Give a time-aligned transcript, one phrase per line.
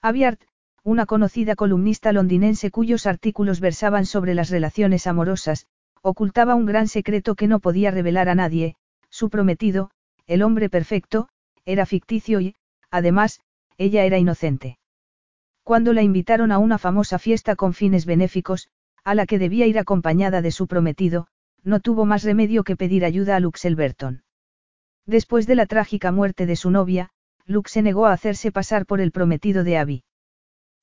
[0.00, 0.40] Aviart,
[0.84, 5.66] una conocida columnista londinense cuyos artículos versaban sobre las relaciones amorosas,
[6.02, 8.76] ocultaba un gran secreto que no podía revelar a nadie,
[9.10, 9.90] su prometido,
[10.26, 11.28] el hombre perfecto,
[11.64, 12.54] era ficticio y,
[12.90, 13.40] además,
[13.76, 14.78] ella era inocente.
[15.64, 18.68] Cuando la invitaron a una famosa fiesta con fines benéficos,
[19.04, 21.26] a la que debía ir acompañada de su prometido,
[21.64, 24.22] no tuvo más remedio que pedir ayuda a Luxelberton.
[25.06, 27.10] Después de la trágica muerte de su novia,
[27.48, 30.04] Luke se negó a hacerse pasar por el prometido de Abby.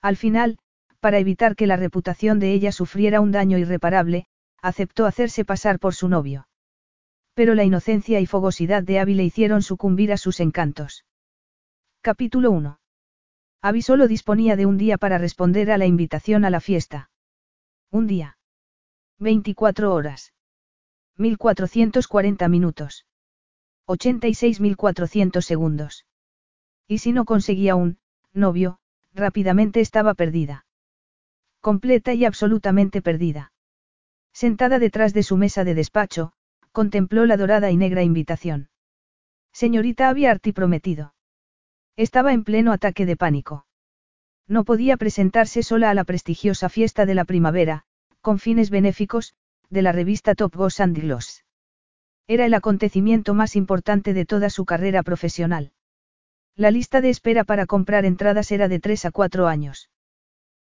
[0.02, 0.58] Al final,
[1.00, 4.26] para evitar que la reputación de ella sufriera un daño irreparable,
[4.64, 6.48] aceptó hacerse pasar por su novio.
[7.36, 11.06] Pero la inocencia y fogosidad de Abby le hicieron sucumbir a sus encantos.
[12.02, 12.80] Capítulo 1.
[13.62, 17.12] Abby solo disponía de un día para responder a la invitación a la fiesta.
[17.92, 18.40] Un día.
[19.20, 20.34] 24 horas.
[21.18, 23.06] 1440 minutos.
[23.88, 26.06] 86.400 segundos.
[26.88, 27.98] Y si no conseguía un
[28.34, 28.80] novio,
[29.14, 30.66] rápidamente estaba perdida.
[31.62, 33.52] Completa y absolutamente perdida.
[34.34, 36.34] Sentada detrás de su mesa de despacho,
[36.72, 38.70] contempló la dorada y negra invitación.
[39.52, 41.16] Señorita Aviarti prometido.
[41.96, 43.66] Estaba en pleno ataque de pánico.
[44.48, 47.86] No podía presentarse sola a la prestigiosa fiesta de la primavera,
[48.22, 49.34] con fines benéficos,
[49.70, 51.46] de la revista Top Goss and Gloss.
[52.28, 55.72] Era el acontecimiento más importante de toda su carrera profesional.
[56.58, 59.90] La lista de espera para comprar entradas era de tres a cuatro años.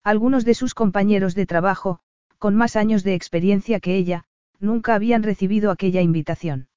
[0.05, 2.01] Algunos de sus compañeros de trabajo,
[2.39, 4.25] con más años de experiencia que ella,
[4.61, 6.69] nunca habían recibido aquella invitación.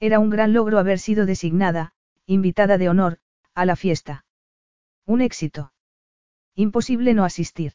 [0.00, 1.94] Era un gran logro haber sido designada,
[2.26, 3.18] invitada de honor,
[3.54, 4.26] a la fiesta.
[5.06, 5.72] Un éxito.
[6.54, 7.72] Imposible no asistir.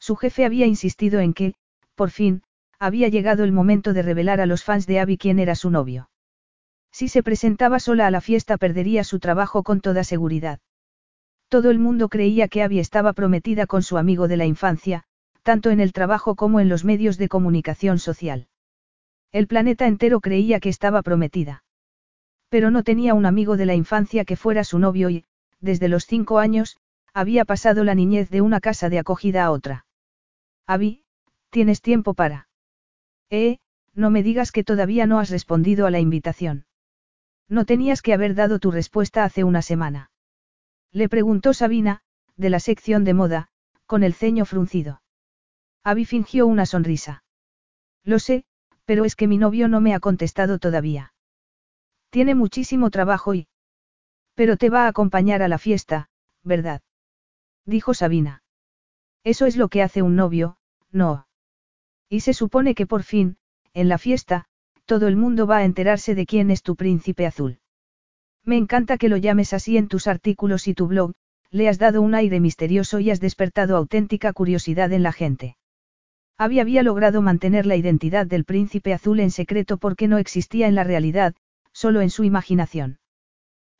[0.00, 1.54] Su jefe había insistido en que,
[1.94, 2.42] por fin,
[2.80, 6.10] había llegado el momento de revelar a los fans de Abby quién era su novio.
[6.92, 10.60] Si se presentaba sola a la fiesta perdería su trabajo con toda seguridad.
[11.48, 15.04] Todo el mundo creía que Abby estaba prometida con su amigo de la infancia,
[15.42, 18.48] tanto en el trabajo como en los medios de comunicación social.
[19.32, 21.64] El planeta entero creía que estaba prometida.
[22.50, 25.24] Pero no tenía un amigo de la infancia que fuera su novio y,
[25.60, 26.76] desde los cinco años,
[27.14, 29.86] había pasado la niñez de una casa de acogida a otra.
[30.66, 31.02] Abby,
[31.50, 32.48] tienes tiempo para.
[33.30, 33.58] Eh,
[33.94, 36.66] no me digas que todavía no has respondido a la invitación.
[37.48, 40.10] No tenías que haber dado tu respuesta hace una semana.
[40.92, 42.02] Le preguntó Sabina,
[42.36, 43.48] de la sección de moda,
[43.86, 45.02] con el ceño fruncido.
[45.82, 47.24] Abby fingió una sonrisa.
[48.04, 48.44] Lo sé,
[48.84, 51.14] pero es que mi novio no me ha contestado todavía.
[52.10, 53.48] Tiene muchísimo trabajo y...
[54.34, 56.10] Pero te va a acompañar a la fiesta,
[56.42, 56.82] ¿verdad?
[57.64, 58.42] Dijo Sabina.
[59.24, 60.58] Eso es lo que hace un novio,
[60.90, 61.26] no.
[62.08, 63.36] Y se supone que por fin,
[63.74, 64.47] en la fiesta,
[64.88, 67.58] todo el mundo va a enterarse de quién es tu príncipe azul.
[68.42, 71.12] Me encanta que lo llames así en tus artículos y tu blog,
[71.50, 75.58] le has dado un aire misterioso y has despertado auténtica curiosidad en la gente.
[76.38, 80.84] Había logrado mantener la identidad del príncipe azul en secreto porque no existía en la
[80.84, 81.34] realidad,
[81.70, 82.98] solo en su imaginación.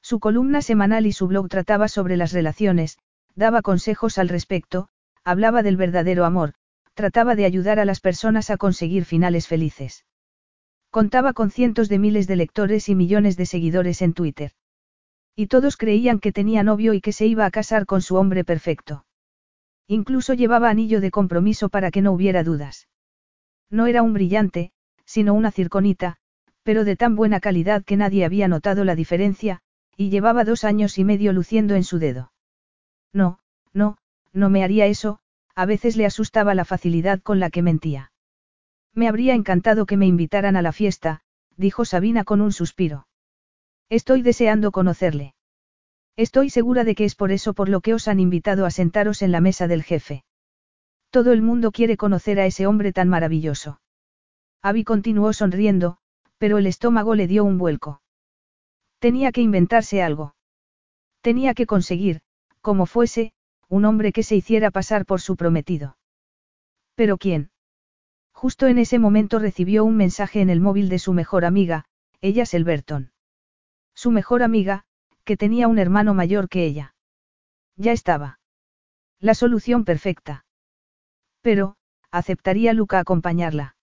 [0.03, 2.99] Su columna semanal y su blog trataba sobre las relaciones,
[3.35, 4.91] daba consejos al respecto,
[5.25, 6.53] hablaba del verdadero amor,
[6.93, 10.05] trataba de ayudar a las personas a conseguir finales felices.
[10.99, 14.51] Contaba con cientos de miles de lectores y millones de seguidores en Twitter.
[15.37, 18.43] Y todos creían que tenía novio y que se iba a casar con su hombre
[18.43, 19.05] perfecto.
[19.87, 22.89] Incluso llevaba anillo de compromiso para que no hubiera dudas.
[23.71, 24.73] No era un brillante,
[25.05, 26.17] sino una circonita,
[26.65, 29.61] pero de tan buena calidad que nadie había notado la diferencia,
[29.97, 32.33] y llevaba dos años y medio luciendo en su dedo.
[33.13, 33.39] No,
[33.73, 33.99] no,
[34.33, 35.21] no me haría eso,
[35.55, 38.11] a veces le asustaba la facilidad con la que mentía.
[38.99, 41.21] Me habría encantado que me invitaran a la fiesta,
[41.57, 43.07] dijo Sabina con un suspiro.
[43.89, 45.37] Estoy deseando conocerle.
[46.17, 49.23] Estoy segura de que es por eso por lo que os han invitado a sentaros
[49.23, 50.25] en la mesa del jefe.
[51.11, 53.81] Todo el mundo quiere conocer a ese hombre tan maravilloso.
[54.63, 55.99] Abby continuó sonriendo,
[56.39, 58.03] pero el estómago le dio un vuelco.
[58.99, 60.35] Tenía que inventarse algo.
[61.21, 62.21] Tenía que conseguir,
[62.63, 63.33] como fuese,
[63.69, 65.97] un hombre que se hiciera pasar por su prometido.
[66.97, 67.53] ¿Pero quién?
[68.41, 71.87] Justo en ese momento recibió un mensaje en el móvil de su mejor amiga,
[72.21, 73.11] ella Selberton.
[73.97, 74.85] Su mejor amiga,
[75.25, 76.95] que tenía un hermano mayor que ella.
[77.75, 78.39] Ya estaba.
[79.19, 80.45] La solución perfecta.
[81.41, 81.75] Pero,
[82.13, 83.75] aceptaría Luca acompañarla.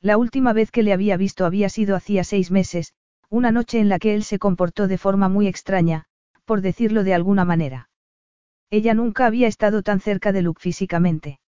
[0.00, 2.94] La última vez que le había visto había sido hacía seis meses,
[3.30, 6.04] una noche en la que él se comportó de forma muy extraña,
[6.44, 7.90] por decirlo de alguna manera.
[8.70, 11.40] Ella nunca había estado tan cerca de Luke físicamente.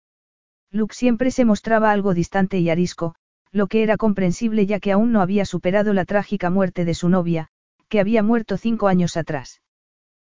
[0.73, 3.15] Luke siempre se mostraba algo distante y arisco,
[3.53, 7.11] lo que era comprensible ya que aún no había superado la trágica muerte de su
[7.11, 7.49] novia,
[7.91, 9.61] que había muerto cinco años atrás.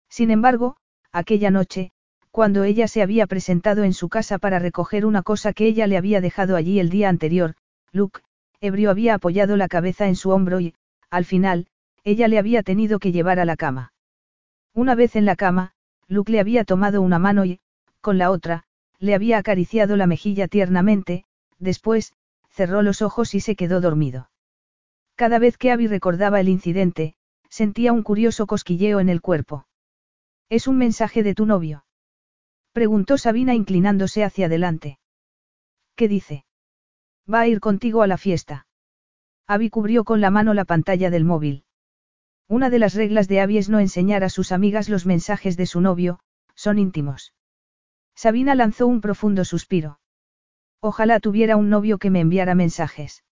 [0.10, 0.78] Sin embargo,
[1.12, 1.92] aquella noche,
[2.30, 5.98] cuando ella se había presentado en su casa para recoger una cosa que ella le
[5.98, 7.56] había dejado allí el día anterior,
[7.92, 8.22] Luke,
[8.62, 10.76] ebrio había apoyado la cabeza en su hombro y,
[11.10, 11.66] al final,
[12.04, 13.92] ella le había tenido que llevar a la cama.
[14.76, 15.74] Una vez en la cama,
[16.08, 17.60] Luke le había tomado una mano y,
[18.02, 18.67] con la otra,
[19.00, 21.26] le había acariciado la mejilla tiernamente,
[21.60, 22.14] después,
[22.50, 24.30] cerró los ojos y se quedó dormido.
[25.16, 27.16] Cada vez que Abby recordaba el incidente,
[27.50, 29.68] sentía un curioso cosquilleo en el cuerpo.
[30.50, 31.86] ¿Es un mensaje de tu novio?
[32.72, 35.00] Preguntó Sabina inclinándose hacia adelante.
[35.96, 36.46] ¿Qué dice?
[37.32, 38.68] Va a ir contigo a la fiesta.
[39.48, 41.64] Abby cubrió con la mano la pantalla del móvil.
[42.48, 45.66] Una de las reglas de Abby es no enseñar a sus amigas los mensajes de
[45.66, 46.20] su novio,
[46.56, 47.34] son íntimos.
[48.18, 50.00] Sabina lanzó un profundo suspiro.
[50.82, 53.24] Ojalá tuviera un novio que me enviara mensajes.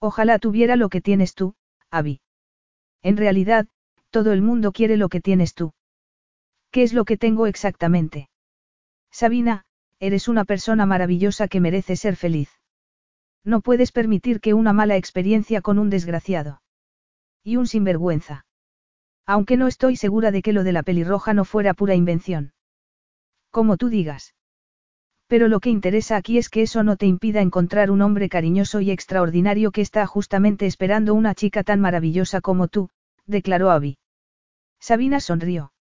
[0.00, 1.54] Ojalá tuviera lo que tienes tú,
[1.90, 2.20] Abby.
[3.00, 3.68] En realidad,
[4.10, 5.72] todo el mundo quiere lo que tienes tú.
[6.70, 8.28] ¿Qué es lo que tengo exactamente?
[9.10, 9.64] Sabina,
[9.98, 12.50] eres una persona maravillosa que merece ser feliz.
[13.44, 16.60] No puedes permitir que una mala experiencia con un desgraciado.
[17.42, 18.44] Y un sinvergüenza.
[19.24, 22.52] Aunque no estoy segura de que lo de la pelirroja no fuera pura invención.
[23.52, 24.34] Como tú digas.
[25.28, 28.80] Pero lo que interesa aquí es que eso no te impida encontrar un hombre cariñoso
[28.80, 32.88] y extraordinario que está justamente esperando una chica tan maravillosa como tú,
[33.26, 33.98] declaró Abby.
[34.80, 35.72] Sabina sonrió.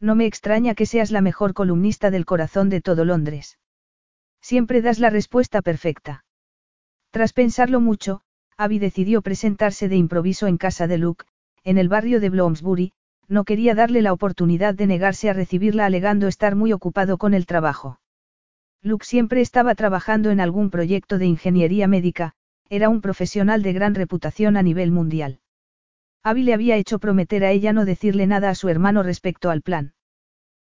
[0.00, 3.58] No me extraña que seas la mejor columnista del corazón de todo Londres.
[4.40, 6.24] Siempre das la respuesta perfecta.
[7.10, 8.22] Tras pensarlo mucho,
[8.56, 11.26] Abby decidió presentarse de improviso en casa de Luke,
[11.62, 12.92] en el barrio de Bloomsbury,
[13.28, 17.46] no quería darle la oportunidad de negarse a recibirla alegando estar muy ocupado con el
[17.46, 18.00] trabajo.
[18.82, 22.32] Luke siempre estaba trabajando en algún proyecto de ingeniería médica,
[22.70, 25.40] era un profesional de gran reputación a nivel mundial.
[26.22, 29.62] Abby le había hecho prometer a ella no decirle nada a su hermano respecto al
[29.62, 29.94] plan.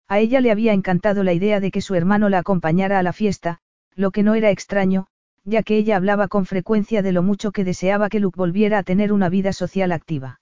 [0.07, 3.13] A ella le había encantado la idea de que su hermano la acompañara a la
[3.13, 3.59] fiesta,
[3.95, 5.07] lo que no era extraño,
[5.43, 8.83] ya que ella hablaba con frecuencia de lo mucho que deseaba que Luke volviera a
[8.83, 10.39] tener una vida social activa.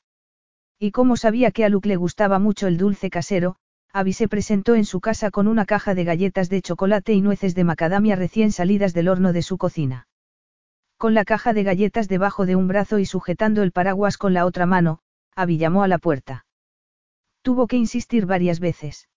[0.80, 3.56] Y como sabía que a Luke le gustaba mucho el dulce casero,
[3.92, 7.56] Abby se presentó en su casa con una caja de galletas de chocolate y nueces
[7.56, 10.08] de macadamia recién salidas del horno de su cocina.
[10.98, 14.46] Con la caja de galletas debajo de un brazo y sujetando el paraguas con la
[14.46, 15.00] otra mano,
[15.36, 16.46] Abby llamó a la puerta.
[17.42, 19.08] Tuvo que insistir varias veces.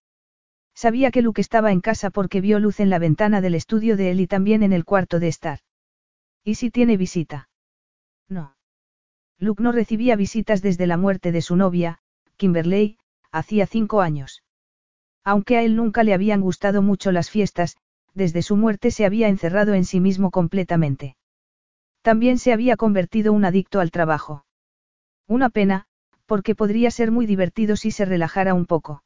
[0.73, 4.09] Sabía que Luke estaba en casa porque vio luz en la ventana del estudio de
[4.09, 5.59] él y también en el cuarto de estar.
[6.43, 7.49] ¿Y si tiene visita?
[9.41, 11.97] Luke no recibía visitas desde la muerte de su novia,
[12.37, 12.99] Kimberley,
[13.31, 14.43] hacía cinco años.
[15.23, 17.75] Aunque a él nunca le habían gustado mucho las fiestas,
[18.13, 21.17] desde su muerte se había encerrado en sí mismo completamente.
[22.03, 24.45] También se había convertido un adicto al trabajo.
[25.27, 25.87] Una pena,
[26.27, 29.03] porque podría ser muy divertido si se relajara un poco.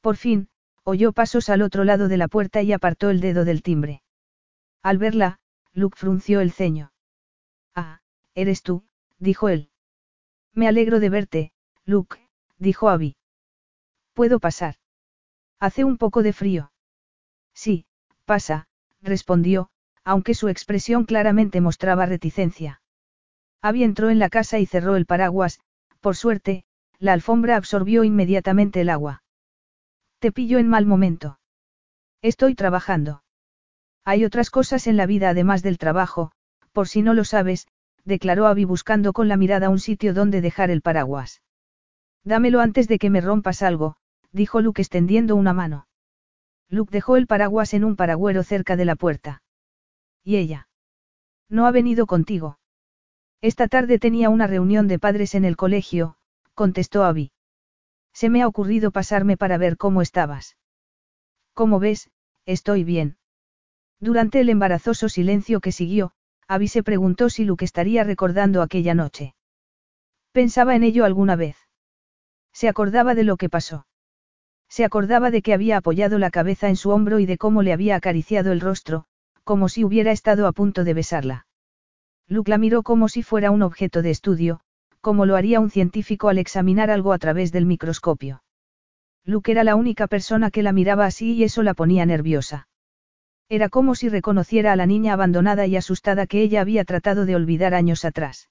[0.00, 0.48] Por fin,
[0.82, 4.02] oyó pasos al otro lado de la puerta y apartó el dedo del timbre.
[4.82, 5.40] Al verla,
[5.74, 6.92] Luke frunció el ceño.
[7.74, 8.00] Ah,
[8.34, 8.84] eres tú,
[9.22, 9.70] dijo él.
[10.52, 11.52] Me alegro de verte,
[11.84, 13.16] Luke, dijo Abby.
[14.14, 14.76] ¿Puedo pasar?
[15.58, 16.72] Hace un poco de frío.
[17.54, 17.86] Sí,
[18.24, 18.66] pasa,
[19.00, 19.70] respondió,
[20.04, 22.82] aunque su expresión claramente mostraba reticencia.
[23.62, 25.60] Abby entró en la casa y cerró el paraguas,
[26.00, 26.64] por suerte,
[26.98, 29.22] la alfombra absorbió inmediatamente el agua.
[30.18, 31.38] Te pillo en mal momento.
[32.22, 33.22] Estoy trabajando.
[34.04, 36.32] Hay otras cosas en la vida además del trabajo,
[36.72, 37.68] por si no lo sabes,
[38.04, 41.42] declaró Abby buscando con la mirada un sitio donde dejar el paraguas.
[42.24, 43.96] Dámelo antes de que me rompas algo,
[44.32, 45.86] dijo Luke extendiendo una mano.
[46.68, 49.42] Luke dejó el paraguas en un paragüero cerca de la puerta.
[50.24, 50.68] ¿Y ella?
[51.48, 52.58] No ha venido contigo.
[53.40, 56.16] Esta tarde tenía una reunión de padres en el colegio,
[56.54, 57.32] contestó Abby.
[58.12, 60.56] Se me ha ocurrido pasarme para ver cómo estabas.
[61.52, 62.10] Como ves,
[62.46, 63.16] estoy bien.
[64.00, 66.12] Durante el embarazoso silencio que siguió,
[66.48, 69.34] Abby se preguntó si Luke estaría recordando aquella noche.
[70.32, 71.56] Pensaba en ello alguna vez.
[72.52, 73.86] Se acordaba de lo que pasó.
[74.68, 77.72] Se acordaba de que había apoyado la cabeza en su hombro y de cómo le
[77.72, 79.04] había acariciado el rostro,
[79.44, 81.46] como si hubiera estado a punto de besarla.
[82.28, 84.60] Luke la miró como si fuera un objeto de estudio,
[85.00, 88.42] como lo haría un científico al examinar algo a través del microscopio.
[89.24, 92.68] Luke era la única persona que la miraba así y eso la ponía nerviosa.
[93.48, 97.36] Era como si reconociera a la niña abandonada y asustada que ella había tratado de
[97.36, 98.48] olvidar años atrás.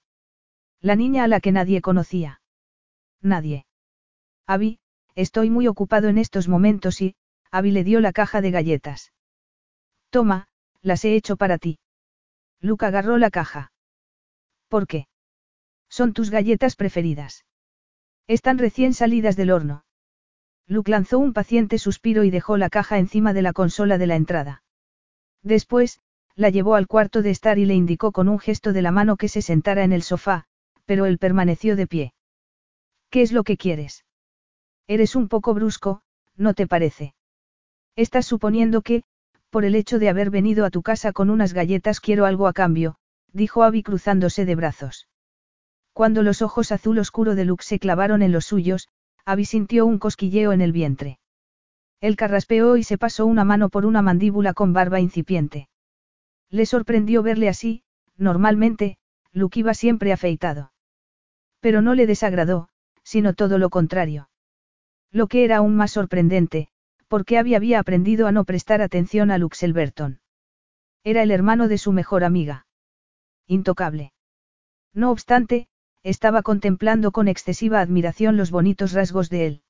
[0.79, 2.41] La niña a la que nadie conocía.
[3.21, 3.65] Nadie.
[4.47, 4.79] Abby,
[5.15, 7.15] estoy muy ocupado en estos momentos y,
[7.51, 9.11] Abby le dio la caja de galletas.
[10.09, 10.47] Toma,
[10.81, 11.79] las he hecho para ti.
[12.59, 13.71] Luke agarró la caja.
[14.67, 15.07] ¿Por qué?
[15.89, 17.45] Son tus galletas preferidas.
[18.27, 19.83] Están recién salidas del horno.
[20.67, 24.15] Luke lanzó un paciente suspiro y dejó la caja encima de la consola de la
[24.15, 24.63] entrada.
[25.43, 25.99] Después,
[26.35, 29.17] la llevó al cuarto de estar y le indicó con un gesto de la mano
[29.17, 30.45] que se sentara en el sofá,
[30.85, 32.13] pero él permaneció de pie.
[33.09, 34.05] ¿Qué es lo que quieres?
[34.87, 36.01] Eres un poco brusco,
[36.35, 37.13] ¿no te parece?
[37.95, 39.03] Estás suponiendo que,
[39.49, 42.53] por el hecho de haber venido a tu casa con unas galletas quiero algo a
[42.53, 42.95] cambio,
[43.33, 45.07] dijo Abby cruzándose de brazos.
[45.93, 48.89] Cuando los ojos azul oscuro de Luke se clavaron en los suyos,
[49.25, 51.19] Abby sintió un cosquilleo en el vientre.
[52.01, 55.69] Él carraspeó y se pasó una mano por una mandíbula con barba incipiente.
[56.49, 57.83] Le sorprendió verle así,
[58.17, 58.97] normalmente,
[59.31, 60.73] Luke iba siempre afeitado.
[61.59, 62.69] Pero no le desagradó,
[63.03, 64.29] sino todo lo contrario.
[65.11, 66.69] Lo que era aún más sorprendente,
[67.07, 70.21] porque había aprendido a no prestar atención a Luxelberton.
[71.03, 72.65] Era el hermano de su mejor amiga.
[73.47, 74.13] Intocable.
[74.93, 75.67] No obstante,
[76.03, 79.61] estaba contemplando con excesiva admiración los bonitos rasgos de él.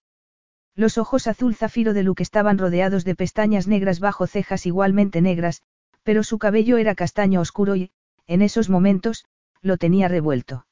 [0.75, 5.63] Los ojos azul zafiro de Luke estaban rodeados de pestañas negras bajo cejas igualmente negras,
[6.03, 7.91] pero su cabello era castaño oscuro y,
[8.27, 9.25] en esos momentos,
[9.61, 10.65] lo tenía revuelto.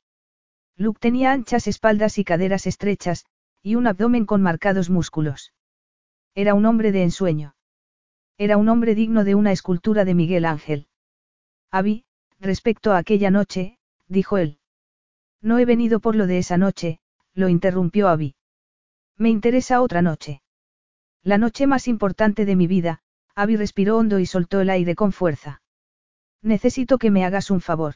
[0.77, 3.25] Luke tenía anchas espaldas y caderas estrechas,
[3.61, 5.53] y un abdomen con marcados músculos.
[6.33, 7.55] Era un hombre de ensueño.
[8.37, 10.87] Era un hombre digno de una escultura de Miguel Ángel.
[11.69, 12.05] Abby,
[12.39, 13.77] respecto a aquella noche,
[14.07, 14.59] dijo él.
[15.41, 16.99] No he venido por lo de esa noche,
[17.33, 18.35] lo interrumpió Abby.
[19.19, 20.41] Me interesa otra noche.
[21.23, 23.01] La noche más importante de mi vida,
[23.35, 25.61] Abby respiró hondo y soltó el aire con fuerza.
[26.41, 27.95] Necesito que me hagas un favor.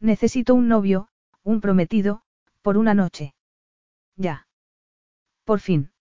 [0.00, 1.08] Necesito un novio,
[1.42, 2.22] un prometido,
[2.62, 3.34] por una noche.
[4.16, 4.48] Ya.
[5.44, 5.92] Por fin.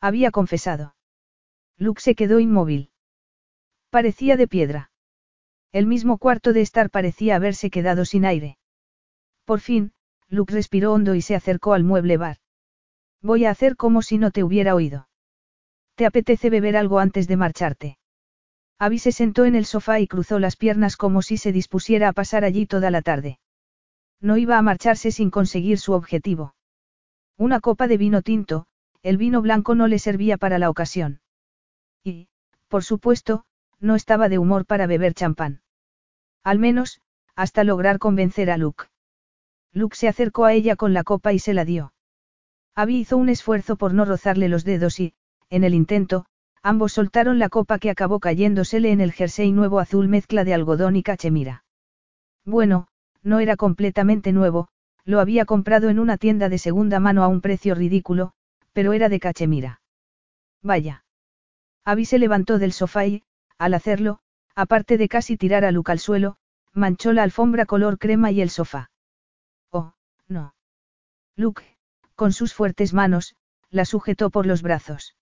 [0.00, 0.94] Había confesado.
[1.76, 2.92] Luke se quedó inmóvil.
[3.90, 4.92] Parecía de piedra.
[5.72, 8.58] El mismo cuarto de estar parecía haberse quedado sin aire.
[9.44, 9.92] Por fin,
[10.28, 12.38] Luke respiró hondo y se acercó al mueble bar.
[13.22, 15.08] Voy a hacer como si no te hubiera oído.
[15.94, 17.98] ¿Te apetece beber algo antes de marcharte?
[18.78, 22.12] Abby se sentó en el sofá y cruzó las piernas como si se dispusiera a
[22.12, 23.38] pasar allí toda la tarde.
[24.20, 26.54] No iba a marcharse sin conseguir su objetivo.
[27.38, 28.66] Una copa de vino tinto,
[29.02, 31.20] el vino blanco no le servía para la ocasión.
[32.02, 32.28] Y,
[32.68, 33.44] por supuesto,
[33.80, 35.62] no estaba de humor para beber champán.
[36.42, 37.00] Al menos,
[37.34, 38.84] hasta lograr convencer a Luke.
[39.72, 41.92] Luke se acercó a ella con la copa y se la dio.
[42.78, 45.14] Abby hizo un esfuerzo por no rozarle los dedos y,
[45.48, 46.26] en el intento,
[46.62, 50.94] ambos soltaron la copa que acabó cayéndosele en el jersey nuevo azul mezcla de algodón
[50.94, 51.64] y cachemira.
[52.44, 52.88] Bueno,
[53.22, 54.68] no era completamente nuevo,
[55.04, 58.32] lo había comprado en una tienda de segunda mano a un precio ridículo,
[58.74, 59.80] pero era de cachemira.
[60.62, 61.04] Vaya.
[61.84, 63.22] Abby se levantó del sofá y,
[63.56, 64.18] al hacerlo,
[64.54, 66.36] aparte de casi tirar a Luke al suelo,
[66.74, 68.90] manchó la alfombra color crema y el sofá.
[69.70, 69.94] Oh,
[70.28, 70.54] no.
[71.36, 71.75] Luke,
[72.16, 73.36] con sus fuertes manos,
[73.70, 75.14] la sujetó por los brazos.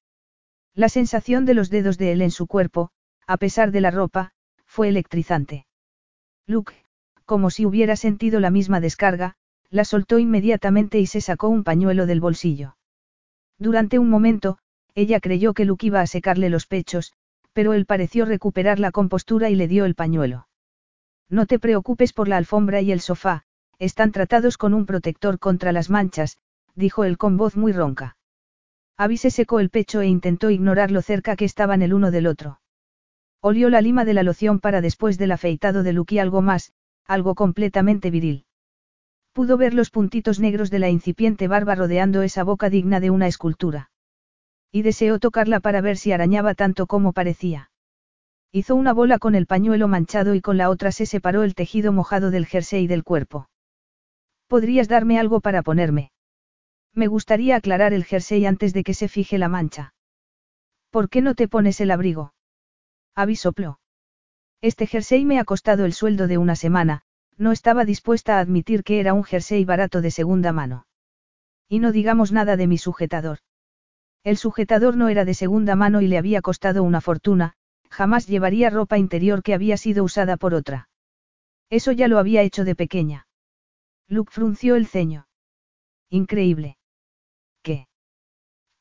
[0.75, 2.91] La sensación de los dedos de él en su cuerpo,
[3.27, 4.33] a pesar de la ropa,
[4.65, 5.67] fue electrizante.
[6.47, 6.75] Luke,
[7.25, 9.37] como si hubiera sentido la misma descarga,
[9.71, 12.77] la soltó inmediatamente y se sacó un pañuelo del bolsillo.
[13.59, 14.59] Durante un momento,
[14.95, 17.13] ella creyó que Luke iba a secarle los pechos,
[17.53, 20.49] pero él pareció recuperar la compostura y le dio el pañuelo.
[21.29, 23.45] No te preocupes por la alfombra y el sofá,
[23.79, 26.39] están tratados con un protector contra las manchas,
[26.75, 28.17] dijo él con voz muy ronca.
[28.97, 32.27] Abby se secó el pecho e intentó ignorar lo cerca que estaban el uno del
[32.27, 32.61] otro.
[33.41, 36.73] Olió la lima de la loción para después del afeitado de Luke y algo más,
[37.07, 38.47] algo completamente viril.
[39.33, 43.27] Pudo ver los puntitos negros de la incipiente barba rodeando esa boca digna de una
[43.27, 43.91] escultura.
[44.71, 47.71] Y deseó tocarla para ver si arañaba tanto como parecía.
[48.53, 51.93] Hizo una bola con el pañuelo manchado y con la otra se separó el tejido
[51.93, 53.51] mojado del jersey del cuerpo.
[54.47, 56.13] ¿Podrías darme algo para ponerme?
[56.95, 59.95] Me gustaría aclarar el jersey antes de que se fije la mancha.
[60.91, 62.35] ¿Por qué no te pones el abrigo?
[63.17, 63.81] Avisopló.
[64.61, 67.03] Este jersey me ha costado el sueldo de una semana,
[67.37, 70.87] no estaba dispuesta a admitir que era un jersey barato de segunda mano.
[71.69, 73.39] Y no digamos nada de mi sujetador.
[74.23, 77.55] El sujetador no era de segunda mano y le había costado una fortuna,
[77.91, 80.89] jamás llevaría ropa interior que había sido usada por otra.
[81.71, 83.27] Eso ya lo había hecho de pequeña.
[84.09, 85.27] Luke frunció el ceño.
[86.09, 86.77] Increíble.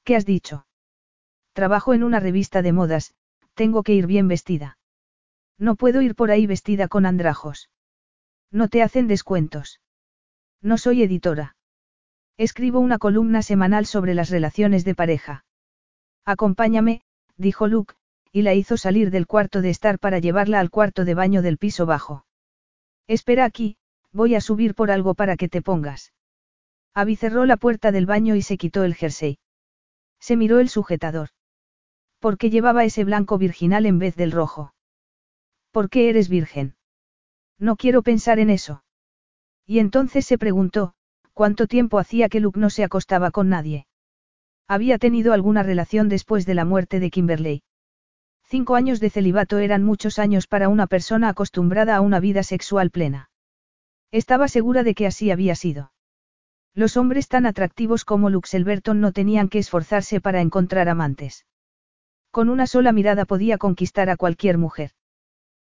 [0.04, 0.14] ¿Qué?
[0.14, 0.68] ¿Qué has dicho?
[1.54, 3.14] Trabajo en una revista de modas,
[3.54, 4.78] tengo que ir bien vestida.
[5.58, 7.70] No puedo ir por ahí vestida con andrajos.
[8.52, 9.80] No te hacen descuentos.
[10.62, 11.56] No soy editora.
[12.38, 15.46] Escribo una columna semanal sobre las relaciones de pareja.
[16.26, 17.02] Acompáñame,
[17.38, 17.94] dijo Luke,
[18.32, 21.58] y la hizo salir del cuarto de estar para llevarla al cuarto de baño del
[21.58, 22.26] piso bajo.
[23.08, 23.78] Espera aquí,
[24.12, 26.14] voy a subir por algo para que te pongas.
[26.94, 29.38] Abby cerró la puerta del baño y se quitó el jersey.
[30.24, 31.32] Se miró el sujetador.
[32.22, 34.74] ¿Por qué llevaba ese blanco virginal en vez del rojo?
[35.72, 36.78] ¿Por qué eres virgen?
[37.60, 38.86] No quiero pensar en eso.
[39.66, 40.94] Y entonces se preguntó,
[41.34, 43.86] ¿cuánto tiempo hacía que Luke no se acostaba con nadie?
[44.66, 47.64] Había tenido alguna relación después de la muerte de Kimberley.
[48.46, 52.92] Cinco años de celibato eran muchos años para una persona acostumbrada a una vida sexual
[52.92, 53.30] plena.
[54.10, 55.92] Estaba segura de que así había sido.
[56.76, 61.46] Los hombres tan atractivos como Luxelberton no tenían que esforzarse para encontrar amantes.
[62.32, 64.92] Con una sola mirada podía conquistar a cualquier mujer.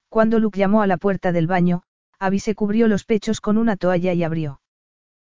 [0.08, 1.84] Cuando Luke llamó a la puerta del baño,
[2.20, 4.62] Abby se cubrió los pechos con una toalla y abrió.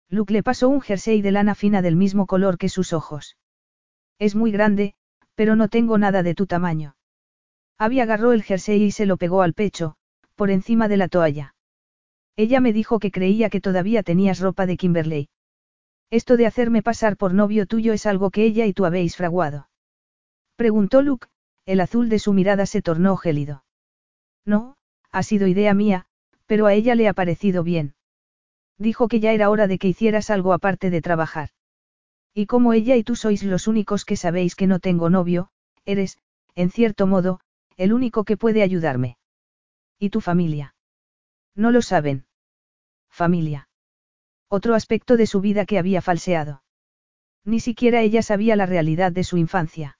[0.08, 3.36] Luke le pasó un jersey de lana fina del mismo color que sus ojos.
[4.18, 4.94] Es muy grande,
[5.36, 6.96] pero no tengo nada de tu tamaño.
[7.78, 9.94] Abby agarró el jersey y se lo pegó al pecho,
[10.34, 11.54] por encima de la toalla.
[12.34, 15.28] Ella me dijo que creía que todavía tenías ropa de Kimberley.
[16.10, 19.68] Esto de hacerme pasar por novio tuyo es algo que ella y tú habéis fraguado.
[20.56, 21.28] Preguntó Luke,
[21.66, 23.64] el azul de su mirada se tornó gélido.
[24.44, 24.76] No,
[25.10, 26.06] ha sido idea mía,
[26.46, 27.94] pero a ella le ha parecido bien.
[28.76, 31.50] Dijo que ya era hora de que hicieras algo aparte de trabajar.
[32.34, 35.50] Y como ella y tú sois los únicos que sabéis que no tengo novio,
[35.84, 36.18] eres,
[36.54, 37.40] en cierto modo,
[37.76, 39.16] el único que puede ayudarme.
[39.98, 40.74] ¿Y tu familia?
[41.54, 42.26] No lo saben.
[43.10, 43.69] Familia.
[44.52, 46.64] Otro aspecto de su vida que había falseado.
[47.44, 49.96] Ni siquiera ella sabía la realidad de su infancia.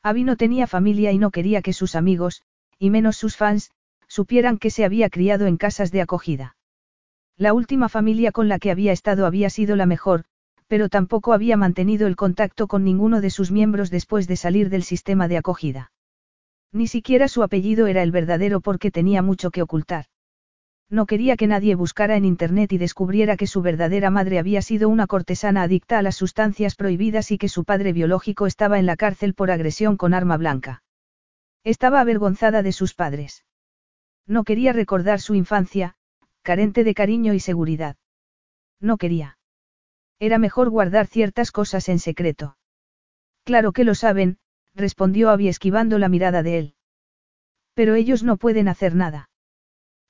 [0.00, 2.42] Abby no tenía familia y no quería que sus amigos,
[2.78, 3.72] y menos sus fans,
[4.06, 6.56] supieran que se había criado en casas de acogida.
[7.36, 10.24] La última familia con la que había estado había sido la mejor,
[10.68, 14.84] pero tampoco había mantenido el contacto con ninguno de sus miembros después de salir del
[14.84, 15.90] sistema de acogida.
[16.70, 20.06] Ni siquiera su apellido era el verdadero porque tenía mucho que ocultar.
[20.90, 24.88] No quería que nadie buscara en Internet y descubriera que su verdadera madre había sido
[24.88, 28.96] una cortesana adicta a las sustancias prohibidas y que su padre biológico estaba en la
[28.96, 30.82] cárcel por agresión con arma blanca.
[31.64, 33.44] Estaba avergonzada de sus padres.
[34.26, 35.96] No quería recordar su infancia,
[36.42, 37.96] carente de cariño y seguridad.
[38.80, 39.38] No quería.
[40.18, 42.56] Era mejor guardar ciertas cosas en secreto.
[43.44, 44.38] Claro que lo saben,
[44.74, 46.74] respondió Abby esquivando la mirada de él.
[47.74, 49.30] Pero ellos no pueden hacer nada.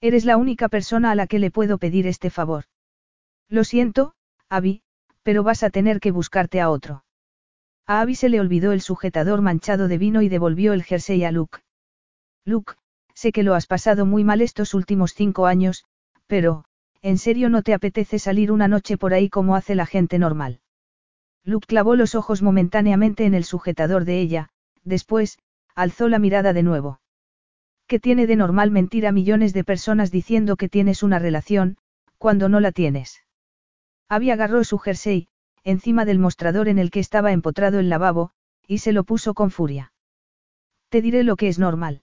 [0.04, 2.64] Eres la única persona a la que le puedo pedir este favor.
[3.48, 4.12] Lo siento,
[4.50, 4.82] Abby,
[5.22, 7.06] pero vas a tener que buscarte a otro.
[7.86, 11.32] A Abby se le olvidó el sujetador manchado de vino y devolvió el jersey a
[11.32, 11.60] Luke.
[12.44, 12.74] Luke,
[13.14, 15.86] sé que lo has pasado muy mal estos últimos cinco años,
[16.26, 16.66] pero,
[17.00, 20.60] ¿en serio no te apetece salir una noche por ahí como hace la gente normal?
[21.44, 24.50] Luke clavó los ojos momentáneamente en el sujetador de ella,
[24.82, 25.38] después,
[25.74, 27.00] alzó la mirada de nuevo.
[27.86, 31.76] ¿Qué tiene de normal mentir a millones de personas diciendo que tienes una relación,
[32.16, 33.22] cuando no la tienes?
[34.08, 35.28] Había agarró su jersey,
[35.64, 38.30] encima del mostrador en el que estaba empotrado el lavabo,
[38.66, 39.92] y se lo puso con furia.
[40.88, 42.02] Te diré lo que es normal.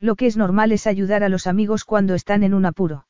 [0.00, 3.06] Lo que es normal es ayudar a los amigos cuando están en un apuro.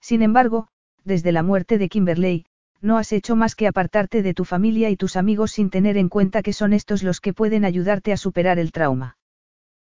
[0.00, 0.68] Sin embargo,
[1.04, 2.46] desde la muerte de Kimberley,
[2.80, 6.08] no has hecho más que apartarte de tu familia y tus amigos sin tener en
[6.08, 9.18] cuenta que son estos los que pueden ayudarte a superar el trauma.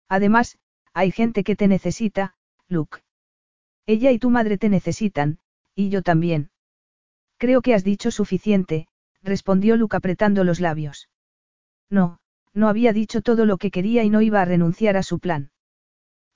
[0.10, 0.57] Además,
[0.93, 2.36] hay gente que te necesita,
[2.67, 2.99] Luke.
[3.86, 5.39] Ella y tu madre te necesitan,
[5.75, 6.51] y yo también.
[7.38, 8.88] Creo que has dicho suficiente,
[9.23, 11.10] respondió Luke apretando los labios.
[11.89, 12.19] No,
[12.54, 15.51] no había dicho todo lo que quería y no iba a renunciar a su plan.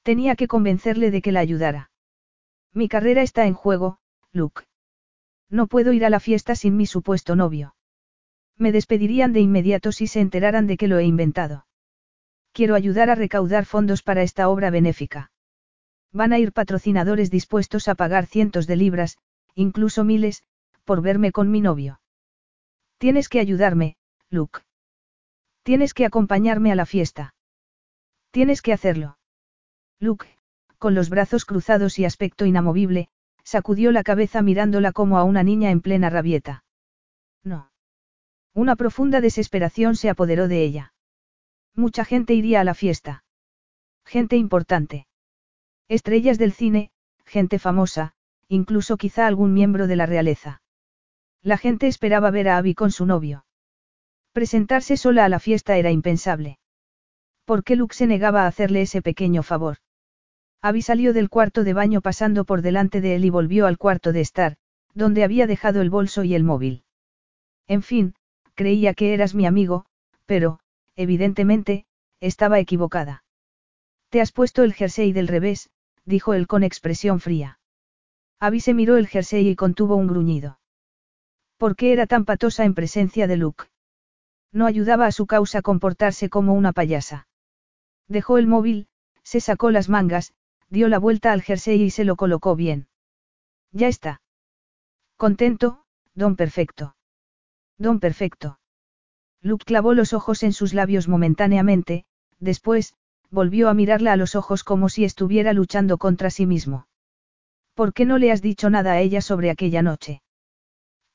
[0.03, 1.91] Tenía que convencerle de que la ayudara.
[2.73, 3.99] Mi carrera está en juego,
[4.31, 4.63] Luke.
[5.49, 7.75] No puedo ir a la fiesta sin mi supuesto novio.
[8.57, 11.65] Me despedirían de inmediato si se enteraran de que lo he inventado.
[12.55, 15.29] Quiero ayudar a recaudar fondos para esta obra benéfica.
[16.13, 19.17] Van a ir patrocinadores dispuestos a pagar cientos de libras,
[19.55, 20.41] incluso miles,
[20.85, 21.99] por verme con mi novio.
[22.97, 23.97] Tienes que ayudarme,
[24.29, 24.61] Luke.
[25.63, 27.35] Tienes que acompañarme a la fiesta.
[28.31, 29.17] Tienes que hacerlo.
[29.99, 30.25] Luke,
[30.77, 33.09] con los brazos cruzados y aspecto inamovible,
[33.43, 36.63] sacudió la cabeza mirándola como a una niña en plena rabieta.
[37.43, 37.69] No.
[38.53, 40.94] Una profunda desesperación se apoderó de ella.
[41.75, 43.23] Mucha gente iría a la fiesta.
[44.05, 45.07] Gente importante.
[45.89, 46.91] Estrellas del cine,
[47.25, 48.13] gente famosa,
[48.47, 50.61] incluso quizá algún miembro de la realeza.
[51.41, 53.45] La gente esperaba ver a Abby con su novio.
[54.31, 56.59] Presentarse sola a la fiesta era impensable.
[57.45, 59.77] ¿Por qué Luke se negaba a hacerle ese pequeño favor?
[60.61, 64.13] Abby salió del cuarto de baño pasando por delante de él y volvió al cuarto
[64.13, 64.57] de estar,
[64.93, 66.83] donde había dejado el bolso y el móvil.
[67.67, 68.15] En fin,
[68.55, 69.85] creía que eras mi amigo,
[70.25, 70.59] pero,
[70.95, 71.85] evidentemente,
[72.19, 73.23] estaba equivocada.
[74.09, 75.69] Te has puesto el jersey del revés,
[76.05, 77.59] dijo él con expresión fría.
[78.39, 80.59] Abby se miró el jersey y contuvo un gruñido.
[81.57, 83.65] ¿Por qué era tan patosa en presencia de Luke?
[84.51, 87.27] No ayudaba a su causa comportarse como una payasa.
[88.07, 88.87] Dejó el móvil,
[89.23, 90.33] se sacó las mangas,
[90.69, 92.87] dio la vuelta al jersey y se lo colocó bien.
[93.71, 94.21] Ya está.
[95.17, 96.95] Contento, don perfecto.
[97.77, 98.59] Don perfecto.
[99.45, 102.05] Luke clavó los ojos en sus labios momentáneamente,
[102.39, 102.95] después,
[103.29, 106.87] volvió a mirarla a los ojos como si estuviera luchando contra sí mismo.
[107.75, 110.23] ¿Por qué no le has dicho nada a ella sobre aquella noche?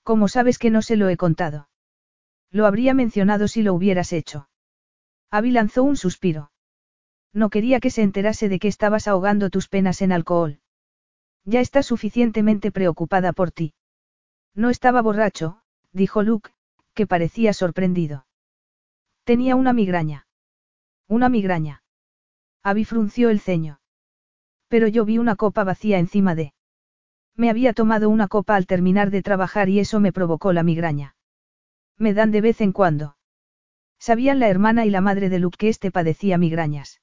[0.05, 1.71] ¿Cómo sabes que no se lo he contado?
[2.53, 4.49] Lo habría mencionado si lo hubieras hecho.
[5.33, 6.53] Abby lanzó un suspiro.
[7.33, 10.61] No quería que se enterase de que estabas ahogando tus penas en alcohol.
[11.45, 13.75] Ya está suficientemente preocupada por ti.
[14.55, 15.63] No estaba borracho,
[15.93, 16.53] dijo Luke,
[16.95, 18.27] que parecía sorprendido.
[19.25, 20.27] Tenía una migraña.
[21.09, 21.83] Una migraña.
[22.63, 23.81] Abby frunció el ceño.
[24.69, 26.55] Pero yo vi una copa vacía encima de.
[27.37, 31.17] Me había tomado una copa al terminar de trabajar y eso me provocó la migraña.
[31.97, 33.17] Me dan de vez en cuando.
[33.99, 37.01] Sabían la hermana y la madre de Luke que éste padecía migrañas.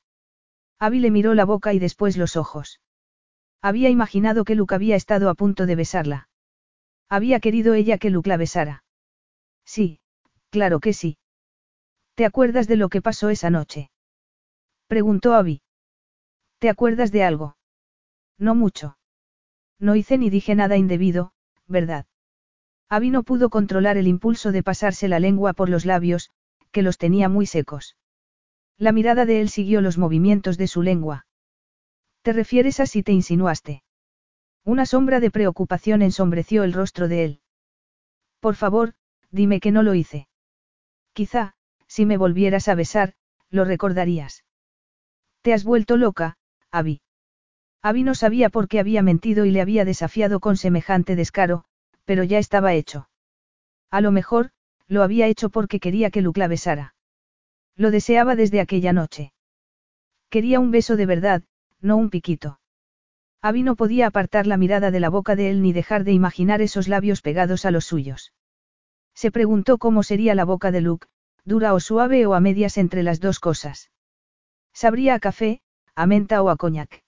[0.80, 2.82] Abby le miró la boca y después los ojos.
[3.62, 6.30] Había imaginado que Luke había estado a punto de besarla.
[7.10, 8.84] Había querido ella que Luke la besara.
[9.68, 10.00] Sí,
[10.50, 11.18] claro que sí.
[12.16, 13.92] ¿Te acuerdas de lo que pasó esa noche?
[14.88, 15.62] Preguntó Abby.
[16.58, 17.58] ¿Te acuerdas de algo?
[18.40, 18.98] No mucho.
[19.78, 21.34] No hice ni dije nada indebido,
[21.68, 22.08] ¿verdad?
[22.90, 26.32] Abby no pudo controlar el impulso de pasarse la lengua por los labios,
[26.72, 27.98] que los tenía muy secos.
[28.78, 31.28] La mirada de él siguió los movimientos de su lengua.
[32.22, 33.84] ¿Te refieres a si te insinuaste?
[34.64, 37.42] Una sombra de preocupación ensombreció el rostro de él.
[38.40, 38.94] Por favor,
[39.32, 40.28] dime que no lo hice.
[41.14, 41.54] Quizá,
[41.88, 43.14] si me volvieras a besar,
[43.50, 44.44] lo recordarías.
[45.42, 46.38] Te has vuelto loca,
[46.72, 47.02] Abby.
[47.82, 51.64] Abby no sabía por qué había mentido y le había desafiado con semejante descaro,
[52.06, 53.10] pero ya estaba hecho.
[53.90, 54.52] A lo mejor,
[54.88, 56.96] lo había hecho porque quería que Luke la besara.
[57.76, 59.34] Lo deseaba desde aquella noche.
[60.30, 61.44] Quería un beso de verdad,
[61.80, 62.60] no un piquito.
[63.42, 66.62] Abby no podía apartar la mirada de la boca de él ni dejar de imaginar
[66.62, 68.34] esos labios pegados a los suyos.
[69.18, 71.08] Se preguntó cómo sería la boca de Luke,
[71.44, 73.90] dura o suave o a medias entre las dos cosas.
[74.74, 75.62] Sabría a café,
[75.96, 77.04] a menta o a coñac.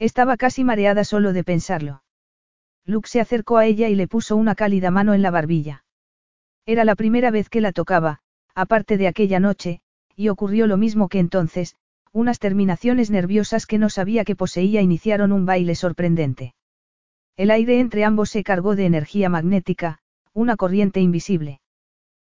[0.00, 2.02] Estaba casi mareada solo de pensarlo.
[2.84, 5.84] Luke se acercó a ella y le puso una cálida mano en la barbilla.
[6.66, 8.22] Era la primera vez que la tocaba,
[8.56, 9.82] aparte de aquella noche,
[10.16, 11.76] y ocurrió lo mismo que entonces,
[12.10, 16.54] unas terminaciones nerviosas que no sabía que poseía iniciaron un baile sorprendente.
[17.36, 20.00] El aire entre ambos se cargó de energía magnética,
[20.32, 21.60] una corriente invisible.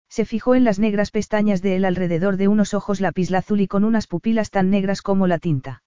[0.10, 3.84] Se fijó en las negras pestañas de él alrededor de unos ojos lapislazul y con
[3.84, 5.84] unas pupilas tan negras como la tinta.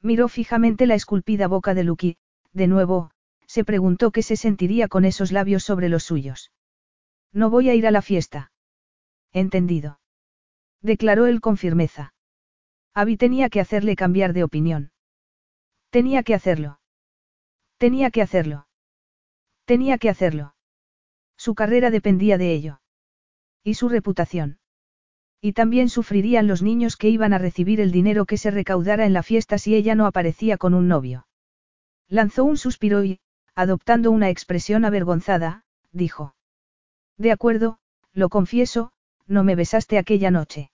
[0.00, 2.16] Miró fijamente la esculpida boca de Lucky,
[2.52, 3.10] de nuevo,
[3.46, 6.52] se preguntó qué se sentiría con esos labios sobre los suyos.
[7.32, 8.52] No voy a ir a la fiesta.
[9.32, 10.00] Entendido.
[10.80, 12.14] Declaró él con firmeza.
[12.94, 14.92] Abby tenía que hacerle cambiar de opinión.
[15.90, 16.80] Tenía que hacerlo.
[17.76, 18.68] Tenía que hacerlo.
[19.64, 20.53] Tenía que hacerlo.
[21.36, 22.80] Su carrera dependía de ello.
[23.62, 24.58] Y su reputación.
[25.40, 29.12] Y también sufrirían los niños que iban a recibir el dinero que se recaudara en
[29.12, 31.26] la fiesta si ella no aparecía con un novio.
[32.08, 33.20] Lanzó un suspiro y,
[33.54, 36.34] adoptando una expresión avergonzada, dijo.
[37.18, 37.78] De acuerdo,
[38.12, 38.92] lo confieso,
[39.26, 40.70] no me besaste aquella noche.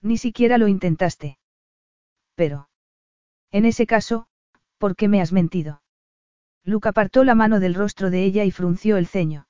[0.00, 1.38] Ni siquiera lo intentaste.
[2.34, 2.68] Pero.
[3.50, 4.26] En ese caso,
[4.78, 5.82] ¿por qué me has mentido?
[6.64, 9.46] Luke apartó la mano del rostro de ella y frunció el ceño.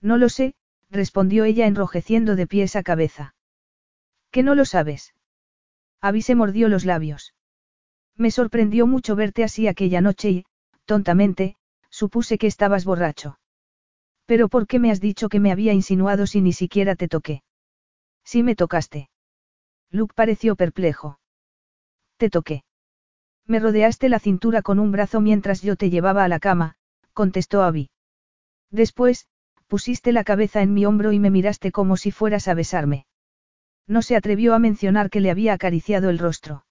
[0.00, 0.54] No lo sé,
[0.90, 3.34] respondió ella enrojeciendo de pies a cabeza.
[4.30, 5.14] ¿Qué no lo sabes?
[6.00, 7.34] Abby se mordió los labios.
[8.16, 10.44] Me sorprendió mucho verte así aquella noche y,
[10.84, 11.56] tontamente,
[11.90, 13.38] supuse que estabas borracho.
[14.26, 17.42] Pero ¿por qué me has dicho que me había insinuado si ni siquiera te toqué?
[18.24, 19.08] Sí me tocaste.
[19.90, 21.20] Luke pareció perplejo.
[22.16, 22.64] Te toqué.
[23.46, 26.76] Me rodeaste la cintura con un brazo mientras yo te llevaba a la cama,
[27.12, 27.90] contestó Abby.
[28.70, 29.28] Después,
[29.66, 33.06] pusiste la cabeza en mi hombro y me miraste como si fueras a besarme.
[33.86, 36.66] No se atrevió a mencionar que le había acariciado el rostro.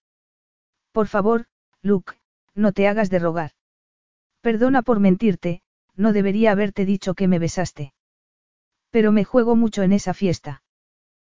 [0.91, 1.45] Por favor,
[1.81, 2.13] Luke,
[2.53, 3.51] no te hagas de rogar.
[4.41, 5.61] Perdona por mentirte,
[5.95, 7.93] no debería haberte dicho que me besaste.
[8.91, 10.63] Pero me juego mucho en esa fiesta.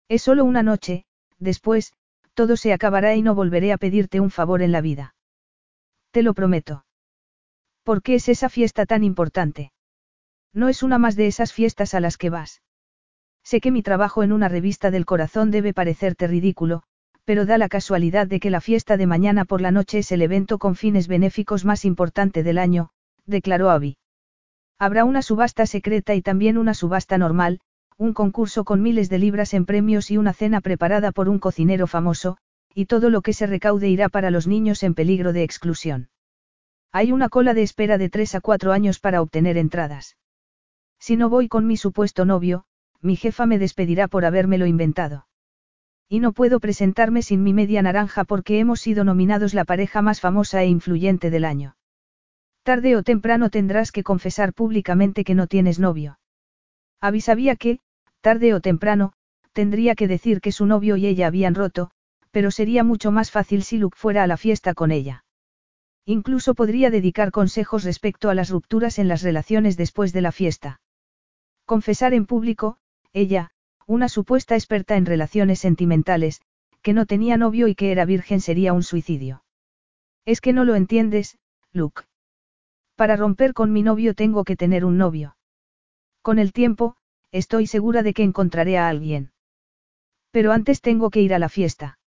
[0.09, 1.05] Es solo una noche,
[1.39, 1.93] después,
[2.35, 5.15] todo se acabará y no volveré a pedirte un favor en la vida.
[6.11, 6.85] Te lo prometo.
[7.83, 9.73] ¿Por qué es esa fiesta tan importante?
[10.53, 12.63] No es una más de esas fiestas a las que vas.
[13.45, 16.83] Sé que mi trabajo en una revista del corazón debe parecerte ridículo,
[17.25, 20.23] pero da la casualidad de que la fiesta de mañana por la noche es el
[20.23, 22.91] evento con fines benéficos más importante del año,
[23.27, 23.97] declaró Abby.
[24.79, 27.61] Habrá una subasta secreta y también una subasta normal,
[27.97, 31.87] un concurso con miles de libras en premios y una cena preparada por un cocinero
[31.87, 32.39] famoso,
[32.75, 36.09] y todo lo que se recaude irá para los niños en peligro de exclusión.
[36.93, 40.17] Hay una cola de espera de tres a cuatro años para obtener entradas.
[41.01, 42.65] Si no voy con mi supuesto novio,
[43.01, 45.27] mi jefa me despedirá por habérmelo inventado.
[46.09, 50.21] Y no puedo presentarme sin mi media naranja porque hemos sido nominados la pareja más
[50.21, 51.77] famosa e influyente del año.
[52.63, 56.19] Tarde o temprano tendrás que confesar públicamente que no tienes novio.
[57.01, 57.81] Abby sabía que,
[58.21, 59.15] tarde o temprano,
[59.53, 61.91] tendría que decir que su novio y ella habían roto,
[62.31, 65.25] pero sería mucho más fácil si Luke fuera a la fiesta con ella.
[66.05, 70.80] Incluso podría dedicar consejos respecto a las rupturas en las relaciones después de la fiesta.
[71.71, 72.79] Confesar en público,
[73.13, 73.53] ella,
[73.87, 76.41] una supuesta experta en relaciones sentimentales,
[76.83, 79.45] que no tenía novio y que era virgen sería un suicidio.
[80.25, 81.39] Es que no lo entiendes,
[81.73, 82.03] Luke.
[82.97, 85.37] Para romper con mi novio tengo que tener un novio.
[86.23, 86.97] Con el tiempo,
[87.31, 89.31] estoy segura de que encontraré a alguien.
[90.33, 92.01] Pero antes tengo que ir a la fiesta.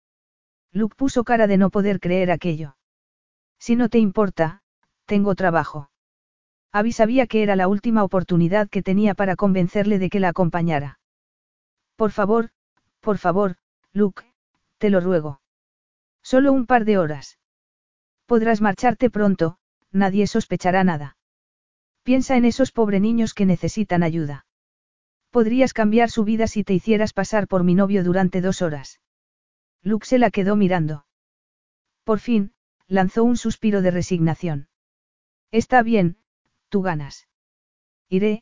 [0.74, 2.76] Luke puso cara de no poder creer aquello.
[3.60, 4.62] Si no te importa,
[5.06, 5.90] tengo trabajo.
[6.74, 11.00] Abby sabía que era la última oportunidad que tenía para convencerle de que la acompañara.
[11.96, 12.50] Por favor,
[13.00, 13.58] por favor,
[13.94, 14.24] Luke,
[14.80, 15.40] te lo ruego.
[16.24, 17.38] Solo un par de horas.
[18.26, 19.58] Podrás marcharte pronto,
[19.92, 21.16] nadie sospechará nada.
[22.02, 24.48] Piensa en esos pobres niños que necesitan ayuda.
[25.30, 29.00] Podrías cambiar su vida si te hicieras pasar por mi novio durante dos horas.
[29.84, 31.06] Luke se la quedó mirando.
[32.04, 32.54] Por fin,
[32.88, 34.70] lanzó un suspiro de resignación.
[35.52, 36.18] Está bien,
[36.74, 37.28] tú ganas.
[38.10, 38.42] Iré,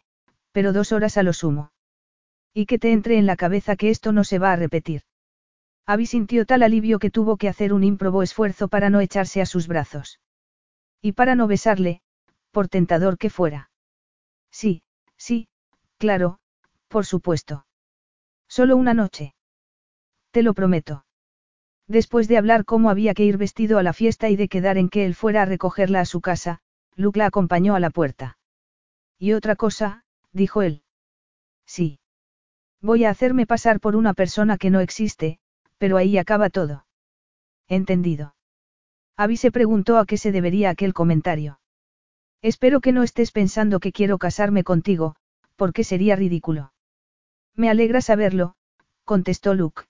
[0.53, 1.73] pero dos horas a lo sumo.
[2.53, 5.01] Y que te entre en la cabeza que esto no se va a repetir.
[5.85, 9.45] Abby sintió tal alivio que tuvo que hacer un ímprobo esfuerzo para no echarse a
[9.45, 10.21] sus brazos.
[11.01, 11.99] Y para no besarle,
[12.51, 13.69] por tentador que fuera.
[14.49, 14.81] Sí,
[15.17, 15.49] sí,
[15.97, 16.39] claro,
[16.87, 17.65] por supuesto.
[18.47, 19.35] Solo una noche.
[20.31, 21.03] Te lo prometo.
[21.85, 24.87] Después de hablar cómo había que ir vestido a la fiesta y de quedar en
[24.87, 26.61] que él fuera a recogerla a su casa,
[26.95, 28.38] Luke la acompañó a la puerta.
[29.17, 30.84] Y otra cosa, dijo él.
[31.65, 31.99] Sí.
[32.82, 35.39] Voy a hacerme pasar por una persona que no existe,
[35.77, 36.86] pero ahí acaba todo.
[37.67, 38.36] Entendido.
[39.15, 41.60] Abby se preguntó a qué se debería aquel comentario.
[42.41, 45.15] Espero que no estés pensando que quiero casarme contigo,
[45.56, 46.73] porque sería ridículo.
[47.56, 48.56] Me alegra saberlo,
[49.06, 49.84] contestó Luke.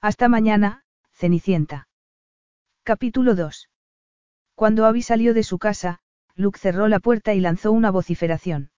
[0.00, 1.88] Hasta mañana, Cenicienta.
[2.82, 3.70] Capítulo 2.
[4.54, 6.00] Cuando Abby salió de su casa,
[6.34, 8.70] Luke cerró la puerta y lanzó una vociferación.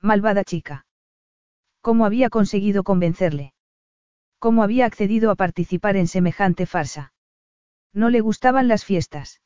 [0.00, 0.86] Malvada chica.
[1.80, 3.52] ¿Cómo había conseguido convencerle?
[4.38, 7.12] ¿Cómo había accedido a participar en semejante farsa?
[7.92, 9.40] No le gustaban las fiestas.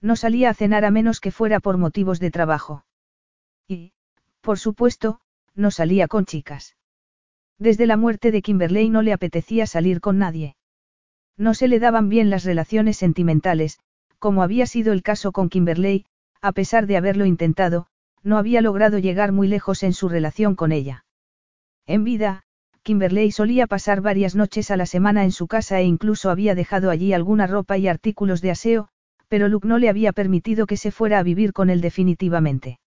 [0.00, 2.86] No salía a cenar a menos que fuera por motivos de trabajo.
[3.68, 3.92] Y,
[4.40, 5.20] por supuesto,
[5.54, 6.76] no salía con chicas.
[7.58, 10.56] Desde la muerte de Kimberley no le apetecía salir con nadie.
[11.36, 13.78] No se le daban bien las relaciones sentimentales,
[14.18, 16.06] como había sido el caso con Kimberley,
[16.40, 17.86] a pesar de haberlo intentado,
[18.22, 21.04] no había logrado llegar muy lejos en su relación con ella.
[21.86, 22.42] En vida,
[22.82, 26.90] Kimberley solía pasar varias noches a la semana en su casa e incluso había dejado
[26.90, 28.88] allí alguna ropa y artículos de aseo,
[29.28, 32.78] pero Luke no le había permitido que se fuera a vivir con él definitivamente.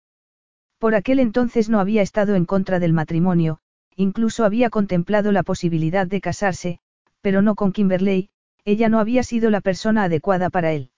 [0.78, 3.58] Por aquel entonces no había estado en contra del matrimonio,
[3.94, 6.78] incluso había contemplado la posibilidad de casarse,
[7.20, 8.30] pero no con Kimberley,
[8.64, 10.90] ella no había sido la persona adecuada para él.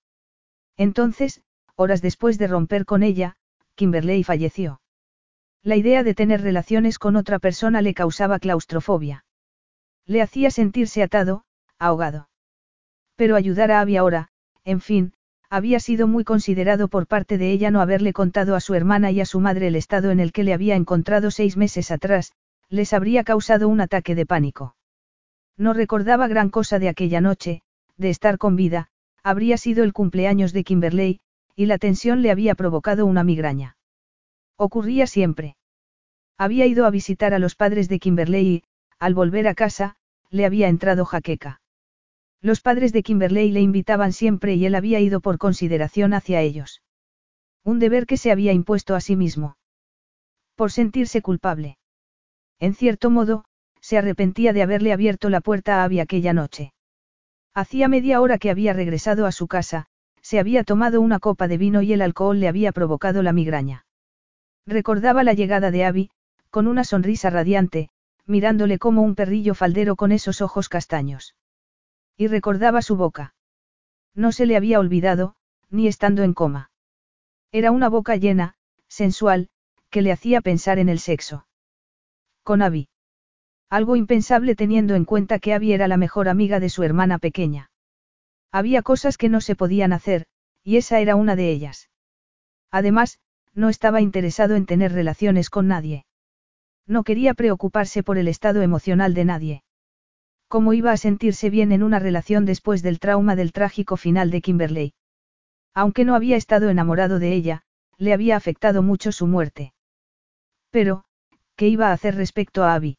[0.77, 1.43] Entonces,
[1.77, 3.37] horas después de romper con ella,
[3.75, 4.81] Kimberley falleció.
[5.63, 9.25] La idea de tener relaciones con otra persona le causaba claustrofobia.
[10.07, 11.45] Le hacía sentirse atado,
[11.79, 12.29] ahogado.
[13.17, 14.29] Pero ayudar a Abby ahora,
[14.65, 15.13] en fin,
[15.49, 19.21] había sido muy considerado por parte de ella no haberle contado a su hermana y
[19.21, 22.33] a su madre el estado en el que le había encontrado seis meses atrás,
[22.69, 24.77] les habría causado un ataque de pánico.
[25.59, 27.63] No recordaba gran cosa de aquella noche,
[27.99, 28.89] de estar con vida,
[29.23, 31.21] habría sido el cumpleaños de Kimberley,
[31.55, 33.77] y la tensión le había provocado una migraña.
[34.57, 35.57] Ocurría siempre.
[36.39, 38.63] Había ido a visitar a los padres de Kimberley y,
[38.99, 39.97] al volver a casa,
[40.31, 41.61] le había entrado jaqueca.
[42.41, 46.83] Los padres de Kimberley le invitaban siempre y él había ido por consideración hacia ellos.
[47.65, 49.57] Un deber que se había impuesto a sí mismo.
[50.57, 51.79] Por sentirse culpable.
[52.59, 53.45] En cierto modo,
[53.81, 56.73] se arrepentía de haberle abierto la puerta a Abby aquella noche.
[57.55, 59.87] Hacía media hora que había regresado a su casa,
[60.23, 63.85] se había tomado una copa de vino y el alcohol le había provocado la migraña.
[64.67, 66.11] Recordaba la llegada de Abby,
[66.51, 67.91] con una sonrisa radiante,
[68.25, 71.35] mirándole como un perrillo faldero con esos ojos castaños.
[72.17, 73.35] Y recordaba su boca.
[74.15, 75.35] No se le había olvidado,
[75.71, 76.71] ni estando en coma.
[77.51, 78.55] Era una boca llena,
[78.87, 79.49] sensual,
[79.91, 81.47] que le hacía pensar en el sexo.
[82.45, 82.89] Con Abby.
[83.69, 87.72] Algo impensable teniendo en cuenta que Abby era la mejor amiga de su hermana pequeña.
[88.53, 90.27] Había cosas que no se podían hacer,
[90.63, 91.89] y esa era una de ellas.
[92.71, 93.19] Además,
[93.55, 96.05] no estaba interesado en tener relaciones con nadie.
[96.87, 99.63] No quería preocuparse por el estado emocional de nadie.
[100.49, 104.43] ¿Cómo iba a sentirse bien en una relación después del trauma del trágico final de
[104.43, 104.95] Kimberley?
[105.73, 107.63] Aunque no había estado enamorado de ella,
[107.97, 109.73] le había afectado mucho su muerte.
[110.71, 111.05] Pero,
[111.57, 112.99] ¿qué iba a hacer respecto a Abby?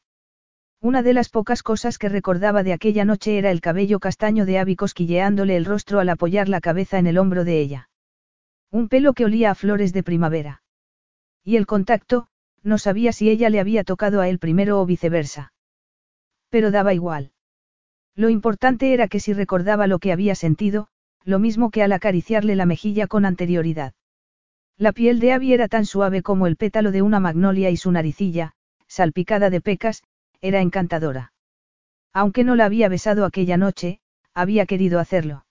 [0.83, 4.59] Una de las pocas cosas que recordaba de aquella noche era el cabello castaño de
[4.59, 7.89] Abby cosquilleándole el rostro al apoyar la cabeza en el hombro de ella.
[8.69, 10.61] Un pelo que olía a flores de primavera.
[11.41, 12.27] Y el contacto,
[12.63, 15.53] no sabía si ella le había tocado a él primero o viceversa.
[16.49, 17.31] Pero daba igual.
[18.13, 20.89] Lo importante era que si recordaba lo que había sentido,
[21.23, 23.93] lo mismo que al acariciarle la mejilla con anterioridad.
[24.77, 27.89] La piel de Abby era tan suave como el pétalo de una magnolia y su
[27.89, 28.51] naricilla,
[28.85, 30.03] salpicada de pecas,
[30.43, 31.31] era encantadora.
[32.11, 34.01] Aunque no la había besado aquella noche,
[34.33, 35.45] había querido hacerlo.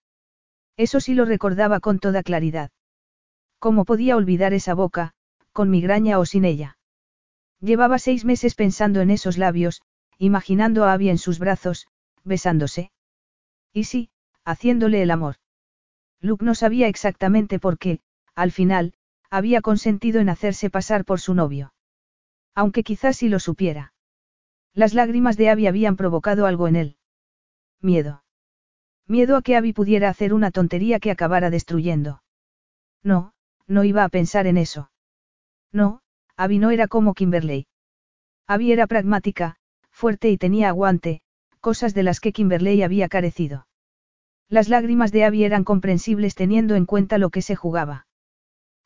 [0.77, 2.71] Eso sí lo recordaba con toda claridad.
[3.59, 5.15] ¿Cómo podía olvidar esa boca,
[5.53, 6.77] con migraña o sin ella?
[7.59, 9.81] Llevaba seis meses pensando en esos labios,
[10.19, 11.87] imaginando a Abby en sus brazos,
[12.23, 12.93] besándose.
[13.73, 14.11] Y sí,
[14.45, 15.37] haciéndole el amor.
[16.21, 18.01] Luke no sabía exactamente por qué,
[18.35, 18.93] al final,
[19.31, 21.73] había consentido en hacerse pasar por su novio.
[22.55, 23.92] Aunque quizás sí lo supiera.
[24.75, 26.97] Las lágrimas de Abby habían provocado algo en él.
[27.81, 28.25] Miedo.
[29.07, 32.23] Miedo a que Abby pudiera hacer una tontería que acabara destruyendo.
[33.03, 33.35] No,
[33.67, 34.91] no iba a pensar en eso.
[35.73, 36.01] No,
[36.37, 37.67] Abby no era como Kimberley.
[38.47, 39.57] Abby era pragmática,
[39.91, 41.21] fuerte y tenía aguante,
[41.61, 43.67] cosas de las que Kimberley había carecido.
[44.49, 48.07] Las lágrimas de Abby eran comprensibles teniendo en cuenta lo que se jugaba.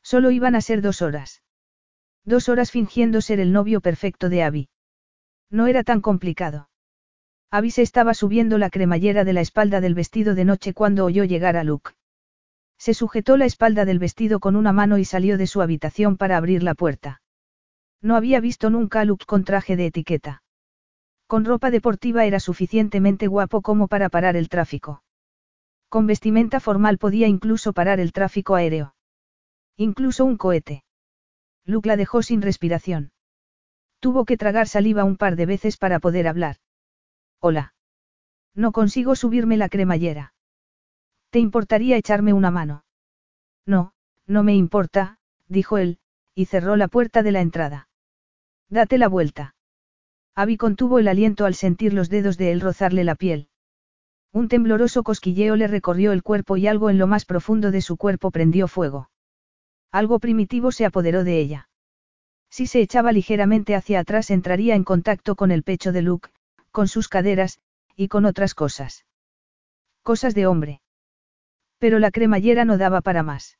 [0.01, 1.43] Solo iban a ser dos horas.
[2.23, 4.69] Dos horas fingiendo ser el novio perfecto de Abby.
[5.49, 6.69] No era tan complicado.
[7.49, 11.23] Abby se estaba subiendo la cremallera de la espalda del vestido de noche cuando oyó
[11.23, 11.91] llegar a Luke.
[12.77, 16.37] Se sujetó la espalda del vestido con una mano y salió de su habitación para
[16.37, 17.21] abrir la puerta.
[18.01, 20.43] No había visto nunca a Luke con traje de etiqueta.
[21.25, 25.03] Con ropa deportiva era suficientemente guapo como para parar el tráfico.
[25.89, 28.93] Con vestimenta formal podía incluso parar el tráfico aéreo.
[29.77, 30.83] Incluso un cohete.
[31.65, 33.11] Luke la dejó sin respiración.
[33.99, 36.57] Tuvo que tragar saliva un par de veces para poder hablar.
[37.39, 37.73] Hola.
[38.53, 40.33] No consigo subirme la cremallera.
[41.29, 42.85] ¿Te importaría echarme una mano?
[43.65, 43.93] No,
[44.25, 45.99] no me importa, dijo él,
[46.33, 47.89] y cerró la puerta de la entrada.
[48.69, 49.55] Date la vuelta.
[50.35, 53.49] Abby contuvo el aliento al sentir los dedos de él rozarle la piel.
[54.31, 57.97] Un tembloroso cosquilleo le recorrió el cuerpo y algo en lo más profundo de su
[57.97, 59.09] cuerpo prendió fuego.
[59.91, 61.69] Algo primitivo se apoderó de ella.
[62.49, 66.29] Si se echaba ligeramente hacia atrás entraría en contacto con el pecho de Luke,
[66.71, 67.59] con sus caderas,
[67.95, 69.05] y con otras cosas.
[70.03, 70.81] Cosas de hombre.
[71.79, 73.57] Pero la cremallera no daba para más.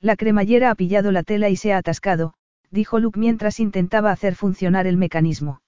[0.00, 2.34] La cremallera ha pillado la tela y se ha atascado,
[2.70, 5.60] dijo Luke mientras intentaba hacer funcionar el mecanismo.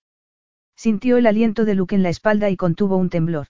[0.76, 3.48] Sintió el aliento de Luke en la espalda y contuvo un temblor.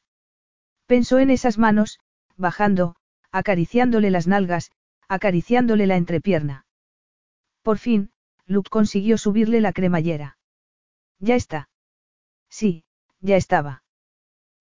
[0.86, 2.00] Pensó en esas manos,
[2.36, 2.96] bajando,
[3.30, 4.72] acariciándole las nalgas,
[5.06, 6.66] acariciándole la entrepierna.
[7.62, 8.10] Por fin,
[8.50, 10.36] Luke consiguió subirle la cremallera.
[11.20, 11.68] Ya está.
[12.48, 12.82] Sí,
[13.20, 13.84] ya estaba.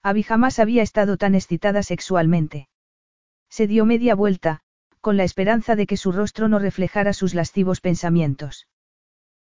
[0.04, 2.69] Abby jamás había estado tan excitada sexualmente.
[3.49, 4.60] Se dio media vuelta,
[5.02, 8.67] con la esperanza de que su rostro no reflejara sus lascivos pensamientos.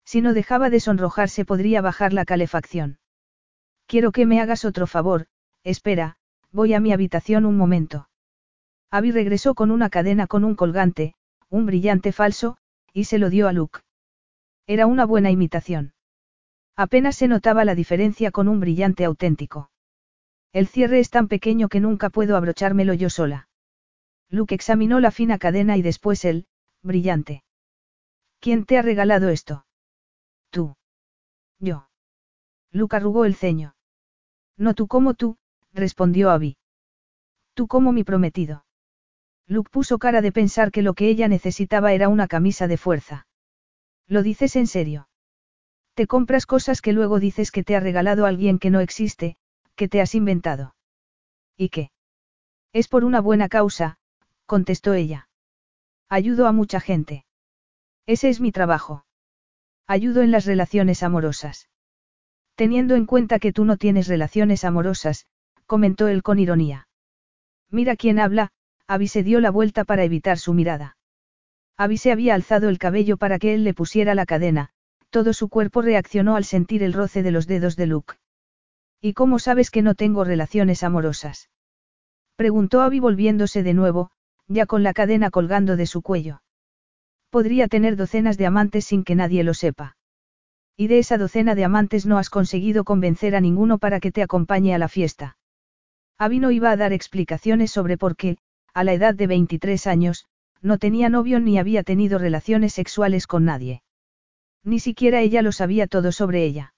[0.03, 2.99] Si no dejaba de sonrojarse podría bajar la calefacción.
[3.87, 5.25] Quiero que me hagas otro favor,
[5.63, 6.17] espera,
[6.51, 8.09] voy a mi habitación un momento.
[8.91, 11.15] Abby regresó con una cadena con un colgante,
[11.49, 12.57] un brillante falso,
[12.93, 13.79] y se lo dio a Luke.
[14.67, 15.93] Era una buena imitación.
[16.75, 19.69] Apenas se notaba la diferencia con un brillante auténtico.
[20.51, 23.47] El cierre es tan pequeño que nunca puedo abrochármelo yo sola.
[24.29, 26.47] Luke examinó la fina cadena y después él,
[26.81, 27.43] brillante.
[28.39, 29.65] ¿Quién te ha regalado esto?
[30.49, 30.75] Tú.
[31.59, 31.89] Yo.
[32.71, 33.75] Luke arrugó el ceño.
[34.57, 35.37] No tú como tú,
[35.73, 36.57] respondió Abby.
[37.53, 38.65] Tú como mi prometido.
[39.47, 43.27] Luke puso cara de pensar que lo que ella necesitaba era una camisa de fuerza.
[44.07, 45.07] ¿Lo dices en serio?
[45.95, 49.37] Te compras cosas que luego dices que te ha regalado alguien que no existe,
[49.75, 50.75] que te has inventado.
[51.57, 51.91] ¿Y qué?
[52.73, 53.97] Es por una buena causa,
[54.45, 55.29] contestó ella.
[56.09, 57.25] Ayudo a mucha gente.
[58.05, 59.05] Ese es mi trabajo.
[59.87, 61.69] Ayudo en las relaciones amorosas.
[62.55, 65.25] Teniendo en cuenta que tú no tienes relaciones amorosas,
[65.65, 66.87] comentó él con ironía.
[67.69, 68.51] Mira quién habla,
[68.87, 70.97] Abby se dio la vuelta para evitar su mirada.
[71.77, 74.69] Abby se había alzado el cabello para que él le pusiera la cadena,
[75.09, 78.15] todo su cuerpo reaccionó al sentir el roce de los dedos de Luke.
[79.01, 81.49] ¿Y cómo sabes que no tengo relaciones amorosas?
[82.35, 84.11] Preguntó Abby volviéndose de nuevo,
[84.47, 86.41] ya con la cadena colgando de su cuello.
[87.29, 89.97] Podría tener docenas de amantes sin que nadie lo sepa.
[90.77, 94.21] Y de esa docena de amantes no has conseguido convencer a ninguno para que te
[94.21, 95.37] acompañe a la fiesta.
[96.17, 98.37] Abby no iba a dar explicaciones sobre por qué,
[98.73, 100.25] a la edad de 23 años,
[100.65, 103.83] no tenía novio ni había tenido relaciones sexuales con nadie.
[104.63, 106.73] Ni siquiera ella lo sabía todo sobre ella.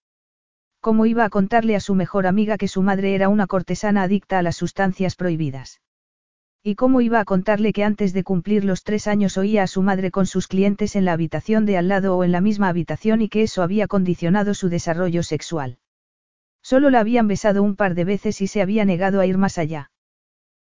[0.81, 4.39] ¿Cómo iba a contarle a su mejor amiga que su madre era una cortesana adicta
[4.39, 5.79] a las sustancias prohibidas?
[6.61, 9.81] ¿Y cómo iba a contarle que antes de cumplir los tres años oía a su
[9.81, 13.21] madre con sus clientes en la habitación de al lado o en la misma habitación
[13.21, 15.77] y que eso había condicionado su desarrollo sexual?
[16.61, 19.57] Solo la habían besado un par de veces y se había negado a ir más
[19.57, 19.91] allá.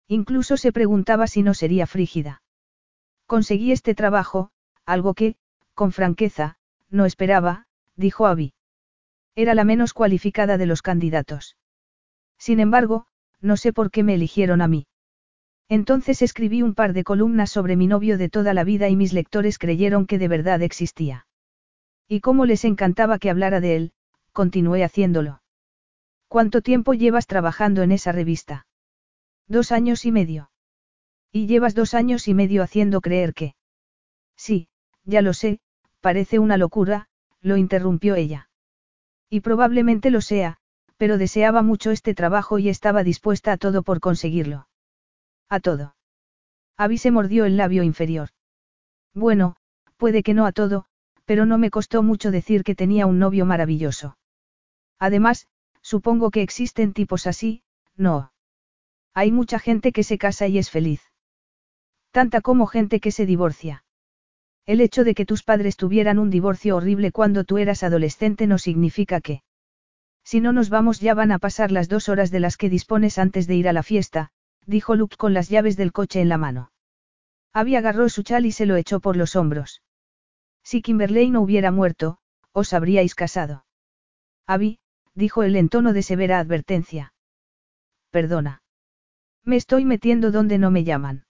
[0.10, 2.43] Incluso se preguntaba si no sería frígida.
[3.26, 4.52] Conseguí este trabajo,
[4.86, 5.36] algo que,
[5.74, 6.58] con franqueza,
[6.90, 7.66] no esperaba,
[7.96, 8.54] dijo Abby.
[9.36, 11.58] Era la menos cualificada de los candidatos.
[12.38, 13.08] Sin embargo,
[13.42, 14.88] no sé por qué me eligieron a mí.
[15.70, 19.14] Entonces escribí un par de columnas sobre mi novio de toda la vida y mis
[19.14, 21.26] lectores creyeron que de verdad existía.
[22.08, 23.94] Y cómo les encantaba que hablara de él,
[24.34, 25.42] continué haciéndolo.
[26.28, 28.68] ¿Cuánto tiempo llevas trabajando en esa revista?
[29.48, 30.52] Dos años y medio.
[31.36, 33.56] Y llevas dos años y medio haciendo creer que...
[34.38, 34.68] Sí,
[35.04, 35.60] ya lo sé,
[36.00, 37.10] parece una locura,
[37.42, 38.50] lo interrumpió ella.
[39.32, 40.58] Y probablemente lo sea,
[40.96, 44.68] pero deseaba mucho este trabajo y estaba dispuesta a todo por conseguirlo.
[45.50, 45.96] A todo.
[46.78, 48.30] Abby se mordió el labio inferior.
[49.16, 49.56] Bueno,
[49.98, 50.86] puede que no a todo,
[51.26, 54.18] pero no me costó mucho decir que tenía un novio maravilloso.
[55.00, 55.48] Además,
[55.82, 57.64] supongo que existen tipos así,
[57.96, 58.34] no.
[59.16, 61.13] Hay mucha gente que se casa y es feliz.
[62.14, 63.86] Tanta como gente que se divorcia.
[64.68, 68.60] El hecho de que tus padres tuvieran un divorcio horrible cuando tú eras adolescente no
[68.60, 69.42] significa que...
[70.24, 73.18] Si no nos vamos ya van a pasar las dos horas de las que dispones
[73.18, 74.30] antes de ir a la fiesta,
[74.68, 76.72] dijo Luke con las llaves del coche en la mano.
[77.52, 79.82] Abby agarró su chal y se lo echó por los hombros.
[80.62, 82.20] Si Kimberley no hubiera muerto,
[82.52, 83.66] os habríais casado.
[84.46, 84.78] Abby,
[85.16, 87.16] dijo él en tono de severa advertencia.
[88.12, 88.62] Perdona.
[89.44, 91.23] Me estoy metiendo donde no me llaman.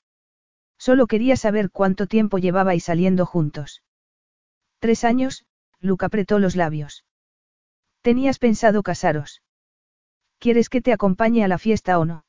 [0.85, 3.83] Solo quería saber cuánto tiempo llevabais saliendo juntos.
[4.79, 5.45] Tres años,
[5.79, 7.05] Luke apretó los labios.
[8.01, 9.41] ¿Tenías pensado casaros?
[10.39, 12.25] ¿Quieres que te acompañe a la fiesta o no?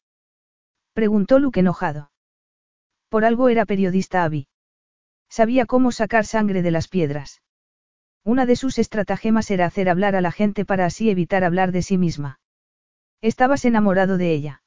[0.92, 2.12] Preguntó Luke enojado.
[3.08, 4.46] Por algo era periodista Abby.
[5.28, 7.42] Sabía cómo sacar sangre de las piedras.
[8.22, 11.82] Una de sus estratagemas era hacer hablar a la gente para así evitar hablar de
[11.82, 12.38] sí misma.
[13.20, 14.62] Estabas enamorado de ella.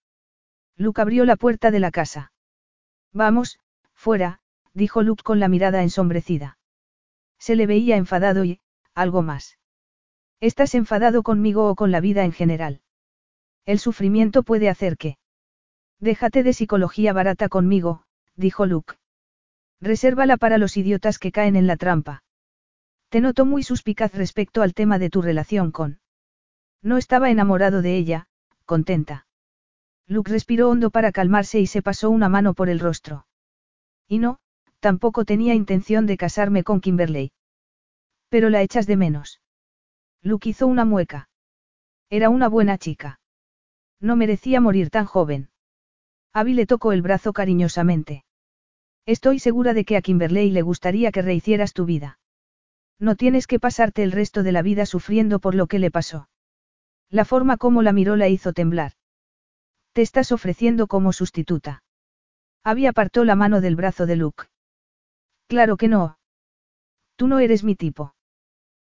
[0.75, 2.33] Luke abrió la puerta de la casa.
[3.13, 3.59] Vamos,
[4.07, 4.39] fuera,
[4.73, 6.57] dijo Luke con la mirada ensombrecida.
[7.39, 8.61] Se le veía enfadado y,
[8.93, 9.57] algo más.
[10.39, 12.79] ¿Estás enfadado conmigo o con la vida en general?
[13.65, 15.17] El sufrimiento puede hacer que.
[15.99, 18.03] Déjate de psicología barata conmigo,
[18.37, 18.93] dijo Luke.
[19.81, 22.23] Resérvala para los idiotas que caen en la trampa.
[23.09, 25.99] Te noto muy suspicaz respecto al tema de tu relación con.
[26.81, 28.29] No estaba enamorado de ella,
[28.63, 29.27] contenta.
[30.07, 33.26] Luke respiró hondo para calmarse y se pasó una mano por el rostro.
[34.07, 34.39] Y no,
[34.79, 37.31] tampoco tenía intención de casarme con Kimberley.
[38.29, 39.41] Pero la echas de menos.
[40.21, 41.29] Luke hizo una mueca.
[42.09, 43.19] Era una buena chica.
[43.99, 45.49] No merecía morir tan joven.
[46.33, 48.23] Abby le tocó el brazo cariñosamente.
[49.05, 52.19] Estoy segura de que a Kimberley le gustaría que rehicieras tu vida.
[52.99, 56.29] No tienes que pasarte el resto de la vida sufriendo por lo que le pasó.
[57.09, 58.93] La forma como la miró la hizo temblar.
[59.93, 61.83] Te estás ofreciendo como sustituta.
[62.63, 64.45] Abby apartó la mano del brazo de Luke.
[65.47, 66.17] Claro que no.
[67.15, 68.13] Tú no eres mi tipo.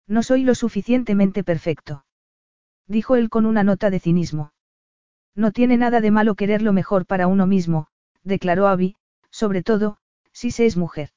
[0.06, 2.04] No soy lo suficientemente perfecto.
[2.86, 4.52] Dijo él con una nota de cinismo.
[5.34, 7.88] No tiene nada de malo querer lo mejor para uno mismo,
[8.24, 8.96] declaró Abby,
[9.30, 9.98] sobre todo,
[10.32, 11.10] si se es mujer.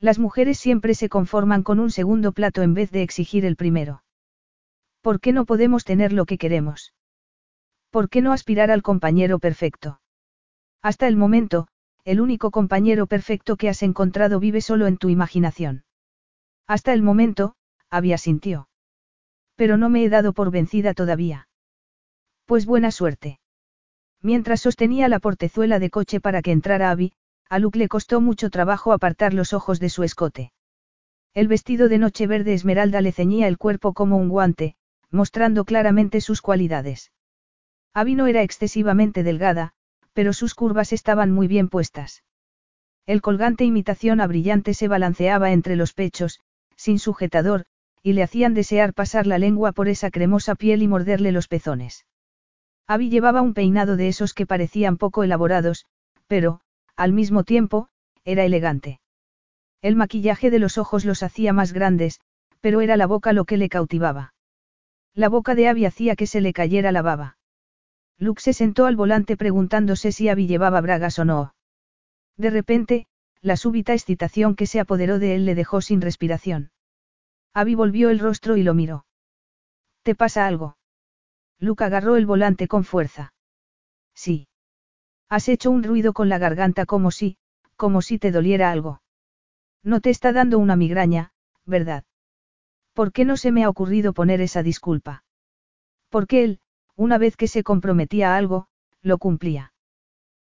[0.00, 4.02] Las mujeres siempre se conforman con un segundo plato en vez de exigir el primero.
[5.00, 6.94] ¿Por qué no podemos tener lo que queremos?
[7.90, 10.00] ¿Por qué no aspirar al compañero perfecto?
[10.84, 11.66] Hasta el momento,
[12.04, 15.84] el único compañero perfecto que has encontrado vive solo en tu imaginación.
[16.66, 17.54] Hasta el momento,
[17.88, 18.68] había sintió.
[19.56, 21.48] Pero no me he dado por vencida todavía.
[22.44, 23.40] Pues buena suerte.
[24.20, 27.14] Mientras sostenía la portezuela de coche para que entrara Abby,
[27.48, 30.52] a Luke le costó mucho trabajo apartar los ojos de su escote.
[31.32, 34.76] El vestido de noche verde esmeralda le ceñía el cuerpo como un guante,
[35.10, 37.10] mostrando claramente sus cualidades.
[37.94, 39.72] Abby no era excesivamente delgada,
[40.14, 42.24] pero sus curvas estaban muy bien puestas.
[43.04, 46.40] El colgante imitación a brillante se balanceaba entre los pechos,
[46.76, 47.66] sin sujetador,
[48.02, 52.06] y le hacían desear pasar la lengua por esa cremosa piel y morderle los pezones.
[52.86, 55.86] Abby llevaba un peinado de esos que parecían poco elaborados,
[56.26, 56.60] pero,
[56.96, 57.88] al mismo tiempo,
[58.24, 59.00] era elegante.
[59.82, 62.20] El maquillaje de los ojos los hacía más grandes,
[62.60, 64.34] pero era la boca lo que le cautivaba.
[65.14, 67.36] La boca de Abby hacía que se le cayera la baba.
[68.18, 71.54] Luke se sentó al volante preguntándose si Abby llevaba bragas o no.
[72.36, 73.06] De repente,
[73.40, 76.70] la súbita excitación que se apoderó de él le dejó sin respiración.
[77.52, 79.06] Abby volvió el rostro y lo miró.
[80.02, 80.76] ¿Te pasa algo?
[81.58, 83.32] Luke agarró el volante con fuerza.
[84.14, 84.48] Sí.
[85.28, 87.36] Has hecho un ruido con la garganta como si,
[87.76, 89.00] como si te doliera algo.
[89.82, 91.32] No te está dando una migraña,
[91.64, 92.04] ¿verdad?
[92.92, 95.24] ¿Por qué no se me ha ocurrido poner esa disculpa?
[96.08, 96.60] Porque él,
[96.96, 98.68] una vez que se comprometía a algo,
[99.02, 99.72] lo cumplía.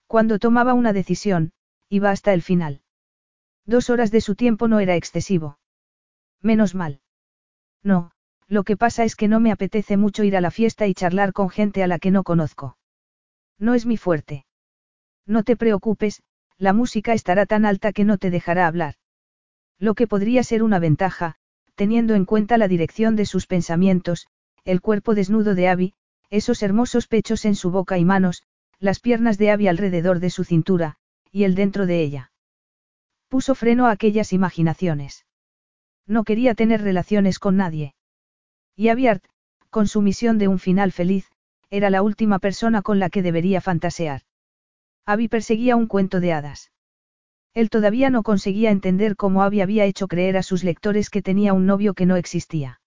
[0.08, 1.52] Cuando tomaba una decisión,
[1.90, 2.82] iba hasta el final.
[3.66, 5.58] Dos horas de su tiempo no era excesivo.
[6.42, 7.02] Menos mal.
[7.82, 8.12] No,
[8.48, 11.34] lo que pasa es que no me apetece mucho ir a la fiesta y charlar
[11.34, 12.78] con gente a la que no conozco.
[13.58, 14.46] No es mi fuerte.
[15.26, 16.22] No te preocupes,
[16.58, 18.96] la música estará tan alta que no te dejará hablar.
[19.80, 21.36] Lo que podría ser una ventaja,
[21.76, 24.28] teniendo en cuenta la dirección de sus pensamientos,
[24.66, 25.94] el cuerpo desnudo de Abby,
[26.34, 28.42] esos hermosos pechos en su boca y manos,
[28.80, 30.96] las piernas de Abby alrededor de su cintura,
[31.32, 32.32] y el dentro de ella.
[33.28, 35.28] Puso freno a aquellas imaginaciones.
[36.08, 37.94] No quería tener relaciones con nadie.
[38.76, 39.24] Y Abiart,
[39.70, 41.32] con su misión de un final feliz,
[41.70, 44.24] era la última persona con la que debería fantasear.
[45.06, 46.72] Abby perseguía un cuento de hadas.
[47.54, 51.54] Él todavía no conseguía entender cómo Abby había hecho creer a sus lectores que tenía
[51.54, 52.82] un novio que no existía.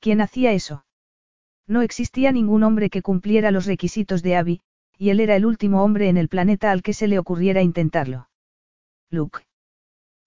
[0.00, 0.86] ¿Quién hacía eso?
[1.66, 4.60] No existía ningún hombre que cumpliera los requisitos de Abby,
[4.96, 8.28] y él era el último hombre en el planeta al que se le ocurriera intentarlo.
[9.10, 9.40] Luke.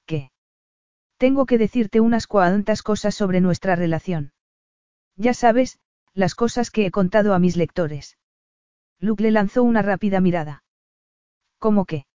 [0.06, 0.32] ¿Qué?
[1.18, 4.34] Tengo que decirte unas cuantas cosas sobre nuestra relación.
[5.16, 5.80] Ya sabes,
[6.14, 8.18] las cosas que he contado a mis lectores.
[9.00, 10.64] Luke le lanzó una rápida mirada.
[11.58, 12.06] ¿Cómo qué?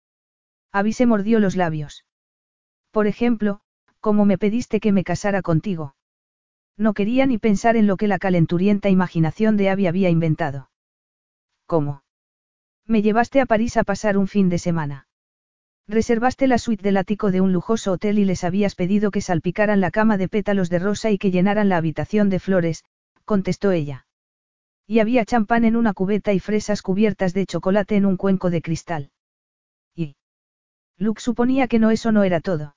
[0.72, 2.04] Abby se mordió los labios.
[2.90, 3.60] Por ejemplo,
[4.00, 5.94] ¿cómo me pediste que me casara contigo?
[6.76, 10.70] No quería ni pensar en lo que la calenturienta imaginación de Abby había inventado.
[11.66, 12.02] ¿Cómo?
[12.86, 15.06] Me llevaste a París a pasar un fin de semana.
[15.86, 19.80] Reservaste la suite del ático de un lujoso hotel y les habías pedido que salpicaran
[19.80, 22.84] la cama de pétalos de rosa y que llenaran la habitación de flores,
[23.24, 24.06] contestó ella.
[24.86, 28.62] Y había champán en una cubeta y fresas cubiertas de chocolate en un cuenco de
[28.62, 29.10] cristal.
[29.94, 30.16] Y.
[30.98, 32.76] Luke suponía que no eso no era todo.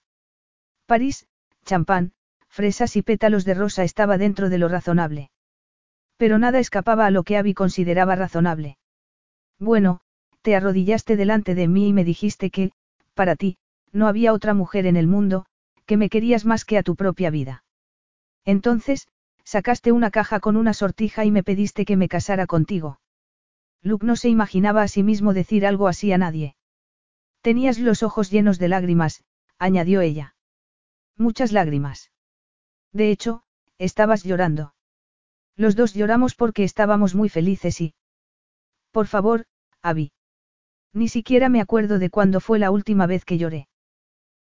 [0.85, 1.27] París,
[1.65, 2.13] champán,
[2.57, 5.29] fresas y pétalos de rosa estaba dentro de lo razonable.
[6.17, 8.79] Pero nada escapaba a lo que Abby consideraba razonable.
[9.59, 9.99] Bueno,
[10.41, 12.71] te arrodillaste delante de mí y me dijiste que,
[13.13, 13.59] para ti,
[13.91, 15.45] no había otra mujer en el mundo,
[15.85, 17.63] que me querías más que a tu propia vida.
[18.43, 19.07] Entonces,
[19.43, 22.99] sacaste una caja con una sortija y me pediste que me casara contigo.
[23.83, 26.55] Luke no se imaginaba a sí mismo decir algo así a nadie.
[27.41, 29.23] Tenías los ojos llenos de lágrimas,
[29.59, 30.33] añadió ella.
[31.17, 32.09] Muchas lágrimas.
[32.97, 33.43] De hecho,
[33.77, 34.73] estabas llorando.
[35.55, 37.93] Los dos lloramos porque estábamos muy felices y...
[38.91, 39.45] Por favor,
[39.83, 40.13] Abby.
[40.93, 43.67] Ni siquiera me acuerdo de cuándo fue la última vez que lloré.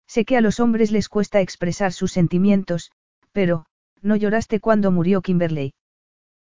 [0.07, 2.91] Sé que a los hombres les cuesta expresar sus sentimientos,
[3.33, 3.65] pero,
[4.01, 5.73] ¿no lloraste cuando murió Kimberley?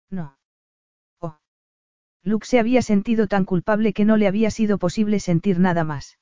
[0.09, 0.37] No.
[1.21, 1.37] Oh.
[2.23, 6.19] Luke se había sentido tan culpable que no le había sido posible sentir nada más.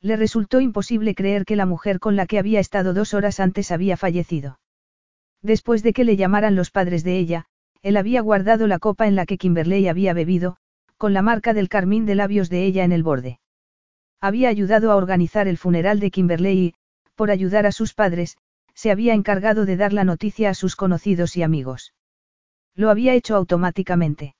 [0.00, 3.70] Le resultó imposible creer que la mujer con la que había estado dos horas antes
[3.72, 4.61] había fallecido.
[5.42, 7.46] Después de que le llamaran los padres de ella,
[7.82, 10.56] él había guardado la copa en la que Kimberley había bebido,
[10.96, 13.40] con la marca del carmín de labios de ella en el borde.
[14.20, 16.74] Había ayudado a organizar el funeral de Kimberley y,
[17.16, 18.36] por ayudar a sus padres,
[18.74, 21.92] se había encargado de dar la noticia a sus conocidos y amigos.
[22.76, 24.36] Lo había hecho automáticamente.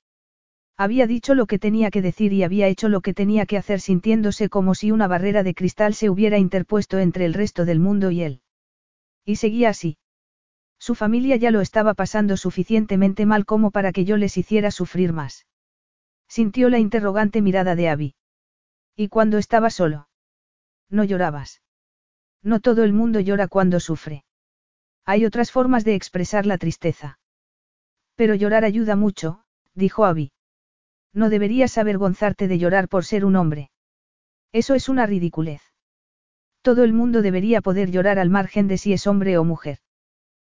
[0.77, 3.79] Había dicho lo que tenía que decir y había hecho lo que tenía que hacer
[3.79, 8.09] sintiéndose como si una barrera de cristal se hubiera interpuesto entre el resto del mundo
[8.09, 8.41] y él.
[9.23, 9.97] Y seguía así.
[10.83, 15.13] Su familia ya lo estaba pasando suficientemente mal como para que yo les hiciera sufrir
[15.13, 15.47] más.
[16.27, 18.15] Sintió la interrogante mirada de Abby.
[18.93, 20.09] ¿Y cuando estaba solo?
[20.89, 21.61] No llorabas.
[22.41, 24.25] No todo el mundo llora cuando sufre.
[25.05, 27.17] Hay otras formas de expresar la tristeza.
[28.15, 30.33] Pero llorar ayuda mucho, dijo Abby.
[31.13, 33.71] No deberías avergonzarte de llorar por ser un hombre.
[34.51, 35.61] Eso es una ridiculez.
[36.61, 39.79] Todo el mundo debería poder llorar al margen de si es hombre o mujer.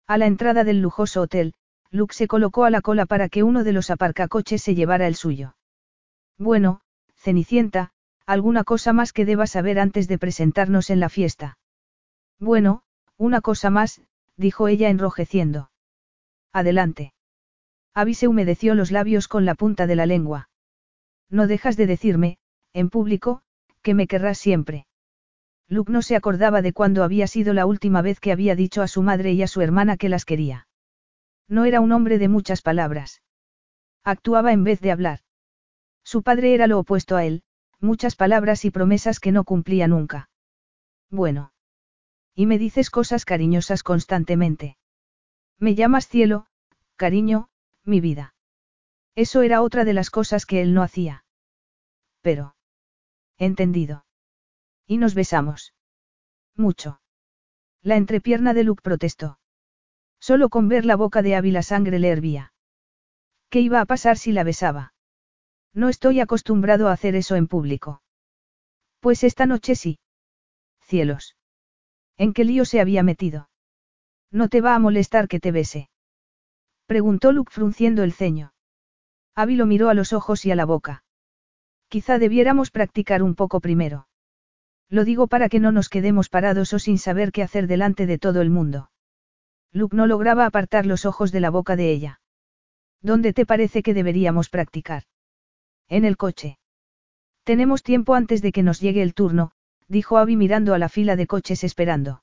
[0.08, 1.52] A la entrada del lujoso hotel,
[1.90, 5.14] Luke se colocó a la cola para que uno de los aparcacoches se llevara el
[5.14, 5.54] suyo.
[6.38, 6.80] Bueno,
[7.14, 7.92] Cenicienta,
[8.24, 11.58] alguna cosa más que deba saber antes de presentarnos en la fiesta.
[12.40, 12.82] Bueno,
[13.18, 14.00] una cosa más,
[14.36, 15.70] dijo ella enrojeciendo.
[16.54, 17.12] Adelante.
[17.92, 20.48] Abby se humedeció los labios con la punta de la lengua.
[21.28, 22.38] No dejas de decirme,
[22.72, 23.42] en público,
[23.82, 24.86] que me querrás siempre.
[25.68, 28.88] Luke no se acordaba de cuándo había sido la última vez que había dicho a
[28.88, 30.66] su madre y a su hermana que las quería.
[31.46, 33.22] No era un hombre de muchas palabras.
[34.02, 35.20] Actuaba en vez de hablar.
[36.04, 37.42] Su padre era lo opuesto a él,
[37.80, 40.30] muchas palabras y promesas que no cumplía nunca.
[41.10, 41.52] Bueno.
[42.34, 44.78] Y me dices cosas cariñosas constantemente.
[45.58, 46.46] Me llamas cielo,
[46.96, 47.50] cariño,
[47.84, 48.34] mi vida.
[49.14, 51.24] Eso era otra de las cosas que él no hacía.
[52.22, 52.54] Pero.
[53.36, 54.06] Entendido.
[54.88, 55.74] Y nos besamos.
[56.56, 57.00] Mucho.
[57.82, 59.38] La entrepierna de Luke protestó.
[60.18, 62.52] Solo con ver la boca de Abby la sangre le hervía.
[63.50, 64.94] ¿Qué iba a pasar si la besaba?
[65.74, 68.02] No estoy acostumbrado a hacer eso en público.
[69.00, 70.00] Pues esta noche sí.
[70.80, 71.36] Cielos.
[72.16, 73.50] ¿En qué lío se había metido?
[74.30, 75.90] ¿No te va a molestar que te bese?
[76.86, 78.54] Preguntó Luke frunciendo el ceño.
[79.34, 81.04] Abby lo miró a los ojos y a la boca.
[81.88, 84.07] Quizá debiéramos practicar un poco primero.
[84.90, 88.18] Lo digo para que no nos quedemos parados o sin saber qué hacer delante de
[88.18, 88.90] todo el mundo.
[89.72, 92.20] Luke no lograba apartar los ojos de la boca de ella.
[93.02, 95.04] ¿Dónde te parece que deberíamos practicar?
[95.88, 96.58] En el coche.
[97.44, 99.52] Tenemos tiempo antes de que nos llegue el turno,
[99.88, 102.22] dijo Abby mirando a la fila de coches esperando.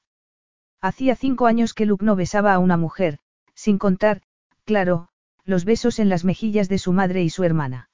[0.82, 3.20] Hacía cinco años que Luke no besaba a una mujer,
[3.54, 4.22] sin contar,
[4.66, 5.10] claro,
[5.44, 7.90] los besos en las mejillas de su madre y su hermana.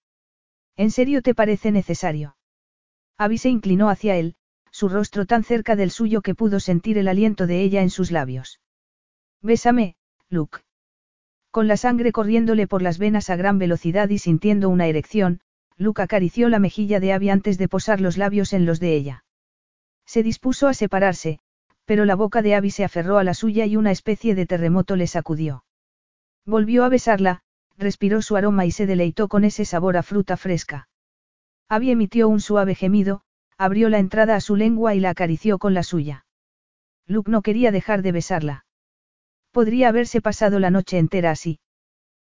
[0.75, 2.35] ¿En serio te parece necesario?
[3.17, 4.35] Abby se inclinó hacia él,
[4.81, 8.09] su rostro tan cerca del suyo que pudo sentir el aliento de ella en sus
[8.09, 8.59] labios.
[9.39, 9.95] Bésame,
[10.27, 10.61] Luke.
[11.51, 15.41] Con la sangre corriéndole por las venas a gran velocidad y sintiendo una erección,
[15.77, 19.23] Luke acarició la mejilla de Abby antes de posar los labios en los de ella.
[20.07, 21.37] Se dispuso a separarse,
[21.85, 24.95] pero la boca de Abby se aferró a la suya y una especie de terremoto
[24.95, 25.63] le sacudió.
[26.43, 27.43] Volvió a besarla,
[27.77, 30.89] respiró su aroma y se deleitó con ese sabor a fruta fresca.
[31.69, 33.21] Abby emitió un suave gemido,
[33.61, 36.25] abrió la entrada a su lengua y la acarició con la suya.
[37.05, 38.65] Luke no quería dejar de besarla.
[39.51, 41.59] Podría haberse pasado la noche entera así.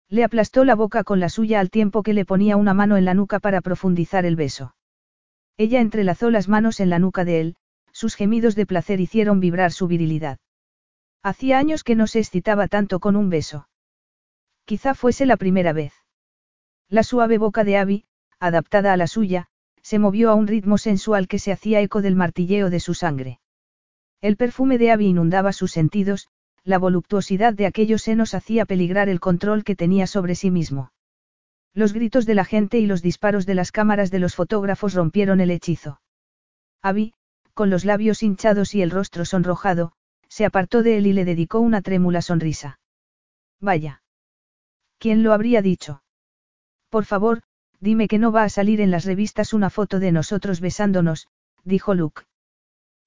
[0.10, 3.06] Le aplastó la boca con la suya al tiempo que le ponía una mano en
[3.06, 4.74] la nuca para profundizar el beso.
[5.56, 7.56] Ella entrelazó las manos en la nuca de él,
[7.92, 10.40] sus gemidos de placer hicieron vibrar su virilidad.
[11.22, 13.70] Hacía años que no se excitaba tanto con un beso.
[14.66, 15.94] Quizá fuese la primera vez.
[16.88, 18.06] La suave boca de Abby,
[18.40, 19.50] adaptada a la suya,
[19.82, 23.40] se movió a un ritmo sensual que se hacía eco del martilleo de su sangre.
[24.22, 26.28] El perfume de Abby inundaba sus sentidos,
[26.64, 30.92] la voluptuosidad de aquellos senos hacía peligrar el control que tenía sobre sí mismo.
[31.74, 35.40] Los gritos de la gente y los disparos de las cámaras de los fotógrafos rompieron
[35.40, 36.02] el hechizo.
[36.82, 37.14] Abby,
[37.54, 39.94] con los labios hinchados y el rostro sonrojado,
[40.28, 42.80] se apartó de él y le dedicó una trémula sonrisa.
[43.60, 44.02] Vaya.
[44.98, 46.04] ¿Quién lo habría dicho?
[46.90, 47.42] Por favor,
[47.80, 51.28] dime que no va a salir en las revistas una foto de nosotros besándonos,
[51.64, 52.24] dijo Luke.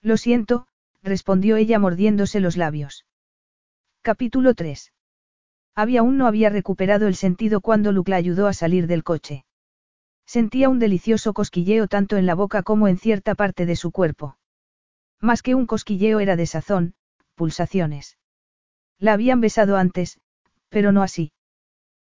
[0.00, 0.66] Lo siento,
[1.02, 3.06] respondió ella mordiéndose los labios.
[4.02, 4.92] Capítulo 3.
[5.74, 9.44] Abby aún no había recuperado el sentido cuando Luke la ayudó a salir del coche.
[10.26, 14.36] Sentía un delicioso cosquilleo tanto en la boca como en cierta parte de su cuerpo.
[15.20, 16.94] Más que un cosquilleo era de sazón,
[17.34, 18.18] pulsaciones.
[18.98, 20.20] La habían besado antes,
[20.68, 21.32] pero no así.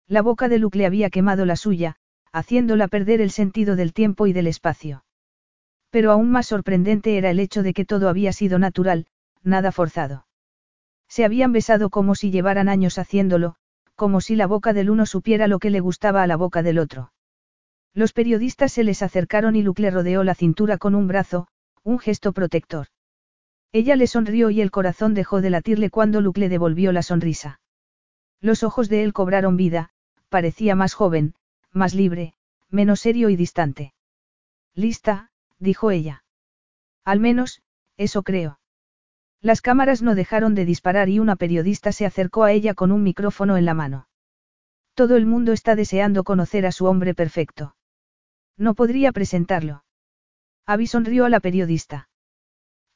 [0.06, 1.96] La boca de Luke le había quemado la suya,
[2.36, 5.04] haciéndola perder el sentido del tiempo y del espacio.
[5.88, 9.06] Pero aún más sorprendente era el hecho de que todo había sido natural,
[9.42, 10.26] nada forzado.
[11.08, 13.54] Se habían besado como si llevaran años haciéndolo,
[13.94, 16.78] como si la boca del uno supiera lo que le gustaba a la boca del
[16.78, 17.10] otro.
[17.94, 21.48] Los periodistas se les acercaron y Luke le rodeó la cintura con un brazo,
[21.84, 22.88] un gesto protector.
[23.72, 27.60] Ella le sonrió y el corazón dejó de latirle cuando Luke le devolvió la sonrisa.
[28.42, 29.88] Los ojos de él cobraron vida,
[30.28, 31.34] parecía más joven,
[31.76, 32.34] más libre,
[32.70, 33.94] menos serio y distante.
[34.74, 36.24] Lista, dijo ella.
[37.04, 37.62] Al menos,
[37.96, 38.58] eso creo.
[39.40, 43.02] Las cámaras no dejaron de disparar y una periodista se acercó a ella con un
[43.02, 44.08] micrófono en la mano.
[44.94, 47.76] Todo el mundo está deseando conocer a su hombre perfecto.
[48.56, 49.84] No podría presentarlo.
[50.64, 52.08] Abby sonrió a la periodista.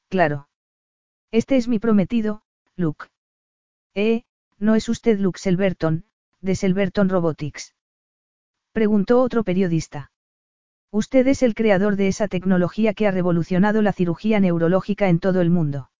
[0.08, 0.48] Claro.
[1.30, 2.42] Este es mi prometido,
[2.74, 3.06] Luke.
[3.94, 4.24] Eh,
[4.58, 6.06] no es usted Luke Selberton,
[6.40, 7.74] de Selberton Robotics.
[8.72, 10.12] Preguntó otro periodista.
[10.92, 15.40] Usted es el creador de esa tecnología que ha revolucionado la cirugía neurológica en todo
[15.40, 15.90] el mundo.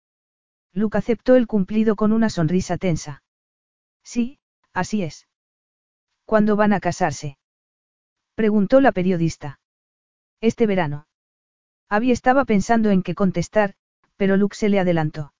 [0.73, 3.23] Luke aceptó el cumplido con una sonrisa tensa.
[4.03, 4.39] Sí,
[4.73, 5.27] así es.
[6.25, 7.37] ¿Cuándo van a casarse?
[8.35, 9.59] Preguntó la periodista.
[10.39, 11.07] Este verano.
[11.89, 13.75] Abby estaba pensando en qué contestar,
[14.15, 15.33] pero Luke se le adelantó.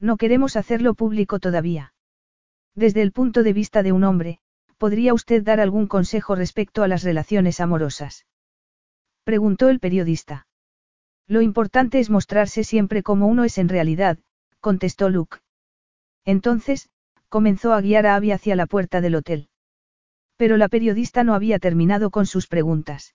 [0.00, 1.92] No queremos hacerlo público todavía.
[2.74, 4.40] Desde el punto de vista de un hombre,
[4.78, 8.26] ¿podría usted dar algún consejo respecto a las relaciones amorosas?
[9.24, 10.46] Preguntó el periodista.
[11.26, 14.18] Lo importante es mostrarse siempre como uno es en realidad,
[14.60, 15.38] contestó Luke.
[16.24, 16.90] Entonces,
[17.28, 19.48] comenzó a guiar a Abby hacia la puerta del hotel.
[20.36, 23.14] Pero la periodista no había terminado con sus preguntas.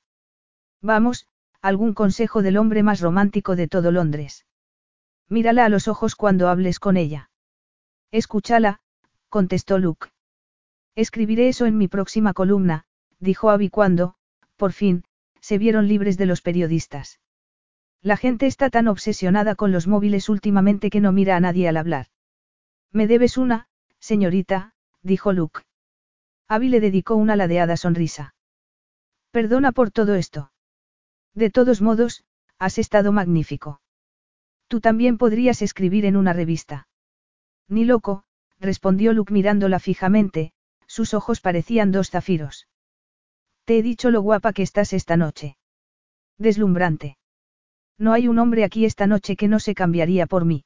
[0.82, 1.28] Vamos,
[1.62, 4.46] algún consejo del hombre más romántico de todo Londres.
[5.30, 7.30] Mírala a los ojos cuando hables con ella.
[8.12, 8.82] Escúchala,
[9.30, 10.10] contestó Luke.
[10.96, 12.86] Escribiré eso en mi próxima columna,
[13.20, 14.16] dijo Abby cuando,
[14.58, 15.04] por fin,
[15.40, 17.20] se vieron libres de los periodistas.
[18.02, 21.78] La gente está tan obsesionada con los móviles últimamente que no mira a nadie al
[21.78, 22.08] hablar.
[22.92, 23.68] Me debes una,
[24.00, 25.62] señorita, dijo Luke.
[26.48, 28.36] Abby le dedicó una ladeada sonrisa.
[29.32, 30.52] Perdona por todo esto.
[31.34, 32.26] De todos modos,
[32.60, 33.82] has estado magnífico.
[34.68, 36.88] Tú también podrías escribir en una revista.
[37.68, 38.24] Ni loco,
[38.60, 40.52] respondió Luke mirándola fijamente,
[40.92, 42.68] sus ojos parecían dos zafiros.
[43.64, 45.56] Te he dicho lo guapa que estás esta noche.
[46.38, 47.18] Deslumbrante.
[47.98, 50.66] No hay un hombre aquí esta noche que no se cambiaría por mí.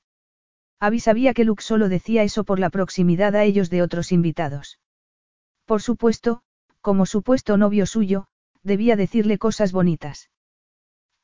[0.80, 4.80] Abby sabía que Luke solo decía eso por la proximidad a ellos de otros invitados.
[5.66, 6.42] Por supuesto,
[6.82, 8.26] como supuesto novio suyo,
[8.64, 10.32] debía decirle cosas bonitas.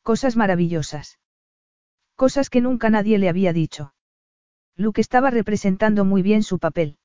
[0.04, 1.18] Cosas maravillosas.
[2.16, 3.95] Cosas que nunca nadie le había dicho.
[4.76, 6.99] Luke estaba representando muy bien su papel.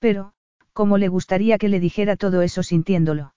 [0.00, 0.34] Pero,
[0.74, 3.34] ¿cómo le gustaría que le dijera todo eso sintiéndolo?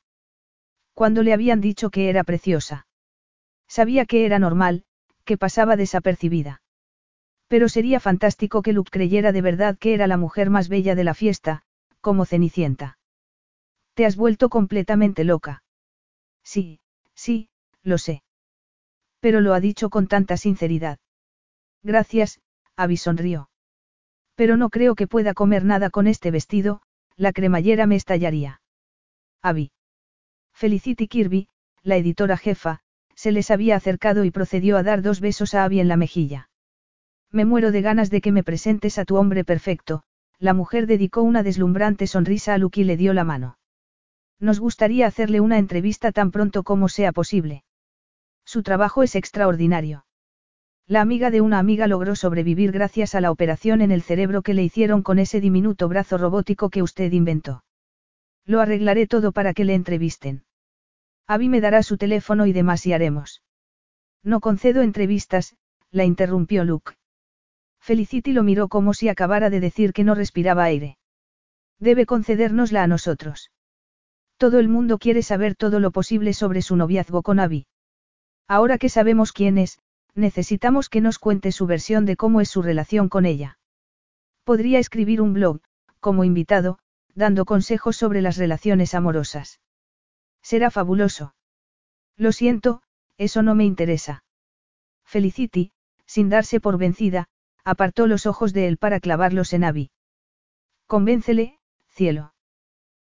[0.93, 2.87] Cuando le habían dicho que era preciosa.
[3.69, 4.83] Sabía que era normal,
[5.23, 6.61] que pasaba desapercibida.
[7.47, 11.03] Pero sería fantástico que Luke creyera de verdad que era la mujer más bella de
[11.03, 11.61] la fiesta,
[12.01, 12.97] como Cenicienta.
[13.93, 15.63] Te has vuelto completamente loca.
[16.43, 16.79] Sí,
[17.13, 17.49] sí,
[17.83, 18.23] lo sé.
[19.19, 20.99] Pero lo ha dicho con tanta sinceridad.
[21.83, 22.39] Gracias,
[22.75, 23.49] Abby sonrió.
[24.35, 26.81] Pero no creo que pueda comer nada con este vestido,
[27.17, 28.61] la cremallera me estallaría.
[29.41, 29.71] Abby.
[30.53, 31.49] Felicity Kirby,
[31.83, 32.79] la editora jefa,
[33.15, 36.49] se les había acercado y procedió a dar dos besos a Abby en la mejilla.
[37.31, 40.03] Me muero de ganas de que me presentes a tu hombre perfecto,
[40.39, 43.57] la mujer dedicó una deslumbrante sonrisa a Luke y le dio la mano.
[44.39, 47.63] Nos gustaría hacerle una entrevista tan pronto como sea posible.
[48.45, 50.06] Su trabajo es extraordinario.
[50.89, 54.53] La amiga de una amiga logró sobrevivir gracias a la operación en el cerebro que
[54.53, 57.65] le hicieron con ese diminuto brazo robótico que usted inventó.
[58.45, 60.45] Lo arreglaré todo para que le entrevisten.
[61.27, 63.43] Abby me dará su teléfono y demás y haremos.
[64.23, 65.57] No concedo entrevistas,
[65.91, 66.93] la interrumpió Luke.
[67.81, 70.97] Felicity lo miró como si acabara de decir que no respiraba aire.
[71.79, 73.51] Debe concedérnosla a nosotros.
[74.37, 77.67] Todo el mundo quiere saber todo lo posible sobre su noviazgo con Abby.
[78.47, 79.79] Ahora que sabemos quién es,
[80.17, 83.59] necesitamos que nos cuente su versión de cómo es su relación con ella.
[84.43, 85.61] Podría escribir un blog,
[85.99, 86.79] como invitado,
[87.13, 89.59] dando consejos sobre las relaciones amorosas.
[90.41, 91.35] Será fabuloso.
[92.15, 92.81] Lo siento,
[93.17, 94.23] eso no me interesa.
[95.05, 95.71] Felicity,
[96.05, 97.27] sin darse por vencida,
[97.63, 99.91] apartó los ojos de él para clavarlos en Abby.
[100.87, 101.59] Convéncele,
[101.89, 102.33] cielo.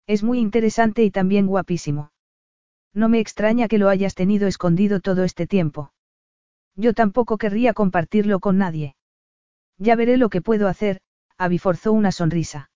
[0.07, 2.13] Es muy interesante y también guapísimo.
[2.93, 5.93] No me extraña que lo hayas tenido escondido todo este tiempo.
[6.79, 8.95] Yo tampoco querría compartirlo con nadie.
[9.79, 11.01] Ya veré lo que puedo hacer,
[11.37, 11.61] Abby
[11.91, 12.71] una sonrisa.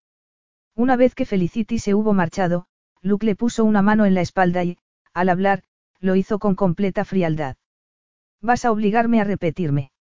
[0.74, 2.66] Una vez que Felicity se hubo marchado,
[3.00, 4.76] Luke le puso una mano en la espalda y,
[5.14, 5.62] al hablar,
[6.00, 7.56] lo hizo con completa frialdad.
[8.40, 9.92] ¿Vas a obligarme a repetirme?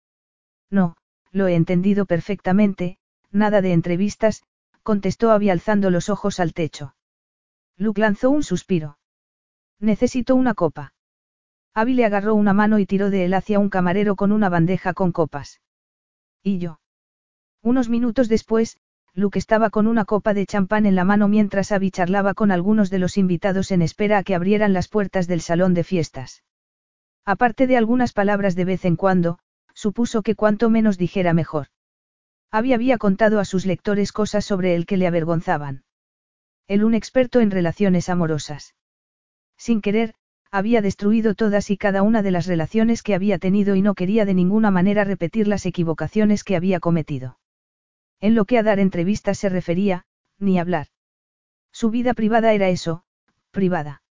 [0.71, 0.97] No,
[1.31, 2.97] lo he entendido perfectamente,
[3.31, 4.45] nada de entrevistas,
[4.83, 6.95] contestó Abby alzando los ojos al techo.
[7.77, 8.99] Luke lanzó un suspiro.
[9.79, 10.95] Necesito una copa.
[11.75, 14.93] Abby le agarró una mano y tiró de él hacia un camarero con una bandeja
[14.93, 15.61] con copas.
[16.43, 16.81] ¿Y yo?
[17.63, 18.79] Unos minutos después,
[19.13, 22.91] Luke estaba con una copa de champán en la mano mientras Abby charlaba con algunos
[22.91, 26.43] de los invitados en espera a que abrieran las puertas del salón de fiestas.
[27.25, 29.39] Aparte de algunas palabras de vez en cuando,
[29.75, 31.69] supuso que cuanto menos dijera mejor.
[32.51, 35.85] Abby había contado a sus lectores cosas sobre él que le avergonzaban.
[36.67, 38.75] Él un experto en relaciones amorosas.
[39.57, 40.15] Sin querer,
[40.51, 44.25] había destruido todas y cada una de las relaciones que había tenido y no quería
[44.25, 47.39] de ninguna manera repetir las equivocaciones que había cometido.
[48.21, 50.05] En lo que a dar entrevistas se refería,
[50.39, 50.89] ni hablar.
[51.73, 53.05] Su vida privada era eso,
[53.51, 54.03] privada.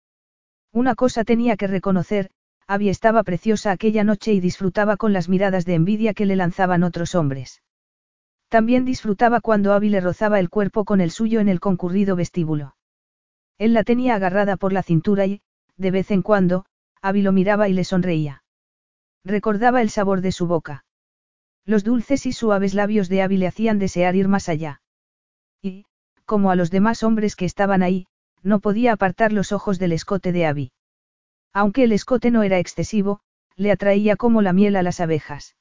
[0.71, 2.31] Una cosa tenía que reconocer,
[2.67, 6.83] Abby estaba preciosa aquella noche y disfrutaba con las miradas de envidia que le lanzaban
[6.83, 7.63] otros hombres.
[8.47, 12.75] También disfrutaba cuando Abby le rozaba el cuerpo con el suyo en el concurrido vestíbulo.
[13.57, 15.41] Él la tenía agarrada por la cintura y,
[15.79, 16.65] de vez en cuando,
[17.01, 18.43] Abby lo miraba y le sonreía.
[19.23, 20.83] Recordaba el sabor de su boca.
[21.65, 24.81] Los dulces y suaves labios de Abby le hacían desear ir más allá.
[25.61, 25.85] Y,
[26.25, 28.07] como a los demás hombres que estaban ahí,
[28.43, 30.71] no podía apartar los ojos del escote de Abby.
[31.53, 33.21] Aunque el escote no era excesivo,
[33.55, 35.55] le atraía como la miel a las abejas.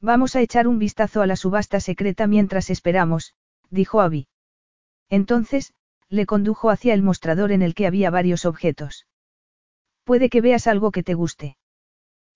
[0.00, 3.34] Vamos a echar un vistazo a la subasta secreta mientras esperamos,
[3.70, 4.28] dijo Abby.
[5.08, 5.74] Entonces,
[6.08, 9.06] le condujo hacia el mostrador en el que había varios objetos.
[10.04, 11.56] Puede que veas algo que te guste.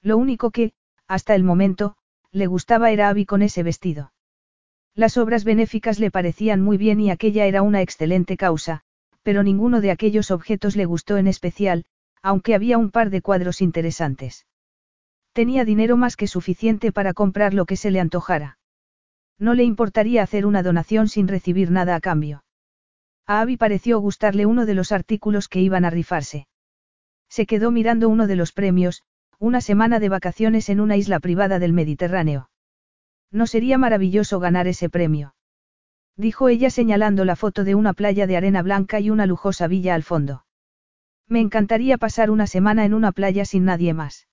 [0.02, 0.72] Lo único que,
[1.08, 1.96] hasta el momento,
[2.30, 4.12] le gustaba era Abby con ese vestido.
[4.94, 8.82] Las obras benéficas le parecían muy bien y aquella era una excelente causa,
[9.22, 11.84] pero ninguno de aquellos objetos le gustó en especial,
[12.22, 14.46] aunque había un par de cuadros interesantes.
[15.32, 18.58] Tenía dinero más que suficiente para comprar lo que se le antojara.
[19.38, 22.44] No le importaría hacer una donación sin recibir nada a cambio.
[23.26, 26.46] A Abby pareció gustarle uno de los artículos que iban a rifarse.
[27.28, 29.02] Se quedó mirando uno de los premios,
[29.38, 32.50] una semana de vacaciones en una isla privada del Mediterráneo.
[33.30, 35.34] ¿No sería maravilloso ganar ese premio?
[36.16, 39.94] Dijo ella señalando la foto de una playa de arena blanca y una lujosa villa
[39.94, 40.46] al fondo.
[41.28, 44.28] Me encantaría pasar una semana en una playa sin nadie más.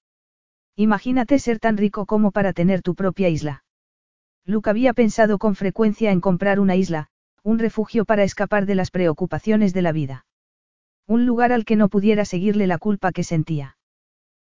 [0.75, 3.63] Imagínate ser tan rico como para tener tu propia isla.
[4.45, 7.07] Luke había pensado con frecuencia en comprar una isla,
[7.43, 10.25] un refugio para escapar de las preocupaciones de la vida.
[11.07, 13.77] Un lugar al que no pudiera seguirle la culpa que sentía.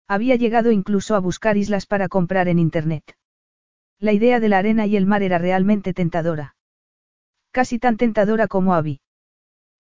[0.08, 3.18] Había llegado incluso a buscar islas para comprar en Internet.
[4.00, 6.56] La idea de la arena y el mar era realmente tentadora.
[7.52, 9.00] Casi tan tentadora como Abby.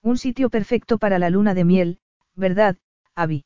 [0.01, 1.99] Un sitio perfecto para la luna de miel,
[2.35, 2.77] ¿verdad,
[3.15, 3.45] Abby?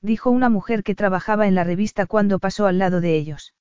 [0.00, 3.54] Dijo una mujer que trabajaba en la revista cuando pasó al lado de ellos.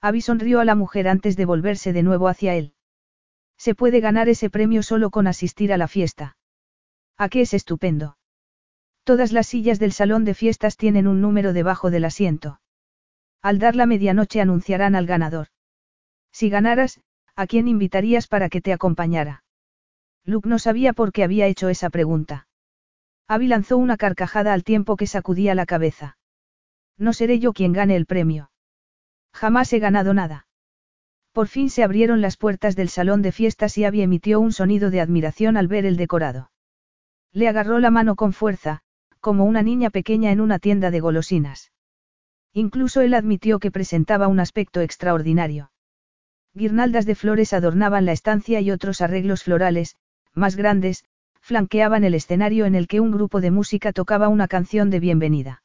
[0.00, 2.74] Abby sonrió a la mujer antes de volverse de nuevo hacia él.
[3.56, 6.36] Se puede ganar ese premio solo con asistir a la fiesta.
[7.16, 8.16] ¿A qué es estupendo?
[9.04, 12.60] Todas las sillas del salón de fiestas tienen un número debajo del asiento.
[13.42, 15.48] Al dar la medianoche anunciarán al ganador.
[16.32, 17.00] Si ganaras,
[17.36, 19.44] ¿a quién invitarías para que te acompañara?
[20.24, 22.48] Luke no sabía por qué había hecho esa pregunta.
[23.28, 26.16] Abby lanzó una carcajada al tiempo que sacudía la cabeza.
[26.96, 28.50] No seré yo quien gane el premio.
[29.32, 30.46] Jamás he ganado nada.
[31.32, 34.90] Por fin se abrieron las puertas del salón de fiestas y Abby emitió un sonido
[34.90, 36.50] de admiración al ver el decorado.
[37.34, 38.80] Le agarró la mano con fuerza,
[39.20, 41.72] como una niña pequeña en una tienda de golosinas.
[42.52, 45.72] Incluso él admitió que presentaba un aspecto extraordinario.
[46.54, 49.96] Guirnaldas de flores adornaban la estancia y otros arreglos florales,
[50.32, 51.04] más grandes,
[51.40, 55.64] flanqueaban el escenario en el que un grupo de música tocaba una canción de bienvenida.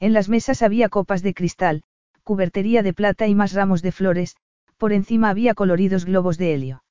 [0.00, 1.84] En las mesas había copas de cristal,
[2.24, 4.36] cubertería de plata y más ramos de flores,
[4.76, 6.84] por encima había coloridos globos de helio.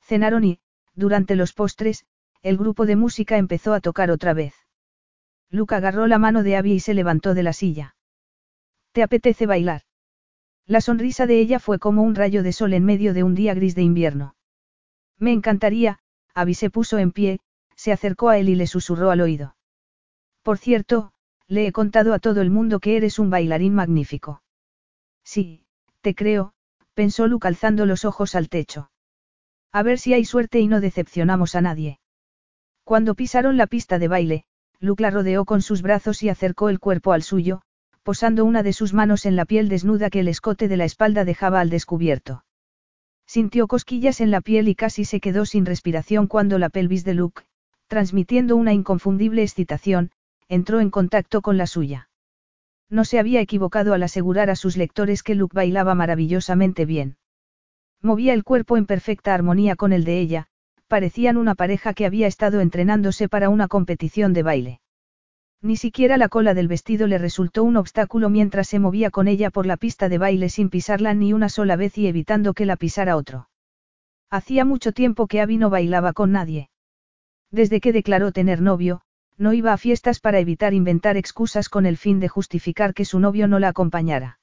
[0.00, 0.60] Cenaron y,
[0.94, 2.06] durante los postres,
[2.46, 4.54] el grupo de música empezó a tocar otra vez.
[5.50, 7.96] Luke agarró la mano de Abby y se levantó de la silla.
[8.92, 9.82] ¿Te apetece bailar?
[10.64, 13.52] La sonrisa de ella fue como un rayo de sol en medio de un día
[13.52, 14.36] gris de invierno.
[15.18, 15.98] Me encantaría,
[16.34, 17.40] Abby se puso en pie,
[17.74, 19.56] se acercó a él y le susurró al oído.
[20.44, 21.12] Por cierto,
[21.48, 24.40] le he contado a todo el mundo que eres un bailarín magnífico.
[25.24, 25.64] Sí,
[26.00, 26.52] te creo,
[26.94, 28.92] pensó Luke alzando los ojos al techo.
[29.72, 31.98] A ver si hay suerte y no decepcionamos a nadie.
[32.86, 34.44] Cuando pisaron la pista de baile,
[34.78, 37.62] Luke la rodeó con sus brazos y acercó el cuerpo al suyo,
[38.04, 41.24] posando una de sus manos en la piel desnuda que el escote de la espalda
[41.24, 42.44] dejaba al descubierto.
[43.26, 47.14] Sintió cosquillas en la piel y casi se quedó sin respiración cuando la pelvis de
[47.14, 47.42] Luke,
[47.88, 50.12] transmitiendo una inconfundible excitación,
[50.46, 52.08] entró en contacto con la suya.
[52.88, 57.16] No se había equivocado al asegurar a sus lectores que Luke bailaba maravillosamente bien.
[58.00, 60.48] Movía el cuerpo en perfecta armonía con el de ella,
[60.86, 64.80] parecían una pareja que había estado entrenándose para una competición de baile.
[65.62, 69.50] Ni siquiera la cola del vestido le resultó un obstáculo mientras se movía con ella
[69.50, 72.76] por la pista de baile sin pisarla ni una sola vez y evitando que la
[72.76, 73.48] pisara otro.
[74.30, 76.70] Hacía mucho tiempo que Abby no bailaba con nadie.
[77.50, 79.00] Desde que declaró tener novio,
[79.38, 83.20] no iba a fiestas para evitar inventar excusas con el fin de justificar que su
[83.20, 84.38] novio no la acompañara.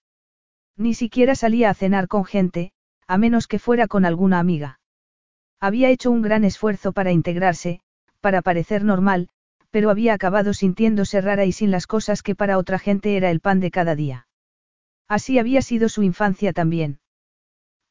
[0.77, 2.71] Ni siquiera salía a cenar con gente,
[3.07, 4.79] a menos que fuera con alguna amiga.
[5.64, 7.80] Había hecho un gran esfuerzo para integrarse,
[8.20, 9.30] para parecer normal,
[9.72, 13.39] pero había acabado sintiéndose rara y sin las cosas que para otra gente era el
[13.39, 14.28] pan de cada día.
[15.07, 16.99] Así había sido su infancia también.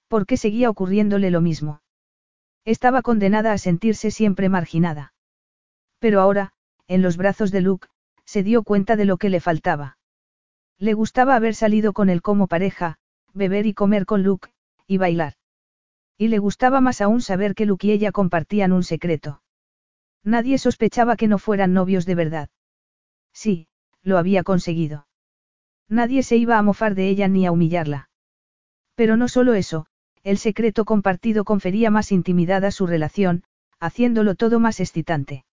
[0.07, 1.81] ¿Por qué seguía ocurriéndole lo mismo?
[2.67, 5.15] Estaba condenada a sentirse siempre marginada.
[5.99, 6.53] Pero ahora,
[6.89, 7.89] en los brazos de Luke,
[8.27, 9.97] se dio cuenta de lo que le faltaba.
[10.77, 12.99] Le gustaba haber salido con él como pareja,
[13.33, 14.51] beber y comer con Luke,
[14.87, 15.37] y bailar.
[16.19, 19.43] Y le gustaba más aún saber que Luke y ella compartían un secreto.
[20.25, 22.49] Nadie sospechaba que no fueran novios de verdad.
[23.33, 23.69] Sí,
[24.03, 25.07] lo había conseguido.
[25.89, 28.09] Nadie se iba a mofar de ella ni a humillarla.
[28.95, 29.87] Pero no solo eso,
[30.23, 33.43] el secreto compartido confería más intimidad a su relación,
[33.81, 35.45] haciéndolo todo más excitante.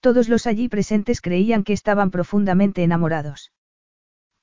[0.00, 3.52] Todos los allí presentes creían que estaban profundamente enamorados.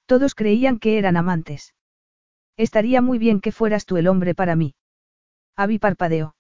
[0.05, 1.73] Todos creían que eran amantes.
[2.55, 4.75] Estaría muy bien que fueras tú el hombre para mí.
[5.59, 6.37] Abby parpadeó.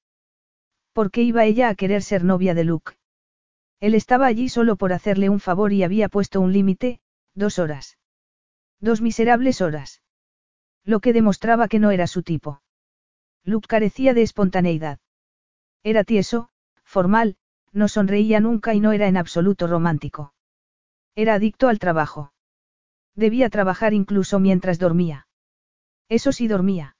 [0.93, 2.93] ¿Por qué iba ella a querer ser novia de Luke?
[3.81, 7.01] Él estaba allí solo por hacerle un favor y había puesto un límite,
[7.35, 7.97] dos horas.
[8.79, 10.01] Dos miserables horas.
[10.85, 12.61] Lo que demostraba que no era su tipo.
[13.43, 14.99] Luke carecía de espontaneidad.
[15.83, 16.47] Era tieso,
[16.85, 17.35] formal,
[17.73, 20.33] no sonreía nunca y no era en absoluto romántico.
[21.13, 22.31] Era adicto al trabajo.
[23.15, 25.27] Debía trabajar incluso mientras dormía.
[26.07, 26.95] Eso sí dormía.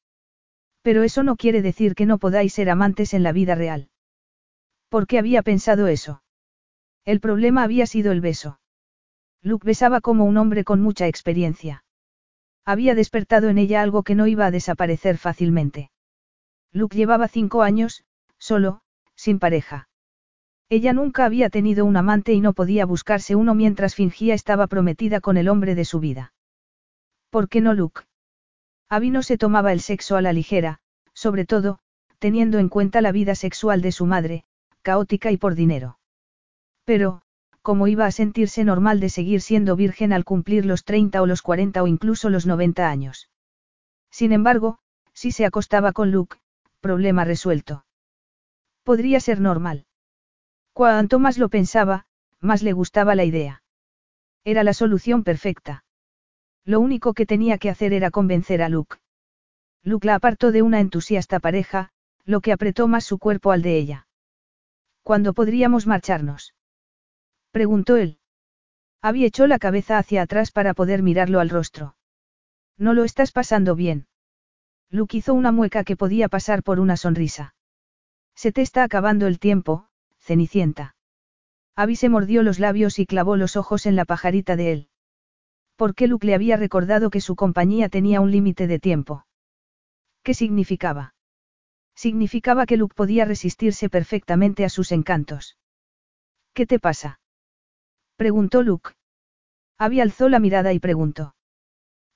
[0.81, 3.89] Pero eso no quiere decir que no podáis ser amantes en la vida real.
[4.89, 6.23] ¿Por qué había pensado eso?
[7.05, 8.59] El problema había sido el beso.
[9.41, 11.83] Luke besaba como un hombre con mucha experiencia.
[12.65, 15.91] Había despertado en ella algo que no iba a desaparecer fácilmente.
[16.71, 18.03] Luke llevaba cinco años,
[18.37, 18.81] solo,
[19.15, 19.89] sin pareja.
[20.69, 25.19] Ella nunca había tenido un amante y no podía buscarse uno mientras fingía estaba prometida
[25.19, 26.33] con el hombre de su vida.
[27.31, 28.01] ¿Por qué no Luke?
[28.89, 30.79] Abby no se tomaba el sexo a la ligera,
[31.13, 31.79] sobre todo,
[32.17, 34.43] teniendo en cuenta la vida sexual de su madre,
[34.81, 35.99] caótica y por dinero.
[36.85, 37.21] Pero,
[37.61, 41.43] ¿cómo iba a sentirse normal de seguir siendo virgen al cumplir los 30 o los
[41.43, 43.29] 40 o incluso los 90 años?
[44.09, 44.79] Sin embargo,
[45.13, 46.37] si se acostaba con Luke,
[46.81, 47.85] problema resuelto.
[48.83, 49.85] Podría ser normal.
[50.73, 52.07] Cuanto más lo pensaba,
[52.39, 53.61] más le gustaba la idea.
[54.43, 55.83] Era la solución perfecta.
[56.65, 58.97] Lo único que tenía que hacer era convencer a Luke.
[59.83, 61.91] Luke la apartó de una entusiasta pareja,
[62.25, 64.07] lo que apretó más su cuerpo al de ella.
[65.03, 66.53] ¿Cuándo podríamos marcharnos?
[67.51, 68.19] Preguntó él.
[69.01, 71.95] Había echó la cabeza hacia atrás para poder mirarlo al rostro.
[72.77, 74.07] No lo estás pasando bien.
[74.89, 77.55] Luke hizo una mueca que podía pasar por una sonrisa.
[78.35, 79.87] Se te está acabando el tiempo,
[80.19, 80.95] Cenicienta.
[81.75, 84.89] Abby se mordió los labios y clavó los ojos en la pajarita de él.
[85.79, 89.25] ¿Por qué Luke le había recordado que su compañía tenía un límite de tiempo?
[90.23, 91.15] ¿Qué significaba?
[91.95, 95.57] Significaba que Luke podía resistirse perfectamente a sus encantos.
[96.53, 97.21] ¿Qué te pasa?
[98.17, 98.89] Preguntó Luke.
[99.77, 101.33] Abby alzó la mirada y preguntó.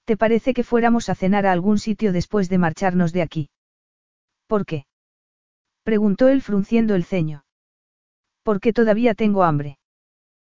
[0.03, 3.49] ¿Te parece que fuéramos a cenar a algún sitio después de marcharnos de aquí?
[4.45, 4.87] ¿Por qué?
[5.83, 7.45] Preguntó él frunciendo el ceño.
[8.43, 9.77] Porque todavía tengo hambre.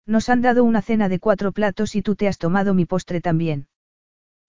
[0.06, 3.20] Nos han dado una cena de cuatro platos y tú te has tomado mi postre
[3.20, 3.68] también.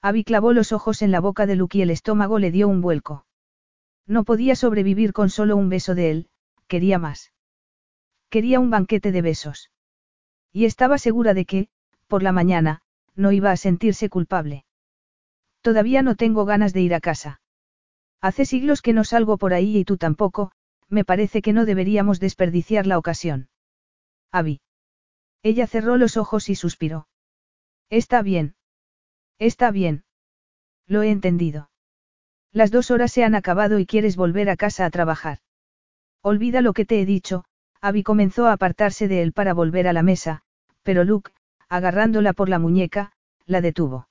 [0.01, 2.81] Abby clavó los ojos en la boca de Luke y el estómago le dio un
[2.81, 3.25] vuelco.
[4.07, 6.29] No podía sobrevivir con solo un beso de él,
[6.67, 7.33] quería más.
[8.29, 9.71] Quería un banquete de besos.
[10.51, 11.69] Y estaba segura de que,
[12.07, 12.81] por la mañana,
[13.15, 14.65] no iba a sentirse culpable.
[15.61, 17.41] Todavía no tengo ganas de ir a casa.
[18.21, 20.51] Hace siglos que no salgo por ahí y tú tampoco,
[20.89, 23.49] me parece que no deberíamos desperdiciar la ocasión.
[24.31, 24.61] Abby.
[25.43, 27.07] Ella cerró los ojos y suspiró.
[27.89, 28.55] Está bien.
[29.39, 30.03] Está bien.
[30.87, 31.69] Lo he entendido.
[32.51, 35.39] Las dos horas se han acabado y quieres volver a casa a trabajar.
[36.21, 37.45] Olvida lo que te he dicho,
[37.81, 40.43] Abby comenzó a apartarse de él para volver a la mesa,
[40.83, 41.31] pero Luke,
[41.69, 43.13] agarrándola por la muñeca,
[43.45, 44.07] la detuvo.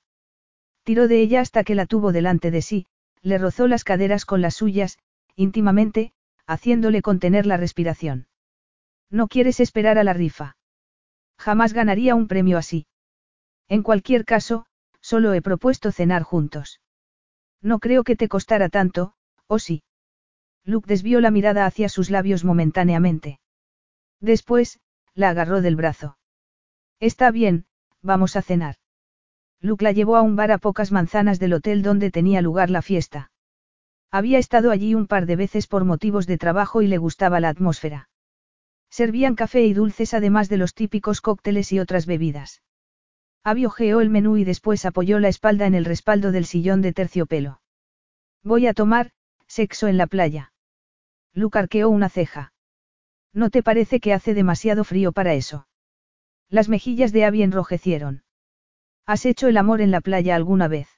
[0.83, 2.87] Tiró de ella hasta que la tuvo delante de sí,
[3.21, 4.97] le rozó las caderas con las suyas,
[5.35, 6.11] íntimamente,
[6.47, 8.27] haciéndole contener la respiración.
[9.09, 10.57] No quieres esperar a la rifa.
[11.41, 12.85] Jamás ganaría un premio así.
[13.67, 14.67] En cualquier caso,
[15.01, 16.81] solo he propuesto cenar juntos.
[17.63, 19.15] No creo que te costara tanto,
[19.47, 19.81] ¿o sí?
[20.63, 23.39] Luke desvió la mirada hacia sus labios momentáneamente.
[24.19, 24.79] Después,
[25.15, 26.19] la agarró del brazo.
[26.99, 27.65] Está bien,
[28.03, 28.75] vamos a cenar.
[29.61, 32.83] Luke la llevó a un bar a pocas manzanas del hotel donde tenía lugar la
[32.83, 33.31] fiesta.
[34.11, 37.49] Había estado allí un par de veces por motivos de trabajo y le gustaba la
[37.49, 38.10] atmósfera.
[38.91, 42.61] Servían café y dulces además de los típicos cócteles y otras bebidas.
[43.43, 47.61] Abby el menú y después apoyó la espalda en el respaldo del sillón de terciopelo.
[48.43, 49.11] Voy a tomar,
[49.47, 50.53] sexo en la playa.
[51.33, 52.53] Luke arqueó una ceja.
[53.33, 55.67] ¿No te parece que hace demasiado frío para eso?
[56.49, 58.23] Las mejillas de Abby enrojecieron.
[59.05, 60.89] ¿Has hecho el amor en la playa alguna vez?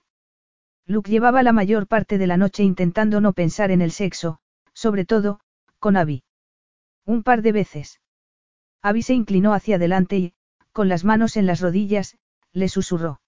[0.85, 4.39] Luke llevaba la mayor parte de la noche intentando no pensar en el sexo,
[4.73, 5.39] sobre todo,
[5.79, 6.23] con Abby.
[7.05, 8.01] Un par de veces.
[8.81, 10.33] Abby se inclinó hacia adelante y,
[10.71, 12.17] con las manos en las rodillas,
[12.51, 13.21] le susurró.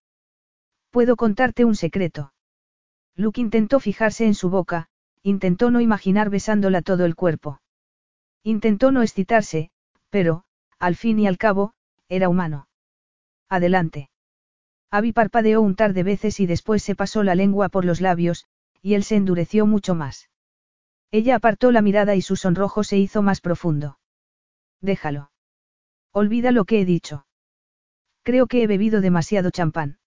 [0.92, 2.34] ¿Puedo contarte un secreto?
[3.16, 4.90] Luke intentó fijarse en su boca,
[5.24, 7.62] intentó no imaginar besándola todo el cuerpo.
[8.44, 9.72] Intentó no excitarse,
[10.10, 10.44] pero,
[10.80, 11.74] al fin y al cabo,
[12.10, 12.68] era humano.
[13.50, 14.10] Adelante.
[14.92, 18.46] Abby parpadeó un par de veces y después se pasó la lengua por los labios,
[18.82, 20.30] y él se endureció mucho más.
[21.12, 24.00] Ella apartó la mirada y su sonrojo se hizo más profundo.
[24.82, 25.32] Déjalo.
[26.12, 27.26] Olvida lo que he dicho.
[28.24, 30.00] Creo que he bebido demasiado champán.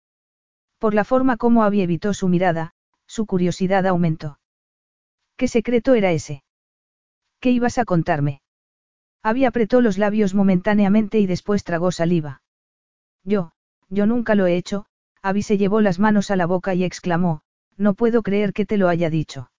[0.79, 2.73] Por la forma como Abby evitó su mirada,
[3.07, 4.39] su curiosidad aumentó.
[5.37, 6.43] ¿Qué secreto era ese?
[7.41, 8.43] ¿Qué ibas a contarme?
[9.23, 12.43] Abby apretó los labios momentáneamente y después tragó saliva.
[13.25, 13.53] Yo,
[13.89, 14.87] yo nunca lo he hecho,
[15.23, 17.43] Abby se llevó las manos a la boca y exclamó,
[17.77, 19.51] no puedo creer que te lo haya dicho.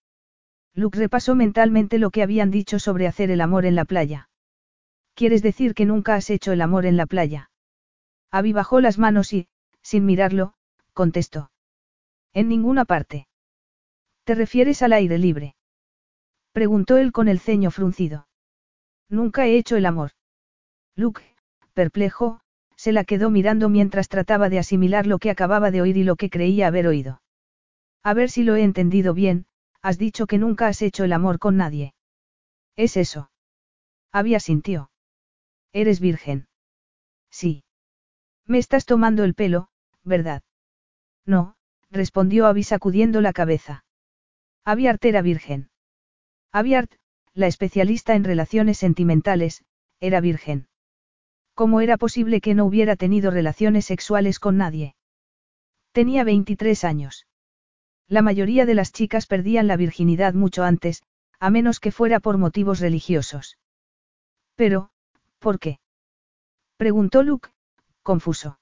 [0.80, 4.30] Luke repasó mentalmente lo que habían dicho sobre hacer el amor en la playa.
[5.14, 7.52] ¿Quieres decir que nunca has hecho el amor en la playa?
[8.32, 9.50] Abby las manos y,
[9.82, 10.54] sin mirarlo,
[10.94, 11.52] contestó.
[12.34, 13.28] En ninguna parte.
[14.24, 15.56] ¿Te refieres al aire libre?
[16.54, 18.30] Preguntó él con el ceño fruncido.
[19.10, 20.12] Nunca he hecho el amor.
[20.96, 21.24] Luke,
[21.74, 22.40] perplejo,
[22.78, 26.16] se la quedó mirando mientras trataba de asimilar lo que acababa de oír y lo
[26.16, 27.22] que creía haber oído.
[28.02, 29.46] A ver si lo he entendido bien,
[29.82, 31.94] has dicho que nunca has hecho el amor con nadie.
[32.76, 33.32] ¿Es eso?
[34.12, 34.92] Había sintió.
[35.72, 36.48] ¿Eres virgen?
[37.30, 37.64] Sí.
[38.46, 39.70] Me estás tomando el pelo,
[40.04, 40.42] ¿verdad?
[41.26, 41.56] No,
[41.92, 43.86] respondió Abby sacudiendo la cabeza.
[44.66, 45.70] Aviart era virgen.
[46.52, 46.92] Aviart,
[47.34, 49.64] la especialista en relaciones sentimentales,
[50.00, 50.68] era virgen.
[51.54, 54.96] ¿Cómo era posible que no hubiera tenido relaciones sexuales con nadie?
[55.92, 57.28] Tenía 23 años.
[58.10, 61.03] La mayoría de las chicas perdían la virginidad mucho antes,
[61.39, 63.60] a menos que fuera por motivos religiosos.
[64.55, 64.89] Pero,
[65.38, 65.80] ¿por qué?
[66.76, 67.49] Preguntó Luke,
[68.01, 68.60] confuso.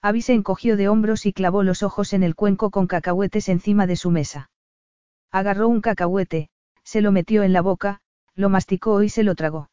[0.00, 3.88] Abby se encogió de hombros y clavó los ojos en el cuenco con cacahuetes encima
[3.88, 4.50] de su mesa.
[5.32, 6.48] Agarró un cacahuete,
[6.84, 8.00] se lo metió en la boca,
[8.36, 9.68] lo masticó y se lo tragó.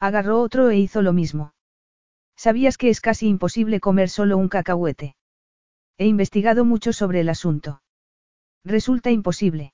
[0.00, 1.54] Agarró otro e hizo lo mismo.
[2.36, 5.14] ¿Sabías que es casi imposible comer solo un cacahuete?
[5.98, 7.80] He investigado mucho sobre el asunto.
[8.64, 9.72] Resulta imposible.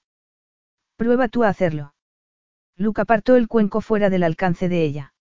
[0.96, 1.94] Prueba tú a hacerlo.
[2.76, 5.14] Luke apartó el cuenco fuera del alcance de ella.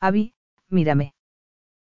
[0.00, 0.34] Abby,
[0.68, 1.14] mírame.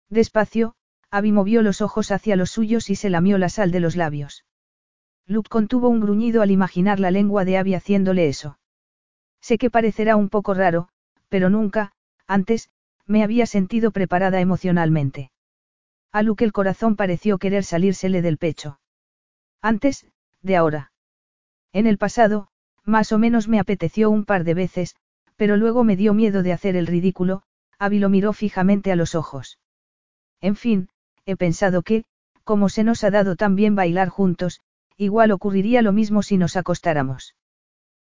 [0.08, 0.74] Despacio,
[1.10, 4.44] Abby movió los ojos hacia los suyos y se lamió la sal de los labios.
[5.26, 8.58] Luke contuvo un gruñido al imaginar la lengua de Abby haciéndole eso.
[9.40, 10.88] Sé que parecerá un poco raro,
[11.28, 11.92] pero nunca,
[12.26, 12.70] antes,
[13.06, 15.30] me había sentido preparada emocionalmente.
[16.12, 18.80] A Luke el corazón pareció querer salírsele del pecho.
[19.60, 20.06] Antes,
[20.42, 20.92] de ahora.
[21.74, 22.46] En el pasado,
[22.84, 24.94] más o menos me apeteció un par de veces,
[25.34, 27.42] pero luego me dio miedo de hacer el ridículo,
[27.80, 29.58] Abby lo miró fijamente a los ojos.
[30.40, 30.88] En fin,
[31.26, 32.04] he pensado que,
[32.44, 34.60] como se nos ha dado tan bien bailar juntos,
[34.96, 37.34] igual ocurriría lo mismo si nos acostáramos.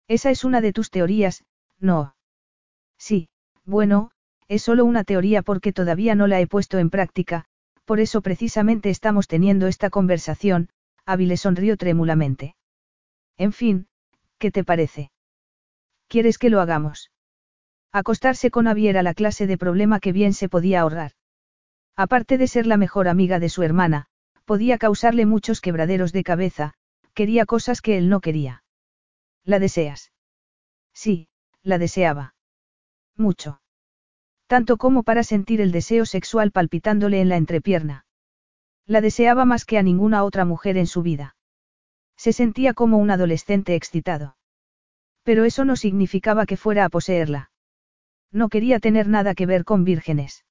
[0.07, 1.43] Esa es una de tus teorías,
[1.79, 2.15] ¿no?
[2.99, 3.29] Sí,
[3.63, 4.11] bueno,
[4.47, 7.45] es solo una teoría porque todavía no la he puesto en práctica,
[7.85, 10.69] por eso precisamente estamos teniendo esta conversación,
[11.03, 12.55] Abby le sonrió trémulamente.
[13.37, 13.87] En fin,
[14.37, 15.11] ¿qué te parece?
[16.07, 17.11] ¿Quieres que lo hagamos?
[17.91, 21.13] Acostarse con Abby era la clase de problema que bien se podía ahorrar.
[21.95, 24.07] Aparte de ser la mejor amiga de su hermana,
[24.45, 26.73] podía causarle muchos quebraderos de cabeza,
[27.13, 28.63] quería cosas que él no quería.
[29.43, 30.11] ¿La deseas?
[30.93, 31.29] Sí,
[31.63, 32.35] la deseaba.
[33.15, 33.61] Mucho.
[34.47, 38.05] Tanto como para sentir el deseo sexual palpitándole en la entrepierna.
[38.85, 41.34] La deseaba más que a ninguna otra mujer en su vida.
[42.17, 44.37] Se sentía como un adolescente excitado.
[45.23, 47.51] Pero eso no significaba que fuera a poseerla.
[48.31, 50.45] No quería tener nada que ver con vírgenes.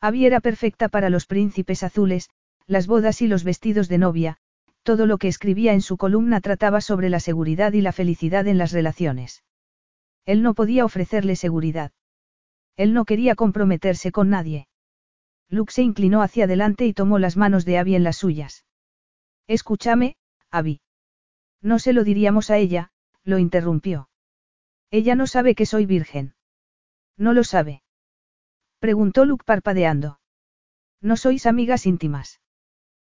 [0.00, 2.30] Abby era perfecta para los príncipes azules,
[2.66, 4.38] las bodas y los vestidos de novia,
[4.82, 8.58] todo lo que escribía en su columna trataba sobre la seguridad y la felicidad en
[8.58, 9.44] las relaciones.
[10.24, 11.92] Él no podía ofrecerle seguridad.
[12.76, 14.68] Él no quería comprometerse con nadie.
[15.48, 18.64] Luke se inclinó hacia adelante y tomó las manos de Abby en las suyas.
[19.46, 20.16] Escúchame,
[20.50, 20.80] Abby.
[21.62, 22.90] No se lo diríamos a ella,
[23.24, 24.08] lo interrumpió.
[24.90, 26.34] Ella no sabe que soy virgen.
[27.16, 27.82] No lo sabe.
[28.80, 30.20] Preguntó Luke parpadeando.
[31.00, 32.40] No sois amigas íntimas.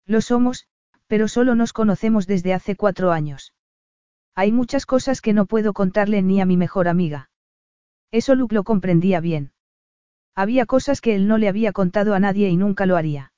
[0.06, 0.68] Lo somos,
[1.06, 3.54] pero solo nos conocemos desde hace cuatro años.
[4.34, 7.30] Hay muchas cosas que no puedo contarle ni a mi mejor amiga.
[8.10, 9.52] Eso Luke lo comprendía bien.
[10.34, 13.32] Había cosas que él no le había contado a nadie y nunca lo haría.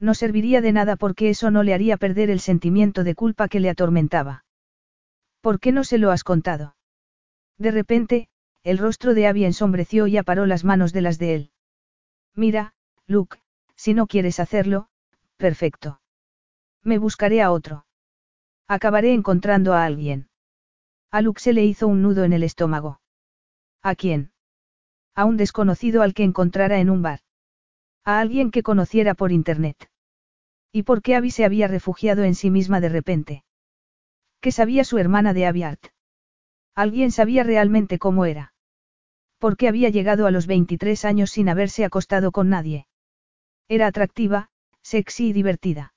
[0.00, 3.60] No serviría de nada porque eso no le haría perder el sentimiento de culpa que
[3.60, 4.44] le atormentaba.
[5.42, 6.74] ¿Por qué no se lo has contado?
[7.58, 8.28] De repente,
[8.62, 11.50] el rostro de Abby ensombreció y aparó las manos de las de él.
[12.34, 12.74] Mira,
[13.06, 13.38] Luke,
[13.76, 14.88] si no quieres hacerlo,
[15.36, 16.00] perfecto.
[16.82, 17.84] Me buscaré a otro.
[18.66, 20.28] Acabaré encontrando a alguien.
[21.10, 23.00] A Luke se le hizo un nudo en el estómago.
[23.82, 24.32] ¿A quién?
[25.14, 27.20] A un desconocido al que encontrara en un bar.
[28.04, 29.89] A alguien que conociera por internet.
[30.72, 33.44] ¿Y por qué Abby se había refugiado en sí misma de repente?
[34.40, 35.86] ¿Qué sabía su hermana de Abby Art?
[36.74, 38.54] ¿Alguien sabía realmente cómo era?
[39.38, 42.86] ¿Por qué había llegado a los 23 años sin haberse acostado con nadie?
[43.68, 44.50] Era atractiva,
[44.82, 45.94] sexy y divertida.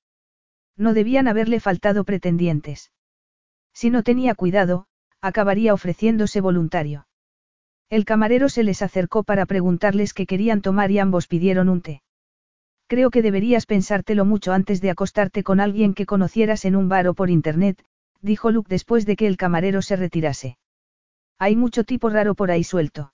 [0.77, 2.91] No debían haberle faltado pretendientes.
[3.73, 4.87] Si no tenía cuidado,
[5.21, 7.07] acabaría ofreciéndose voluntario.
[7.89, 12.02] El camarero se les acercó para preguntarles qué querían tomar y ambos pidieron un té.
[12.87, 17.07] Creo que deberías pensártelo mucho antes de acostarte con alguien que conocieras en un bar
[17.07, 17.83] o por internet,
[18.21, 20.57] dijo Luke después de que el camarero se retirase.
[21.39, 23.13] Hay mucho tipo raro por ahí suelto.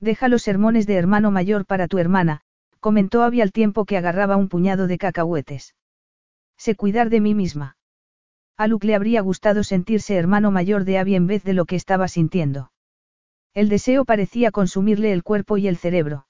[0.00, 2.42] Deja los sermones de hermano mayor para tu hermana,
[2.78, 5.74] comentó Abby al tiempo que agarraba un puñado de cacahuetes.
[6.56, 7.76] Sé cuidar de mí misma.
[8.56, 11.76] A Luke le habría gustado sentirse hermano mayor de Abby en vez de lo que
[11.76, 12.72] estaba sintiendo.
[13.54, 16.27] El deseo parecía consumirle el cuerpo y el cerebro.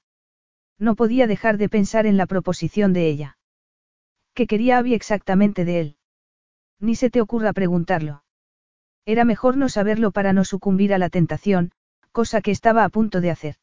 [0.78, 3.38] No podía dejar de pensar en la proposición de ella.
[4.34, 5.96] ¿Qué quería Abby exactamente de él?
[6.78, 8.22] Ni se te ocurra preguntarlo.
[9.04, 11.72] Era mejor no saberlo para no sucumbir a la tentación,
[12.12, 13.56] cosa que estaba a punto de hacer.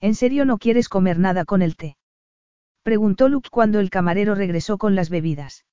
[0.00, 1.96] ¿En serio no quieres comer nada con el té?
[2.82, 5.64] Preguntó Luke cuando el camarero regresó con las bebidas.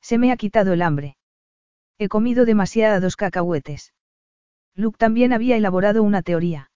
[0.00, 1.16] Se me ha quitado el hambre.
[1.98, 3.92] He comido demasiados cacahuetes.
[4.74, 6.70] Luke también había elaborado una teoría.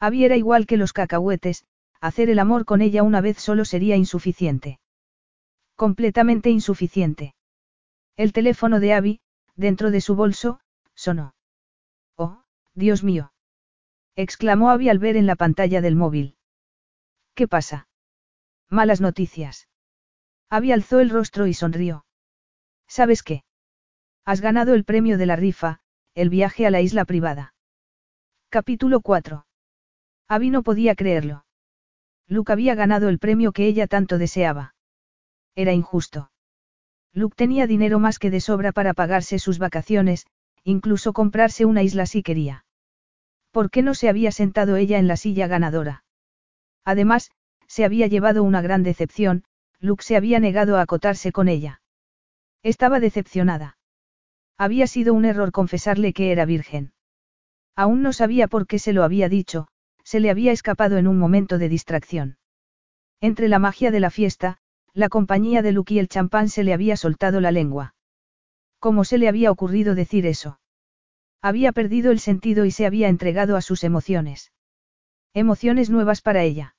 [0.00, 1.66] Abby era igual que los cacahuetes,
[2.00, 4.80] hacer el amor con ella una vez solo sería insuficiente.
[5.76, 7.34] Completamente insuficiente.
[8.16, 9.20] El teléfono de Abby,
[9.56, 10.60] dentro de su bolso,
[10.94, 11.34] sonó.
[12.16, 12.42] Oh,
[12.74, 13.32] Dios mío.
[14.16, 16.36] exclamó Abby al ver en la pantalla del móvil.
[17.34, 17.88] ¿Qué pasa?
[18.68, 19.68] Malas noticias.
[20.50, 22.04] Abby alzó el rostro y sonrió.
[22.86, 23.44] ¿Sabes qué?
[24.24, 25.80] Has ganado el premio de la rifa,
[26.14, 27.54] el viaje a la isla privada.
[28.48, 29.46] Capítulo 4.
[30.28, 31.44] Abby no podía creerlo.
[32.30, 34.76] Luke había ganado el premio que ella tanto deseaba.
[35.56, 36.30] Era injusto.
[37.12, 40.26] Luke tenía dinero más que de sobra para pagarse sus vacaciones,
[40.62, 42.64] incluso comprarse una isla si quería.
[43.50, 46.04] ¿Por qué no se había sentado ella en la silla ganadora?
[46.84, 47.32] Además,
[47.66, 49.42] se había llevado una gran decepción,
[49.80, 51.82] Luke se había negado a acotarse con ella.
[52.62, 53.76] Estaba decepcionada.
[54.56, 56.92] Había sido un error confesarle que era virgen.
[57.74, 59.66] Aún no sabía por qué se lo había dicho,
[60.10, 62.36] se le había escapado en un momento de distracción.
[63.20, 64.58] Entre la magia de la fiesta,
[64.92, 67.94] la compañía de Luke y el champán se le había soltado la lengua.
[68.80, 70.58] ¿Cómo se le había ocurrido decir eso?
[71.40, 74.52] Había perdido el sentido y se había entregado a sus emociones.
[75.32, 76.74] Emociones nuevas para ella.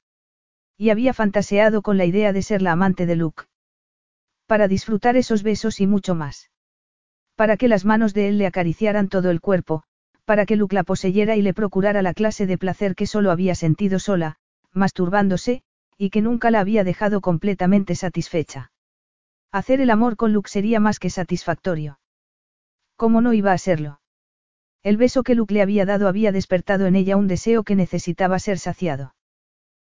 [0.77, 3.45] Y había fantaseado con la idea de ser la amante de Luke.
[4.45, 6.51] Para disfrutar esos besos y mucho más.
[7.37, 9.85] Para que las manos de él le acariciaran todo el cuerpo,
[10.31, 13.53] para que Luke la poseyera y le procurara la clase de placer que solo había
[13.53, 14.37] sentido sola,
[14.71, 15.61] masturbándose,
[15.97, 18.71] y que nunca la había dejado completamente satisfecha.
[19.51, 21.99] Hacer el amor con Luke sería más que satisfactorio.
[22.95, 23.99] ¿Cómo no iba a serlo?
[24.83, 28.39] El beso que Luke le había dado había despertado en ella un deseo que necesitaba
[28.39, 29.15] ser saciado.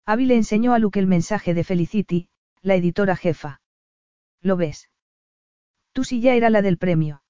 [0.07, 2.31] Abby le enseñó a Luke el mensaje de Felicity,
[2.63, 3.61] la editora jefa.
[4.41, 4.89] ¿Lo ves?
[5.93, 7.23] Tú sí ya era la del premio.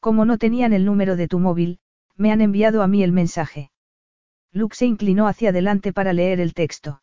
[0.00, 1.78] Como no tenían el número de tu móvil,
[2.16, 3.70] me han enviado a mí el mensaje.
[4.52, 7.02] Luke se inclinó hacia adelante para leer el texto.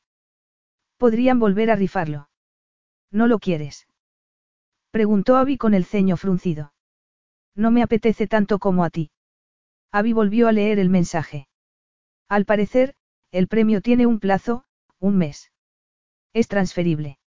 [0.97, 2.29] Podrían volver a rifarlo.
[3.11, 3.87] ¿No lo quieres?
[4.91, 6.73] Preguntó Abby con el ceño fruncido.
[7.55, 9.11] No me apetece tanto como a ti.
[9.91, 11.47] Abby volvió a leer el mensaje.
[12.27, 12.95] Al parecer,
[13.31, 14.65] el premio tiene un plazo,
[14.99, 15.51] un mes.
[16.33, 17.17] Es transferible.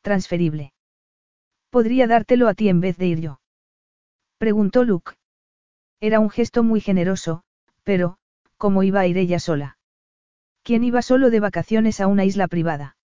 [0.00, 0.72] Transferible.
[1.70, 3.40] Podría dártelo a ti en vez de ir yo.
[4.38, 5.12] Preguntó Luke.
[6.00, 7.42] Era un gesto muy generoso,
[7.82, 8.18] pero,
[8.58, 9.78] ¿cómo iba a ir ella sola?
[10.62, 12.96] ¿Quién iba solo de vacaciones a una isla privada?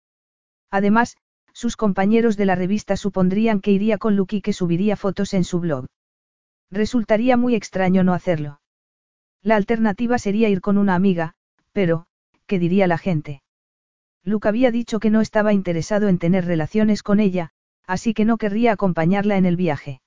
[0.71, 1.17] Además,
[1.53, 5.45] sus compañeros de la revista supondrían que iría con Luke y que subiría fotos en
[5.45, 5.87] su blog.
[6.71, 8.61] Resultaría muy extraño no hacerlo.
[9.43, 11.35] La alternativa sería ir con una amiga,
[11.73, 12.07] pero,
[12.47, 13.43] ¿qué diría la gente?
[14.25, 17.51] Luke había dicho que no estaba interesado en tener relaciones con ella,
[17.87, 20.01] así que no querría acompañarla en el viaje.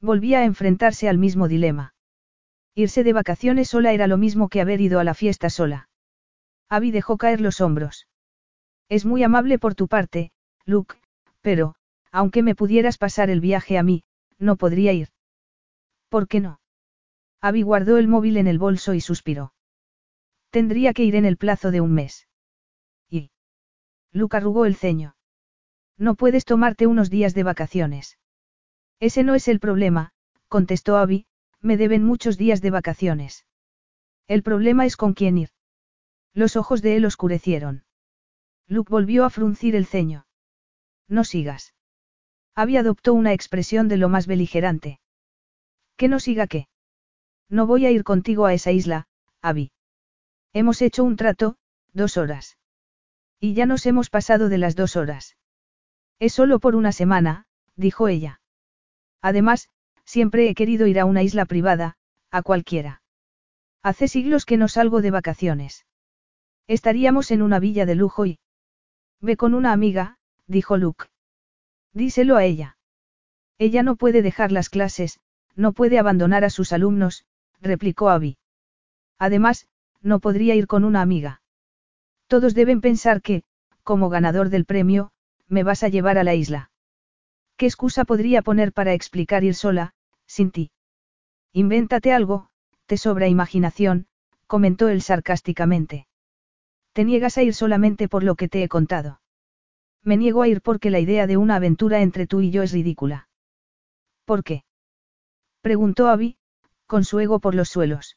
[0.00, 1.94] Volvía a enfrentarse al mismo dilema.
[2.78, 5.88] Irse de vacaciones sola era lo mismo que haber ido a la fiesta sola.
[6.68, 8.06] Abby dejó caer los hombros.
[8.88, 10.30] Es muy amable por tu parte,
[10.64, 10.94] Luke,
[11.40, 11.74] pero,
[12.12, 14.04] aunque me pudieras pasar el viaje a mí,
[14.38, 15.08] no podría ir.
[16.08, 16.60] ¿Por qué no?
[17.40, 19.52] Abby guardó el móvil en el bolso y suspiró.
[20.50, 22.28] Tendría que ir en el plazo de un mes.
[23.10, 23.32] ¿Y?
[24.12, 25.16] Luke arrugó el ceño.
[25.96, 28.20] No puedes tomarte unos días de vacaciones.
[29.00, 30.12] Ese no es el problema,
[30.46, 31.26] contestó Abby,
[31.60, 33.46] me deben muchos días de vacaciones.
[34.26, 35.50] El problema es con quién ir.
[36.34, 37.84] Los ojos de él oscurecieron.
[38.66, 40.26] Luke volvió a fruncir el ceño.
[41.08, 41.74] No sigas.
[42.54, 45.00] Abby adoptó una expresión de lo más beligerante.
[45.96, 46.68] ¿Que no siga qué?
[47.48, 49.08] No voy a ir contigo a esa isla,
[49.40, 49.72] Abby.
[50.52, 51.56] Hemos hecho un trato,
[51.92, 52.58] dos horas.
[53.40, 55.36] Y ya nos hemos pasado de las dos horas.
[56.18, 58.40] Es solo por una semana, dijo ella.
[59.22, 59.70] Además,
[60.08, 61.98] siempre he querido ir a una isla privada,
[62.30, 63.02] a cualquiera.
[63.82, 65.84] Hace siglos que no salgo de vacaciones.
[66.66, 68.38] Estaríamos en una villa de lujo y...
[69.20, 70.16] Ve con una amiga,
[70.46, 71.06] dijo Luke.
[71.92, 72.78] Díselo a ella.
[73.58, 75.20] Ella no puede dejar las clases,
[75.54, 77.26] no puede abandonar a sus alumnos,
[77.60, 78.38] replicó Abby.
[79.18, 79.68] Además,
[80.00, 81.42] no podría ir con una amiga.
[82.28, 83.42] Todos deben pensar que,
[83.82, 85.10] como ganador del premio,
[85.48, 86.70] me vas a llevar a la isla.
[87.58, 89.92] ¿Qué excusa podría poner para explicar ir sola,
[90.28, 90.70] sin ti?
[91.52, 92.50] Invéntate algo,
[92.86, 94.06] te sobra imaginación,
[94.46, 96.06] comentó él sarcásticamente.
[96.92, 99.20] Te niegas a ir solamente por lo que te he contado.
[100.04, 102.72] Me niego a ir porque la idea de una aventura entre tú y yo es
[102.72, 103.28] ridícula.
[104.24, 104.64] ¿Por qué?
[105.60, 106.36] Preguntó Abby,
[106.86, 108.16] con su ego por los suelos.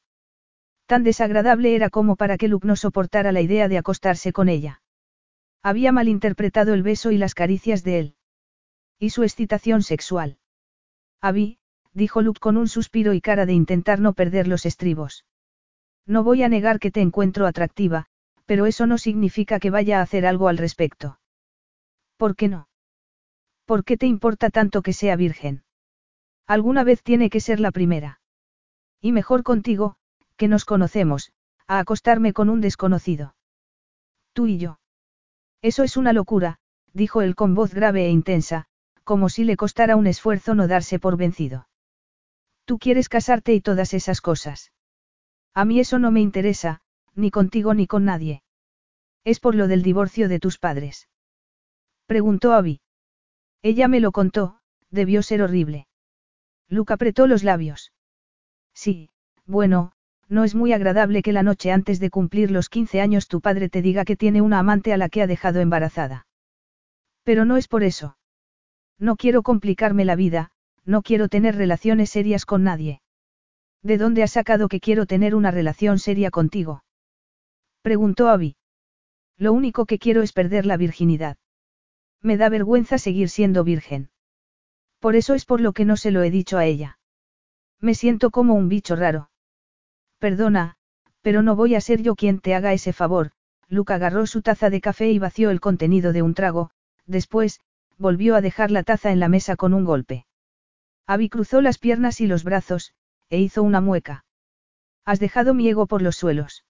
[0.85, 4.81] Tan desagradable era como para que Luke no soportara la idea de acostarse con ella.
[5.63, 8.15] Había malinterpretado el beso y las caricias de él.
[8.99, 10.37] Y su excitación sexual.
[11.21, 11.59] Abby,
[11.93, 15.25] dijo Luke con un suspiro y cara de intentar no perder los estribos.
[16.05, 18.07] No voy a negar que te encuentro atractiva,
[18.45, 21.19] pero eso no significa que vaya a hacer algo al respecto.
[22.17, 22.67] ¿Por qué no?
[23.65, 25.63] ¿Por qué te importa tanto que sea virgen?
[26.47, 28.19] Alguna vez tiene que ser la primera.
[28.99, 29.95] Y mejor contigo,
[30.35, 31.31] que nos conocemos,
[31.67, 33.35] a acostarme con un desconocido.
[34.33, 34.79] Tú y yo.
[35.61, 36.59] Eso es una locura,
[36.93, 38.65] dijo él con voz grave e intensa,
[39.03, 41.67] como si le costara un esfuerzo no darse por vencido.
[42.71, 44.71] Tú quieres casarte y todas esas cosas.
[45.53, 46.79] A mí eso no me interesa,
[47.15, 48.43] ni contigo ni con nadie.
[49.25, 51.09] Es por lo del divorcio de tus padres.
[52.05, 52.79] Preguntó Abby.
[53.61, 55.89] Ella me lo contó, debió ser horrible.
[56.69, 57.91] Luke apretó los labios.
[58.73, 59.09] Sí,
[59.45, 59.91] bueno,
[60.29, 63.67] no es muy agradable que la noche antes de cumplir los 15 años tu padre
[63.67, 66.25] te diga que tiene una amante a la que ha dejado embarazada.
[67.23, 68.15] Pero no es por eso.
[68.97, 70.51] No quiero complicarme la vida,
[70.85, 73.01] no quiero tener relaciones serias con nadie.
[73.83, 76.83] ¿De dónde has sacado que quiero tener una relación seria contigo?
[77.81, 78.55] Preguntó Abby.
[79.37, 81.37] Lo único que quiero es perder la virginidad.
[82.21, 84.11] Me da vergüenza seguir siendo virgen.
[84.99, 86.99] Por eso es por lo que no se lo he dicho a ella.
[87.79, 89.31] Me siento como un bicho raro.
[90.19, 90.75] Perdona,
[91.21, 93.31] pero no voy a ser yo quien te haga ese favor.
[93.67, 96.69] Luke agarró su taza de café y vació el contenido de un trago,
[97.07, 97.59] después,
[97.97, 100.25] volvió a dejar la taza en la mesa con un golpe.
[101.11, 102.93] Abby cruzó las piernas y los brazos,
[103.29, 104.23] e hizo una mueca.
[105.03, 106.63] Has dejado mi ego por los suelos.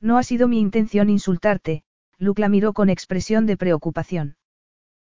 [0.00, 1.82] No ha sido mi intención insultarte,
[2.16, 4.36] Luke la miró con expresión de preocupación.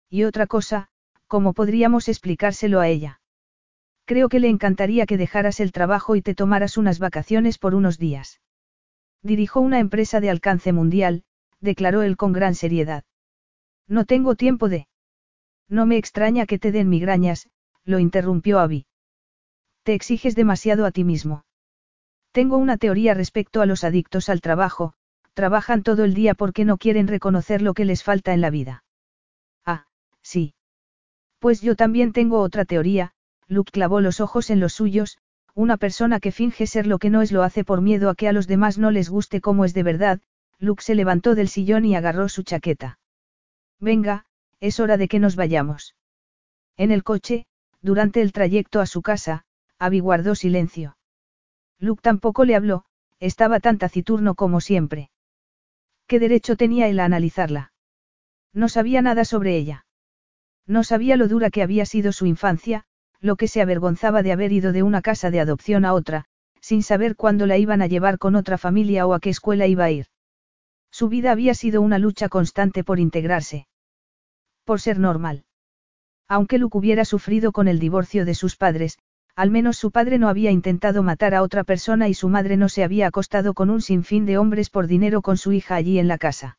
[0.08, 0.88] Y otra cosa,
[1.26, 3.20] ¿cómo podríamos explicárselo a ella?
[4.06, 7.98] Creo que le encantaría que dejaras el trabajo y te tomaras unas vacaciones por unos
[7.98, 8.40] días.
[9.22, 11.24] Dirijo una empresa de alcance mundial,
[11.60, 13.04] declaró él con gran seriedad.
[13.86, 14.88] No tengo tiempo de...
[15.68, 17.50] No me extraña que te den migrañas,
[17.86, 18.84] lo interrumpió Abby.
[19.84, 21.44] Te exiges demasiado a ti mismo.
[22.32, 24.92] Tengo una teoría respecto a los adictos al trabajo,
[25.32, 28.84] trabajan todo el día porque no quieren reconocer lo que les falta en la vida.
[29.64, 29.86] Ah,
[30.20, 30.54] sí.
[31.38, 33.12] Pues yo también tengo otra teoría,
[33.46, 35.18] Luke clavó los ojos en los suyos,
[35.54, 38.28] una persona que finge ser lo que no es lo hace por miedo a que
[38.28, 40.20] a los demás no les guste como es de verdad,
[40.58, 42.98] Luke se levantó del sillón y agarró su chaqueta.
[43.78, 44.26] Venga,
[44.60, 45.94] es hora de que nos vayamos.
[46.76, 47.46] En el coche,
[47.86, 49.44] durante el trayecto a su casa,
[49.78, 50.98] Abby guardó silencio.
[51.78, 52.84] Luke tampoco le habló,
[53.20, 55.10] estaba tan taciturno como siempre.
[56.08, 57.72] ¿Qué derecho tenía él a analizarla?
[58.52, 59.86] No sabía nada sobre ella.
[60.66, 62.84] No sabía lo dura que había sido su infancia,
[63.20, 66.24] lo que se avergonzaba de haber ido de una casa de adopción a otra,
[66.60, 69.84] sin saber cuándo la iban a llevar con otra familia o a qué escuela iba
[69.84, 70.06] a ir.
[70.90, 73.68] Su vida había sido una lucha constante por integrarse.
[74.64, 75.45] Por ser normal.
[76.28, 78.98] Aunque Luke hubiera sufrido con el divorcio de sus padres,
[79.36, 82.68] al menos su padre no había intentado matar a otra persona y su madre no
[82.68, 86.08] se había acostado con un sinfín de hombres por dinero con su hija allí en
[86.08, 86.58] la casa.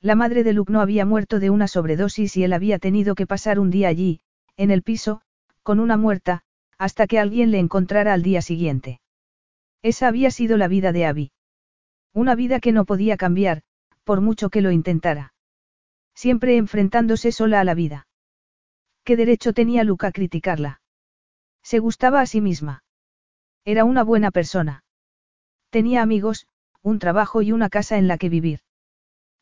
[0.00, 3.26] La madre de Luke no había muerto de una sobredosis y él había tenido que
[3.26, 4.20] pasar un día allí,
[4.56, 5.22] en el piso,
[5.64, 6.42] con una muerta,
[6.78, 9.00] hasta que alguien le encontrara al día siguiente.
[9.82, 11.32] Esa había sido la vida de Abby.
[12.14, 13.62] Una vida que no podía cambiar,
[14.04, 15.34] por mucho que lo intentara.
[16.14, 18.07] Siempre enfrentándose sola a la vida.
[19.08, 20.82] ¿Qué derecho tenía Luke a criticarla?
[21.62, 22.84] Se gustaba a sí misma.
[23.64, 24.84] Era una buena persona.
[25.70, 26.46] Tenía amigos,
[26.82, 28.60] un trabajo y una casa en la que vivir.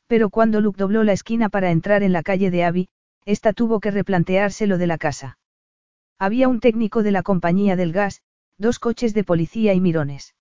[0.07, 2.89] Pero cuando Luke dobló la esquina para entrar en la calle de Abby,
[3.25, 5.37] ésta tuvo que replantearse lo de la casa.
[6.17, 8.23] Había un técnico de la compañía del gas,
[8.59, 10.37] dos coches de policía y mirones.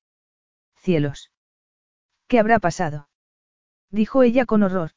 [0.76, 1.32] Cielos.
[2.28, 3.10] ¿Qué habrá pasado?
[3.90, 4.92] Dijo ella con horror.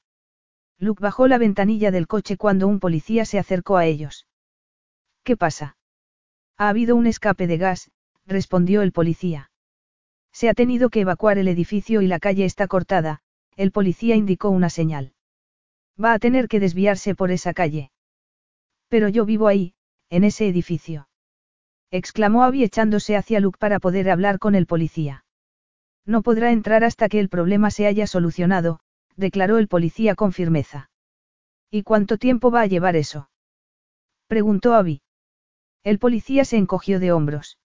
[0.79, 4.27] Luke bajó la ventanilla del coche cuando un policía se acercó a ellos.
[5.25, 5.77] ¿Qué pasa?
[6.57, 7.91] Ha habido un escape de gas,
[8.27, 9.51] respondió el policía.
[10.33, 13.21] Se ha tenido que evacuar el edificio y la calle está cortada,
[13.57, 15.13] el policía indicó una señal.
[16.03, 17.91] Va a tener que desviarse por esa calle.
[18.89, 19.75] Pero yo vivo ahí,
[20.11, 21.09] en ese edificio.
[21.91, 25.25] Exclamó Abby echándose hacia Luke para poder hablar con el policía.
[26.07, 28.81] No podrá entrar hasta que el problema se haya solucionado,
[29.19, 30.91] declaró el policía con firmeza.
[31.71, 33.29] ¿Y cuánto tiempo va a llevar eso?
[34.29, 35.03] preguntó Abby.
[35.83, 37.59] El policía se encogió de hombros.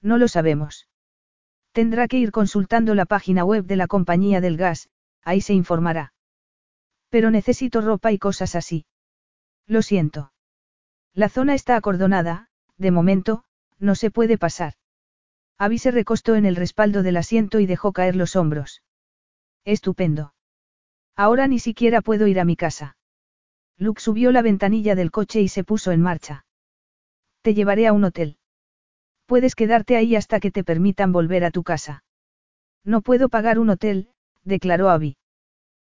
[0.00, 0.88] No lo sabemos.
[1.72, 4.88] Tendrá que ir consultando la página web de la compañía del gas,
[5.22, 6.14] ahí se informará.
[7.10, 8.86] Pero necesito ropa y cosas así.
[9.66, 10.32] Lo siento.
[11.12, 12.48] La zona está acordonada,
[12.78, 13.44] de momento,
[13.78, 14.74] no se puede pasar.
[15.58, 18.82] Abby se recostó en el respaldo del asiento y dejó caer los hombros.
[19.64, 20.32] Estupendo.
[21.20, 22.96] Ahora ni siquiera puedo ir a mi casa.
[23.76, 26.46] Luke subió la ventanilla del coche y se puso en marcha.
[27.42, 28.38] Te llevaré a un hotel.
[29.26, 32.04] Puedes quedarte ahí hasta que te permitan volver a tu casa.
[32.84, 34.08] No puedo pagar un hotel,
[34.44, 35.18] declaró Abby.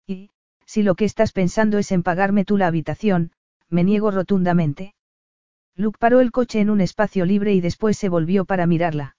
[0.06, 0.30] Y,
[0.64, 3.32] si lo que estás pensando es en pagarme tú la habitación,
[3.68, 4.94] me niego rotundamente.
[5.74, 9.14] Luke paró el coche en un espacio libre y después se volvió para mirarla.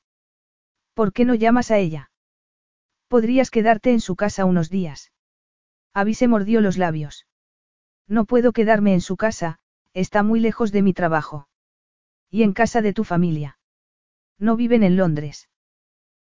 [0.96, 2.10] ¿Por qué no llamas a ella?
[3.08, 5.12] Podrías quedarte en su casa unos días.
[6.00, 7.28] Abby se mordió los labios.
[8.08, 9.60] No puedo quedarme en su casa,
[9.94, 11.50] está muy lejos de mi trabajo.
[12.30, 13.60] Y en casa de tu familia.
[14.38, 15.50] No viven en Londres.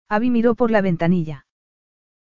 [0.10, 1.46] Abby miró por la ventanilla.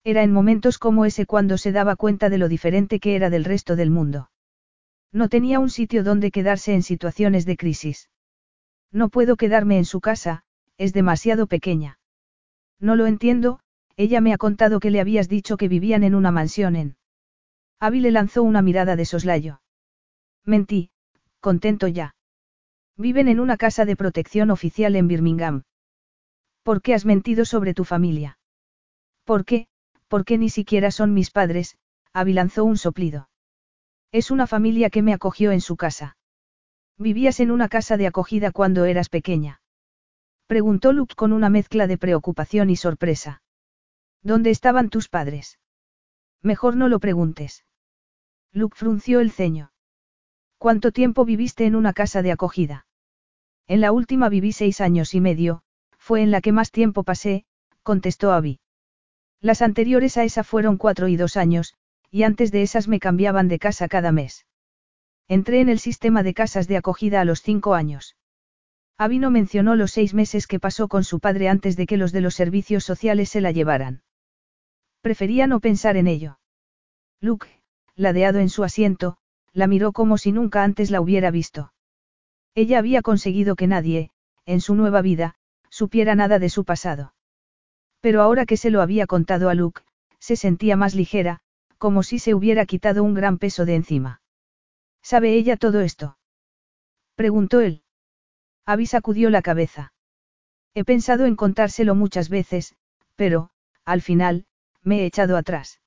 [0.02, 3.44] Era en momentos como ese cuando se daba cuenta de lo diferente que era del
[3.44, 4.32] resto del mundo.
[5.12, 8.10] No tenía un sitio donde quedarse en situaciones de crisis.
[8.90, 10.43] No puedo quedarme en su casa,
[10.76, 12.01] es demasiado pequeña.
[12.81, 13.60] No lo entiendo,
[13.97, 16.97] ella me ha contado que le habías dicho que vivían en una mansión en.
[17.85, 19.61] Abby le lanzó una mirada de soslayo.
[20.43, 20.89] Mentí,
[21.40, 22.16] contento ya.
[22.97, 25.65] Viven en una casa de protección oficial en Birmingham.
[26.62, 28.39] ¿Por qué has mentido sobre tu familia?
[29.24, 29.66] ¿Por qué?
[30.09, 31.77] Porque ni siquiera son mis padres,
[32.15, 33.28] Abby lanzó un soplido.
[34.12, 36.16] Es una familia que me acogió en su casa.
[36.97, 39.61] ¿Vivías en una casa de acogida cuando eras pequeña?
[40.47, 43.43] Preguntó Luke con una mezcla de preocupación y sorpresa.
[44.23, 45.59] ¿Dónde estaban tus padres?
[46.40, 47.62] Mejor no lo preguntes.
[48.55, 49.72] Luke frunció el ceño.
[50.59, 52.86] ¿Cuánto tiempo viviste en una casa de acogida?
[53.66, 55.62] En la última viví seis años y medio,
[55.98, 57.47] fue en la que más tiempo pasé,
[57.82, 58.60] contestó Abby.
[59.40, 61.74] Las anteriores a esa fueron cuatro y dos años,
[62.12, 64.47] y antes de esas me cambiaban de casa cada mes.
[65.26, 68.16] Entré en el sistema de casas de acogida a los cinco años.
[68.97, 72.12] Abby no mencionó los seis meses que pasó con su padre antes de que los
[72.12, 74.05] de los servicios sociales se la llevaran.
[75.01, 76.39] Prefería no pensar en ello.
[77.20, 77.48] Luke,
[77.97, 79.16] ladeado en su asiento,
[79.53, 81.73] la miró como si nunca antes la hubiera visto.
[82.55, 84.11] Ella había conseguido que nadie,
[84.47, 85.37] en su nueva vida,
[85.71, 87.15] supiera nada de su pasado.
[88.01, 89.83] Pero ahora que se lo había contado a Luke,
[90.19, 91.41] se sentía más ligera,
[91.79, 94.23] como si se hubiera quitado un gran peso de encima.
[95.03, 96.19] ¿Sabe ella todo esto?
[97.15, 97.83] preguntó él.
[98.66, 99.93] Abby sacudió la cabeza.
[100.75, 102.75] He pensado en contárselo muchas veces,
[103.15, 103.51] pero,
[103.85, 104.47] al final,
[104.83, 105.81] me he echado atrás.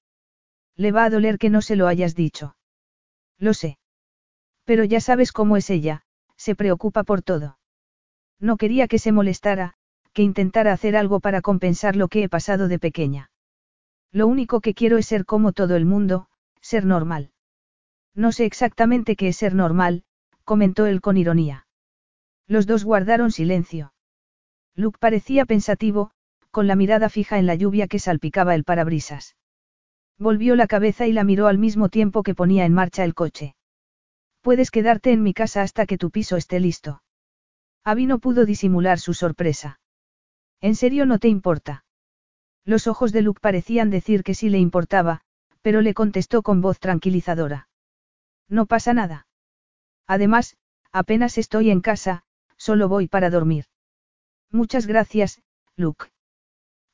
[0.78, 2.56] Le va a doler que no se lo hayas dicho.
[3.40, 3.78] Lo sé.
[4.64, 6.04] Pero ya sabes cómo es ella,
[6.36, 7.58] se preocupa por todo.
[8.40, 9.74] No quería que se molestara,
[10.14, 13.32] que intentara hacer algo para compensar lo que he pasado de pequeña.
[14.12, 16.28] Lo único que quiero es ser como todo el mundo,
[16.62, 17.32] ser normal.
[18.14, 20.04] No sé exactamente qué es ser normal,
[20.44, 21.68] comentó él con ironía.
[22.48, 23.94] Los dos guardaron silencio.
[24.76, 26.12] Luke parecía pensativo,
[26.52, 29.36] con la mirada fija en la lluvia que salpicaba el parabrisas.
[30.20, 33.56] Volvió la cabeza y la miró al mismo tiempo que ponía en marcha el coche.
[34.42, 37.04] Puedes quedarte en mi casa hasta que tu piso esté listo.
[37.84, 39.80] Abby no pudo disimular su sorpresa.
[40.60, 41.86] ¿En serio no te importa?
[42.66, 45.22] Los ojos de Luke parecían decir que sí le importaba,
[45.62, 47.70] pero le contestó con voz tranquilizadora.
[48.50, 49.28] No pasa nada.
[50.08, 50.58] Además,
[50.92, 52.24] apenas estoy en casa,
[52.58, 53.66] solo voy para dormir.
[54.52, 55.42] Muchas gracias,
[55.76, 56.08] Luke.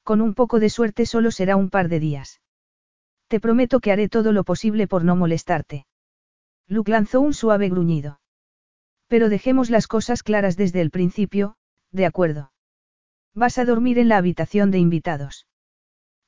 [0.03, 2.41] Con un poco de suerte solo será un par de días.
[3.33, 5.87] Te prometo que haré todo lo posible por no molestarte.
[6.67, 8.19] Luke lanzó un suave gruñido.
[9.07, 11.55] Pero dejemos las cosas claras desde el principio,
[11.91, 12.51] de acuerdo.
[13.33, 15.47] Vas a dormir en la habitación de invitados.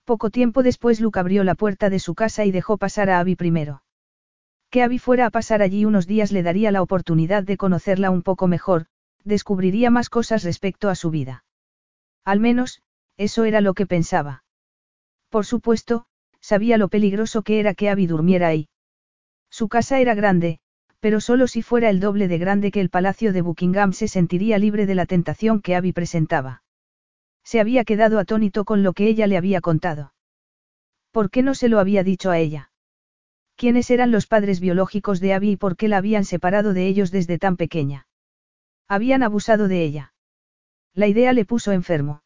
[0.03, 3.35] Poco tiempo después Luke abrió la puerta de su casa y dejó pasar a Abby
[3.35, 3.83] primero.
[4.71, 8.23] Que Abby fuera a pasar allí unos días le daría la oportunidad de conocerla un
[8.23, 8.87] poco mejor,
[9.23, 11.45] descubriría más cosas respecto a su vida.
[12.23, 12.81] Al menos,
[13.15, 14.43] eso era lo que pensaba.
[15.29, 16.07] Por supuesto,
[16.45, 18.69] sabía lo peligroso que era que Abby durmiera ahí.
[19.49, 20.59] Su casa era grande,
[20.99, 24.59] pero solo si fuera el doble de grande que el palacio de Buckingham se sentiría
[24.59, 26.61] libre de la tentación que Abby presentaba.
[27.43, 30.13] Se había quedado atónito con lo que ella le había contado.
[31.11, 32.69] ¿Por qué no se lo había dicho a ella?
[33.55, 37.09] ¿Quiénes eran los padres biológicos de Abby y por qué la habían separado de ellos
[37.09, 38.07] desde tan pequeña?
[38.87, 40.13] Habían abusado de ella.
[40.93, 42.21] La idea le puso enfermo.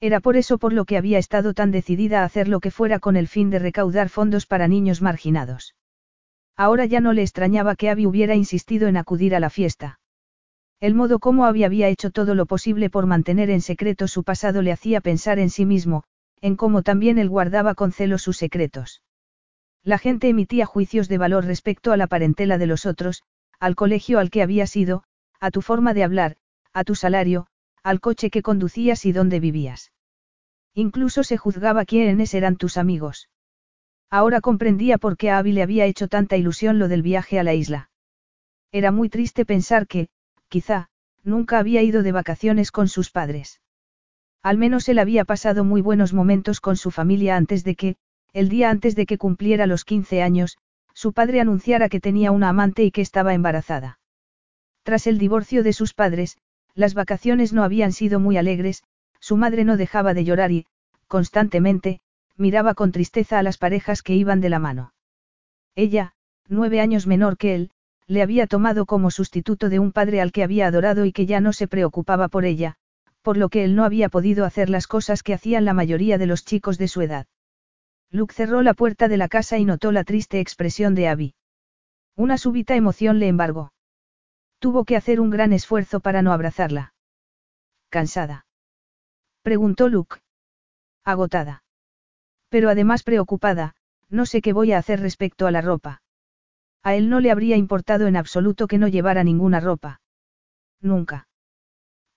[0.00, 2.98] Era por eso por lo que había estado tan decidida a hacer lo que fuera
[2.98, 5.74] con el fin de recaudar fondos para niños marginados.
[6.56, 10.00] Ahora ya no le extrañaba que Abby hubiera insistido en acudir a la fiesta.
[10.80, 14.72] El modo como había hecho todo lo posible por mantener en secreto su pasado le
[14.72, 16.04] hacía pensar en sí mismo,
[16.40, 19.02] en cómo también él guardaba con celo sus secretos.
[19.82, 23.22] La gente emitía juicios de valor respecto a la parentela de los otros,
[23.58, 25.04] al colegio al que habías ido,
[25.38, 26.36] a tu forma de hablar,
[26.72, 27.46] a tu salario,
[27.82, 29.92] al coche que conducías y dónde vivías.
[30.74, 33.28] Incluso se juzgaba quiénes eran tus amigos.
[34.10, 37.44] Ahora comprendía por qué a Abby le había hecho tanta ilusión lo del viaje a
[37.44, 37.90] la isla.
[38.72, 40.08] Era muy triste pensar que,
[40.48, 40.88] quizá,
[41.22, 43.60] nunca había ido de vacaciones con sus padres.
[44.42, 47.96] Al menos él había pasado muy buenos momentos con su familia antes de que,
[48.32, 50.56] el día antes de que cumpliera los 15 años,
[50.94, 53.98] su padre anunciara que tenía una amante y que estaba embarazada.
[54.82, 56.38] Tras el divorcio de sus padres,
[56.74, 58.82] las vacaciones no habían sido muy alegres,
[59.20, 60.66] su madre no dejaba de llorar y,
[61.08, 62.00] constantemente,
[62.36, 64.94] miraba con tristeza a las parejas que iban de la mano.
[65.74, 66.14] Ella,
[66.48, 67.70] nueve años menor que él,
[68.06, 71.40] le había tomado como sustituto de un padre al que había adorado y que ya
[71.40, 72.76] no se preocupaba por ella,
[73.22, 76.26] por lo que él no había podido hacer las cosas que hacían la mayoría de
[76.26, 77.26] los chicos de su edad.
[78.10, 81.34] Luke cerró la puerta de la casa y notó la triste expresión de Abby.
[82.16, 83.72] Una súbita emoción le embargó.
[84.60, 86.92] Tuvo que hacer un gran esfuerzo para no abrazarla.
[87.88, 88.46] ¿Cansada?
[89.42, 90.18] Preguntó Luke.
[91.02, 91.64] Agotada.
[92.50, 93.74] Pero además preocupada,
[94.10, 96.02] no sé qué voy a hacer respecto a la ropa.
[96.82, 100.02] A él no le habría importado en absoluto que no llevara ninguna ropa.
[100.82, 101.26] Nunca.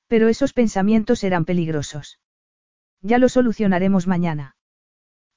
[0.07, 2.19] Pero esos pensamientos eran peligrosos.
[3.01, 4.57] Ya lo solucionaremos mañana.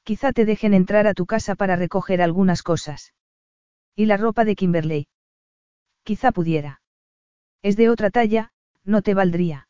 [0.03, 3.15] Quizá te dejen entrar a tu casa para recoger algunas cosas.
[3.95, 5.09] ¿Y la ropa de Kimberley?
[6.03, 6.81] Quizá pudiera.
[7.62, 8.53] Es de otra talla,
[8.85, 9.69] no te valdría.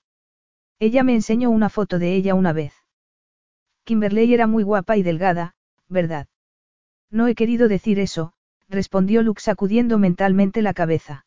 [0.79, 2.75] Ella me enseñó una foto de ella una vez.
[3.85, 5.55] Kimberley era muy guapa y delgada,
[5.89, 6.27] ¿verdad?
[7.11, 8.33] No he querido decir eso,
[8.69, 11.25] respondió Luke sacudiendo mentalmente la cabeza.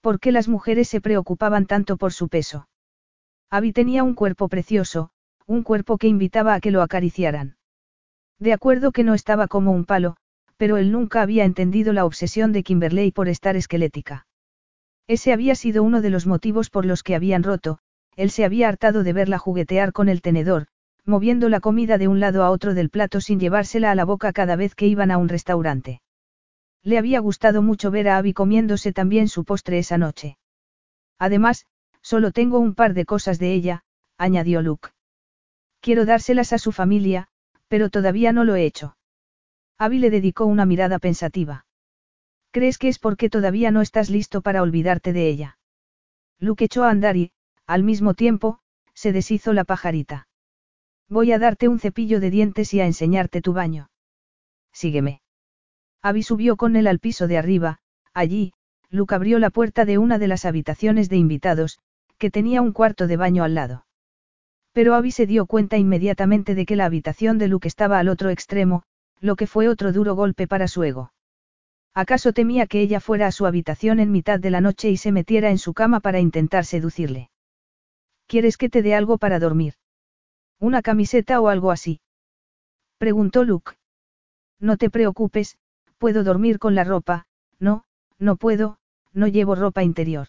[0.00, 2.68] ¿Por qué las mujeres se preocupaban tanto por su peso?
[3.50, 5.10] Abby tenía un cuerpo precioso,
[5.46, 7.56] un cuerpo que invitaba a que lo acariciaran.
[8.38, 10.16] De acuerdo que no estaba como un palo,
[10.56, 14.25] pero él nunca había entendido la obsesión de Kimberley por estar esquelética.
[15.08, 17.78] Ese había sido uno de los motivos por los que habían roto,
[18.16, 20.66] él se había hartado de verla juguetear con el tenedor,
[21.04, 24.32] moviendo la comida de un lado a otro del plato sin llevársela a la boca
[24.32, 26.00] cada vez que iban a un restaurante.
[26.82, 30.38] Le había gustado mucho ver a Abby comiéndose también su postre esa noche.
[31.18, 31.66] Además,
[32.00, 33.84] solo tengo un par de cosas de ella,
[34.18, 34.90] añadió Luke.
[35.80, 37.28] Quiero dárselas a su familia,
[37.68, 38.96] pero todavía no lo he hecho.
[39.78, 41.65] Abby le dedicó una mirada pensativa.
[42.56, 45.58] ¿Crees que es porque todavía no estás listo para olvidarte de ella?
[46.38, 47.32] Luke echó a andar y,
[47.66, 48.60] al mismo tiempo,
[48.94, 50.26] se deshizo la pajarita.
[51.06, 53.90] Voy a darte un cepillo de dientes y a enseñarte tu baño.
[54.72, 55.20] Sígueme.
[56.00, 57.80] Abby subió con él al piso de arriba,
[58.14, 58.54] allí,
[58.88, 61.78] Luke abrió la puerta de una de las habitaciones de invitados,
[62.16, 63.84] que tenía un cuarto de baño al lado.
[64.72, 68.30] Pero Abby se dio cuenta inmediatamente de que la habitación de Luke estaba al otro
[68.30, 68.82] extremo,
[69.20, 71.12] lo que fue otro duro golpe para su ego.
[71.96, 75.12] ¿Acaso temía que ella fuera a su habitación en mitad de la noche y se
[75.12, 77.30] metiera en su cama para intentar seducirle?
[78.26, 79.76] ¿Quieres que te dé algo para dormir?
[80.60, 82.02] ¿Una camiseta o algo así?
[82.98, 83.72] Preguntó Luke.
[84.60, 85.56] No te preocupes,
[85.96, 87.24] puedo dormir con la ropa,
[87.58, 87.84] no,
[88.18, 88.76] no puedo,
[89.14, 90.28] no llevo ropa interior.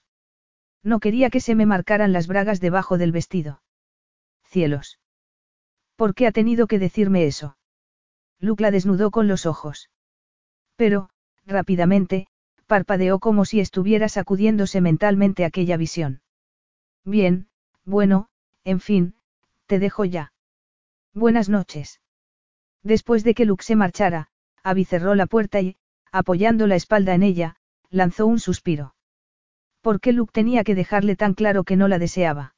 [0.83, 3.61] No quería que se me marcaran las bragas debajo del vestido.
[4.45, 4.99] Cielos.
[5.97, 7.57] ¿Por qué ha tenido que decirme eso?
[8.39, 9.89] Luke la desnudó con los ojos.
[10.77, 11.09] Pero,
[11.47, 12.27] rápidamente,
[12.67, 16.21] parpadeó como si estuviera sacudiéndose mentalmente aquella visión.
[17.03, 17.47] Bien,
[17.85, 18.27] bueno,
[18.63, 19.15] en fin,
[19.65, 20.33] te dejo ya.
[21.13, 22.01] Buenas noches.
[22.83, 24.27] Después de que Luke se marchara,
[24.63, 25.77] Abby cerró la puerta y,
[26.11, 27.55] apoyando la espalda en ella,
[27.89, 28.95] lanzó un suspiro.
[29.81, 32.55] ¿Por qué Luke tenía que dejarle tan claro que no la deseaba?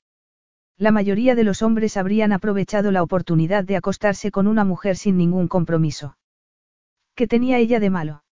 [0.77, 5.17] La mayoría de los hombres habrían aprovechado la oportunidad de acostarse con una mujer sin
[5.17, 6.17] ningún compromiso.
[7.15, 8.23] ¿Qué tenía ella de malo?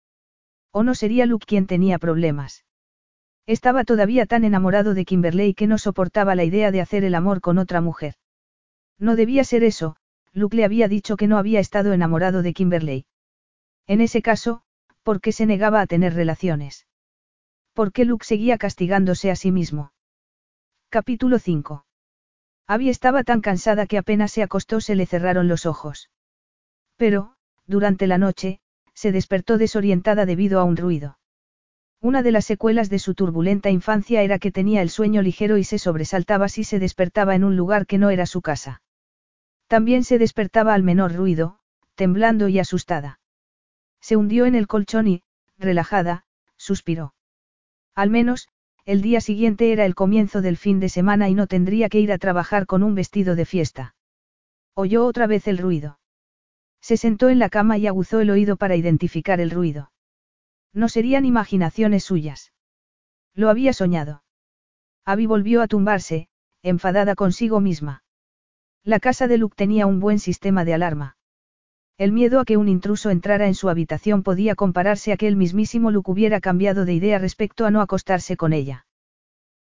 [0.79, 2.67] ¿O no sería Luke quien tenía problemas?
[3.47, 7.41] Estaba todavía tan enamorado de Kimberley que no soportaba la idea de hacer el amor
[7.41, 8.17] con otra mujer.
[8.99, 9.97] No debía ser eso,
[10.35, 13.07] Luke le había dicho que no había estado enamorado de Kimberley.
[13.87, 14.61] En ese caso,
[15.03, 16.87] ¿por qué se negaba a tener relaciones?
[17.73, 19.93] ¿Por qué Luke seguía castigándose a sí mismo?
[20.91, 21.87] Capítulo 5.
[22.67, 26.11] Abby estaba tan cansada que apenas se acostó se le cerraron los ojos.
[26.97, 27.33] Pero,
[27.65, 28.61] durante la noche,
[28.97, 31.19] se despertó desorientada debido a un ruido.
[32.01, 35.65] Una de las secuelas de su turbulenta infancia era que tenía el sueño ligero y
[35.65, 38.83] se sobresaltaba si se despertaba en un lugar que no era su casa.
[39.67, 41.59] También se despertaba al menor ruido,
[41.95, 43.21] temblando y asustada.
[44.01, 45.23] Se hundió en el colchón y,
[45.59, 46.25] relajada,
[46.57, 47.15] suspiró.
[47.95, 48.49] Al menos,
[48.87, 52.13] el día siguiente era el comienzo del fin de semana y no tendría que ir
[52.13, 53.95] a trabajar con un vestido de fiesta.
[54.75, 55.99] Oyó otra vez el ruido.
[56.87, 59.91] Se sentó en la cama y aguzó el oído para identificar el ruido.
[60.73, 62.53] No serían imaginaciones suyas.
[63.35, 64.23] Lo había soñado.
[65.05, 66.29] Abby volvió a tumbarse,
[66.63, 68.05] enfadada consigo misma.
[68.85, 71.17] La casa de Luke tenía un buen sistema de alarma.
[71.99, 75.35] El miedo a que un intruso entrara en su habitación podía compararse a que el
[75.35, 78.87] mismísimo Luke hubiera cambiado de idea respecto a no acostarse con ella.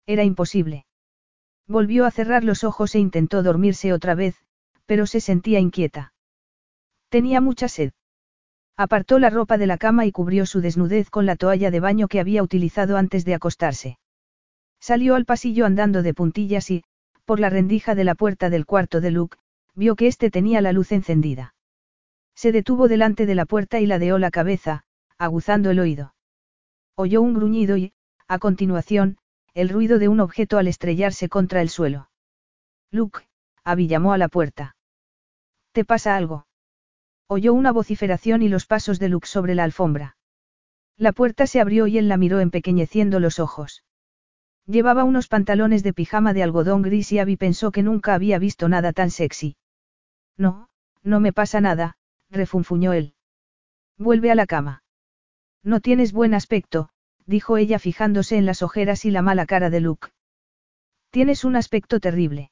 [0.05, 0.85] Era imposible.
[1.65, 4.35] Volvió a cerrar los ojos e intentó dormirse otra vez,
[4.85, 6.13] pero se sentía inquieta.
[7.09, 7.91] Tenía mucha sed.
[8.77, 12.07] Apartó la ropa de la cama y cubrió su desnudez con la toalla de baño
[12.07, 13.97] que había utilizado antes de acostarse.
[14.79, 16.83] Salió al pasillo andando de puntillas y,
[17.23, 19.37] por la rendija de la puerta del cuarto de Luke,
[19.75, 21.55] vio que éste tenía la luz encendida.
[22.35, 24.83] Se detuvo delante de la puerta y ladeó la cabeza,
[25.17, 26.13] aguzando el oído.
[26.95, 27.93] Oyó un gruñido y,
[28.27, 29.17] a continuación,
[29.53, 32.09] el ruido de un objeto al estrellarse contra el suelo.
[32.91, 33.21] Luke,
[33.63, 34.75] Abby llamó a la puerta.
[35.71, 36.45] ¿Te pasa algo?
[37.27, 40.17] Oyó una vociferación y los pasos de Luke sobre la alfombra.
[40.97, 43.83] La puerta se abrió y él la miró empequeñeciendo los ojos.
[44.67, 48.69] Llevaba unos pantalones de pijama de algodón gris y Abby pensó que nunca había visto
[48.69, 49.57] nada tan sexy.
[50.37, 50.69] No,
[51.03, 51.97] no me pasa nada,
[52.29, 53.13] refunfuñó él.
[53.97, 54.83] Vuelve a la cama.
[55.63, 56.89] No tienes buen aspecto,
[57.25, 60.09] dijo ella fijándose en las ojeras y la mala cara de Luke.
[61.09, 62.51] Tienes un aspecto terrible.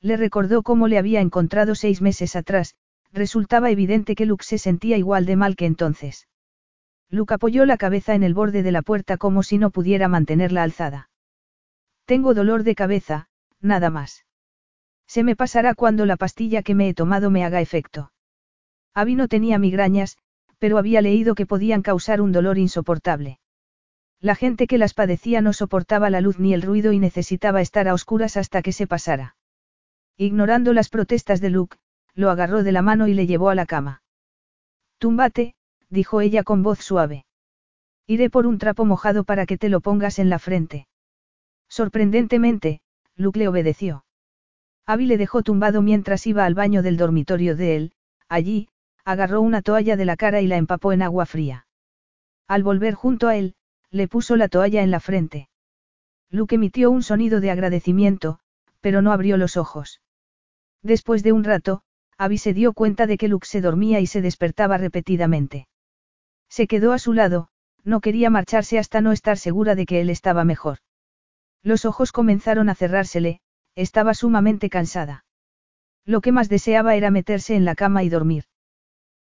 [0.00, 2.74] Le recordó cómo le había encontrado seis meses atrás,
[3.14, 6.28] resultaba evidente que Luke se sentía igual de mal que entonces.
[7.08, 10.64] Luke apoyó la cabeza en el borde de la puerta como si no pudiera mantenerla
[10.64, 11.10] alzada.
[12.06, 13.28] Tengo dolor de cabeza,
[13.60, 14.26] nada más.
[15.06, 18.10] Se me pasará cuando la pastilla que me he tomado me haga efecto.
[18.94, 20.18] Abby no tenía migrañas,
[20.58, 23.38] pero había leído que podían causar un dolor insoportable.
[24.20, 27.86] La gente que las padecía no soportaba la luz ni el ruido y necesitaba estar
[27.86, 29.36] a oscuras hasta que se pasara.
[30.16, 31.76] Ignorando las protestas de Luke,
[32.14, 34.02] lo agarró de la mano y le llevó a la cama.
[34.98, 35.54] Túmbate,
[35.90, 37.24] dijo ella con voz suave.
[38.06, 40.86] Iré por un trapo mojado para que te lo pongas en la frente.
[41.68, 42.80] Sorprendentemente,
[43.16, 44.04] Luke le obedeció.
[44.86, 47.92] Abby le dejó tumbado mientras iba al baño del dormitorio de él,
[48.28, 48.68] allí,
[49.04, 51.66] agarró una toalla de la cara y la empapó en agua fría.
[52.46, 53.54] Al volver junto a él,
[53.90, 55.48] le puso la toalla en la frente.
[56.30, 58.40] Luke emitió un sonido de agradecimiento,
[58.80, 60.02] pero no abrió los ojos.
[60.82, 61.83] Después de un rato,
[62.16, 65.68] Abby se dio cuenta de que Luke se dormía y se despertaba repetidamente.
[66.48, 67.48] Se quedó a su lado,
[67.82, 70.78] no quería marcharse hasta no estar segura de que él estaba mejor.
[71.62, 73.40] Los ojos comenzaron a cerrársele,
[73.74, 75.24] estaba sumamente cansada.
[76.04, 78.44] Lo que más deseaba era meterse en la cama y dormir.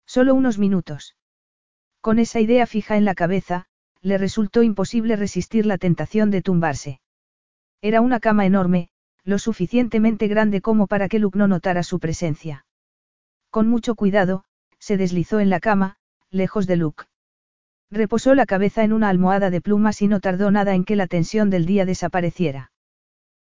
[0.05, 1.15] Solo unos minutos.
[2.01, 3.67] Con esa idea fija en la cabeza,
[4.01, 6.99] le resultó imposible resistir la tentación de tumbarse.
[7.81, 8.89] Era una cama enorme,
[9.23, 12.65] lo suficientemente grande como para que Luke no notara su presencia.
[13.51, 14.45] Con mucho cuidado,
[14.79, 15.97] se deslizó en la cama,
[16.29, 17.03] lejos de Luke.
[17.91, 21.07] Reposó la cabeza en una almohada de plumas y no tardó nada en que la
[21.07, 22.71] tensión del día desapareciera.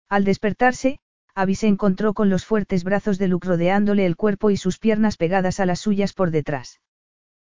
[0.08, 1.00] Al despertarse,
[1.34, 5.18] Abby se encontró con los fuertes brazos de Luke rodeándole el cuerpo y sus piernas
[5.18, 6.80] pegadas a las suyas por detrás.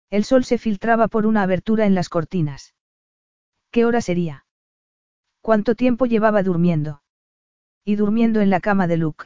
[0.09, 2.73] El sol se filtraba por una abertura en las cortinas.
[3.69, 4.45] ¿Qué hora sería?
[5.41, 7.01] ¿Cuánto tiempo llevaba durmiendo?
[7.83, 9.25] Y durmiendo en la cama de Luke.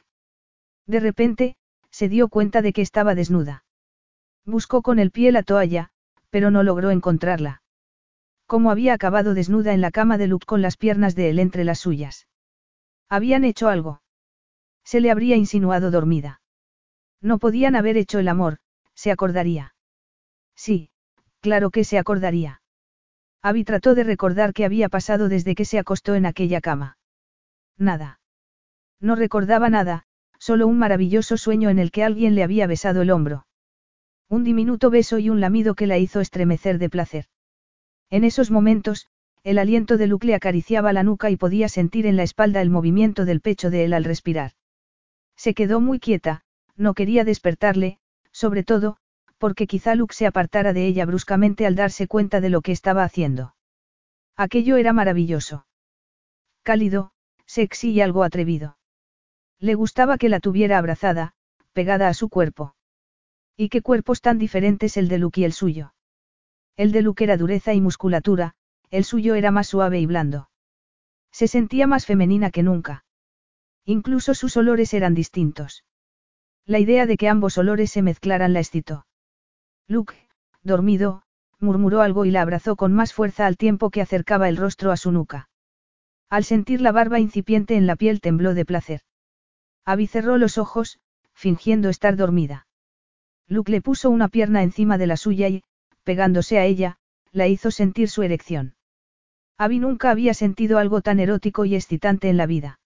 [0.88, 1.56] De repente,
[2.00, 3.66] se dio cuenta de que estaba desnuda.
[4.46, 5.90] Buscó con el pie la toalla,
[6.30, 7.62] pero no logró encontrarla.
[8.46, 11.66] Como había acabado desnuda en la cama de Luke con las piernas de él entre
[11.66, 12.30] las suyas.
[13.10, 14.02] Habían hecho algo.
[14.86, 16.40] Se le habría insinuado dormida.
[17.20, 18.60] No podían haber hecho el amor,
[18.96, 19.76] se acordaría.
[20.56, 20.92] Sí,
[21.42, 22.62] claro que se acordaría.
[23.42, 26.98] Abby trató de recordar qué había pasado desde que se acostó en aquella cama.
[27.78, 28.22] Nada.
[29.02, 30.06] No recordaba nada,
[30.40, 33.46] solo un maravilloso sueño en el que alguien le había besado el hombro.
[34.30, 37.26] Un diminuto beso y un lamido que la hizo estremecer de placer.
[38.10, 39.08] En esos momentos,
[39.44, 42.70] el aliento de Luke le acariciaba la nuca y podía sentir en la espalda el
[42.70, 44.54] movimiento del pecho de él al respirar.
[45.36, 46.44] Se quedó muy quieta,
[46.76, 48.00] no quería despertarle,
[48.32, 48.98] sobre todo,
[49.38, 53.04] porque quizá Luke se apartara de ella bruscamente al darse cuenta de lo que estaba
[53.04, 53.56] haciendo.
[54.36, 55.66] Aquello era maravilloso.
[56.64, 57.12] Cálido,
[57.46, 58.79] sexy y algo atrevido.
[59.60, 61.34] Le gustaba que la tuviera abrazada,
[61.74, 62.76] pegada a su cuerpo.
[63.58, 65.94] Y qué cuerpos tan diferentes el de Luke y el suyo.
[66.78, 68.56] El de Luke era dureza y musculatura,
[68.90, 70.50] el suyo era más suave y blando.
[71.32, 73.04] Se sentía más femenina que nunca.
[73.86, 75.84] Incluso sus olores eran distintos.
[76.66, 79.06] La idea de que ambos olores se mezclaran la excitó.
[79.88, 80.16] Luke,
[80.64, 81.24] dormido,
[81.60, 84.98] murmuró algo y la abrazó con más fuerza al tiempo que acercaba el rostro a
[84.98, 85.50] su nuca.
[86.30, 89.02] Al sentir la barba incipiente en la piel tembló de placer.
[89.86, 91.00] Abby cerró los ojos,
[91.34, 92.68] fingiendo estar dormida.
[93.48, 95.64] Luke le puso una pierna encima de la suya y,
[96.04, 96.98] pegándose a ella,
[97.32, 98.76] la hizo sentir su erección.
[99.58, 102.80] Abby nunca había sentido algo tan erótico y excitante en la vida.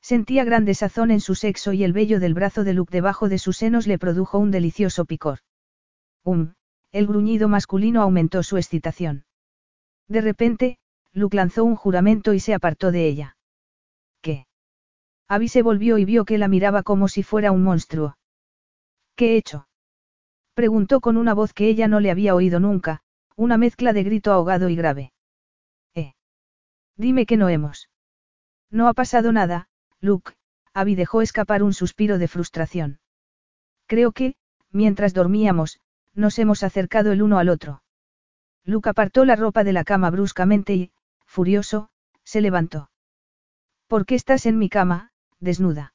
[0.00, 3.38] Sentía gran desazón en su sexo y el vello del brazo de Luke debajo de
[3.38, 5.40] sus senos le produjo un delicioso picor.
[6.24, 6.54] Um,
[6.92, 9.24] el gruñido masculino aumentó su excitación.
[10.08, 10.78] De repente,
[11.12, 13.36] Luke lanzó un juramento y se apartó de ella.
[14.22, 14.46] ¿Qué?
[15.30, 18.16] Abby se volvió y vio que la miraba como si fuera un monstruo.
[19.14, 19.68] ¿Qué he hecho?
[20.54, 23.02] Preguntó con una voz que ella no le había oído nunca,
[23.36, 25.12] una mezcla de grito ahogado y grave.
[25.94, 26.14] Eh.
[26.96, 27.90] Dime que no hemos.
[28.70, 29.68] No ha pasado nada,
[30.00, 30.32] Luke,
[30.74, 32.98] Abby dejó escapar un suspiro de frustración.
[33.86, 34.34] Creo que,
[34.72, 35.78] mientras dormíamos,
[36.12, 37.84] nos hemos acercado el uno al otro.
[38.64, 40.90] Luke apartó la ropa de la cama bruscamente y,
[41.24, 41.88] furioso,
[42.24, 42.90] se levantó.
[43.86, 45.09] ¿Por qué estás en mi cama,
[45.40, 45.94] desnuda?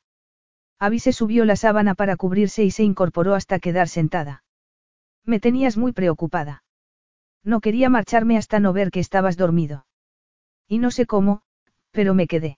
[0.80, 4.44] Abby se subió la sábana para cubrirse y se incorporó hasta quedar sentada.
[5.24, 6.64] Me tenías muy preocupada.
[7.44, 9.86] No quería marcharme hasta no ver que estabas dormido.
[10.68, 11.44] Y no sé cómo,
[11.92, 12.58] pero me quedé.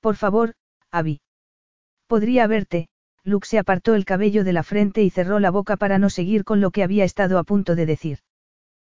[0.00, 0.54] Por favor,
[0.90, 1.20] Abby.
[2.06, 2.88] Podría verte,
[3.22, 6.44] Luke se apartó el cabello de la frente y cerró la boca para no seguir
[6.44, 8.18] con lo que había estado a punto de decir.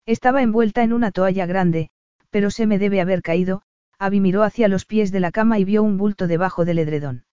[0.07, 1.91] Estaba envuelta en una toalla grande,
[2.31, 3.63] pero se me debe haber caído,
[3.99, 7.25] Abby miró hacia los pies de la cama y vio un bulto debajo del edredón.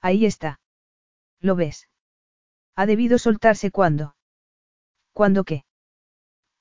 [0.00, 0.60] Ahí está.
[1.40, 1.88] ¿Lo ves?
[2.74, 4.16] Ha debido soltarse cuando.
[5.12, 5.64] ¿Cuándo qué?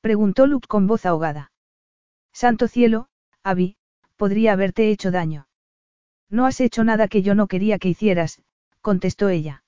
[0.02, 1.52] Preguntó Luke con voz ahogada.
[2.32, 3.08] Santo cielo,
[3.44, 3.78] Abby,
[4.16, 5.48] podría haberte hecho daño.
[6.30, 8.42] No has hecho nada que yo no quería que hicieras,
[8.82, 9.64] contestó ella.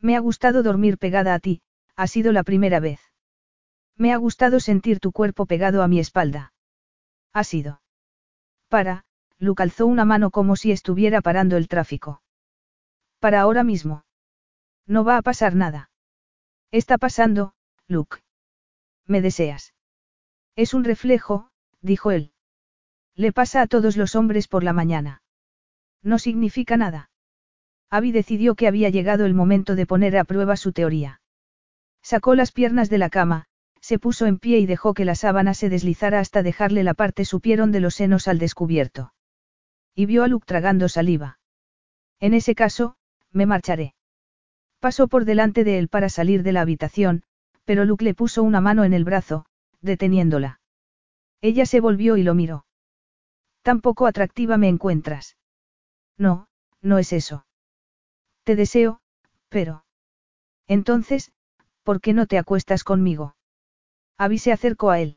[0.00, 1.62] Me ha gustado dormir pegada a ti,
[1.96, 3.00] ha sido la primera vez.
[3.96, 6.52] Me ha gustado sentir tu cuerpo pegado a mi espalda.
[7.32, 7.79] Ha sido.
[8.70, 9.04] Para,
[9.38, 12.22] Luke alzó una mano como si estuviera parando el tráfico.
[13.18, 14.04] Para ahora mismo.
[14.86, 15.90] No va a pasar nada.
[16.70, 17.52] Está pasando,
[17.88, 18.18] Luke.
[19.06, 19.74] ¿Me deseas?
[20.54, 22.32] Es un reflejo, dijo él.
[23.16, 25.22] Le pasa a todos los hombres por la mañana.
[26.02, 27.10] No significa nada.
[27.90, 31.20] Abby decidió que había llegado el momento de poner a prueba su teoría.
[32.02, 33.48] Sacó las piernas de la cama,
[33.80, 37.24] se puso en pie y dejó que la sábana se deslizara hasta dejarle la parte
[37.24, 39.12] supieron de los senos al descubierto.
[39.94, 41.38] Y vio a Luke tragando saliva.
[42.20, 42.96] En ese caso,
[43.32, 43.94] me marcharé.
[44.78, 47.22] Pasó por delante de él para salir de la habitación,
[47.64, 49.46] pero Luke le puso una mano en el brazo,
[49.80, 50.60] deteniéndola.
[51.40, 52.66] Ella se volvió y lo miró.
[53.62, 55.36] Tampoco atractiva me encuentras.
[56.16, 56.48] No,
[56.82, 57.46] no es eso.
[58.44, 59.00] Te deseo,
[59.48, 59.84] pero...
[60.66, 61.32] Entonces,
[61.82, 63.34] ¿por qué no te acuestas conmigo?
[64.20, 65.16] Abby se acercó a él.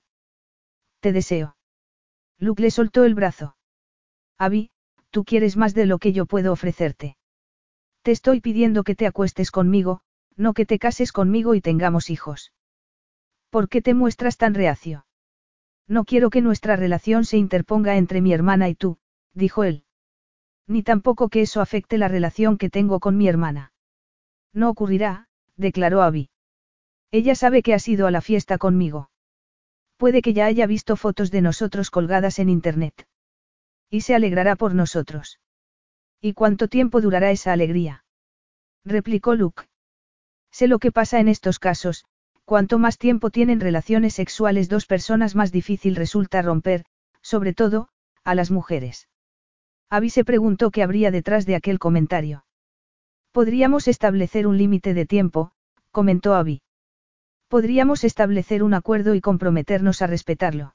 [1.01, 1.57] Te deseo.
[2.39, 3.57] Luke le soltó el brazo.
[4.37, 4.71] Abby,
[5.09, 7.17] tú quieres más de lo que yo puedo ofrecerte.
[8.01, 9.99] Te estoy pidiendo que te acuestes conmigo,
[10.37, 12.53] no que te cases conmigo y tengamos hijos.
[13.49, 15.05] ¿Por qué te muestras tan reacio?
[15.85, 18.99] No quiero que nuestra relación se interponga entre mi hermana y tú,
[19.33, 19.83] dijo él.
[20.65, 23.73] Ni tampoco que eso afecte la relación que tengo con mi hermana.
[24.53, 25.27] No ocurrirá,
[25.57, 26.29] declaró Abby.
[27.13, 29.11] Ella sabe que has ido a la fiesta conmigo.
[29.97, 33.07] Puede que ya haya visto fotos de nosotros colgadas en Internet.
[33.87, 35.39] Y se alegrará por nosotros.
[36.19, 38.03] ¿Y cuánto tiempo durará esa alegría?
[38.83, 39.65] replicó Luke.
[40.49, 42.03] Sé lo que pasa en estos casos,
[42.45, 46.83] cuanto más tiempo tienen relaciones sexuales dos personas más difícil resulta romper,
[47.21, 47.89] sobre todo,
[48.23, 49.07] a las mujeres.
[49.87, 52.43] Abby se preguntó qué habría detrás de aquel comentario.
[53.31, 55.51] Podríamos establecer un límite de tiempo,
[55.91, 56.63] comentó Abby.
[57.53, 60.73] Podríamos establecer un acuerdo y comprometernos a respetarlo.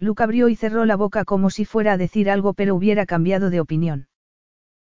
[0.00, 3.48] Luke abrió y cerró la boca como si fuera a decir algo pero hubiera cambiado
[3.48, 4.08] de opinión.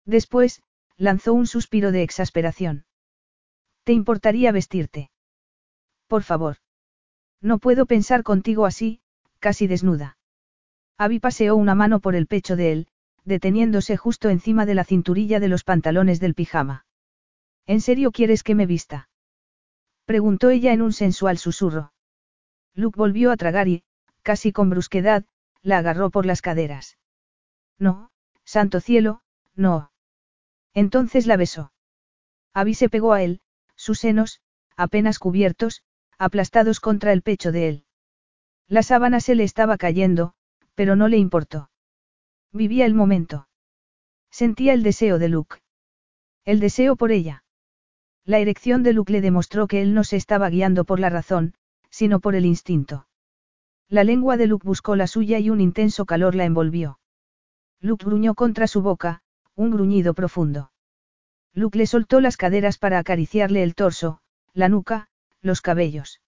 [0.06, 0.62] Después,
[0.98, 2.86] lanzó un suspiro de exasperación.
[3.86, 5.10] ¿Te importaría vestirte?
[6.06, 6.58] Por favor.
[7.42, 9.02] No puedo pensar contigo así,
[9.40, 10.20] casi desnuda.
[11.00, 12.88] Abby paseó una mano por el pecho de él,
[13.26, 16.86] deteniéndose justo encima de la cinturilla de los pantalones del pijama.
[17.66, 19.09] ¿En serio quieres que me vista?
[20.10, 21.94] Preguntó ella en un sensual susurro.
[22.74, 23.84] Luke volvió a tragar y,
[24.24, 25.24] casi con brusquedad,
[25.62, 26.98] la agarró por las caderas.
[27.78, 28.10] No,
[28.44, 29.22] santo cielo,
[29.54, 29.92] no.
[30.74, 31.72] Entonces la besó.
[32.56, 33.42] Abby se pegó a él,
[33.76, 34.42] sus senos,
[34.76, 35.84] apenas cubiertos,
[36.18, 37.86] aplastados contra el pecho de él.
[38.68, 40.34] La sábana se le estaba cayendo,
[40.74, 41.70] pero no le importó.
[42.52, 43.48] Vivía el momento.
[44.32, 45.58] Sentía el deseo de Luke.
[46.46, 47.44] El deseo por ella.
[48.26, 51.54] La erección de Luke le demostró que él no se estaba guiando por la razón,
[51.90, 53.08] sino por el instinto.
[53.88, 57.00] La lengua de Luke buscó la suya y un intenso calor la envolvió.
[57.82, 59.24] Luke gruñó contra su boca,
[59.56, 60.72] un gruñido profundo.
[61.54, 64.22] Luke le soltó las caderas para acariciarle el torso,
[64.54, 65.10] la nuca,
[65.42, 66.22] los cabellos.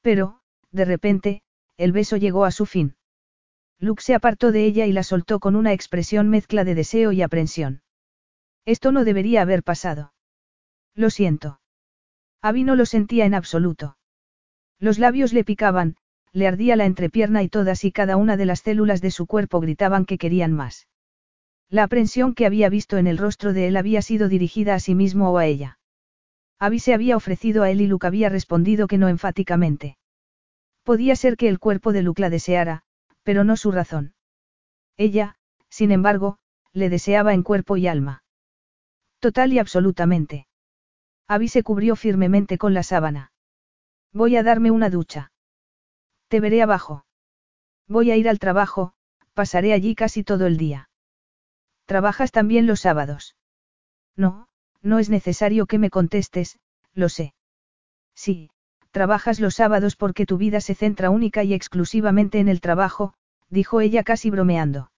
[0.00, 1.42] Pero, de repente,
[1.76, 2.96] el beso llegó a su fin.
[3.78, 7.20] Luke se apartó de ella y la soltó con una expresión mezcla de deseo y
[7.20, 7.82] aprensión.
[8.64, 10.12] Esto no debería haber pasado.
[10.94, 11.60] Lo siento.
[12.42, 13.96] Abby no lo sentía en absoluto.
[14.78, 15.96] Los labios le picaban,
[16.32, 19.60] le ardía la entrepierna y todas y cada una de las células de su cuerpo
[19.60, 20.88] gritaban que querían más.
[21.68, 24.94] La aprensión que había visto en el rostro de él había sido dirigida a sí
[24.94, 25.78] mismo o a ella.
[26.58, 29.96] Abby se había ofrecido a él y Luke había respondido que no enfáticamente.
[30.82, 32.82] Podía ser que el cuerpo de Luke la deseara,
[33.22, 34.14] pero no su razón.
[34.96, 35.36] Ella,
[35.68, 36.38] sin embargo,
[36.72, 38.22] le deseaba en cuerpo y alma.
[39.20, 40.46] Total y absolutamente.
[41.32, 43.32] Abby se cubrió firmemente con la sábana.
[44.12, 45.32] Voy a darme una ducha.
[46.28, 47.06] Te veré abajo.
[47.88, 48.92] Voy a ir al trabajo,
[49.32, 50.90] pasaré allí casi todo el día.
[51.86, 53.34] ¿Trabajas también los sábados?
[54.14, 54.48] No,
[54.82, 56.58] no es necesario que me contestes,
[56.92, 57.32] lo sé.
[58.14, 58.50] Sí,
[58.90, 63.14] trabajas los sábados porque tu vida se centra única y exclusivamente en el trabajo,
[63.48, 64.91] dijo ella casi bromeando.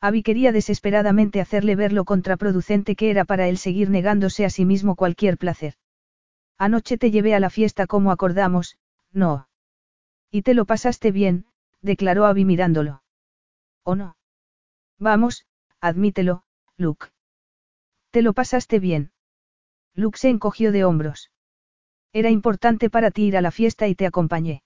[0.00, 4.64] Abby quería desesperadamente hacerle ver lo contraproducente que era para él seguir negándose a sí
[4.64, 5.74] mismo cualquier placer.
[6.56, 8.78] Anoche te llevé a la fiesta como acordamos,
[9.12, 9.48] no.
[10.30, 11.46] Y te lo pasaste bien,
[11.82, 13.02] declaró Abby mirándolo.
[13.82, 14.16] ¿O no?
[14.98, 15.46] Vamos,
[15.80, 16.44] admítelo,
[16.76, 17.08] Luke.
[18.10, 19.12] Te lo pasaste bien.
[19.94, 21.30] Luke se encogió de hombros.
[22.12, 24.62] Era importante para ti ir a la fiesta y te acompañé.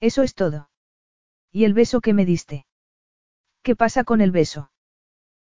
[0.00, 0.70] Eso es todo.
[1.52, 2.65] ¿Y el beso que me diste?
[3.66, 4.70] ¿Qué pasa con el beso?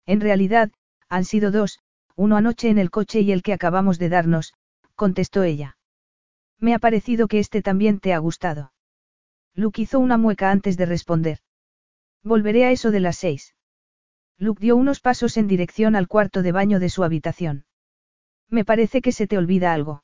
[0.05, 0.73] En realidad,
[1.07, 1.79] han sido dos,
[2.17, 4.55] uno anoche en el coche y el que acabamos de darnos,
[4.95, 5.77] contestó ella.
[6.59, 8.73] Me ha parecido que este también te ha gustado.
[9.55, 11.39] Luke hizo una mueca antes de responder.
[12.21, 13.55] Volveré a eso de las seis.
[14.37, 17.63] Luke dio unos pasos en dirección al cuarto de baño de su habitación.
[18.49, 20.03] Me parece que se te olvida algo.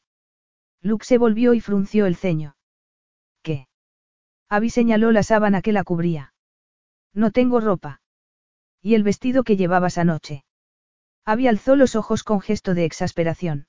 [0.80, 2.56] Luke se volvió y frunció el ceño.
[3.42, 3.68] ¿Qué?
[4.48, 6.34] Abby señaló la sábana que la cubría.
[7.14, 8.00] No tengo ropa.
[8.86, 10.46] ¿Y el vestido que llevabas anoche?
[11.26, 13.66] Abby alzó los ojos con gesto de exasperación.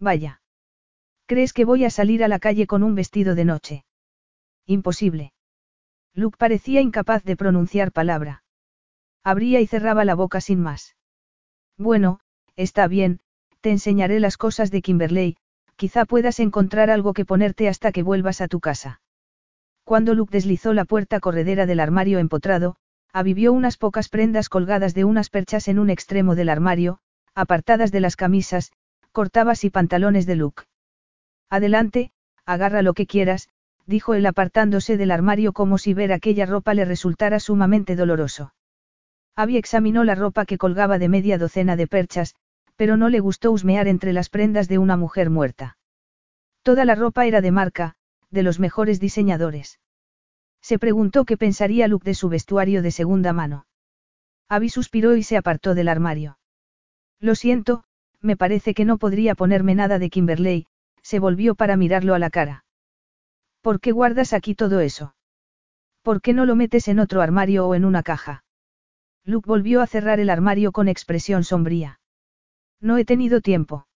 [0.00, 0.42] Vaya.
[1.26, 3.84] ¿Crees que voy a salir a la calle con un vestido de noche?
[4.66, 5.32] Imposible.
[6.14, 8.42] Luke parecía incapaz de pronunciar palabra.
[9.22, 10.96] Abría y cerraba la boca sin más.
[11.78, 12.18] Bueno,
[12.56, 13.20] está bien,
[13.60, 15.36] te enseñaré las cosas de Kimberley,
[15.76, 19.00] quizá puedas encontrar algo que ponerte hasta que vuelvas a tu casa.
[19.84, 22.74] Cuando Luke deslizó la puerta corredera del armario empotrado,
[23.14, 26.98] avivió unas pocas prendas colgadas de unas perchas en un extremo del armario,
[27.32, 28.72] apartadas de las camisas,
[29.12, 30.64] cortabas y pantalones de Luke.
[31.48, 32.10] Adelante,
[32.44, 33.48] agarra lo que quieras,
[33.86, 38.52] dijo él apartándose del armario como si ver aquella ropa le resultara sumamente doloroso.
[39.36, 42.34] Abby examinó la ropa que colgaba de media docena de perchas,
[42.74, 45.76] pero no le gustó husmear entre las prendas de una mujer muerta.
[46.64, 47.94] Toda la ropa era de marca,
[48.32, 49.78] de los mejores diseñadores.
[50.64, 53.66] Se preguntó qué pensaría Luke de su vestuario de segunda mano.
[54.48, 56.38] Abby suspiró y se apartó del armario.
[57.20, 57.84] Lo siento,
[58.22, 60.66] me parece que no podría ponerme nada de Kimberley,
[61.02, 62.64] se volvió para mirarlo a la cara.
[63.60, 65.14] ¿Por qué guardas aquí todo eso?
[66.00, 68.42] ¿Por qué no lo metes en otro armario o en una caja?
[69.22, 72.00] Luke volvió a cerrar el armario con expresión sombría.
[72.80, 73.86] No he tenido tiempo.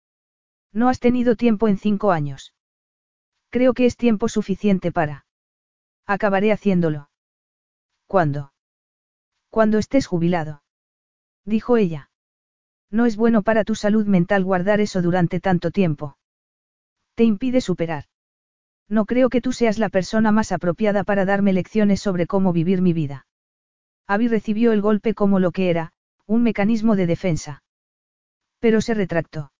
[0.75, 2.53] No has tenido tiempo en cinco años.
[3.49, 5.25] Creo que es tiempo suficiente para.
[6.09, 7.11] Acabaré haciéndolo.
[8.07, 8.55] ¿Cuándo?
[9.51, 10.63] Cuando estés jubilado.
[11.45, 12.11] Dijo ella.
[12.91, 16.17] No es bueno para tu salud mental guardar eso durante tanto tiempo.
[17.15, 18.05] Te impide superar.
[18.89, 22.81] No creo que tú seas la persona más apropiada para darme lecciones sobre cómo vivir
[22.81, 23.27] mi vida.
[24.07, 25.93] Abby recibió el golpe como lo que era,
[26.25, 27.63] un mecanismo de defensa.
[28.61, 29.53] Pero se retractó.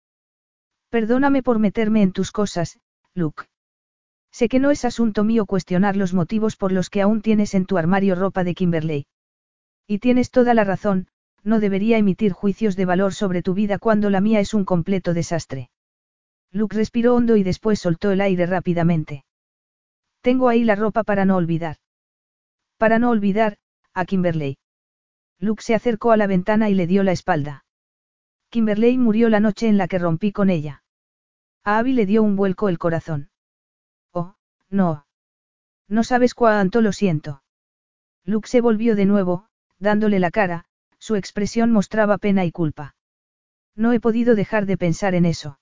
[0.89, 2.81] Perdóname por meterme en tus cosas,
[3.13, 3.45] Luke.
[4.39, 7.67] Sé que no es asunto mío cuestionar los motivos por los que aún tienes en
[7.67, 9.07] tu armario ropa de Kimberley.
[9.89, 11.09] Y tienes toda la razón,
[11.43, 15.13] no debería emitir juicios de valor sobre tu vida cuando la mía es un completo
[15.13, 15.71] desastre.
[16.53, 19.25] Luke respiró hondo y después soltó el aire rápidamente.
[20.21, 21.79] Tengo ahí la ropa para no olvidar.
[22.77, 23.57] Para no olvidar,
[23.93, 24.57] a Kimberley.
[25.41, 27.65] Luke se acercó a la ventana y le dio la espalda.
[28.51, 30.85] Kimberley murió la noche en la que rompí con ella.
[31.65, 33.31] A Abby le dio un vuelco el corazón.
[34.71, 35.07] No.
[35.89, 37.43] No sabes cuánto lo siento.
[38.25, 39.47] Luke se volvió de nuevo,
[39.79, 40.67] dándole la cara,
[40.99, 42.95] su expresión mostraba pena y culpa.
[43.75, 45.59] No he podido dejar de pensar en eso.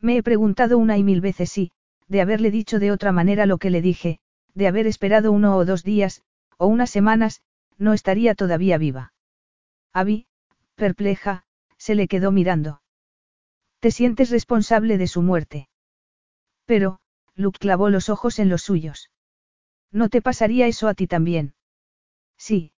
[0.00, 1.70] Me he preguntado una y mil veces si,
[2.08, 4.18] de haberle dicho de otra manera lo que le dije,
[4.54, 6.22] de haber esperado uno o dos días,
[6.56, 7.42] o unas semanas,
[7.78, 9.12] no estaría todavía viva.
[9.92, 10.26] Abby,
[10.74, 11.44] perpleja,
[11.76, 12.80] se le quedó mirando.
[13.80, 15.68] ¿Te sientes responsable de su muerte?
[16.64, 16.98] Pero,
[17.36, 19.10] Luke clavó los ojos en los suyos.
[19.92, 21.54] ¿No te pasaría eso a ti también?
[22.38, 22.72] Sí,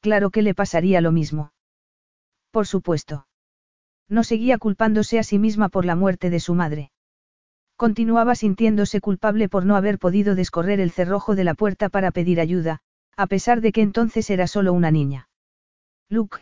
[0.00, 1.52] claro que le pasaría lo mismo.
[2.50, 3.26] Por supuesto.
[4.08, 6.92] No seguía culpándose a sí misma por la muerte de su madre.
[7.76, 12.40] Continuaba sintiéndose culpable por no haber podido descorrer el cerrojo de la puerta para pedir
[12.40, 12.80] ayuda,
[13.16, 15.28] a pesar de que entonces era solo una niña.
[16.08, 16.38] Luke,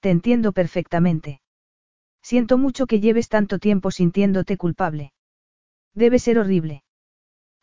[0.00, 1.40] te entiendo perfectamente.
[2.22, 5.12] Siento mucho que lleves tanto tiempo sintiéndote culpable.
[5.94, 6.82] Debe ser horrible.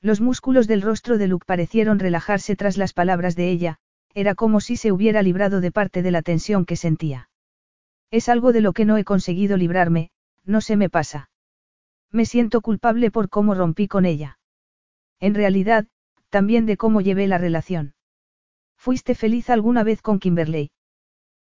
[0.03, 3.77] Los músculos del rostro de Luke parecieron relajarse tras las palabras de ella,
[4.13, 7.29] era como si se hubiera librado de parte de la tensión que sentía.
[8.11, 10.11] Es algo de lo que no he conseguido librarme,
[10.43, 11.29] no se me pasa.
[12.11, 14.39] Me siento culpable por cómo rompí con ella.
[15.21, 15.87] En realidad,
[16.29, 17.95] también de cómo llevé la relación.
[18.75, 20.71] ¿Fuiste feliz alguna vez con Kimberley?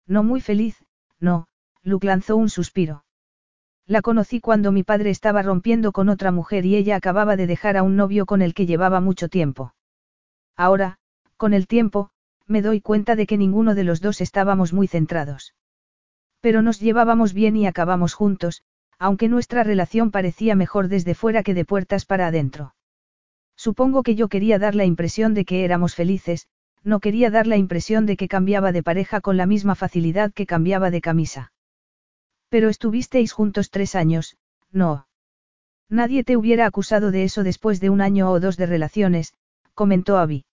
[0.05, 0.85] No muy feliz,
[1.21, 1.47] no,
[1.85, 3.05] Luke lanzó un suspiro.
[3.89, 7.79] La conocí cuando mi padre estaba rompiendo con otra mujer y ella acababa de dejar
[7.79, 9.73] a un novio con el que llevaba mucho tiempo.
[10.59, 10.99] Ahora,
[11.39, 12.11] con el tiempo,
[12.47, 15.55] me doy cuenta de que ninguno de los dos estábamos muy centrados.
[16.43, 18.63] Pero nos llevábamos bien y acabamos juntos,
[18.99, 22.75] aunque nuestra relación parecía mejor desde fuera que de puertas para adentro.
[23.57, 26.47] Supongo que yo quería dar la impresión de que éramos felices,
[26.85, 30.45] no quería dar la impresión de que cambiaba de pareja con la misma facilidad que
[30.45, 31.53] cambiaba de camisa.
[32.49, 34.37] Pero estuvisteis juntos tres años,
[34.71, 35.07] no.
[35.89, 39.35] Nadie te hubiera acusado de eso después de un año o dos de relaciones,
[39.75, 40.45] comentó Abby.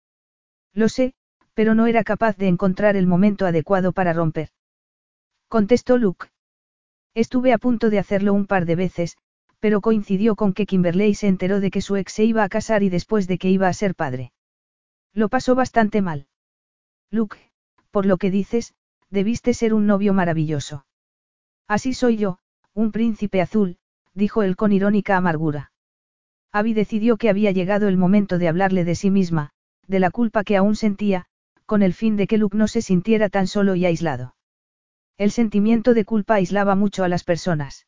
[0.73, 1.13] Lo sé,
[1.53, 4.49] pero no era capaz de encontrar el momento adecuado para romper
[5.47, 6.27] contestó Luke.
[7.13, 9.17] Estuve a punto de hacerlo un par de veces,
[9.59, 12.83] pero coincidió con que Kimberley se enteró de que su ex se iba a casar
[12.83, 14.33] y después de que iba a ser padre.
[15.13, 16.27] Lo pasó bastante mal.
[17.09, 17.37] Luke,
[17.89, 18.73] por lo que dices,
[19.09, 20.85] debiste ser un novio maravilloso.
[21.67, 22.39] Así soy yo,
[22.73, 23.77] un príncipe azul,
[24.13, 25.71] dijo él con irónica amargura.
[26.51, 29.49] Abby decidió que había llegado el momento de hablarle de sí misma,
[29.87, 31.25] de la culpa que aún sentía,
[31.65, 34.35] con el fin de que Luke no se sintiera tan solo y aislado.
[35.17, 37.87] El sentimiento de culpa aislaba mucho a las personas.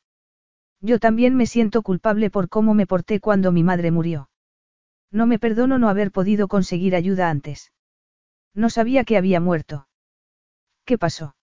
[0.82, 4.30] Yo también me siento culpable por cómo me porté cuando mi madre murió.
[5.12, 7.72] No me perdono no haber podido conseguir ayuda antes.
[8.54, 9.88] No sabía que había muerto.
[10.84, 11.37] ¿Qué pasó?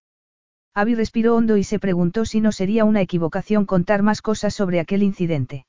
[0.74, 4.80] Abby respiró hondo y se preguntó si no sería una equivocación contar más cosas sobre
[4.80, 5.66] aquel incidente.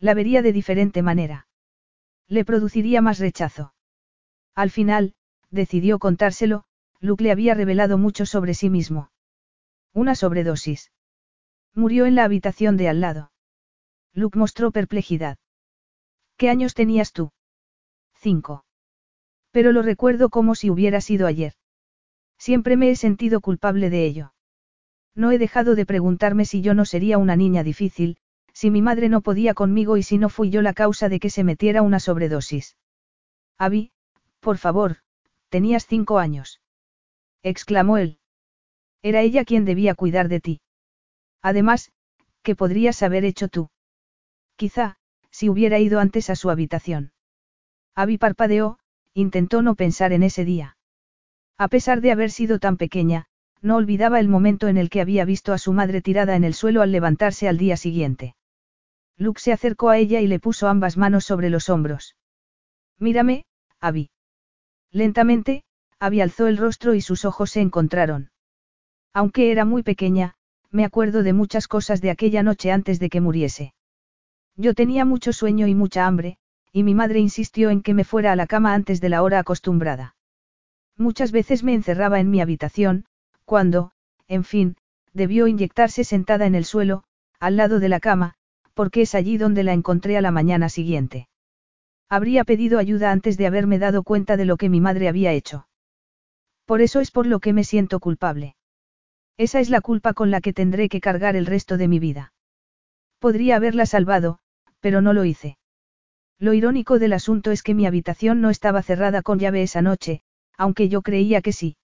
[0.00, 1.46] La vería de diferente manera.
[2.26, 3.72] Le produciría más rechazo.
[4.54, 5.14] Al final,
[5.50, 6.64] decidió contárselo,
[7.00, 9.10] Luke le había revelado mucho sobre sí mismo.
[9.92, 10.90] Una sobredosis.
[11.72, 13.30] Murió en la habitación de al lado.
[14.12, 15.38] Luke mostró perplejidad.
[16.36, 17.30] ¿Qué años tenías tú?
[18.14, 18.64] Cinco.
[19.52, 21.54] Pero lo recuerdo como si hubiera sido ayer.
[22.38, 24.32] Siempre me he sentido culpable de ello.
[25.14, 28.18] No he dejado de preguntarme si yo no sería una niña difícil,
[28.52, 31.30] si mi madre no podía conmigo y si no fui yo la causa de que
[31.30, 32.76] se metiera una sobredosis.
[33.58, 33.92] Abby,
[34.40, 34.98] por favor,
[35.48, 36.60] tenías cinco años.
[37.42, 38.18] exclamó él.
[39.02, 40.60] Era ella quien debía cuidar de ti.
[41.42, 41.92] Además,
[42.42, 43.70] ¿qué podrías haber hecho tú?
[44.56, 44.96] Quizá,
[45.30, 47.12] si hubiera ido antes a su habitación.
[47.94, 48.78] Abby parpadeó,
[49.14, 50.75] intentó no pensar en ese día.
[51.58, 53.26] A pesar de haber sido tan pequeña,
[53.62, 56.54] no olvidaba el momento en el que había visto a su madre tirada en el
[56.54, 58.36] suelo al levantarse al día siguiente.
[59.16, 62.16] Luke se acercó a ella y le puso ambas manos sobre los hombros.
[62.98, 63.46] Mírame,
[63.80, 64.10] Abby.
[64.90, 65.64] Lentamente,
[65.98, 68.30] Abby alzó el rostro y sus ojos se encontraron.
[69.14, 70.34] Aunque era muy pequeña,
[70.70, 73.72] me acuerdo de muchas cosas de aquella noche antes de que muriese.
[74.56, 76.36] Yo tenía mucho sueño y mucha hambre,
[76.72, 79.38] y mi madre insistió en que me fuera a la cama antes de la hora
[79.38, 80.15] acostumbrada.
[80.96, 83.04] Muchas veces me encerraba en mi habitación,
[83.44, 83.92] cuando,
[84.28, 84.76] en fin,
[85.12, 87.04] debió inyectarse sentada en el suelo,
[87.38, 88.34] al lado de la cama,
[88.74, 91.28] porque es allí donde la encontré a la mañana siguiente.
[92.08, 95.66] Habría pedido ayuda antes de haberme dado cuenta de lo que mi madre había hecho.
[96.64, 98.56] Por eso es por lo que me siento culpable.
[99.36, 102.32] Esa es la culpa con la que tendré que cargar el resto de mi vida.
[103.18, 104.38] Podría haberla salvado,
[104.80, 105.58] pero no lo hice.
[106.38, 110.22] Lo irónico del asunto es que mi habitación no estaba cerrada con llave esa noche,
[110.56, 111.76] aunque yo creía que sí.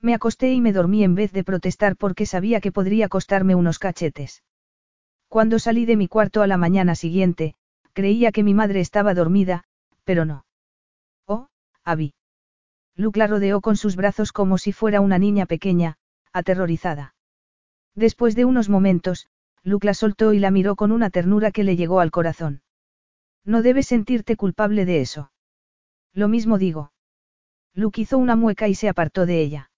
[0.00, 3.78] Me acosté y me dormí en vez de protestar porque sabía que podría costarme unos
[3.78, 4.42] cachetes.
[5.28, 7.54] Cuando salí de mi cuarto a la mañana siguiente,
[7.92, 9.64] creía que mi madre estaba dormida,
[10.04, 10.46] pero no.
[11.26, 11.48] Oh,
[11.84, 12.14] Abby.
[12.94, 15.98] Luke la rodeó con sus brazos como si fuera una niña pequeña,
[16.32, 17.14] aterrorizada.
[17.94, 19.28] Después de unos momentos,
[19.64, 22.62] Luke la soltó y la miró con una ternura que le llegó al corazón.
[23.44, 25.32] No debes sentirte culpable de eso.
[26.12, 26.92] Lo mismo digo.
[27.78, 29.70] Luke hizo una mueca y se apartó de ella.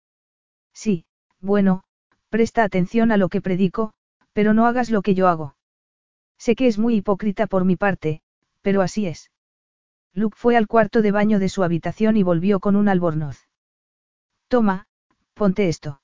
[0.73, 1.05] Sí,
[1.39, 1.83] bueno,
[2.31, 3.93] presta atención a lo que predico,
[4.33, 5.55] pero no hagas lo que yo hago.
[6.39, 8.23] Sé que es muy hipócrita por mi parte,
[8.63, 9.31] pero así es.
[10.15, 13.47] Luke fue al cuarto de baño de su habitación y volvió con un albornoz.
[14.49, 14.87] Toma,
[15.35, 16.01] ponte esto.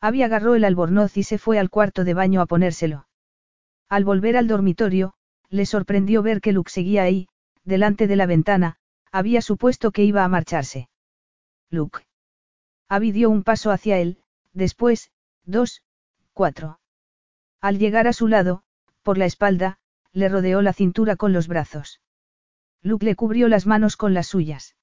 [0.00, 3.08] Abby agarró el albornoz y se fue al cuarto de baño a ponérselo.
[3.88, 5.14] Al volver al dormitorio,
[5.50, 7.26] le sorprendió ver que Luke seguía ahí,
[7.64, 8.76] delante de la ventana,
[9.10, 10.88] había supuesto que iba a marcharse.
[11.70, 12.00] Luke.
[12.88, 14.18] Abby dio un paso hacia él,
[14.52, 15.10] después,
[15.44, 15.82] dos,
[16.32, 16.80] cuatro.
[17.60, 18.62] Al llegar a su lado,
[19.02, 19.78] por la espalda,
[20.12, 22.00] le rodeó la cintura con los brazos.
[22.82, 24.76] Luke le cubrió las manos con las suyas.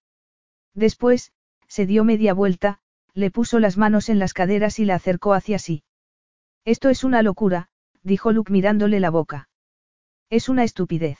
[0.73, 1.31] Después,
[1.67, 2.79] se dio media vuelta,
[3.13, 5.83] le puso las manos en las caderas y la acercó hacia sí.
[6.65, 7.69] Esto es una locura,
[8.03, 9.49] dijo Luke mirándole la boca.
[10.29, 11.17] Es una estupidez.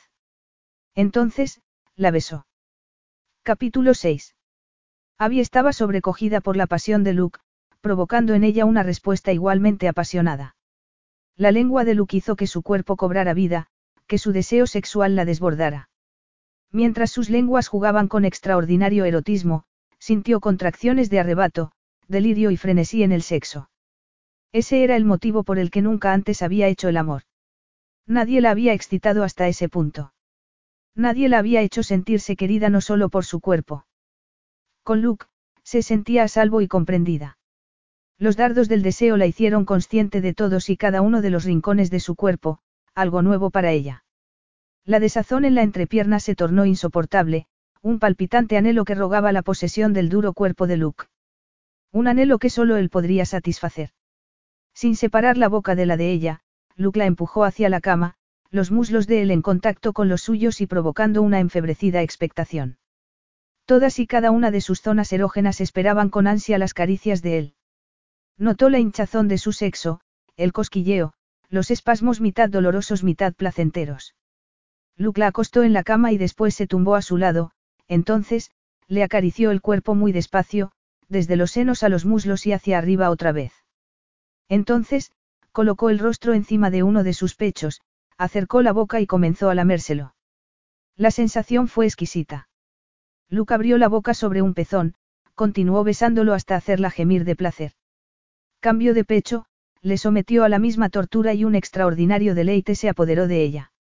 [0.94, 1.62] Entonces,
[1.96, 2.48] la besó.
[3.44, 4.36] Capítulo 6.
[5.18, 7.40] Abby estaba sobrecogida por la pasión de Luke,
[7.82, 10.56] provocando en ella una respuesta igualmente apasionada.
[11.38, 13.68] La lengua de Luke hizo que su cuerpo cobrara vida,
[14.08, 15.90] que su deseo sexual la desbordara.
[16.72, 19.64] Mientras sus lenguas jugaban con extraordinario erotismo,
[20.00, 21.72] sintió contracciones de arrebato,
[22.08, 23.70] delirio y frenesí en el sexo.
[24.52, 27.24] Ese era el motivo por el que nunca antes había hecho el amor.
[28.06, 30.14] Nadie la había excitado hasta ese punto.
[30.94, 33.86] Nadie la había hecho sentirse querida no solo por su cuerpo.
[34.86, 35.26] Con Luke,
[35.64, 37.40] se sentía a salvo y comprendida.
[38.20, 41.90] Los dardos del deseo la hicieron consciente de todos y cada uno de los rincones
[41.90, 42.60] de su cuerpo,
[42.94, 44.06] algo nuevo para ella.
[44.86, 47.48] La desazón en la entrepierna se tornó insoportable,
[47.82, 51.06] un palpitante anhelo que rogaba la posesión del duro cuerpo de Luke.
[51.92, 53.90] Un anhelo que solo él podría satisfacer.
[54.76, 56.42] Sin separar la boca de la de ella,
[56.76, 58.18] Luke la empujó hacia la cama,
[58.52, 62.78] los muslos de él en contacto con los suyos y provocando una enfebrecida expectación.
[63.66, 67.56] Todas y cada una de sus zonas erógenas esperaban con ansia las caricias de él.
[68.38, 70.02] Notó la hinchazón de su sexo,
[70.38, 71.14] el cosquilleo,
[71.50, 74.16] los espasmos mitad dolorosos mitad placenteros.
[74.98, 77.52] Luke la acostó en la cama y después se tumbó a su lado,
[77.88, 78.52] entonces,
[78.88, 80.72] le acarició el cuerpo muy despacio,
[81.10, 83.54] desde los senos a los muslos y hacia arriba otra vez.
[84.48, 85.12] Entonces,
[85.52, 87.82] colocó el rostro encima de uno de sus pechos,
[88.18, 90.16] acercó la boca y comenzó a lamérselo.
[90.96, 92.48] La sensación fue exquisita.
[93.30, 94.96] Luke abrió la boca sobre un pezón,
[95.34, 97.74] continuó besándolo hasta hacerla gemir de placer.
[98.60, 99.46] Cambio de pecho,
[99.82, 103.72] le sometió a la misma tortura y un extraordinario deleite se apoderó de ella.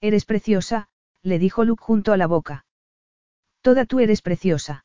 [0.00, 0.88] Eres preciosa,
[1.22, 2.66] le dijo Luke junto a la boca.
[3.62, 4.84] Toda tú eres preciosa.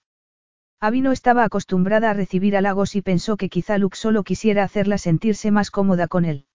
[0.80, 5.00] Abby no estaba acostumbrada a recibir halagos y pensó que quizá Luke solo quisiera hacerla
[5.00, 6.46] sentirse más cómoda con él.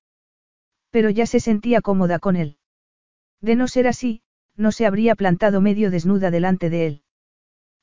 [0.91, 2.57] Pero ya se sentía cómoda con él.
[3.41, 4.23] De no ser así,
[4.57, 7.02] no se habría plantado medio desnuda delante de él.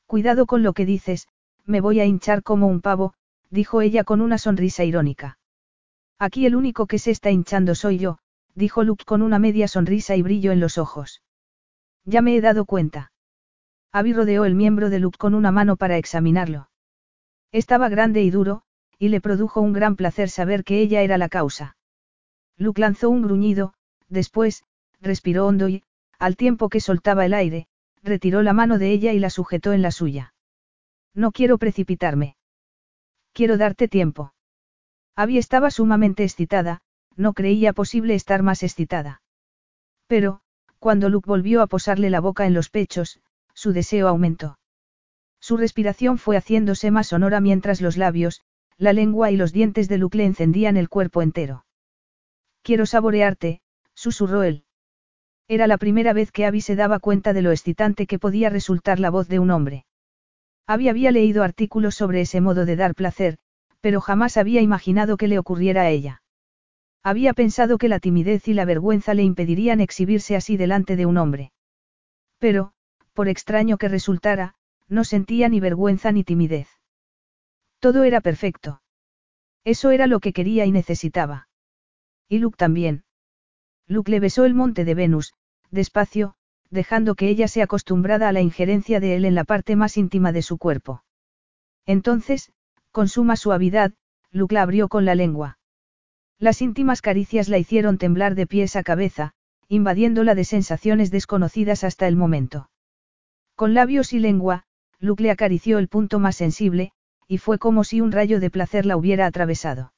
[0.09, 1.27] Cuidado con lo que dices,
[1.67, 3.13] me voy a hinchar como un pavo,
[3.51, 5.37] dijo ella con una sonrisa irónica.
[6.17, 8.17] Aquí el único que se está hinchando soy yo,
[8.55, 11.21] dijo Luke con una media sonrisa y brillo en los ojos.
[12.05, 13.11] Ya me he dado cuenta.
[13.91, 16.71] Abby rodeó el miembro de Luke con una mano para examinarlo.
[17.51, 18.63] Estaba grande y duro,
[18.97, 21.77] y le produjo un gran placer saber que ella era la causa.
[22.57, 23.75] Luke lanzó un gruñido,
[24.07, 24.63] después,
[25.01, 25.83] respiró hondo y,
[26.17, 27.67] al tiempo que soltaba el aire,
[28.03, 30.33] retiró la mano de ella y la sujetó en la suya.
[31.13, 32.35] No quiero precipitarme.
[33.33, 34.33] Quiero darte tiempo.
[35.15, 36.81] Abby estaba sumamente excitada,
[37.15, 39.21] no creía posible estar más excitada.
[40.07, 40.41] Pero,
[40.79, 43.19] cuando Luke volvió a posarle la boca en los pechos,
[43.53, 44.59] su deseo aumentó.
[45.41, 48.41] Su respiración fue haciéndose más sonora mientras los labios,
[48.77, 51.65] la lengua y los dientes de Luke le encendían el cuerpo entero.
[52.61, 53.61] Quiero saborearte,
[53.93, 54.63] susurró él.
[55.51, 58.99] Era la primera vez que Abby se daba cuenta de lo excitante que podía resultar
[58.99, 59.85] la voz de un hombre.
[60.67, 63.39] Abby había leído artículos sobre ese modo de dar placer,
[63.81, 66.21] pero jamás había imaginado que le ocurriera a ella.
[67.01, 71.17] Había pensado que la timidez y la vergüenza le impedirían exhibirse así delante de un
[71.17, 71.51] hombre.
[72.37, 72.73] Pero,
[73.13, 74.53] por extraño que resultara,
[74.87, 76.67] no sentía ni vergüenza ni timidez.
[77.79, 78.83] Todo era perfecto.
[79.63, 81.47] Eso era lo que quería y necesitaba.
[82.27, 83.03] Y Luke también.
[83.87, 85.33] Luke le besó el monte de Venus,
[85.71, 86.35] despacio,
[86.69, 90.31] dejando que ella se acostumbrara a la injerencia de él en la parte más íntima
[90.31, 91.03] de su cuerpo.
[91.85, 92.51] Entonces,
[92.91, 93.93] con suma suavidad,
[94.31, 95.57] Luke la abrió con la lengua.
[96.37, 99.33] Las íntimas caricias la hicieron temblar de pies a cabeza,
[99.67, 102.69] invadiéndola de sensaciones desconocidas hasta el momento.
[103.55, 104.63] Con labios y lengua,
[104.99, 106.91] Luke le acarició el punto más sensible,
[107.27, 109.93] y fue como si un rayo de placer la hubiera atravesado.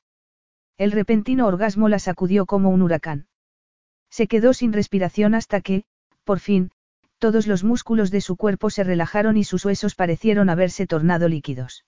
[0.78, 3.28] El repentino orgasmo la sacudió como un huracán.
[4.12, 5.86] Se quedó sin respiración hasta que,
[6.24, 6.72] por fin,
[7.18, 11.86] todos los músculos de su cuerpo se relajaron y sus huesos parecieron haberse tornado líquidos.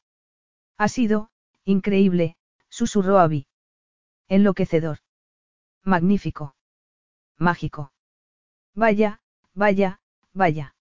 [0.78, 1.30] Ha sido,
[1.66, 2.36] increíble,
[2.70, 3.48] susurró Abby.
[4.30, 5.00] Enloquecedor.
[5.84, 6.56] Magnífico.
[7.38, 7.92] Mágico.
[8.74, 9.22] Vaya,
[9.54, 10.00] vaya,
[10.34, 10.76] vaya.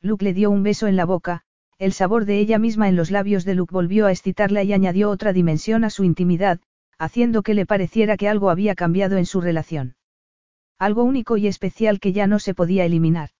[0.00, 1.42] Luke le dio un beso en la boca,
[1.78, 5.10] el sabor de ella misma en los labios de Luke volvió a excitarla y añadió
[5.10, 6.60] otra dimensión a su intimidad,
[6.98, 9.94] haciendo que le pareciera que algo había cambiado en su relación.
[10.78, 13.30] Algo único y especial que ya no se podía eliminar.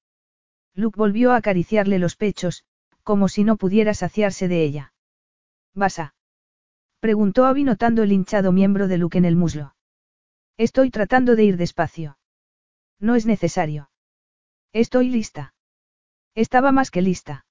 [0.74, 2.64] Luke volvió a acariciarle los pechos,
[3.02, 4.92] como si no pudiera saciarse de ella.
[5.74, 6.14] ¿Vas a?
[7.00, 9.74] Preguntó Abby notando el hinchado miembro de Luke en el muslo.
[10.56, 12.18] Estoy tratando de ir despacio.
[12.98, 13.90] No es necesario.
[14.72, 15.54] Estoy lista.
[16.34, 17.46] Estaba más que lista.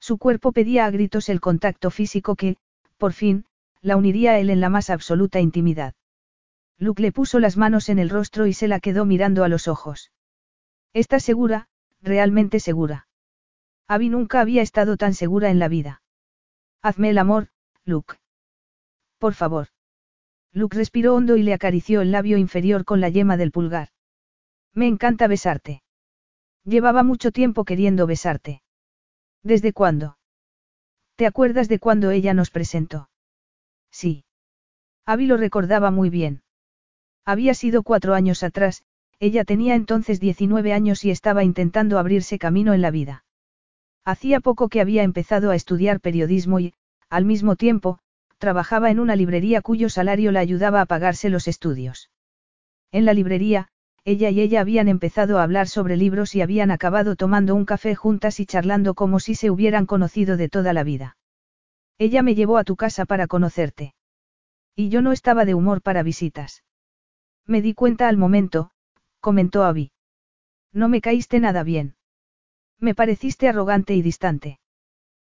[0.00, 2.56] Su cuerpo pedía a gritos el contacto físico que,
[2.96, 3.44] por fin,
[3.82, 5.94] la uniría a él en la más absoluta intimidad.
[6.82, 9.68] Luke le puso las manos en el rostro y se la quedó mirando a los
[9.68, 10.10] ojos.
[10.92, 11.68] ¿Estás segura,
[12.00, 13.06] realmente segura?
[13.86, 16.02] Abby nunca había estado tan segura en la vida.
[16.82, 17.50] Hazme el amor,
[17.84, 18.16] Luke.
[19.18, 19.68] Por favor.
[20.50, 23.90] Luke respiró hondo y le acarició el labio inferior con la yema del pulgar.
[24.74, 25.84] Me encanta besarte.
[26.64, 28.60] Llevaba mucho tiempo queriendo besarte.
[29.44, 30.18] ¿Desde cuándo?
[31.14, 33.08] ¿Te acuerdas de cuando ella nos presentó?
[33.92, 34.24] Sí.
[35.06, 36.41] Abby lo recordaba muy bien.
[37.24, 38.82] Había sido cuatro años atrás,
[39.20, 43.24] ella tenía entonces 19 años y estaba intentando abrirse camino en la vida.
[44.04, 46.74] Hacía poco que había empezado a estudiar periodismo y,
[47.08, 48.00] al mismo tiempo,
[48.38, 52.10] trabajaba en una librería cuyo salario la ayudaba a pagarse los estudios.
[52.90, 53.68] En la librería,
[54.04, 57.94] ella y ella habían empezado a hablar sobre libros y habían acabado tomando un café
[57.94, 61.16] juntas y charlando como si se hubieran conocido de toda la vida.
[61.98, 63.94] Ella me llevó a tu casa para conocerte.
[64.74, 66.64] Y yo no estaba de humor para visitas.
[67.46, 68.70] Me di cuenta al momento,
[69.20, 69.92] comentó Abby.
[70.72, 71.96] No me caíste nada bien.
[72.78, 74.58] Me pareciste arrogante y distante.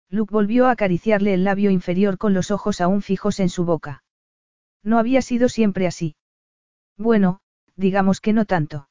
[0.09, 4.03] Luke volvió a acariciarle el labio inferior con los ojos aún fijos en su boca.
[4.83, 6.15] No había sido siempre así.
[6.97, 7.39] Bueno,
[7.75, 8.89] digamos que no tanto.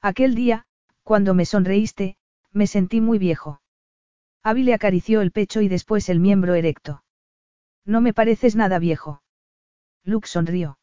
[0.00, 0.66] Aquel día,
[1.02, 2.16] cuando me sonreíste,
[2.50, 3.60] me sentí muy viejo.
[4.42, 7.04] Abby le acarició el pecho y después el miembro erecto.
[7.84, 9.22] No me pareces nada viejo.
[10.04, 10.78] Luke sonrió.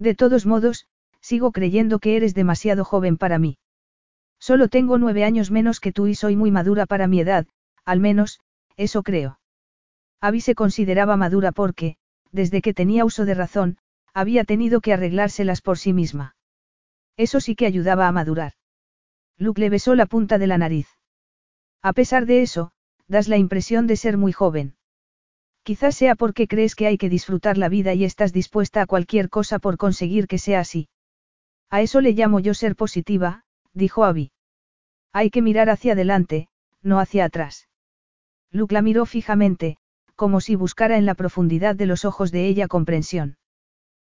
[0.00, 0.86] De todos modos,
[1.20, 3.58] sigo creyendo que eres demasiado joven para mí.
[4.40, 7.46] Solo tengo nueve años menos que tú y soy muy madura para mi edad,
[7.84, 8.40] al menos,
[8.78, 9.38] eso creo.
[10.20, 11.96] Abby se consideraba madura porque,
[12.32, 13.76] desde que tenía uso de razón,
[14.14, 16.34] había tenido que arreglárselas por sí misma.
[17.18, 18.54] Eso sí que ayudaba a madurar.
[19.36, 20.88] Luke le besó la punta de la nariz.
[21.82, 22.72] A pesar de eso,
[23.06, 24.76] das la impresión de ser muy joven.
[25.62, 29.28] Quizás sea porque crees que hay que disfrutar la vida y estás dispuesta a cualquier
[29.28, 30.88] cosa por conseguir que sea así.
[31.68, 34.32] A eso le llamo yo ser positiva, dijo Abby.
[35.12, 36.48] Hay que mirar hacia adelante,
[36.82, 37.68] no hacia atrás.
[38.50, 39.76] Luke la miró fijamente,
[40.16, 43.36] como si buscara en la profundidad de los ojos de ella comprensión.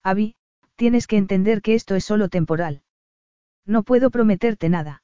[0.01, 0.35] Abby,
[0.75, 2.81] tienes que entender que esto es solo temporal.
[3.65, 5.03] No puedo prometerte nada.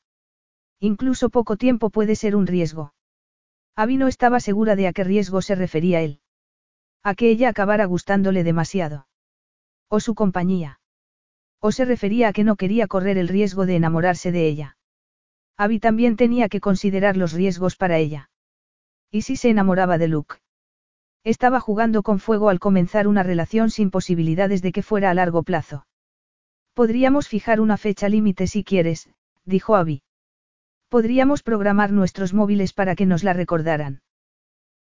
[0.80, 2.94] Incluso poco tiempo puede ser un riesgo.
[3.76, 6.22] Abby no estaba segura de a qué riesgo se refería él.
[7.04, 9.08] A que ella acabara gustándole demasiado.
[9.90, 10.80] O su compañía.
[11.60, 14.78] O se refería a que no quería correr el riesgo de enamorarse de ella.
[15.58, 18.30] Abby también tenía que considerar los riesgos para ella.
[19.12, 20.38] ¿Y si se enamoraba de Luke?
[21.24, 25.44] Estaba jugando con fuego al comenzar una relación sin posibilidades de que fuera a largo
[25.44, 25.86] plazo.
[26.74, 29.10] Podríamos fijar una fecha límite si quieres,
[29.44, 30.02] dijo Abby.
[30.88, 34.02] Podríamos programar nuestros móviles para que nos la recordaran.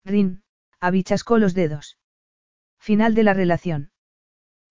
[0.05, 0.41] Rin,
[0.79, 1.98] Abby chascó los dedos.
[2.79, 3.91] Final de la relación.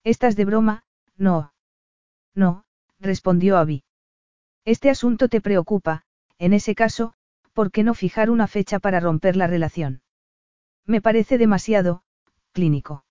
[0.03, 0.83] ¿Estás de broma?
[1.15, 1.53] No.
[2.35, 2.65] No,
[2.99, 3.83] respondió Abby.
[4.65, 6.03] Este asunto te preocupa,
[6.37, 7.13] en ese caso,
[7.53, 10.01] ¿por qué no fijar una fecha para romper la relación?
[10.85, 12.03] Me parece demasiado,
[12.51, 13.05] clínico.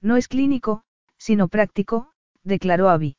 [0.00, 0.84] No es clínico,
[1.18, 3.16] sino práctico, declaró Abby.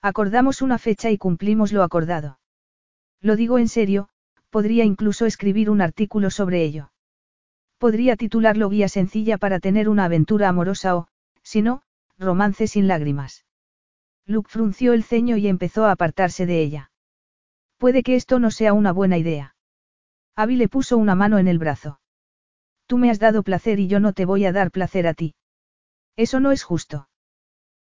[0.00, 2.38] Acordamos una fecha y cumplimos lo acordado.
[3.20, 4.08] Lo digo en serio,
[4.50, 6.92] podría incluso escribir un artículo sobre ello.
[7.78, 11.08] Podría titularlo Guía sencilla para tener una aventura amorosa o,
[11.42, 11.82] si no,
[12.18, 13.46] romance sin lágrimas.
[14.26, 16.90] Luke frunció el ceño y empezó a apartarse de ella.
[17.78, 19.54] Puede que esto no sea una buena idea.
[20.34, 22.00] Abby le puso una mano en el brazo.
[22.86, 25.34] Tú me has dado placer y yo no te voy a dar placer a ti.
[26.16, 27.08] Eso no es justo.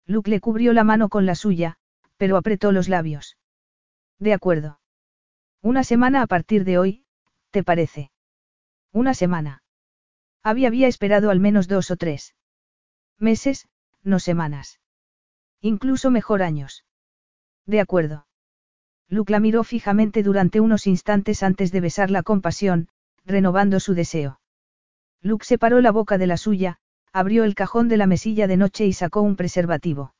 [0.05, 1.77] Luke le cubrió la mano con la suya,
[2.17, 3.37] pero apretó los labios.
[4.19, 4.79] De acuerdo.
[5.61, 7.05] Una semana a partir de hoy,
[7.51, 8.11] ¿te parece?
[8.91, 9.62] Una semana.
[10.43, 12.35] Abby había esperado al menos dos o tres.
[13.17, 13.67] Meses,
[14.03, 14.81] no semanas.
[15.61, 16.83] Incluso mejor años.
[17.65, 18.27] De acuerdo.
[19.07, 22.89] Luke la miró fijamente durante unos instantes antes de besarla con pasión,
[23.25, 24.41] renovando su deseo.
[25.21, 26.79] Luke separó la boca de la suya,
[27.13, 30.13] abrió el cajón de la mesilla de noche y sacó un preservativo.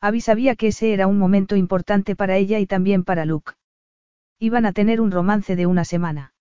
[0.00, 3.52] Abby sabía que ese era un momento importante para ella y también para Luke.
[4.38, 6.34] Iban a tener un romance de una semana.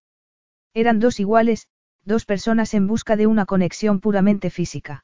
[0.73, 1.67] Eran dos iguales,
[2.07, 5.03] dos personas en busca de una conexión puramente física.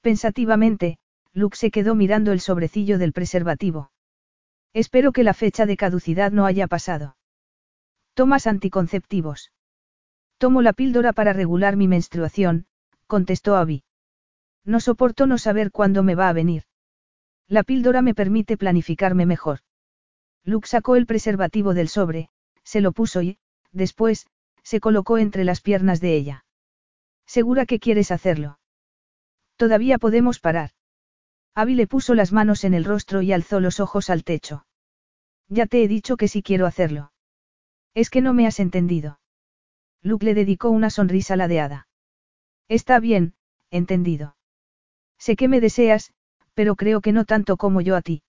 [0.00, 0.98] Pensativamente,
[1.32, 3.92] Luke se quedó mirando el sobrecillo del preservativo.
[4.74, 7.16] Espero que la fecha de caducidad no haya pasado.
[8.14, 9.52] ¿Tomas anticonceptivos?
[10.38, 12.66] Tomo la píldora para regular mi menstruación,
[13.06, 13.84] contestó Abby.
[14.64, 16.64] No soporto no saber cuándo me va a venir.
[17.46, 19.60] La píldora me permite planificarme mejor.
[20.42, 22.30] Luke sacó el preservativo del sobre,
[22.64, 23.38] se lo puso y,
[23.70, 24.26] después,
[24.68, 26.44] se colocó entre las piernas de ella.
[27.24, 28.58] ¿Segura que quieres hacerlo?
[29.56, 30.72] Todavía podemos parar.
[31.54, 34.66] Abby le puso las manos en el rostro y alzó los ojos al techo.
[35.48, 37.12] Ya te he dicho que sí quiero hacerlo.
[37.94, 39.20] Es que no me has entendido.
[40.02, 41.88] Luke le dedicó una sonrisa ladeada.
[42.68, 43.32] Está bien,
[43.70, 44.36] entendido.
[45.16, 46.12] Sé que me deseas,
[46.52, 48.22] pero creo que no tanto como yo a ti.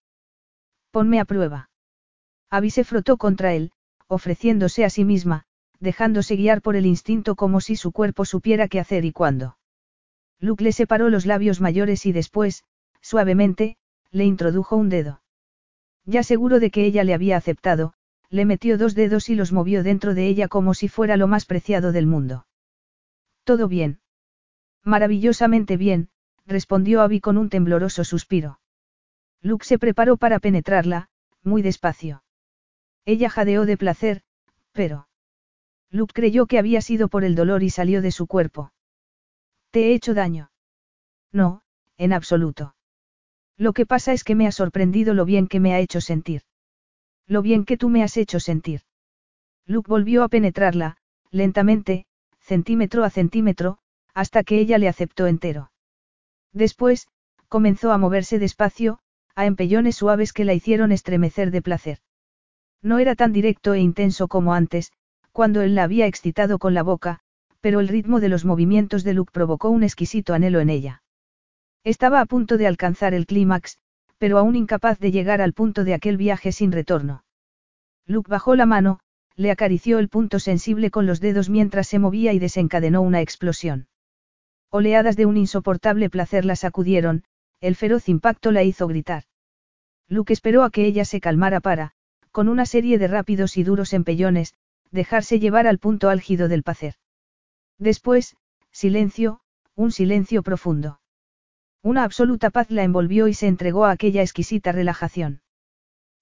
[0.91, 1.69] Ponme a prueba.
[2.49, 3.73] Abby se frotó contra él,
[4.07, 5.45] ofreciéndose a sí misma,
[5.79, 9.57] dejándose guiar por el instinto como si su cuerpo supiera qué hacer y cuándo.
[10.39, 12.63] Luke le separó los labios mayores y después,
[13.01, 13.77] suavemente,
[14.11, 15.21] le introdujo un dedo.
[16.05, 17.93] Ya seguro de que ella le había aceptado,
[18.29, 21.45] le metió dos dedos y los movió dentro de ella como si fuera lo más
[21.45, 22.45] preciado del mundo.
[23.43, 23.99] ¿Todo bien?
[24.83, 26.09] Maravillosamente bien,
[26.45, 28.59] respondió Abby con un tembloroso suspiro.
[29.41, 31.09] Luke se preparó para penetrarla,
[31.43, 32.23] muy despacio.
[33.05, 34.21] Ella jadeó de placer,
[34.71, 35.08] pero...
[35.91, 38.71] Luke creyó que había sido por el dolor y salió de su cuerpo.
[39.71, 40.51] ¿Te he hecho daño?
[41.31, 41.61] No,
[41.97, 42.75] en absoluto.
[43.57, 46.43] Lo que pasa es que me ha sorprendido lo bien que me ha hecho sentir.
[47.27, 48.81] Lo bien que tú me has hecho sentir.
[49.65, 50.97] Luke volvió a penetrarla,
[51.29, 52.05] lentamente,
[52.39, 53.77] centímetro a centímetro,
[54.13, 55.71] hasta que ella le aceptó entero.
[56.53, 57.07] Después,
[57.47, 58.99] comenzó a moverse despacio,
[59.35, 61.99] a empellones suaves que la hicieron estremecer de placer.
[62.81, 64.91] No era tan directo e intenso como antes,
[65.31, 67.19] cuando él la había excitado con la boca,
[67.61, 71.03] pero el ritmo de los movimientos de Luke provocó un exquisito anhelo en ella.
[71.83, 73.77] Estaba a punto de alcanzar el clímax,
[74.17, 77.23] pero aún incapaz de llegar al punto de aquel viaje sin retorno.
[78.05, 78.99] Luke bajó la mano,
[79.35, 83.87] le acarició el punto sensible con los dedos mientras se movía y desencadenó una explosión.
[84.69, 87.23] Oleadas de un insoportable placer la sacudieron,
[87.61, 89.23] el feroz impacto la hizo gritar.
[90.07, 91.93] Luke esperó a que ella se calmara para,
[92.31, 94.53] con una serie de rápidos y duros empellones,
[94.91, 96.95] dejarse llevar al punto álgido del placer.
[97.77, 98.35] Después,
[98.71, 99.41] silencio,
[99.75, 100.99] un silencio profundo.
[101.81, 105.41] Una absoluta paz la envolvió y se entregó a aquella exquisita relajación.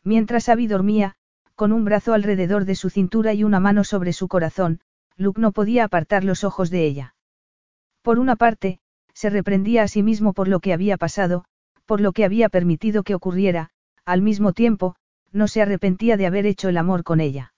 [0.03, 1.15] Mientras Abby dormía,
[1.56, 4.81] con un brazo alrededor de su cintura y una mano sobre su corazón,
[5.15, 7.15] Luke no podía apartar los ojos de ella.
[8.03, 8.80] Por una parte,
[9.14, 11.45] se reprendía a sí mismo por lo que había pasado,
[11.88, 13.72] por lo que había permitido que ocurriera,
[14.06, 14.95] al mismo tiempo,
[15.31, 17.53] no se arrepentía de haber hecho el amor con ella.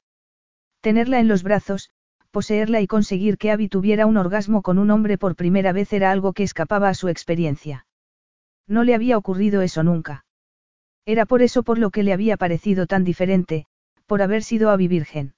[0.82, 1.90] Tenerla en los brazos,
[2.32, 6.12] poseerla y conseguir que Abby tuviera un orgasmo con un hombre por primera vez era
[6.12, 7.86] algo que escapaba a su experiencia.
[8.68, 10.26] No le había ocurrido eso nunca.
[11.06, 13.66] Era por eso por lo que le había parecido tan diferente,
[14.06, 15.34] por haber sido Abby virgen.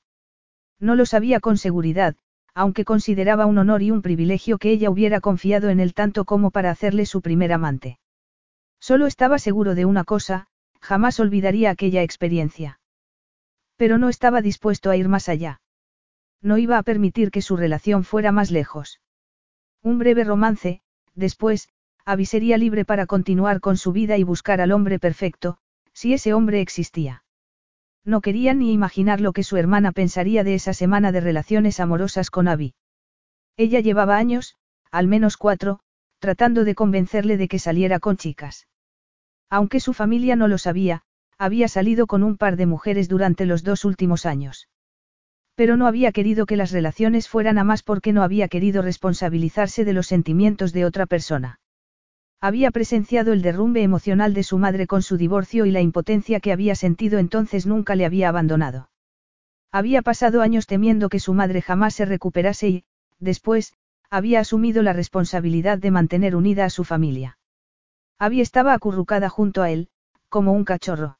[0.79, 2.15] No lo sabía con seguridad,
[2.53, 6.51] aunque consideraba un honor y un privilegio que ella hubiera confiado en él tanto como
[6.51, 7.99] para hacerle su primer amante.
[8.79, 10.47] Solo estaba seguro de una cosa,
[10.81, 12.80] jamás olvidaría aquella experiencia.
[13.81, 15.59] Pero no estaba dispuesto a ir más allá.
[16.39, 19.01] No iba a permitir que su relación fuera más lejos.
[19.81, 20.83] Un breve romance,
[21.15, 21.67] después,
[22.05, 25.57] Abby sería libre para continuar con su vida y buscar al hombre perfecto,
[25.93, 27.23] si ese hombre existía.
[28.05, 32.29] No quería ni imaginar lo que su hermana pensaría de esa semana de relaciones amorosas
[32.29, 32.75] con Abby.
[33.57, 34.57] Ella llevaba años,
[34.91, 35.79] al menos cuatro,
[36.19, 38.67] tratando de convencerle de que saliera con chicas.
[39.49, 41.01] Aunque su familia no lo sabía,
[41.41, 44.69] había salido con un par de mujeres durante los dos últimos años.
[45.55, 49.83] Pero no había querido que las relaciones fueran a más porque no había querido responsabilizarse
[49.83, 51.59] de los sentimientos de otra persona.
[52.41, 56.51] Había presenciado el derrumbe emocional de su madre con su divorcio y la impotencia que
[56.51, 58.91] había sentido entonces nunca le había abandonado.
[59.71, 62.83] Había pasado años temiendo que su madre jamás se recuperase y,
[63.19, 63.73] después,
[64.11, 67.39] había asumido la responsabilidad de mantener unida a su familia.
[68.19, 69.89] Abby estaba acurrucada junto a él,
[70.29, 71.17] como un cachorro.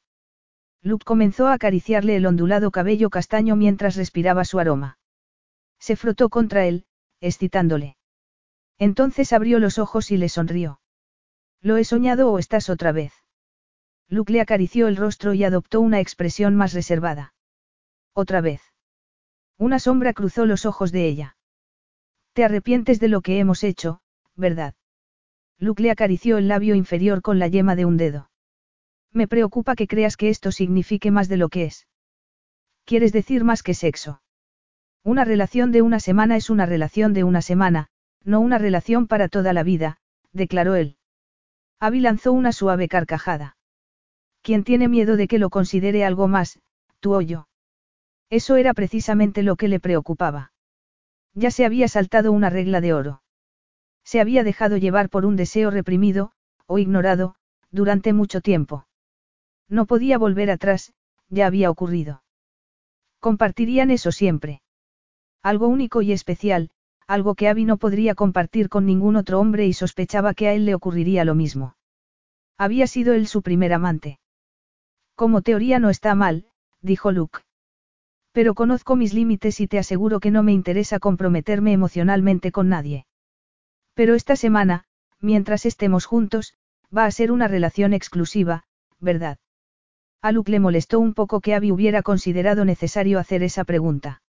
[0.82, 4.98] Luke comenzó a acariciarle el ondulado cabello castaño mientras respiraba su aroma.
[5.78, 6.86] Se frotó contra él,
[7.20, 7.96] excitándole.
[8.78, 10.80] Entonces abrió los ojos y le sonrió.
[11.60, 13.12] ¿Lo he soñado o estás otra vez?
[14.08, 17.32] Luke le acarició el rostro y adoptó una expresión más reservada.
[18.12, 18.60] Otra vez.
[19.58, 21.36] Una sombra cruzó los ojos de ella.
[22.32, 24.00] Te arrepientes de lo que hemos hecho,
[24.34, 24.74] ¿verdad?
[25.58, 28.31] Luke le acarició el labio inferior con la yema de un dedo.
[29.12, 31.86] Me preocupa que creas que esto signifique más de lo que es.
[32.84, 34.22] ¿Quieres decir más que sexo?
[35.04, 37.88] Una relación de una semana es una relación de una semana,
[38.24, 39.98] no una relación para toda la vida,
[40.32, 40.96] declaró él.
[41.80, 43.56] Abby lanzó una suave carcajada.
[44.42, 46.60] ¿Quién tiene miedo de que lo considere algo más,
[47.00, 47.48] tú o yo?
[48.30, 50.52] Eso era precisamente lo que le preocupaba.
[51.34, 53.22] Ya se había saltado una regla de oro.
[54.04, 56.32] Se había dejado llevar por un deseo reprimido,
[56.66, 57.34] o ignorado,
[57.70, 58.86] durante mucho tiempo.
[59.68, 60.92] No podía volver atrás,
[61.28, 62.22] ya había ocurrido.
[63.20, 64.62] Compartirían eso siempre.
[65.42, 66.70] Algo único y especial,
[67.06, 70.66] algo que Abby no podría compartir con ningún otro hombre y sospechaba que a él
[70.66, 71.76] le ocurriría lo mismo.
[72.58, 74.18] Había sido él su primer amante.
[75.14, 76.46] Como teoría no está mal,
[76.80, 77.40] dijo Luke.
[78.32, 83.06] Pero conozco mis límites y te aseguro que no me interesa comprometerme emocionalmente con nadie.
[83.94, 84.84] Pero esta semana,
[85.20, 86.54] mientras estemos juntos,
[86.96, 88.64] va a ser una relación exclusiva,
[89.00, 89.38] ¿verdad?
[90.22, 94.22] A Luke le molestó un poco que Abby hubiera considerado necesario hacer esa pregunta.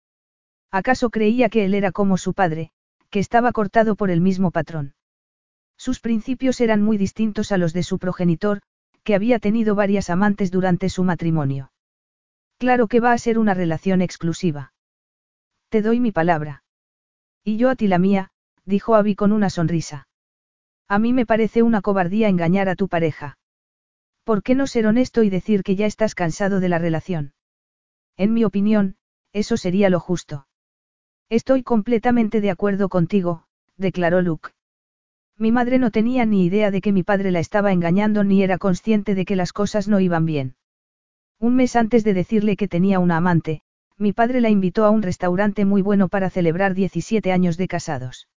[0.71, 2.71] ¿Acaso creía que él era como su padre,
[3.09, 4.95] que estaba cortado por el mismo patrón?
[5.77, 8.61] Sus principios eran muy distintos a los de su progenitor,
[9.03, 11.73] que había tenido varias amantes durante su matrimonio.
[12.57, 14.71] Claro que va a ser una relación exclusiva.
[15.67, 16.63] Te doy mi palabra.
[17.43, 18.31] Y yo a ti la mía,
[18.63, 20.07] dijo Abby con una sonrisa.
[20.87, 23.39] A mí me parece una cobardía engañar a tu pareja.
[24.23, 27.33] ¿Por qué no ser honesto y decir que ya estás cansado de la relación?
[28.17, 28.95] En mi opinión,
[29.33, 30.47] eso sería lo justo.
[31.29, 33.45] Estoy completamente de acuerdo contigo,
[33.77, 34.49] declaró Luke.
[35.37, 38.57] Mi madre no tenía ni idea de que mi padre la estaba engañando ni era
[38.57, 40.55] consciente de que las cosas no iban bien.
[41.39, 43.63] Un mes antes de decirle que tenía una amante,
[43.97, 48.27] mi padre la invitó a un restaurante muy bueno para celebrar 17 años de casados.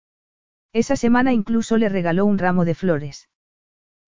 [0.72, 3.28] Esa semana incluso le regaló un ramo de flores.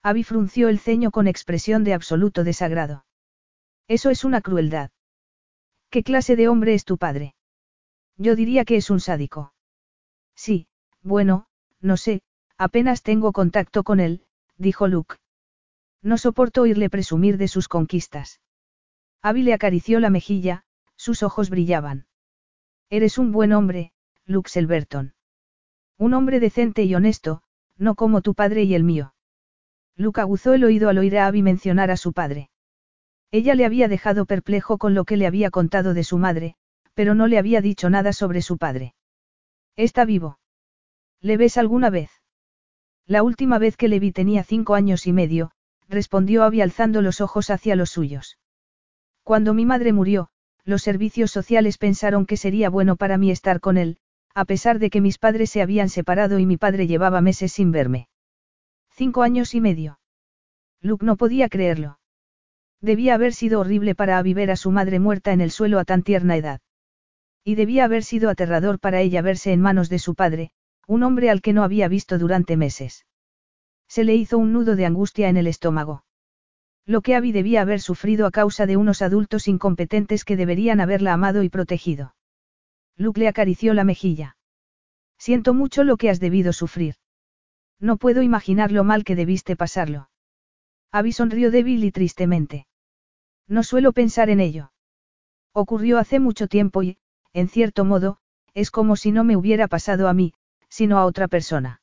[0.07, 3.05] Abby frunció el ceño con expresión de absoluto desagrado.
[3.89, 4.93] Eso es una crueldad.
[5.91, 7.35] ¿Qué clase de hombre es tu padre?
[8.17, 9.53] Yo diría que es un sádico.
[10.37, 10.69] Sí,
[11.03, 11.49] bueno,
[11.81, 12.23] no sé,
[12.57, 14.23] apenas tengo contacto con él,
[14.57, 15.17] dijo Luke.
[16.03, 18.41] No soporto oírle presumir de sus conquistas.
[19.23, 20.63] Abby le acarició la mejilla,
[20.95, 22.07] sus ojos brillaban.
[22.91, 23.91] Eres un buen hombre,
[24.25, 25.17] Luke Selberton.
[25.99, 27.43] Un hombre decente y honesto,
[27.77, 29.16] no como tu padre y el mío.
[29.97, 32.51] Luke aguzó el oído al oír a Abby mencionar a su padre.
[33.31, 36.55] Ella le había dejado perplejo con lo que le había contado de su madre,
[36.95, 38.95] pero no le había dicho nada sobre su padre.
[39.75, 40.39] Está vivo.
[41.21, 42.11] ¿Le ves alguna vez?
[43.07, 45.51] La última vez que le vi tenía cinco años y medio,
[45.89, 48.39] respondió Abby alzando los ojos hacia los suyos.
[49.23, 50.29] Cuando mi madre murió,
[50.65, 53.99] los servicios sociales pensaron que sería bueno para mí estar con él,
[54.35, 57.71] a pesar de que mis padres se habían separado y mi padre llevaba meses sin
[57.71, 58.09] verme.
[58.99, 60.01] Cinco años y medio.
[60.81, 61.99] Luke no podía creerlo.
[62.81, 65.85] Debía haber sido horrible para Abby ver a su madre muerta en el suelo a
[65.85, 66.63] tan tierna edad.
[67.45, 70.51] Y debía haber sido aterrador para ella verse en manos de su padre,
[70.87, 73.05] un hombre al que no había visto durante meses.
[73.87, 76.07] Se le hizo un nudo de angustia en el estómago.
[76.87, 81.13] Lo que Abby debía haber sufrido a causa de unos adultos incompetentes que deberían haberla
[81.13, 82.15] amado y protegido.
[82.97, 84.39] Luke le acarició la mejilla.
[85.19, 86.95] Siento mucho lo que has debido sufrir.
[87.81, 90.09] No puedo imaginar lo mal que debiste pasarlo.
[90.93, 92.67] Abby sonrió débil y tristemente.
[93.47, 94.73] No suelo pensar en ello.
[95.53, 96.99] Ocurrió hace mucho tiempo y,
[97.33, 98.19] en cierto modo,
[98.55, 100.33] es como si no me hubiera pasado a mí,
[100.69, 101.83] sino a otra persona.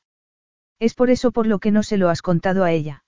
[0.79, 3.03] Es por eso por lo que no se lo has contado a ella.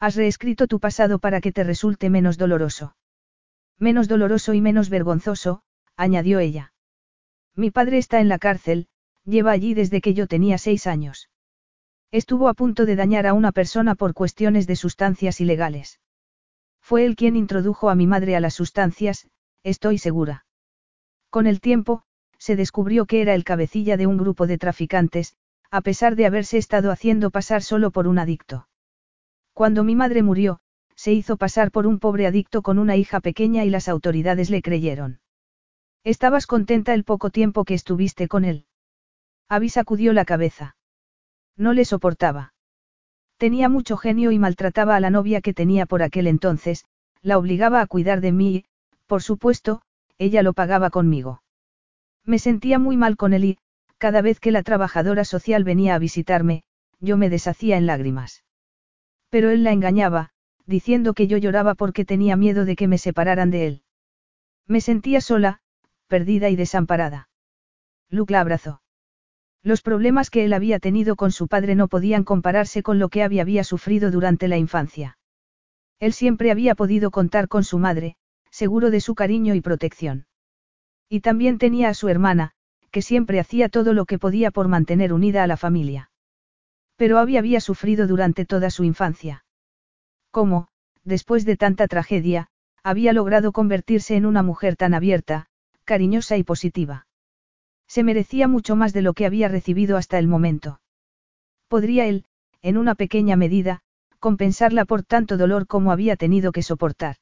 [0.00, 2.96] Has reescrito tu pasado para que te resulte menos doloroso.
[3.78, 5.62] Menos doloroso y menos vergonzoso,
[5.96, 6.72] añadió ella.
[7.54, 8.88] Mi padre está en la cárcel,
[9.24, 11.28] lleva allí desde que yo tenía seis años.
[12.10, 16.00] Estuvo a punto de dañar a una persona por cuestiones de sustancias ilegales.
[16.80, 19.28] Fue él quien introdujo a mi madre a las sustancias,
[19.62, 20.46] estoy segura.
[21.28, 22.04] Con el tiempo,
[22.38, 25.34] se descubrió que era el cabecilla de un grupo de traficantes,
[25.70, 28.68] a pesar de haberse estado haciendo pasar solo por un adicto.
[29.52, 30.60] Cuando mi madre murió,
[30.94, 34.62] se hizo pasar por un pobre adicto con una hija pequeña y las autoridades le
[34.62, 35.20] creyeron.
[36.04, 38.64] ¿Estabas contenta el poco tiempo que estuviste con él?
[39.50, 40.77] Abby sacudió la cabeza.
[41.58, 42.54] No le soportaba.
[43.36, 46.84] Tenía mucho genio y maltrataba a la novia que tenía por aquel entonces,
[47.20, 48.64] la obligaba a cuidar de mí y,
[49.06, 49.82] por supuesto,
[50.18, 51.42] ella lo pagaba conmigo.
[52.24, 53.58] Me sentía muy mal con él y,
[53.98, 56.62] cada vez que la trabajadora social venía a visitarme,
[57.00, 58.44] yo me deshacía en lágrimas.
[59.28, 60.30] Pero él la engañaba,
[60.64, 63.82] diciendo que yo lloraba porque tenía miedo de que me separaran de él.
[64.66, 65.60] Me sentía sola,
[66.06, 67.28] perdida y desamparada.
[68.10, 68.80] Luke la abrazó.
[69.62, 73.22] Los problemas que él había tenido con su padre no podían compararse con lo que
[73.22, 75.18] Abby había sufrido durante la infancia.
[75.98, 78.16] Él siempre había podido contar con su madre,
[78.50, 80.26] seguro de su cariño y protección.
[81.08, 82.52] Y también tenía a su hermana,
[82.90, 86.10] que siempre hacía todo lo que podía por mantener unida a la familia.
[86.96, 89.44] Pero había sufrido durante toda su infancia.
[90.30, 90.68] ¿Cómo,
[91.04, 92.48] después de tanta tragedia,
[92.82, 95.46] había logrado convertirse en una mujer tan abierta,
[95.84, 97.07] cariñosa y positiva?
[97.88, 100.80] Se merecía mucho más de lo que había recibido hasta el momento.
[101.68, 102.24] Podría él,
[102.62, 103.80] en una pequeña medida,
[104.20, 107.16] compensarla por tanto dolor como había tenido que soportar.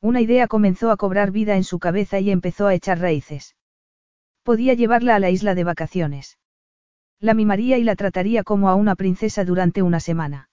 [0.00, 3.56] Una idea comenzó a cobrar vida en su cabeza y empezó a echar raíces.
[4.42, 6.38] Podía llevarla a la isla de vacaciones.
[7.18, 10.50] La mimaría y la trataría como a una princesa durante una semana.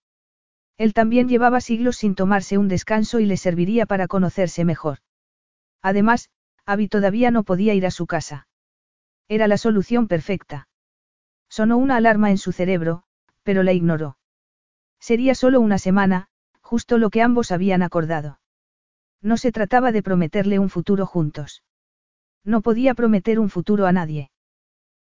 [0.77, 4.99] Él también llevaba siglos sin tomarse un descanso y le serviría para conocerse mejor.
[5.81, 6.29] Además,
[6.65, 8.47] Abby todavía no podía ir a su casa.
[9.27, 10.67] Era la solución perfecta.
[11.49, 13.03] Sonó una alarma en su cerebro,
[13.43, 14.17] pero la ignoró.
[14.99, 16.27] Sería solo una semana,
[16.61, 18.39] justo lo que ambos habían acordado.
[19.21, 21.63] No se trataba de prometerle un futuro juntos.
[22.43, 24.31] No podía prometer un futuro a nadie.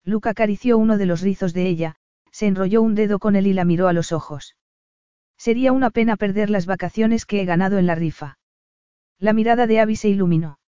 [0.03, 1.95] Luca acarició uno de los rizos de ella,
[2.31, 4.55] se enrolló un dedo con él y la miró a los ojos.
[5.37, 8.39] Sería una pena perder las vacaciones que he ganado en la rifa.
[9.19, 10.59] La mirada de Abby se iluminó.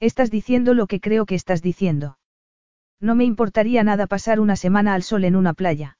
[0.00, 2.18] Estás diciendo lo que creo que estás diciendo.
[3.00, 5.98] No me importaría nada pasar una semana al sol en una playa.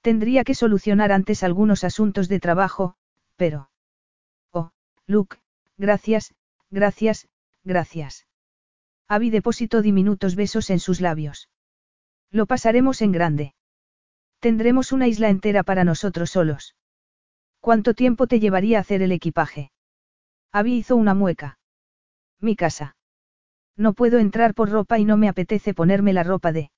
[0.00, 2.94] Tendría que solucionar antes algunos asuntos de trabajo,
[3.36, 3.70] pero...
[4.52, 4.70] Oh,
[5.06, 5.38] Luke,
[5.76, 6.34] gracias,
[6.70, 7.28] gracias,
[7.64, 8.26] gracias.
[9.08, 11.48] Abby depositó diminutos besos en sus labios.
[12.30, 13.54] Lo pasaremos en grande.
[14.40, 16.74] Tendremos una isla entera para nosotros solos.
[17.60, 19.72] ¿Cuánto tiempo te llevaría hacer el equipaje?
[20.52, 21.58] Abby hizo una mueca.
[22.40, 22.96] Mi casa.
[23.76, 26.70] No puedo entrar por ropa y no me apetece ponerme la ropa de...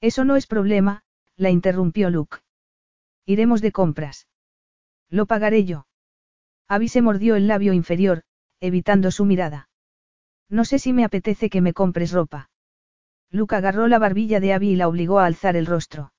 [0.00, 1.02] Eso no es problema,
[1.36, 2.38] la interrumpió Luke.
[3.26, 4.28] Iremos de compras.
[5.08, 5.86] Lo pagaré yo.
[6.68, 8.22] Abby se mordió el labio inferior,
[8.60, 9.68] evitando su mirada.
[10.48, 12.50] No sé si me apetece que me compres ropa.
[13.30, 16.12] Luke agarró la barbilla de Abby y la obligó a alzar el rostro.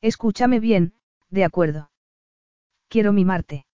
[0.00, 0.94] Escúchame bien,
[1.30, 1.90] de acuerdo.
[2.88, 3.66] Quiero mimarte.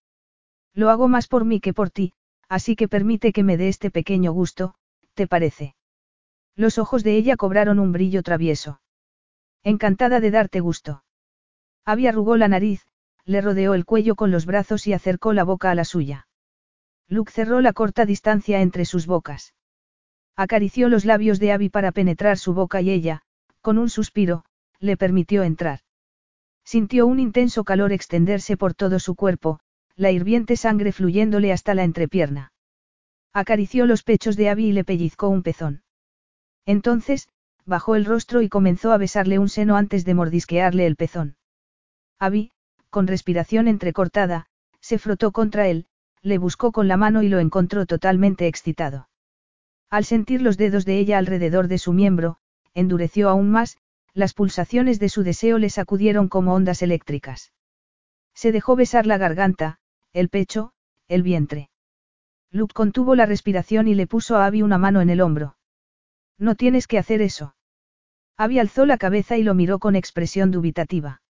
[0.73, 2.13] Lo hago más por mí que por ti,
[2.49, 4.75] así que permite que me dé este pequeño gusto,
[5.15, 5.75] ¿te parece?
[6.55, 8.79] Los ojos de ella cobraron un brillo travieso.
[9.63, 11.03] Encantada de darte gusto.
[11.85, 12.85] Abby arrugó la nariz,
[13.25, 16.27] le rodeó el cuello con los brazos y acercó la boca a la suya.
[17.07, 19.53] Luke cerró la corta distancia entre sus bocas.
[20.35, 23.21] Acarició los labios de Abby para penetrar su boca y ella,
[23.61, 24.45] con un suspiro,
[24.79, 25.79] le permitió entrar.
[26.63, 29.59] Sintió un intenso calor extenderse por todo su cuerpo,
[29.95, 32.51] la hirviente sangre fluyéndole hasta la entrepierna.
[33.37, 35.83] Acarició los pechos de Abby y le pellizcó un pezón.
[36.65, 37.27] Entonces,
[37.65, 41.35] bajó el rostro y comenzó a besarle un seno antes de mordisquearle el pezón.
[42.17, 42.53] Abby,
[42.89, 44.45] con respiración entrecortada,
[44.79, 45.87] se frotó contra él,
[46.21, 49.09] le buscó con la mano y lo encontró totalmente excitado.
[49.89, 52.37] Al sentir los dedos de ella alrededor de su miembro,
[52.73, 53.77] endureció aún más,
[54.13, 57.51] las pulsaciones de su deseo le sacudieron como ondas eléctricas.
[58.33, 59.79] Se dejó besar la garganta,
[60.13, 60.71] el pecho,
[61.09, 61.69] el vientre.
[62.55, 65.57] Luke contuvo la respiración y le puso a Abby una mano en el hombro.
[66.39, 67.53] No tienes que hacer eso.
[68.37, 71.21] Abby alzó la cabeza y lo miró con expresión dubitativa.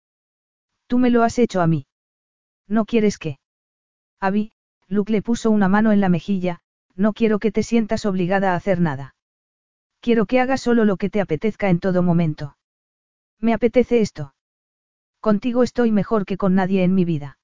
[0.86, 1.86] Tú me lo has hecho a mí.
[2.68, 3.38] ¿No quieres que?
[4.20, 4.52] Abby,
[4.86, 6.60] Luke le puso una mano en la mejilla,
[6.94, 9.14] no quiero que te sientas obligada a hacer nada.
[10.00, 12.58] Quiero que hagas solo lo que te apetezca en todo momento.
[13.40, 14.34] Me apetece esto.
[15.20, 17.38] Contigo estoy mejor que con nadie en mi vida.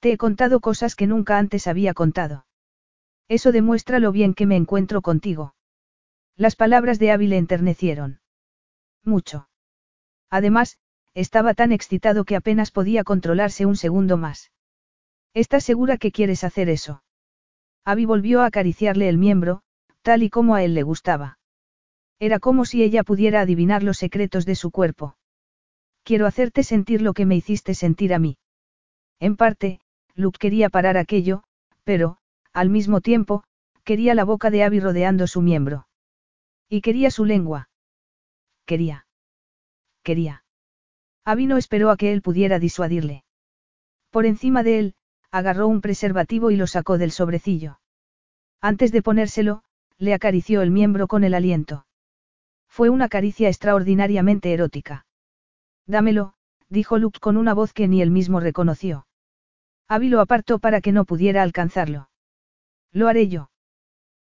[0.00, 2.44] Te he contado cosas que nunca antes había contado.
[3.30, 5.54] Eso demuestra lo bien que me encuentro contigo.
[6.36, 8.18] Las palabras de Abby le enternecieron.
[9.04, 9.48] Mucho.
[10.30, 10.78] Además,
[11.14, 14.50] estaba tan excitado que apenas podía controlarse un segundo más.
[15.32, 17.04] ¿Estás segura que quieres hacer eso?
[17.84, 19.62] Abby volvió a acariciarle el miembro,
[20.02, 21.38] tal y como a él le gustaba.
[22.18, 25.16] Era como si ella pudiera adivinar los secretos de su cuerpo.
[26.02, 28.38] Quiero hacerte sentir lo que me hiciste sentir a mí.
[29.20, 29.78] En parte,
[30.16, 31.44] Luke quería parar aquello,
[31.84, 32.18] pero,
[32.52, 33.44] al mismo tiempo,
[33.84, 35.86] quería la boca de Abby rodeando su miembro.
[36.68, 37.68] Y quería su lengua.
[38.66, 39.06] Quería.
[40.02, 40.44] Quería.
[41.24, 43.24] Abby no esperó a que él pudiera disuadirle.
[44.10, 44.94] Por encima de él,
[45.30, 47.80] agarró un preservativo y lo sacó del sobrecillo.
[48.60, 49.62] Antes de ponérselo,
[49.98, 51.86] le acarició el miembro con el aliento.
[52.68, 55.06] Fue una caricia extraordinariamente erótica.
[55.86, 56.34] Dámelo,
[56.68, 59.06] dijo Luke con una voz que ni él mismo reconoció.
[59.88, 62.09] Abby lo apartó para que no pudiera alcanzarlo.
[62.92, 63.50] Lo haré yo.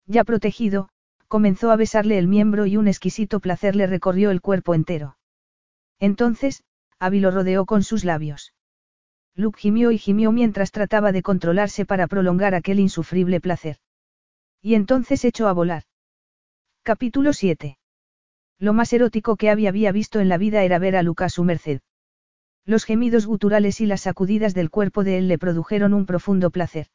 [0.06, 0.90] Ya protegido,
[1.28, 5.18] comenzó a besarle el miembro y un exquisito placer le recorrió el cuerpo entero.
[6.00, 6.64] Entonces,
[7.00, 8.54] Abby lo rodeó con sus labios.
[9.36, 13.78] Luke gimió y gimió mientras trataba de controlarse para prolongar aquel insufrible placer.
[14.62, 15.84] Y entonces echó a volar.
[16.84, 17.78] Capítulo 7.
[18.60, 21.30] Lo más erótico que había, había visto en la vida era ver a Luca a
[21.30, 21.82] su merced.
[22.66, 26.88] Los gemidos guturales y las sacudidas del cuerpo de él le produjeron un profundo placer.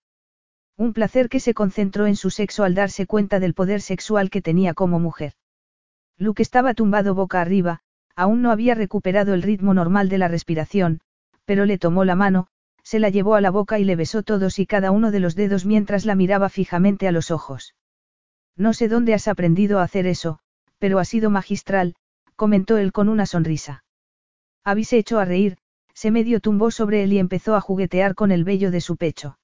[0.78, 4.40] Un placer que se concentró en su sexo al darse cuenta del poder sexual que
[4.40, 5.32] tenía como mujer.
[6.18, 7.80] Luke estaba tumbado boca arriba,
[8.14, 11.00] aún no había recuperado el ritmo normal de la respiración,
[11.44, 12.46] pero le tomó la mano,
[12.84, 15.34] se la llevó a la boca y le besó todos y cada uno de los
[15.34, 17.74] dedos mientras la miraba fijamente a los ojos.
[18.56, 20.38] No sé dónde has aprendido a hacer eso,
[20.78, 21.96] pero ha sido magistral,
[22.36, 23.82] comentó él con una sonrisa.
[24.62, 25.58] Abby se echó a reír,
[25.92, 29.38] se medio tumbó sobre él y empezó a juguetear con el vello de su pecho.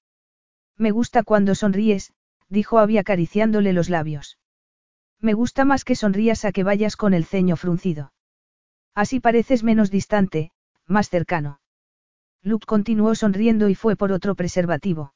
[0.77, 2.13] Me gusta cuando sonríes,
[2.49, 4.39] dijo Abby acariciándole los labios.
[5.21, 8.13] Me gusta más que sonrías a que vayas con el ceño fruncido.
[8.95, 10.53] Así pareces menos distante,
[10.87, 11.61] más cercano.
[12.43, 15.15] Luke continuó sonriendo y fue por otro preservativo.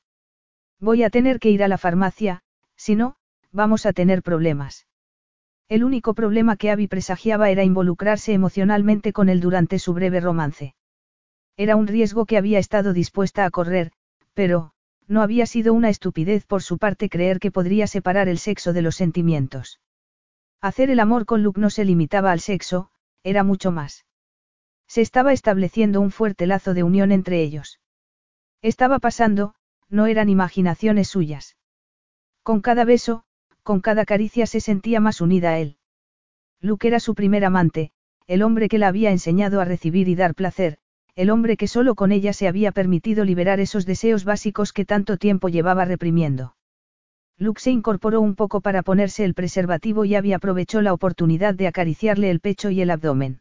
[0.81, 2.43] Voy a tener que ir a la farmacia,
[2.77, 3.17] si no,
[3.53, 4.87] vamos a tener problemas.
[5.69, 10.75] El único problema que Abby presagiaba era involucrarse emocionalmente con él durante su breve romance.
[11.57, 13.93] Era un riesgo que había estado dispuesta a correr,
[14.33, 14.73] pero,
[15.09, 18.83] no había sido una estupidez por su parte creer que podría separar el sexo de
[18.83, 19.81] los sentimientos.
[20.61, 22.91] Hacer el amor con Luke no se limitaba al sexo,
[23.23, 24.05] era mucho más.
[24.87, 27.81] Se estaba estableciendo un fuerte lazo de unión entre ellos.
[28.61, 29.55] Estaba pasando,
[29.89, 31.57] no eran imaginaciones suyas.
[32.43, 33.25] Con cada beso,
[33.63, 35.77] con cada caricia se sentía más unida a él.
[36.61, 37.93] Luke era su primer amante,
[38.27, 40.79] el hombre que la había enseñado a recibir y dar placer,
[41.19, 45.17] el hombre que solo con ella se había permitido liberar esos deseos básicos que tanto
[45.17, 46.55] tiempo llevaba reprimiendo.
[47.39, 51.67] Luke se incorporó un poco para ponerse el preservativo y Abby aprovechó la oportunidad de
[51.67, 53.41] acariciarle el pecho y el abdomen.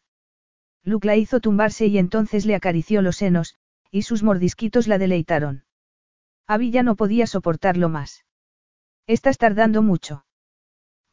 [0.84, 3.58] Luke la hizo tumbarse y entonces le acarició los senos,
[3.92, 5.64] y sus mordisquitos la deleitaron.
[6.48, 8.26] Abby ya no podía soportarlo más.
[9.06, 10.26] Estás tardando mucho.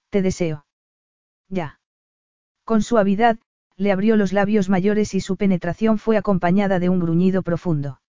[0.09, 0.65] Te deseo.
[1.51, 1.79] Ya.
[2.65, 3.37] Con suavidad,
[3.77, 8.01] le abrió los labios mayores y su penetración fue acompañada de un gruñido profundo.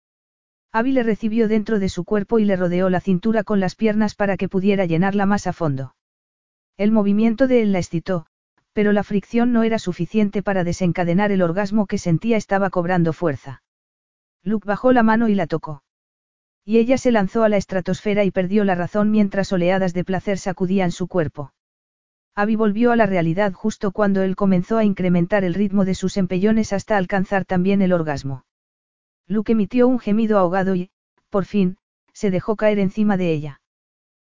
[0.72, 4.14] Abby le recibió dentro de su cuerpo y le rodeó la cintura con las piernas
[4.14, 5.94] para que pudiera llenarla más a fondo.
[6.76, 8.26] El movimiento de él la excitó,
[8.72, 13.62] pero la fricción no era suficiente para desencadenar el orgasmo que sentía estaba cobrando fuerza.
[14.42, 15.84] Luke bajó la mano y la tocó.
[16.64, 20.38] Y ella se lanzó a la estratosfera y perdió la razón mientras oleadas de placer
[20.38, 21.53] sacudían su cuerpo.
[22.36, 26.16] Abby volvió a la realidad justo cuando él comenzó a incrementar el ritmo de sus
[26.16, 28.44] empellones hasta alcanzar también el orgasmo.
[29.28, 30.90] Luke emitió un gemido ahogado y,
[31.30, 31.76] por fin,
[32.12, 33.60] se dejó caer encima de ella.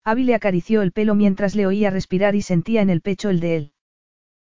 [0.04, 3.40] Abby le acarició el pelo mientras le oía respirar y sentía en el pecho el
[3.40, 3.72] de él.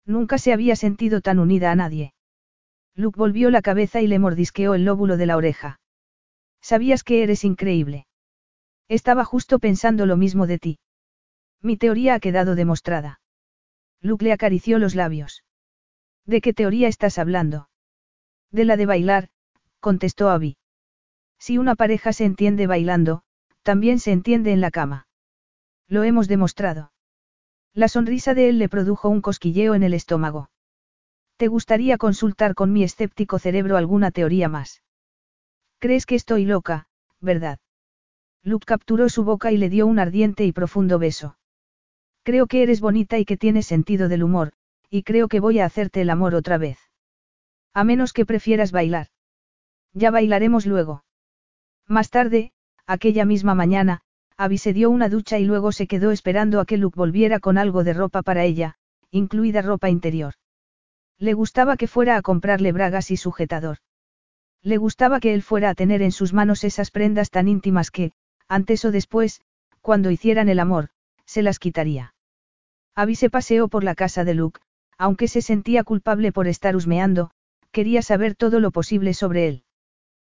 [0.04, 2.14] Nunca se había sentido tan unida a nadie.
[2.94, 5.80] Luke volvió la cabeza y le mordisqueó el lóbulo de la oreja.
[6.60, 8.06] Sabías que eres increíble.
[8.88, 10.78] Estaba justo pensando lo mismo de ti.
[11.62, 13.20] Mi teoría ha quedado demostrada.
[14.00, 15.44] Luke le acarició los labios.
[16.24, 17.68] ¿De qué teoría estás hablando?
[18.50, 19.28] De la de bailar,
[19.80, 20.56] contestó Abby.
[21.38, 23.22] Si una pareja se entiende bailando,
[23.62, 25.06] también se entiende en la cama.
[25.88, 26.92] Lo hemos demostrado.
[27.74, 30.50] La sonrisa de él le produjo un cosquilleo en el estómago.
[31.36, 34.82] ¿Te gustaría consultar con mi escéptico cerebro alguna teoría más?
[35.78, 36.88] Crees que estoy loca,
[37.20, 37.58] ¿verdad?
[38.42, 41.36] Luke capturó su boca y le dio un ardiente y profundo beso.
[42.26, 44.50] Creo que eres bonita y que tienes sentido del humor,
[44.90, 46.76] y creo que voy a hacerte el amor otra vez.
[47.72, 49.06] A menos que prefieras bailar.
[49.92, 51.04] Ya bailaremos luego.
[51.86, 52.50] Más tarde,
[52.84, 54.00] aquella misma mañana,
[54.36, 57.58] Abby se dio una ducha y luego se quedó esperando a que Luke volviera con
[57.58, 58.74] algo de ropa para ella,
[59.12, 60.34] incluida ropa interior.
[61.18, 63.78] Le gustaba que fuera a comprarle bragas y sujetador.
[64.62, 68.10] Le gustaba que él fuera a tener en sus manos esas prendas tan íntimas que,
[68.48, 69.42] antes o después,
[69.80, 70.88] cuando hicieran el amor,
[71.24, 72.14] se las quitaría.
[72.96, 74.60] Abby se paseó por la casa de Luke,
[74.96, 77.30] aunque se sentía culpable por estar husmeando,
[77.70, 79.64] quería saber todo lo posible sobre él.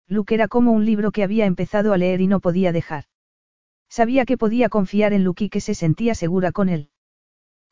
[0.09, 3.05] Luke era como un libro que había empezado a leer y no podía dejar.
[3.91, 6.89] Sabía que podía confiar en Luke y que se sentía segura con él.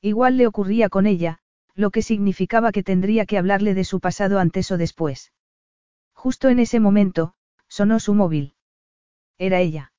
[0.02, 1.38] Igual le ocurría con ella,
[1.74, 5.32] lo que significaba que tendría que hablarle de su pasado antes o después.
[6.12, 7.34] Justo en ese momento,
[7.68, 8.54] sonó su móvil.
[9.38, 9.92] Era ella.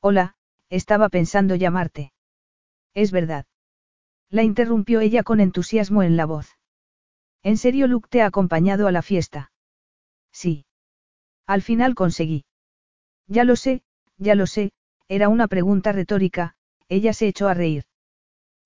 [0.00, 0.36] Hola,
[0.68, 2.12] estaba pensando llamarte.
[2.92, 3.46] Es verdad.
[4.32, 6.56] La interrumpió ella con entusiasmo en la voz.
[7.42, 9.52] ¿En serio Luke te ha acompañado a la fiesta?
[10.32, 10.64] Sí.
[11.46, 12.46] Al final conseguí.
[13.26, 13.82] Ya lo sé,
[14.16, 14.72] ya lo sé,
[15.06, 16.54] era una pregunta retórica,
[16.88, 17.84] ella se echó a reír.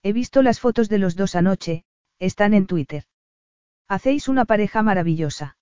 [0.04, 1.84] He visto las fotos de los dos anoche,
[2.20, 3.02] están en Twitter.
[3.88, 5.56] Hacéis una pareja maravillosa.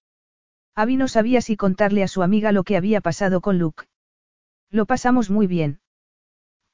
[0.74, 3.86] Abby no sabía si contarle a su amiga lo que había pasado con Luke.
[4.70, 5.80] Lo pasamos muy bien.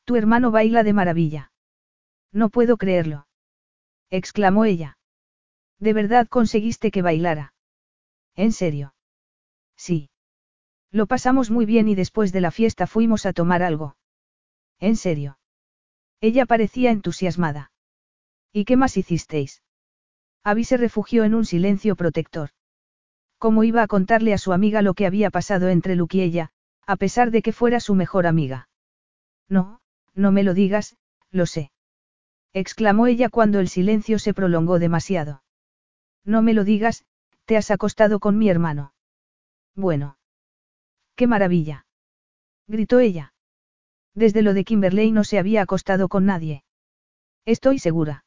[0.05, 1.50] Tu hermano baila de maravilla.
[2.33, 3.27] No puedo creerlo.
[4.11, 4.99] exclamó ella.
[5.79, 7.55] ¿De verdad conseguiste que bailara?
[8.37, 8.95] ¿En serio?
[9.77, 10.11] Sí.
[10.91, 13.97] Lo pasamos muy bien y después de la fiesta fuimos a tomar algo.
[14.79, 15.39] ¿En serio?
[16.21, 17.73] Ella parecía entusiasmada.
[18.53, 19.63] ¿Y qué más hicisteis?
[20.43, 22.51] Abby se refugió en un silencio protector.
[23.39, 26.51] ¿Cómo iba a contarle a su amiga lo que había pasado entre Luke y ella,
[26.87, 28.69] a pesar de que fuera su mejor amiga?
[29.49, 29.81] No,
[30.15, 30.97] no me lo digas,
[31.31, 31.71] lo sé.
[32.53, 35.43] Exclamó ella cuando el silencio se prolongó demasiado.
[36.25, 37.05] No me lo digas,
[37.45, 38.95] te has acostado con mi hermano.
[39.75, 40.19] Bueno.
[41.17, 41.87] ¡Qué maravilla!
[42.67, 43.35] gritó ella.
[44.15, 46.65] Desde lo de Kimberley no se había acostado con nadie.
[47.45, 48.25] Estoy segura.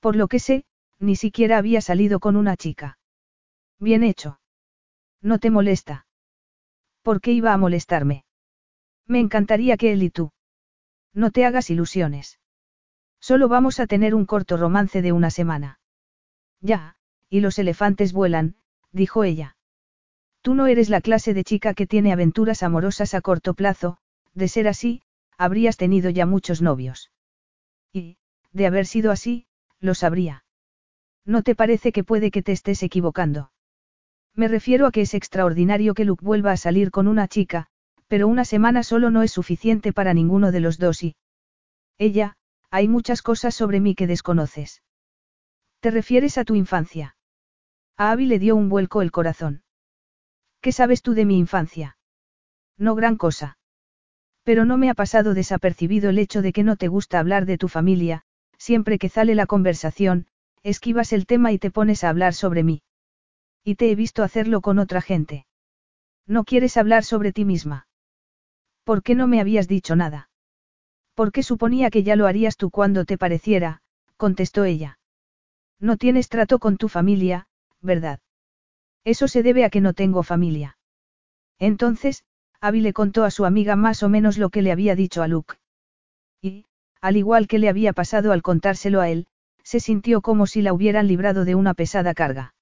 [0.00, 0.64] Por lo que sé,
[0.98, 2.98] ni siquiera había salido con una chica.
[3.78, 4.40] Bien hecho.
[5.22, 6.06] No te molesta.
[7.02, 8.24] ¿Por qué iba a molestarme?
[9.06, 10.32] Me encantaría que él y tú.
[11.12, 12.39] No te hagas ilusiones.
[13.20, 15.78] Solo vamos a tener un corto romance de una semana.
[16.60, 16.96] Ya,
[17.28, 18.56] y los elefantes vuelan,
[18.92, 19.56] dijo ella.
[20.42, 23.98] Tú no eres la clase de chica que tiene aventuras amorosas a corto plazo,
[24.34, 25.02] de ser así,
[25.36, 27.10] habrías tenido ya muchos novios.
[27.92, 28.16] Y,
[28.52, 29.46] de haber sido así,
[29.80, 30.44] lo sabría.
[31.24, 33.52] ¿No te parece que puede que te estés equivocando?
[34.34, 37.66] Me refiero a que es extraordinario que Luke vuelva a salir con una chica,
[38.08, 41.16] pero una semana solo no es suficiente para ninguno de los dos y...
[41.98, 42.36] Ella,
[42.70, 44.82] hay muchas cosas sobre mí que desconoces.
[45.80, 47.16] ¿Te refieres a tu infancia?
[47.96, 49.62] A Abby le dio un vuelco el corazón.
[50.60, 51.96] ¿Qué sabes tú de mi infancia?
[52.78, 53.58] No gran cosa.
[54.42, 57.58] Pero no me ha pasado desapercibido el hecho de que no te gusta hablar de
[57.58, 58.22] tu familia,
[58.56, 60.26] siempre que sale la conversación,
[60.62, 62.82] esquivas el tema y te pones a hablar sobre mí.
[63.64, 65.46] Y te he visto hacerlo con otra gente.
[66.26, 67.86] ¿No quieres hablar sobre ti misma?
[68.84, 70.29] ¿Por qué no me habías dicho nada?
[71.20, 73.82] Porque suponía que ya lo harías tú cuando te pareciera,
[74.16, 74.98] contestó ella.
[75.78, 77.46] No tienes trato con tu familia,
[77.82, 78.20] ¿verdad?
[79.04, 80.78] Eso se debe a que no tengo familia.
[81.58, 82.24] Entonces,
[82.58, 85.28] Abby le contó a su amiga más o menos lo que le había dicho a
[85.28, 85.56] Luke.
[86.40, 86.64] Y,
[87.02, 89.26] al igual que le había pasado al contárselo a él,
[89.62, 92.54] se sintió como si la hubieran librado de una pesada carga.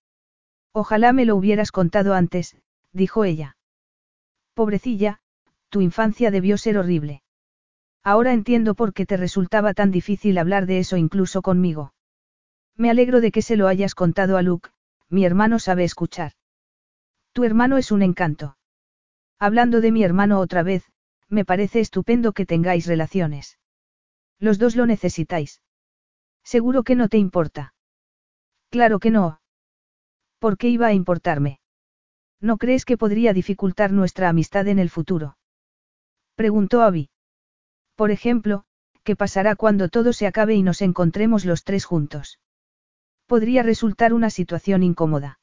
[0.72, 2.56] Ojalá me lo hubieras contado antes,
[2.92, 3.56] dijo ella.
[4.54, 5.20] Pobrecilla,
[5.68, 7.22] tu infancia debió ser horrible.
[8.02, 11.92] Ahora entiendo por qué te resultaba tan difícil hablar de eso incluso conmigo.
[12.76, 14.70] Me alegro de que se lo hayas contado a Luke,
[15.08, 16.32] mi hermano sabe escuchar.
[17.32, 18.56] Tu hermano es un encanto.
[19.38, 20.84] Hablando de mi hermano otra vez,
[21.28, 23.58] me parece estupendo que tengáis relaciones.
[24.38, 25.62] Los dos lo necesitáis.
[26.44, 27.74] Seguro que no te importa.
[28.70, 29.40] Claro que no.
[30.38, 31.60] ¿Por qué iba a importarme?
[32.40, 35.36] ¿No crees que podría dificultar nuestra amistad en el futuro?
[36.36, 37.10] Preguntó Abby.
[37.98, 38.62] Por ejemplo,
[39.02, 42.38] ¿qué pasará cuando todo se acabe y nos encontremos los tres juntos?
[43.26, 45.40] Podría resultar una situación incómoda.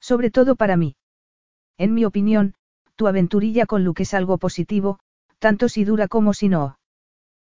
[0.00, 0.96] Sobre todo para mí.
[1.76, 2.54] En mi opinión,
[2.96, 4.98] tu aventurilla con Luke es algo positivo,
[5.38, 6.80] tanto si dura como si no.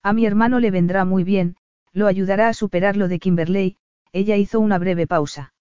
[0.02, 1.57] A mi hermano le vendrá muy bien,
[1.94, 3.78] lo ayudará a superar lo de Kimberley,
[4.12, 5.55] ella hizo una breve pausa.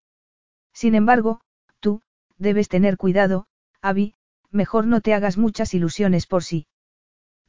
[0.74, 1.40] Sin embargo,
[1.80, 2.02] tú,
[2.38, 3.48] debes tener cuidado,
[3.82, 4.16] Abby,
[4.52, 6.68] mejor no te hagas muchas ilusiones por sí.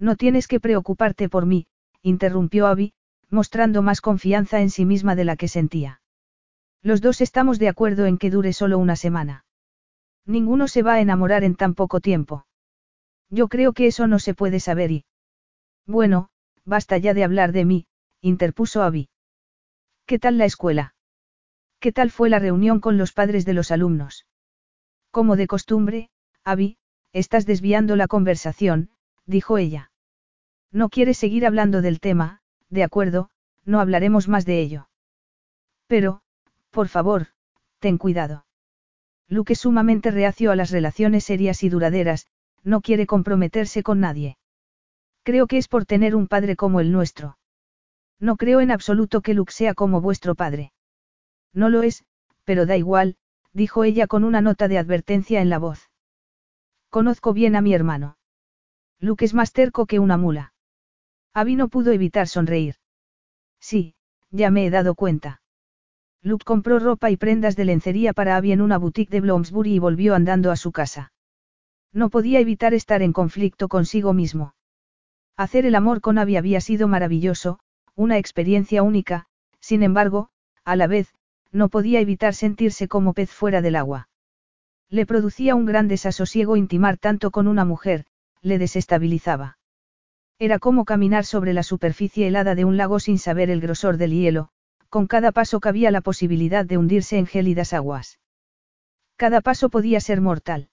[0.01, 1.67] No tienes que preocuparte por mí,
[2.03, 2.95] interrumpió Abby,
[3.29, 6.01] mostrando más confianza en sí misma de la que sentía.
[6.83, 9.45] Los dos estamos de acuerdo en que dure solo una semana.
[10.25, 12.47] Ninguno se va a enamorar en tan poco tiempo.
[13.29, 15.05] Yo creo que eso no se puede saber y...
[15.87, 16.31] Bueno,
[16.65, 17.87] basta ya de hablar de mí,
[18.23, 19.11] interpuso Abby.
[20.07, 20.95] ¿Qué tal la escuela?
[21.79, 24.27] ¿Qué tal fue la reunión con los padres de los alumnos?
[25.11, 26.11] Como de costumbre,
[26.43, 26.79] Abby,
[27.13, 28.91] estás desviando la conversación,
[29.27, 29.90] dijo ella.
[30.73, 33.31] No quieres seguir hablando del tema, de acuerdo,
[33.65, 34.89] no hablaremos más de ello.
[35.87, 36.23] Pero,
[36.71, 37.29] por favor,
[37.81, 38.47] ten cuidado.
[39.29, 42.27] Luke es sumamente reacio a las relaciones serias y duraderas,
[42.63, 44.39] no quiere comprometerse con nadie.
[45.23, 47.39] Creo que es por tener un padre como el nuestro.
[48.19, 50.73] No creo en absoluto que Luke sea como vuestro padre.
[51.53, 52.05] No lo es,
[52.45, 53.17] pero da igual,
[53.53, 55.91] dijo ella con una nota de advertencia en la voz.
[56.91, 58.19] Conozco bien a mi hermano.
[58.99, 60.53] Luke es más terco que una mula.
[61.33, 62.77] Abby no pudo evitar sonreír.
[63.61, 63.95] Sí,
[64.31, 65.43] ya me he dado cuenta.
[66.23, 69.79] Luke compró ropa y prendas de lencería para Abby en una boutique de Bloomsbury y
[69.79, 71.13] volvió andando a su casa.
[71.93, 74.55] No podía evitar estar en conflicto consigo mismo.
[75.37, 77.59] Hacer el amor con Abby había sido maravilloso,
[77.95, 79.27] una experiencia única,
[79.61, 80.31] sin embargo,
[80.65, 81.15] a la vez,
[81.53, 84.09] no podía evitar sentirse como pez fuera del agua.
[84.89, 88.07] Le producía un gran desasosiego intimar tanto con una mujer,
[88.43, 89.60] le desestabilizaba.
[90.41, 94.13] Era como caminar sobre la superficie helada de un lago sin saber el grosor del
[94.13, 94.49] hielo,
[94.89, 98.19] con cada paso cabía la posibilidad de hundirse en gélidas aguas.
[99.17, 100.71] Cada paso podía ser mortal.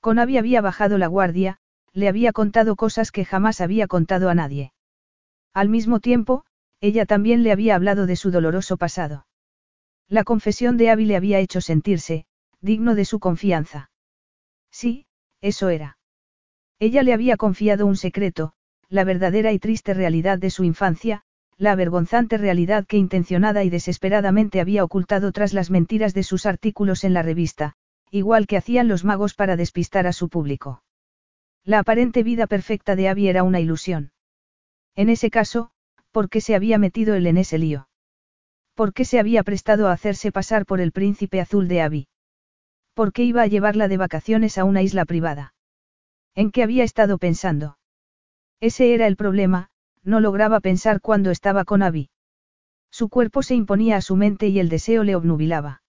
[0.00, 1.56] Con Abby había bajado la guardia,
[1.94, 4.74] le había contado cosas que jamás había contado a nadie.
[5.54, 6.44] Al mismo tiempo,
[6.82, 9.26] ella también le había hablado de su doloroso pasado.
[10.08, 12.26] La confesión de Abby le había hecho sentirse,
[12.60, 13.90] digno de su confianza.
[14.70, 15.06] Sí,
[15.40, 15.96] eso era.
[16.78, 18.53] Ella le había confiado un secreto,
[18.88, 21.22] la verdadera y triste realidad de su infancia,
[21.56, 27.04] la avergonzante realidad que intencionada y desesperadamente había ocultado tras las mentiras de sus artículos
[27.04, 27.74] en la revista,
[28.10, 30.82] igual que hacían los magos para despistar a su público.
[31.64, 34.12] La aparente vida perfecta de Abby era una ilusión.
[34.96, 35.70] En ese caso,
[36.12, 37.88] ¿por qué se había metido él en ese lío?
[38.74, 42.08] ¿Por qué se había prestado a hacerse pasar por el príncipe azul de Abby?
[42.92, 45.54] ¿Por qué iba a llevarla de vacaciones a una isla privada?
[46.34, 47.76] ¿En qué había estado pensando?
[48.64, 49.68] Ese era el problema,
[50.04, 52.08] no lograba pensar cuando estaba con Abby.
[52.90, 55.82] Su cuerpo se imponía a su mente y el deseo le obnubilaba.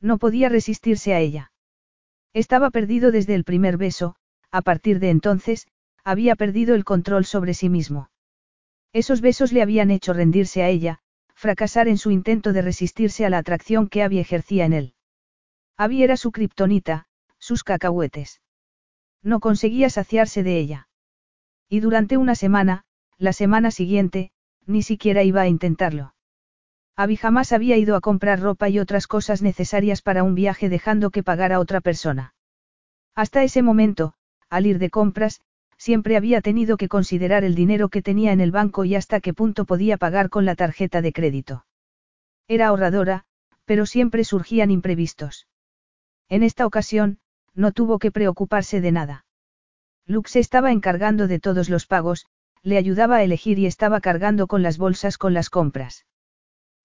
[0.00, 1.52] No podía resistirse a ella.
[2.32, 4.16] Estaba perdido desde el primer beso,
[4.50, 5.68] a partir de entonces,
[6.02, 8.10] había perdido el control sobre sí mismo.
[8.92, 10.98] Esos besos le habían hecho rendirse a ella,
[11.36, 14.94] fracasar en su intento de resistirse a la atracción que Abby ejercía en él.
[15.76, 17.06] Abby era su kriptonita,
[17.38, 18.40] sus cacahuetes.
[19.22, 20.88] No conseguía saciarse de ella.
[21.72, 22.84] Y durante una semana,
[23.16, 24.30] la semana siguiente,
[24.66, 26.14] ni siquiera iba a intentarlo.
[26.96, 31.08] Abby jamás había ido a comprar ropa y otras cosas necesarias para un viaje dejando
[31.08, 32.34] que pagara otra persona.
[33.14, 34.12] Hasta ese momento,
[34.50, 35.40] al ir de compras,
[35.78, 39.32] siempre había tenido que considerar el dinero que tenía en el banco y hasta qué
[39.32, 41.64] punto podía pagar con la tarjeta de crédito.
[42.48, 43.24] Era ahorradora,
[43.64, 45.48] pero siempre surgían imprevistos.
[46.28, 47.18] En esta ocasión,
[47.54, 49.24] no tuvo que preocuparse de nada.
[50.06, 52.26] Lux se estaba encargando de todos los pagos,
[52.62, 56.06] le ayudaba a elegir y estaba cargando con las bolsas con las compras.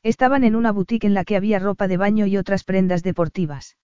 [0.03, 3.77] Estaban en una boutique en la que había ropa de baño y otras prendas deportivas.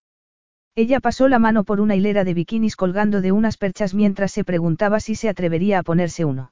[0.75, 4.43] Ella pasó la mano por una hilera de bikinis colgando de unas perchas mientras se
[4.43, 6.51] preguntaba si se atrevería a ponerse uno.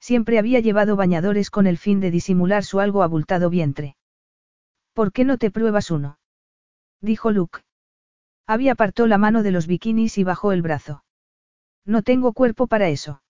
[0.00, 3.96] Siempre había llevado bañadores con el fin de disimular su algo abultado vientre.
[4.92, 6.18] ¿Por qué no te pruebas uno?
[7.00, 7.60] dijo Luke.
[8.46, 11.04] Había apartó la mano de los bikinis y bajó el brazo.
[11.88, 13.22] No tengo cuerpo para eso.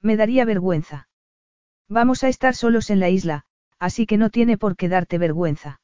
[0.00, 1.06] Me daría vergüenza.
[1.86, 3.44] Vamos a estar solos en la isla,
[3.78, 5.82] así que no tiene por qué darte vergüenza.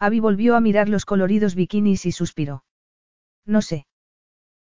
[0.00, 2.64] Abby volvió a mirar los coloridos bikinis y suspiró.
[3.46, 3.86] No sé.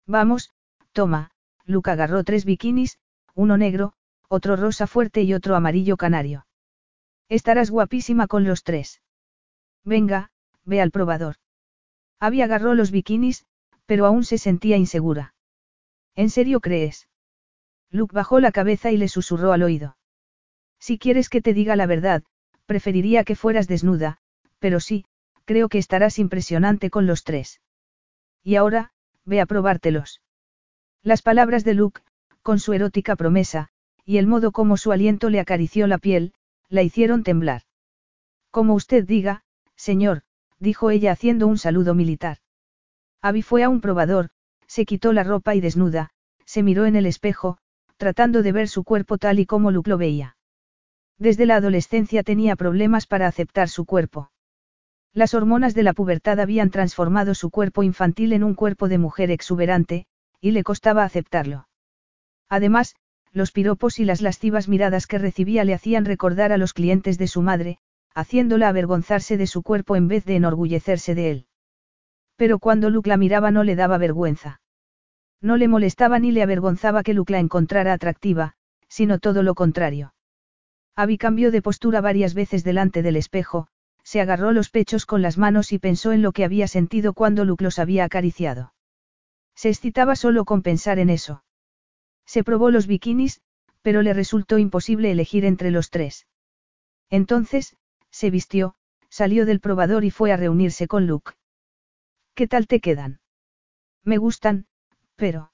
[0.06, 0.53] Vamos,
[0.91, 1.31] toma,
[1.65, 2.99] Luke agarró tres bikinis,
[3.33, 3.93] uno negro,
[4.27, 6.45] otro rosa fuerte y otro amarillo canario.
[7.27, 9.01] Estarás guapísima con los tres.
[9.83, 10.30] Venga,
[10.64, 11.38] ve al probador.
[12.19, 13.48] Abby agarró los bikinis,
[13.88, 15.33] pero aún se sentía insegura.
[16.15, 17.07] ¿En serio crees?
[17.90, 19.98] Luke bajó la cabeza y le susurró al oído.
[20.80, 22.23] Si quieres que te diga la verdad,
[22.65, 24.17] preferiría que fueras desnuda,
[24.59, 25.06] pero sí,
[25.45, 27.61] creo que estarás impresionante con los tres.
[28.43, 28.91] Y ahora,
[29.25, 30.22] ve a probártelos.
[31.03, 32.01] Las palabras de Luke,
[32.41, 33.69] con su erótica promesa,
[34.06, 36.33] y el modo como su aliento le acarició la piel,
[36.69, 37.64] la hicieron temblar.
[38.49, 39.43] Como usted diga,
[39.75, 40.23] señor,
[40.59, 42.38] dijo ella haciendo un saludo militar.
[43.22, 44.30] Abby fue a un probador,
[44.72, 46.11] se quitó la ropa y desnuda,
[46.45, 47.58] se miró en el espejo,
[47.98, 50.38] tratando de ver su cuerpo tal y como Luke lo veía.
[51.17, 54.32] Desde la adolescencia tenía problemas para aceptar su cuerpo.
[55.11, 59.30] Las hormonas de la pubertad habían transformado su cuerpo infantil en un cuerpo de mujer
[59.30, 60.06] exuberante,
[60.40, 61.67] y le costaba aceptarlo.
[62.48, 62.95] Además,
[63.33, 67.27] los piropos y las lascivas miradas que recibía le hacían recordar a los clientes de
[67.27, 67.80] su madre,
[68.16, 71.45] haciéndola avergonzarse de su cuerpo en vez de enorgullecerse de él.
[72.38, 74.60] Pero cuando Luke la miraba no le daba vergüenza.
[75.41, 78.53] No le molestaba ni le avergonzaba que Luke la encontrara atractiva,
[78.87, 80.13] sino todo lo contrario.
[80.95, 83.67] Abby cambió de postura varias veces delante del espejo,
[84.03, 87.45] se agarró los pechos con las manos y pensó en lo que había sentido cuando
[87.45, 88.73] Luke los había acariciado.
[89.55, 91.43] Se excitaba solo con pensar en eso.
[92.25, 93.41] Se probó los bikinis,
[93.81, 96.27] pero le resultó imposible elegir entre los tres.
[97.09, 97.75] Entonces,
[98.09, 98.75] se vistió,
[99.09, 101.33] salió del probador y fue a reunirse con Luke.
[102.33, 103.19] ¿Qué tal te quedan?
[104.03, 104.65] Me gustan,
[105.22, 105.51] pero...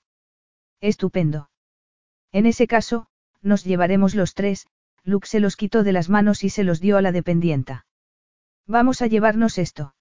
[0.80, 1.50] Estupendo.
[2.32, 3.08] En ese caso,
[3.42, 4.66] nos llevaremos los tres,
[5.04, 7.86] Luke se los quitó de las manos y se los dio a la dependienta.
[8.66, 9.94] Vamos a llevarnos esto.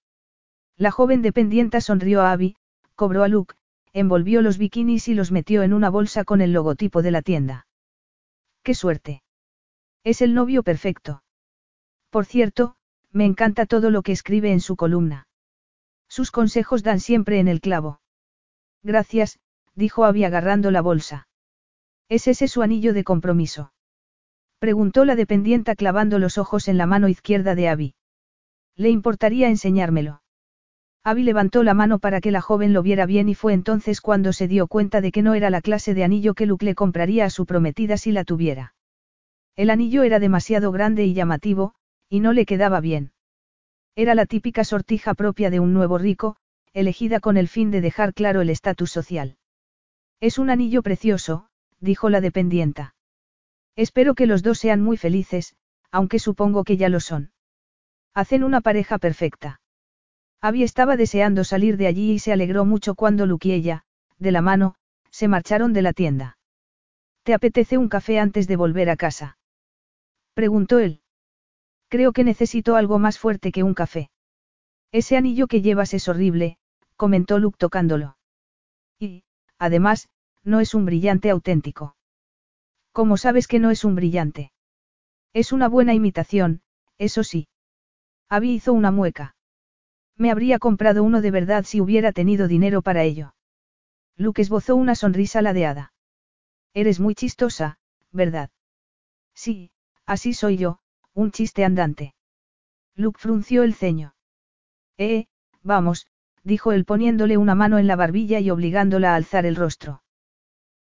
[0.77, 2.55] La joven dependienta sonrió a Abby,
[2.95, 3.55] cobró a Luke,
[3.91, 7.67] envolvió los bikinis y los metió en una bolsa con el logotipo de la tienda.
[8.63, 9.21] ¡Qué suerte!
[10.05, 11.23] Es el novio perfecto.
[12.09, 12.77] Por cierto,
[13.11, 15.27] me encanta todo lo que escribe en su columna.
[16.07, 17.99] Sus consejos dan siempre en el clavo.
[18.81, 19.39] Gracias,
[19.77, 21.27] dijo Abby agarrando la bolsa.
[22.09, 23.71] ¿Es ese su anillo de compromiso?
[24.59, 27.95] Preguntó la dependienta clavando los ojos en la mano izquierda de Abby.
[28.75, 30.23] ¿Le importaría enseñármelo?
[31.03, 34.33] Abby levantó la mano para que la joven lo viera bien y fue entonces cuando
[34.33, 37.25] se dio cuenta de que no era la clase de anillo que Luke le compraría
[37.25, 38.73] a su prometida si la tuviera.
[39.55, 41.75] El anillo era demasiado grande y llamativo,
[42.09, 43.11] y no le quedaba bien.
[43.95, 46.35] Era la típica sortija propia de un nuevo rico,
[46.73, 49.37] elegida con el fin de dejar claro el estatus social.
[50.19, 51.47] Es un anillo precioso,
[51.79, 52.95] dijo la dependienta.
[53.75, 55.55] Espero que los dos sean muy felices,
[55.91, 57.31] aunque supongo que ya lo son.
[58.13, 59.61] Hacen una pareja perfecta.
[60.41, 63.83] Abby estaba deseando salir de allí y se alegró mucho cuando Luke y ella,
[64.17, 64.75] de la mano,
[65.11, 66.37] se marcharon de la tienda.
[67.23, 69.37] ¿Te apetece un café antes de volver a casa?
[70.33, 71.01] Preguntó él.
[71.89, 74.09] Creo que necesito algo más fuerte que un café.
[74.91, 76.57] Ese anillo que llevas es horrible,
[76.95, 78.17] comentó Luke tocándolo.
[78.99, 79.23] Y,
[79.59, 80.09] además,
[80.43, 81.95] no es un brillante auténtico.
[82.91, 84.51] ¿Cómo sabes que no es un brillante?
[85.33, 86.61] Es una buena imitación,
[86.97, 87.47] eso sí.
[88.29, 89.35] Abby hizo una mueca.
[90.15, 93.35] Me habría comprado uno de verdad si hubiera tenido dinero para ello.
[94.15, 95.93] Luke esbozó una sonrisa ladeada.
[96.73, 97.77] Eres muy chistosa,
[98.11, 98.49] ¿verdad?
[99.35, 99.71] Sí,
[100.05, 100.79] así soy yo,
[101.13, 102.15] un chiste andante.
[102.95, 104.15] Luke frunció el ceño.
[104.97, 105.27] Eh,
[105.61, 106.07] vamos,
[106.47, 110.01] dijo él poniéndole una mano en la barbilla y obligándola a alzar el rostro.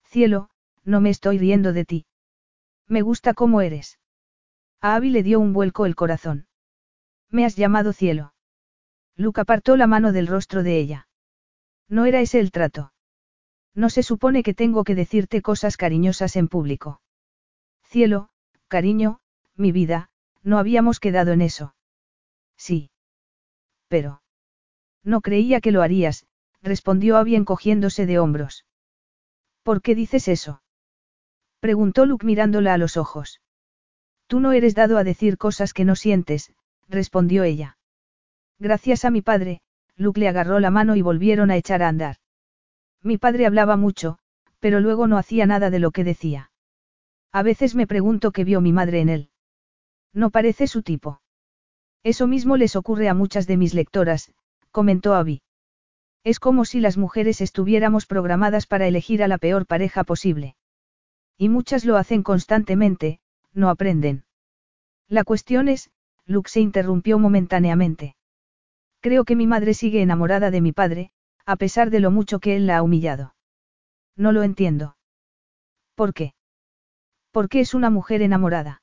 [0.04, 0.48] Cielo,
[0.84, 2.06] no me estoy riendo de ti.
[2.86, 3.98] Me gusta cómo eres.
[4.80, 6.46] A Abby le dio un vuelco el corazón.
[7.30, 8.32] Me has llamado cielo.
[9.16, 11.08] Luke apartó la mano del rostro de ella.
[11.88, 12.92] No era ese el trato.
[13.74, 17.00] No se supone que tengo que decirte cosas cariñosas en público.
[17.82, 18.28] Cielo,
[18.68, 19.18] cariño,
[19.56, 20.10] mi vida,
[20.44, 21.74] no habíamos quedado en eso.
[22.56, 22.90] Sí.
[23.88, 24.22] Pero.
[25.06, 26.26] No creía que lo harías,
[26.62, 28.66] respondió Abby encogiéndose de hombros.
[29.62, 30.62] ¿Por qué dices eso?
[31.60, 33.40] Preguntó Luke mirándola a los ojos.
[34.26, 36.52] Tú no eres dado a decir cosas que no sientes,
[36.88, 37.78] respondió ella.
[38.58, 39.60] Gracias a mi padre,
[39.94, 42.16] Luke le agarró la mano y volvieron a echar a andar.
[43.00, 44.18] Mi padre hablaba mucho,
[44.58, 46.50] pero luego no hacía nada de lo que decía.
[47.30, 49.30] A veces me pregunto qué vio mi madre en él.
[50.12, 51.20] No parece su tipo.
[52.02, 54.32] Eso mismo les ocurre a muchas de mis lectoras,
[54.76, 55.40] comentó Abby.
[56.22, 60.54] Es como si las mujeres estuviéramos programadas para elegir a la peor pareja posible.
[61.38, 63.18] Y muchas lo hacen constantemente,
[63.54, 64.26] no aprenden.
[65.08, 65.88] La cuestión es,
[66.26, 68.16] Luke se interrumpió momentáneamente.
[69.00, 71.10] Creo que mi madre sigue enamorada de mi padre,
[71.46, 73.34] a pesar de lo mucho que él la ha humillado.
[74.14, 74.98] No lo entiendo.
[75.94, 76.34] ¿Por qué?
[77.30, 78.82] Porque es una mujer enamorada.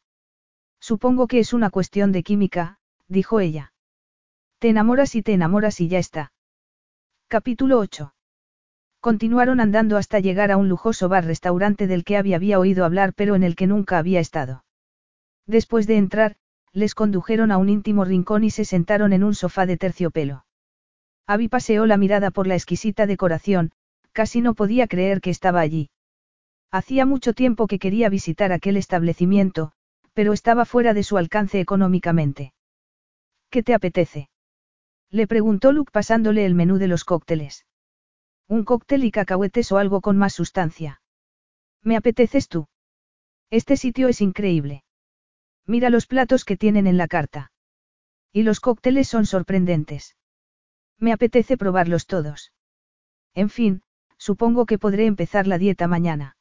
[0.80, 3.73] Supongo que es una cuestión de química, dijo ella.
[4.64, 6.32] Te enamoras y te enamoras y ya está.
[7.28, 8.14] Capítulo 8.
[9.02, 13.36] Continuaron andando hasta llegar a un lujoso bar-restaurante del que Abby había oído hablar pero
[13.36, 14.64] en el que nunca había estado.
[15.48, 16.38] Después de entrar,
[16.72, 20.46] les condujeron a un íntimo rincón y se sentaron en un sofá de terciopelo.
[21.28, 23.74] Abby paseó la mirada por la exquisita decoración,
[24.14, 25.90] casi no podía creer que estaba allí.
[26.72, 29.74] Hacía mucho tiempo que quería visitar aquel establecimiento,
[30.14, 32.54] pero estaba fuera de su alcance económicamente.
[33.50, 34.30] ¿Qué te apetece?
[35.14, 37.68] Le preguntó Luke pasándole el menú de los cócteles.
[38.48, 41.04] Un cóctel y cacahuetes o algo con más sustancia.
[41.84, 42.66] ¿Me apeteces tú?
[43.52, 44.84] Este sitio es increíble.
[45.68, 47.52] Mira los platos que tienen en la carta.
[48.32, 50.18] Y los cócteles son sorprendentes.
[50.98, 52.52] Me apetece probarlos todos.
[53.36, 53.84] En fin,
[54.18, 56.38] supongo que podré empezar la dieta mañana.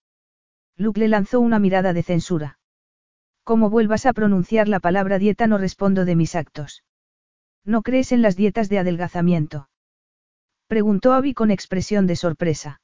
[0.78, 2.58] Luke le lanzó una mirada de censura.
[3.44, 6.82] Como vuelvas a pronunciar la palabra dieta no respondo de mis actos.
[7.64, 9.68] ¿No crees en las dietas de adelgazamiento?
[10.66, 12.80] Preguntó Abby con expresión de sorpresa.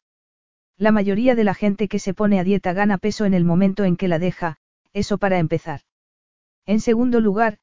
[0.76, 3.84] La mayoría de la gente que se pone a dieta gana peso en el momento
[3.84, 4.58] en que la deja,
[4.92, 5.80] eso para empezar.
[6.66, 7.58] En segundo lugar,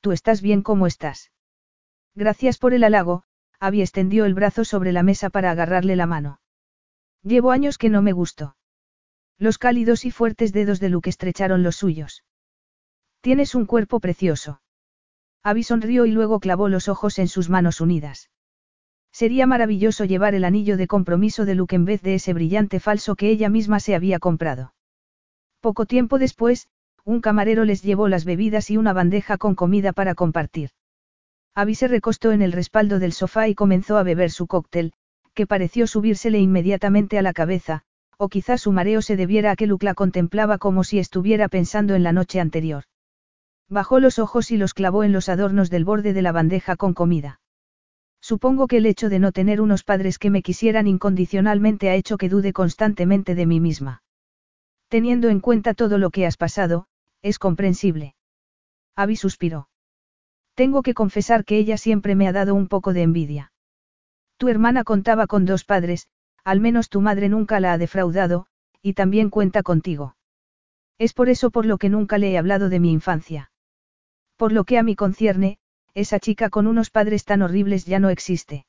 [0.00, 1.32] tú estás bien como estás.
[2.14, 3.22] Gracias por el halago,
[3.60, 6.40] Abby extendió el brazo sobre la mesa para agarrarle la mano.
[7.22, 8.56] Llevo años que no me gustó.
[9.38, 12.24] Los cálidos y fuertes dedos de Luke estrecharon los suyos.
[13.20, 14.60] Tienes un cuerpo precioso.
[15.42, 18.30] Abby sonrió y luego clavó los ojos en sus manos unidas.
[19.12, 23.16] Sería maravilloso llevar el anillo de compromiso de Luke en vez de ese brillante falso
[23.16, 24.74] que ella misma se había comprado.
[25.60, 26.68] Poco tiempo después,
[27.04, 30.70] un camarero les llevó las bebidas y una bandeja con comida para compartir.
[31.54, 34.92] Abby se recostó en el respaldo del sofá y comenzó a beber su cóctel,
[35.34, 37.82] que pareció subírsele inmediatamente a la cabeza,
[38.18, 41.94] o quizás su mareo se debiera a que Luke la contemplaba como si estuviera pensando
[41.94, 42.84] en la noche anterior.
[43.70, 46.94] Bajó los ojos y los clavó en los adornos del borde de la bandeja con
[46.94, 47.40] comida.
[48.20, 52.16] Supongo que el hecho de no tener unos padres que me quisieran incondicionalmente ha hecho
[52.16, 54.02] que dude constantemente de mí misma.
[54.88, 56.86] Teniendo en cuenta todo lo que has pasado,
[57.20, 58.14] es comprensible.
[58.96, 59.68] Abby suspiró.
[60.54, 63.52] Tengo que confesar que ella siempre me ha dado un poco de envidia.
[64.38, 66.08] Tu hermana contaba con dos padres,
[66.42, 68.46] al menos tu madre nunca la ha defraudado,
[68.80, 70.16] y también cuenta contigo.
[70.96, 73.50] Es por eso por lo que nunca le he hablado de mi infancia.
[74.38, 75.58] Por lo que a mí concierne,
[75.94, 78.66] esa chica con unos padres tan horribles ya no existe.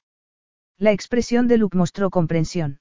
[0.80, 2.80] La expresión de Luke mostró comprensión.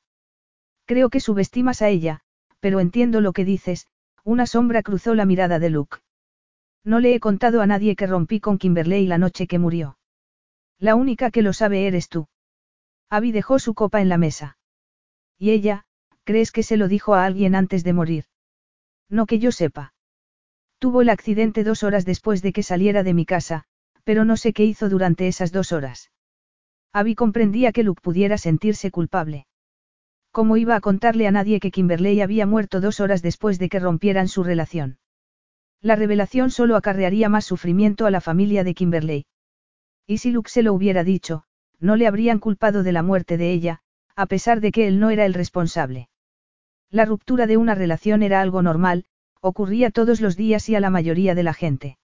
[0.87, 2.23] Creo que subestimas a ella,
[2.61, 3.89] pero entiendo lo que dices,
[4.25, 5.99] una sombra cruzó la mirada de Luke.
[6.83, 9.99] No le he contado a nadie que rompí con Kimberley la noche que murió.
[10.79, 12.27] La única que lo sabe eres tú.
[13.11, 14.57] Abby dejó su copa en la mesa.
[15.39, 15.85] ¿Y ella,
[16.25, 18.25] crees que se lo dijo a alguien antes de morir?
[19.11, 19.93] No que yo sepa.
[20.79, 23.65] Tuvo el accidente dos horas después de que saliera de mi casa,
[24.05, 26.11] pero no sé qué hizo durante esas dos horas.
[26.93, 29.47] Abby comprendía que Luke pudiera sentirse culpable.
[30.31, 33.81] ¿Cómo iba a contarle a nadie que Kimberley había muerto dos horas después de que
[33.81, 34.99] rompieran su relación?
[35.81, 39.27] La revelación solo acarrearía más sufrimiento a la familia de Kimberley.
[40.07, 41.45] Y si Luke se lo hubiera dicho,
[41.81, 43.81] no le habrían culpado de la muerte de ella,
[44.17, 46.09] a pesar de que él no era el responsable.
[46.91, 49.05] La ruptura de una relación era algo normal,
[49.41, 51.99] ocurría todos los días y a la mayoría de la gente.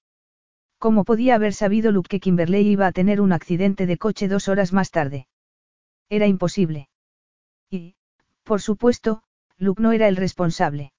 [0.78, 4.48] ¿Cómo podía haber sabido Luke que Kimberley iba a tener un accidente de coche dos
[4.48, 5.26] horas más tarde?
[6.10, 6.88] Era imposible.
[7.70, 7.94] Y,
[8.42, 9.22] por supuesto,
[9.56, 10.92] Luke no era el responsable.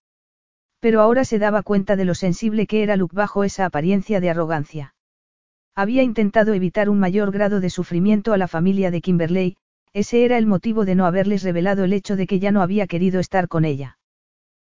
[0.79, 4.29] Pero ahora se daba cuenta de lo sensible que era Luke bajo esa apariencia de
[4.29, 4.95] arrogancia.
[5.75, 9.57] Había intentado evitar un mayor grado de sufrimiento a la familia de Kimberley,
[9.93, 12.87] ese era el motivo de no haberles revelado el hecho de que ya no había
[12.87, 13.97] querido estar con ella.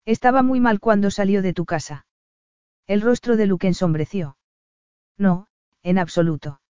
[0.05, 2.05] Estaba muy mal cuando salió de tu casa.
[2.87, 4.37] El rostro de Luke ensombreció.
[5.17, 5.47] No,
[5.83, 6.61] en absoluto.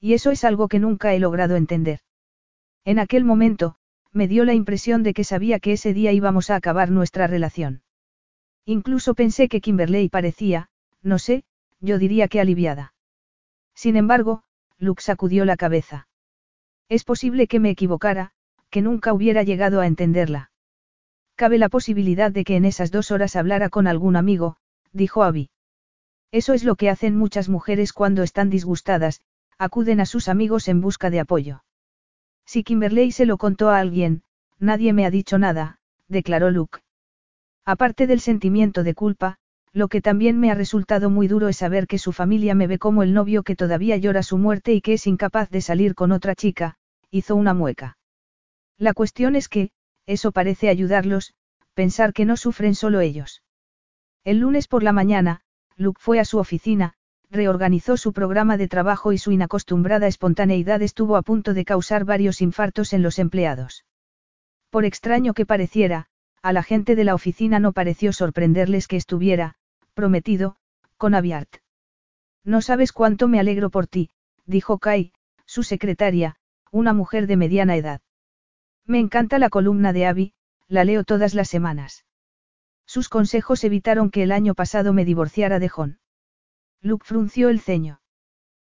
[0.00, 2.00] Y eso es algo que nunca he logrado entender.
[2.84, 3.76] En aquel momento,
[4.12, 7.82] me dio la impresión de que sabía que ese día íbamos a acabar nuestra relación.
[8.64, 10.68] Incluso pensé que Kimberley parecía,
[11.02, 11.44] no sé,
[11.80, 12.94] yo diría que aliviada.
[13.74, 14.42] Sin embargo,
[14.78, 16.08] Luke sacudió la cabeza.
[16.88, 18.32] Es posible que me equivocara,
[18.70, 20.50] que nunca hubiera llegado a entenderla.
[21.38, 24.56] Cabe la posibilidad de que en esas dos horas hablara con algún amigo,
[24.92, 25.50] dijo Abby.
[26.32, 29.20] Eso es lo que hacen muchas mujeres cuando están disgustadas,
[29.56, 31.62] acuden a sus amigos en busca de apoyo.
[32.44, 34.24] Si Kimberley se lo contó a alguien,
[34.58, 36.80] nadie me ha dicho nada, declaró Luke.
[37.64, 39.36] Aparte del sentimiento de culpa,
[39.72, 42.80] lo que también me ha resultado muy duro es saber que su familia me ve
[42.80, 46.10] como el novio que todavía llora su muerte y que es incapaz de salir con
[46.10, 46.78] otra chica,
[47.12, 47.96] hizo una mueca.
[48.76, 49.70] La cuestión es que,
[50.08, 51.34] eso parece ayudarlos,
[51.74, 53.42] pensar que no sufren solo ellos.
[54.24, 55.42] El lunes por la mañana,
[55.76, 56.94] Luke fue a su oficina,
[57.30, 62.40] reorganizó su programa de trabajo y su inacostumbrada espontaneidad estuvo a punto de causar varios
[62.40, 63.84] infartos en los empleados.
[64.70, 66.06] Por extraño que pareciera,
[66.40, 69.56] a la gente de la oficina no pareció sorprenderles que estuviera,
[69.92, 70.56] prometido,
[70.96, 71.56] con Aviart.
[72.44, 74.08] No sabes cuánto me alegro por ti,
[74.46, 75.12] dijo Kai,
[75.44, 76.36] su secretaria,
[76.72, 78.00] una mujer de mediana edad.
[78.88, 80.32] Me encanta la columna de Abby,
[80.66, 82.06] la leo todas las semanas.
[82.86, 86.00] Sus consejos evitaron que el año pasado me divorciara de John.
[86.80, 88.00] Luke frunció el ceño.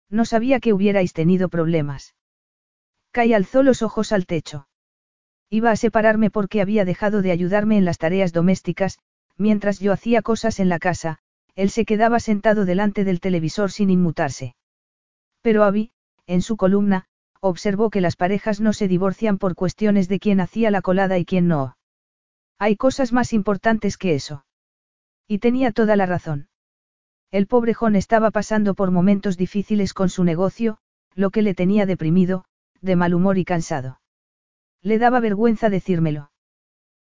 [0.10, 2.16] No sabía que hubierais tenido problemas.
[3.12, 4.70] Kai alzó los ojos al techo.
[5.50, 9.00] Iba a separarme porque había dejado de ayudarme en las tareas domésticas,
[9.36, 11.20] mientras yo hacía cosas en la casa,
[11.56, 14.56] él se quedaba sentado delante del televisor sin inmutarse.
[15.42, 15.92] Pero Abby,
[16.26, 17.08] en su columna,
[17.50, 21.26] observó que las parejas no se divorcian por cuestiones de quién hacía la colada y
[21.26, 21.78] quién no.
[22.58, 24.46] Hay cosas más importantes que eso.
[25.28, 26.48] Y tenía toda la razón.
[27.32, 30.78] El pobre John estaba pasando por momentos difíciles con su negocio,
[31.14, 32.46] lo que le tenía deprimido,
[32.82, 34.00] de mal humor y cansado.
[34.82, 36.32] Le daba vergüenza decírmelo.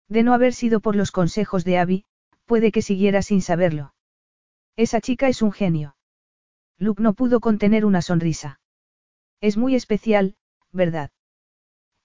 [0.09, 2.05] De no haber sido por los consejos de Abby,
[2.47, 3.95] puede que siguiera sin saberlo.
[4.77, 5.97] Esa chica es un genio.
[6.79, 8.61] Luke no pudo contener una sonrisa.
[9.41, 10.35] Es muy especial,
[10.73, 11.11] ¿verdad?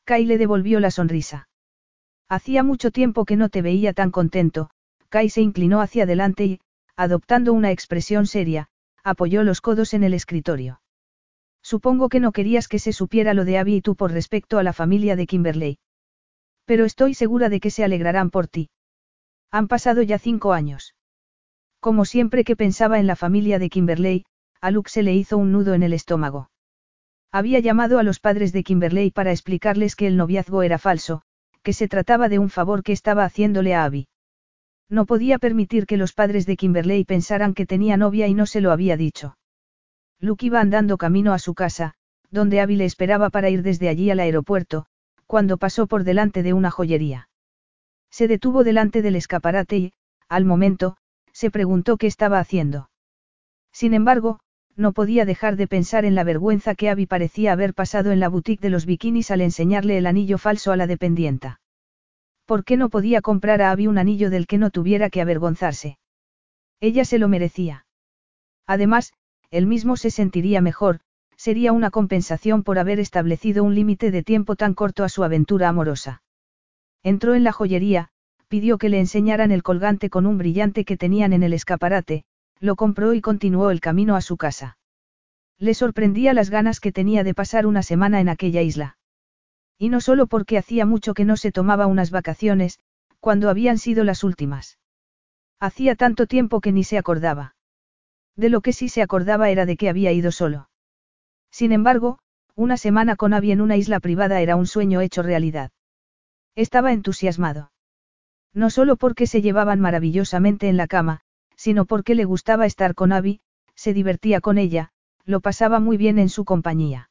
[0.05, 1.49] Kai le devolvió la sonrisa.
[2.29, 4.69] Hacía mucho tiempo que no te veía tan contento,
[5.09, 6.59] Kai se inclinó hacia adelante y,
[6.95, 8.69] adoptando una expresión seria,
[9.03, 10.81] apoyó los codos en el escritorio.
[11.61, 14.63] Supongo que no querías que se supiera lo de Abby y tú por respecto a
[14.63, 15.77] la familia de Kimberley.
[16.65, 18.69] Pero estoy segura de que se alegrarán por ti.
[19.51, 20.95] Han pasado ya cinco años.
[21.79, 24.25] Como siempre que pensaba en la familia de Kimberley,
[24.61, 26.49] a Luke se le hizo un nudo en el estómago.
[27.31, 31.21] Había llamado a los padres de Kimberley para explicarles que el noviazgo era falso,
[31.63, 34.07] que se trataba de un favor que estaba haciéndole a Abby.
[34.89, 38.61] No podía permitir que los padres de Kimberley pensaran que tenía novia y no se
[38.61, 39.37] lo había dicho.
[40.19, 41.95] Luke iba andando camino a su casa,
[42.29, 44.85] donde Abby le esperaba para ir desde allí al aeropuerto,
[45.25, 47.29] cuando pasó por delante de una joyería.
[48.11, 49.93] Se detuvo delante del escaparate y,
[50.29, 50.97] al momento,
[51.33, 52.89] se preguntó qué estaba haciendo.
[53.73, 54.39] Sin embargo,
[54.75, 58.29] no podía dejar de pensar en la vergüenza que Abby parecía haber pasado en la
[58.29, 61.61] boutique de los bikinis al enseñarle el anillo falso a la dependienta.
[62.45, 65.97] ¿Por qué no podía comprar a Abby un anillo del que no tuviera que avergonzarse?
[66.79, 67.85] Ella se lo merecía.
[68.67, 69.13] Además,
[69.49, 70.99] él mismo se sentiría mejor,
[71.37, 75.69] sería una compensación por haber establecido un límite de tiempo tan corto a su aventura
[75.69, 76.21] amorosa.
[77.03, 78.09] Entró en la joyería,
[78.47, 82.25] pidió que le enseñaran el colgante con un brillante que tenían en el escaparate,
[82.59, 84.77] lo compró y continuó el camino a su casa.
[85.57, 88.97] Le sorprendía las ganas que tenía de pasar una semana en aquella isla.
[89.77, 92.79] Y no solo porque hacía mucho que no se tomaba unas vacaciones,
[93.19, 94.79] cuando habían sido las últimas.
[95.59, 97.55] Hacía tanto tiempo que ni se acordaba.
[98.35, 100.69] De lo que sí se acordaba era de que había ido solo.
[101.51, 102.19] Sin embargo,
[102.53, 105.71] una semana con Abby en una isla privada era un sueño hecho realidad.
[106.55, 107.71] Estaba entusiasmado.
[108.53, 111.21] No solo porque se llevaban maravillosamente en la cama,
[111.55, 113.41] sino porque le gustaba estar con Abby,
[113.75, 114.91] se divertía con ella,
[115.25, 117.09] lo pasaba muy bien en su compañía.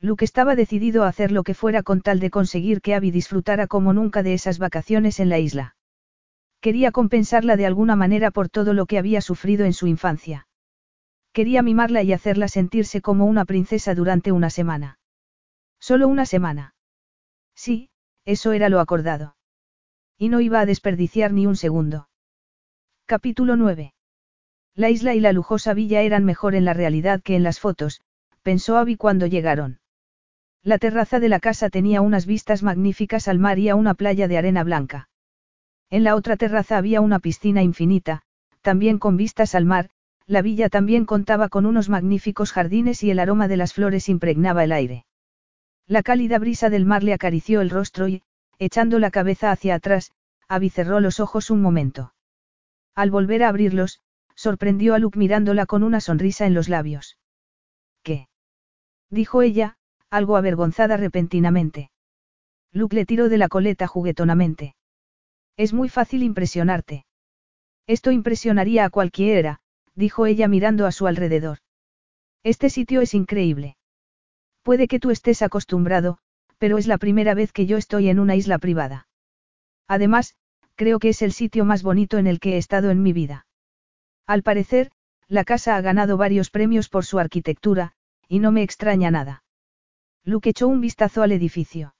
[0.00, 3.66] Luke estaba decidido a hacer lo que fuera con tal de conseguir que Abby disfrutara
[3.66, 5.76] como nunca de esas vacaciones en la isla.
[6.60, 10.46] Quería compensarla de alguna manera por todo lo que había sufrido en su infancia.
[11.32, 14.98] Quería mimarla y hacerla sentirse como una princesa durante una semana.
[15.80, 16.74] Solo una semana.
[17.54, 17.90] Sí,
[18.24, 19.36] eso era lo acordado.
[20.16, 22.08] Y no iba a desperdiciar ni un segundo.
[23.06, 23.92] Capítulo 9.
[24.74, 28.00] La isla y la lujosa villa eran mejor en la realidad que en las fotos,
[28.42, 29.78] pensó Abby cuando llegaron.
[30.62, 34.26] La terraza de la casa tenía unas vistas magníficas al mar y a una playa
[34.26, 35.10] de arena blanca.
[35.90, 38.22] En la otra terraza había una piscina infinita,
[38.62, 39.90] también con vistas al mar,
[40.26, 44.64] la villa también contaba con unos magníficos jardines y el aroma de las flores impregnaba
[44.64, 45.04] el aire.
[45.86, 48.22] La cálida brisa del mar le acarició el rostro y,
[48.58, 50.12] echando la cabeza hacia atrás,
[50.48, 52.13] Abby cerró los ojos un momento.
[52.94, 54.00] Al volver a abrirlos,
[54.34, 57.18] sorprendió a Luke mirándola con una sonrisa en los labios.
[58.02, 58.28] ¿Qué?
[59.10, 59.76] dijo ella,
[60.10, 61.90] algo avergonzada repentinamente.
[62.72, 64.74] Luke le tiró de la coleta juguetonamente.
[65.56, 67.04] Es muy fácil impresionarte.
[67.86, 69.60] Esto impresionaría a cualquiera,
[69.94, 71.58] dijo ella mirando a su alrededor.
[72.42, 73.76] Este sitio es increíble.
[74.62, 76.18] Puede que tú estés acostumbrado,
[76.58, 79.08] pero es la primera vez que yo estoy en una isla privada.
[79.86, 80.36] Además,
[80.74, 83.46] creo que es el sitio más bonito en el que he estado en mi vida.
[84.26, 84.90] Al parecer,
[85.28, 87.92] la casa ha ganado varios premios por su arquitectura,
[88.28, 89.44] y no me extraña nada.
[90.24, 91.94] Luke echó un vistazo al edificio.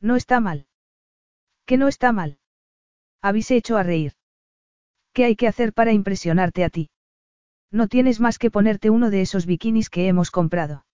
[0.00, 0.66] No está mal.
[1.64, 2.38] ¿Qué no está mal?
[3.20, 4.12] Habéis hecho a reír.
[5.12, 6.90] ¿Qué hay que hacer para impresionarte a ti?
[7.70, 10.86] No tienes más que ponerte uno de esos bikinis que hemos comprado.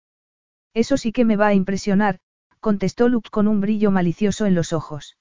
[0.73, 2.19] Eso sí que me va a impresionar,
[2.61, 5.17] contestó Luke con un brillo malicioso en los ojos.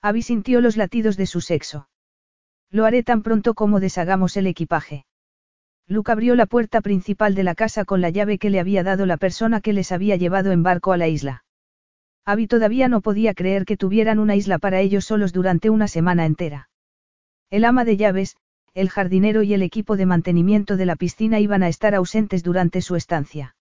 [0.00, 1.88] Abby sintió los latidos de su sexo.
[2.70, 5.06] Lo haré tan pronto como deshagamos el equipaje.
[5.86, 9.06] Luke abrió la puerta principal de la casa con la llave que le había dado
[9.06, 11.44] la persona que les había llevado en barco a la isla.
[12.26, 16.26] Abby todavía no podía creer que tuvieran una isla para ellos solos durante una semana
[16.26, 16.68] entera.
[17.48, 18.36] El ama de llaves,
[18.74, 22.82] el jardinero y el equipo de mantenimiento de la piscina iban a estar ausentes durante
[22.82, 23.56] su estancia.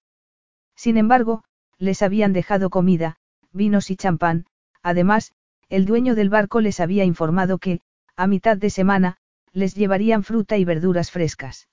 [0.76, 1.46] Sin embargo,
[1.78, 3.16] les habían dejado comida,
[3.54, 4.46] vinos y champán,
[4.84, 5.32] además,
[5.70, 7.82] el dueño del barco les había informado que,
[8.16, 9.18] a mitad de semana,
[9.52, 11.68] les llevarían fruta y verduras frescas.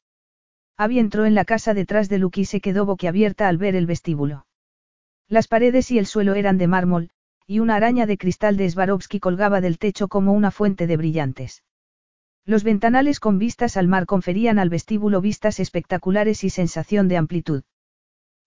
[0.76, 3.86] Abby entró en la casa detrás de Luke y se quedó boquiabierta al ver el
[3.86, 4.47] vestíbulo.
[5.28, 7.10] Las paredes y el suelo eran de mármol,
[7.47, 11.62] y una araña de cristal de Swarovski colgaba del techo como una fuente de brillantes.
[12.44, 17.62] Los ventanales con vistas al mar conferían al vestíbulo vistas espectaculares y sensación de amplitud.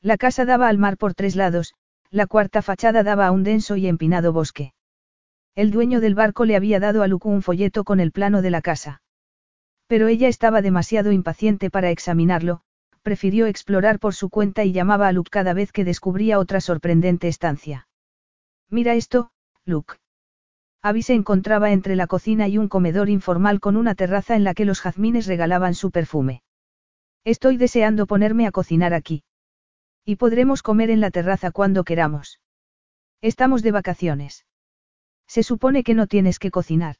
[0.01, 1.74] La casa daba al mar por tres lados,
[2.11, 4.74] la cuarta fachada daba a un denso y empinado bosque.
[5.58, 8.52] El dueño del barco le había dado a Luke un folleto con el plano de
[8.52, 9.02] la casa.
[9.88, 12.61] Pero ella estaba demasiado impaciente para examinarlo,
[13.02, 17.27] prefirió explorar por su cuenta y llamaba a Luke cada vez que descubría otra sorprendente
[17.27, 17.88] estancia.
[18.69, 19.32] Mira esto,
[19.66, 19.95] Luke.
[20.84, 24.53] Abby se encontraba entre la cocina y un comedor informal con una terraza en la
[24.53, 26.44] que los jazmines regalaban su perfume.
[27.24, 29.24] Estoy deseando ponerme a cocinar aquí.
[30.06, 32.42] Y podremos comer en la terraza cuando queramos.
[33.22, 34.45] Estamos de vacaciones.
[35.28, 36.96] Se supone que no tienes que cocinar.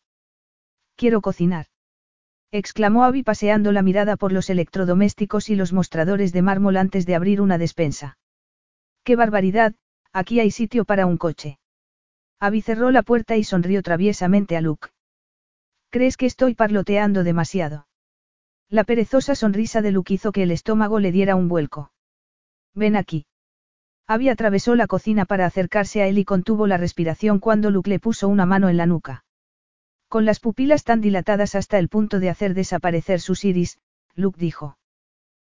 [0.96, 1.68] Quiero cocinar
[2.52, 7.16] exclamó Abby paseando la mirada por los electrodomésticos y los mostradores de mármol antes de
[7.16, 8.18] abrir una despensa.
[9.04, 9.76] ¡Qué barbaridad!
[10.14, 11.60] Aquí hay sitio para un coche.
[12.40, 14.90] Abby cerró la puerta y sonrió traviesamente a Luke.
[15.90, 17.88] ¿Crees que estoy parloteando demasiado?
[18.70, 21.92] La perezosa sonrisa de Luke hizo que el estómago le diera un vuelco.
[22.74, 23.26] Ven aquí.
[24.10, 28.00] Abby atravesó la cocina para acercarse a él y contuvo la respiración cuando Luke le
[28.00, 29.26] puso una mano en la nuca.
[30.08, 33.80] Con las pupilas tan dilatadas hasta el punto de hacer desaparecer sus iris,
[34.16, 34.78] Luke dijo.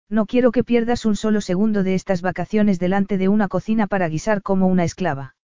[0.10, 4.10] No quiero que pierdas un solo segundo de estas vacaciones delante de una cocina para
[4.10, 5.36] guisar como una esclava.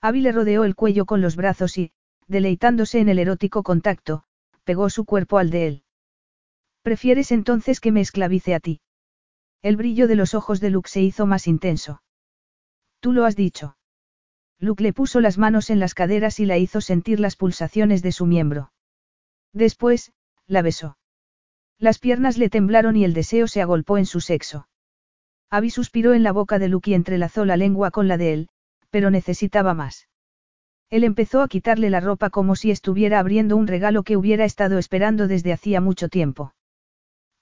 [0.00, 1.92] Abby le rodeó el cuello con los brazos y,
[2.26, 4.24] deleitándose en el erótico contacto,
[4.64, 5.82] pegó su cuerpo al de él.
[6.82, 8.80] ¿Prefieres entonces que me esclavice a ti?
[9.62, 12.02] El brillo de los ojos de Luke se hizo más intenso.
[13.02, 13.76] Tú lo has dicho.
[14.60, 18.12] Luke le puso las manos en las caderas y la hizo sentir las pulsaciones de
[18.12, 18.72] su miembro.
[19.52, 20.12] Después,
[20.46, 20.96] la besó.
[21.80, 24.68] Las piernas le temblaron y el deseo se agolpó en su sexo.
[25.50, 28.48] Abby suspiró en la boca de Luke y entrelazó la lengua con la de él,
[28.90, 30.06] pero necesitaba más.
[30.88, 34.78] Él empezó a quitarle la ropa como si estuviera abriendo un regalo que hubiera estado
[34.78, 36.54] esperando desde hacía mucho tiempo.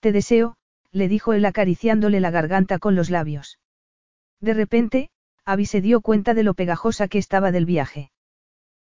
[0.01, 0.57] Te deseo,
[0.91, 3.59] le dijo él acariciándole la garganta con los labios.
[4.41, 5.11] De repente,
[5.51, 8.13] Abby se dio cuenta de lo pegajosa que estaba del viaje.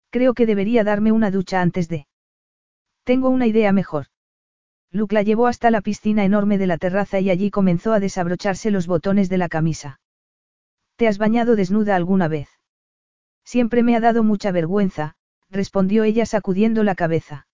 [0.09, 2.07] Creo que debería darme una ducha antes de.
[3.05, 4.07] Tengo una idea mejor.
[4.91, 8.71] Luke la llevó hasta la piscina enorme de la terraza y allí comenzó a desabrocharse
[8.71, 10.01] los botones de la camisa.
[10.97, 12.49] ¿Te has bañado desnuda alguna vez?
[13.45, 15.17] Siempre me ha dado mucha vergüenza,
[15.51, 17.47] respondió ella sacudiendo la cabeza.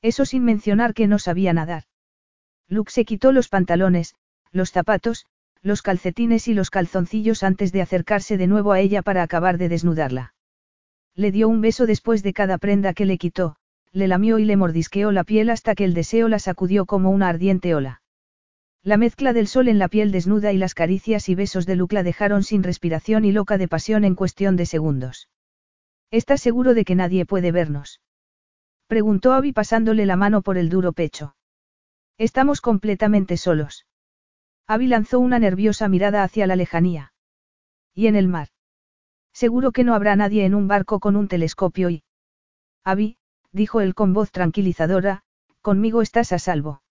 [0.00, 1.84] Eso sin mencionar que no sabía nadar.
[2.68, 4.14] Luke se quitó los pantalones,
[4.52, 5.26] los zapatos,
[5.62, 9.68] los calcetines y los calzoncillos antes de acercarse de nuevo a ella para acabar de
[9.68, 10.34] desnudarla.
[11.14, 13.56] Le dio un beso después de cada prenda que le quitó,
[13.92, 17.28] le lamió y le mordisqueó la piel hasta que el deseo la sacudió como una
[17.28, 18.02] ardiente ola.
[18.84, 21.94] La mezcla del sol en la piel desnuda y las caricias y besos de Luke
[21.94, 25.28] la dejaron sin respiración y loca de pasión en cuestión de segundos.
[26.10, 28.00] ¿Estás seguro de que nadie puede vernos?
[28.86, 31.34] Preguntó Abby pasándole la mano por el duro pecho.
[32.16, 33.87] Estamos completamente solos.
[34.70, 37.14] Abby lanzó una nerviosa mirada hacia la lejanía.
[37.94, 38.48] ¿Y en el mar?
[39.32, 42.02] Seguro que no habrá nadie en un barco con un telescopio y...
[42.84, 43.16] Abby,
[43.50, 45.22] dijo él con voz tranquilizadora,
[45.62, 46.82] conmigo estás a salvo.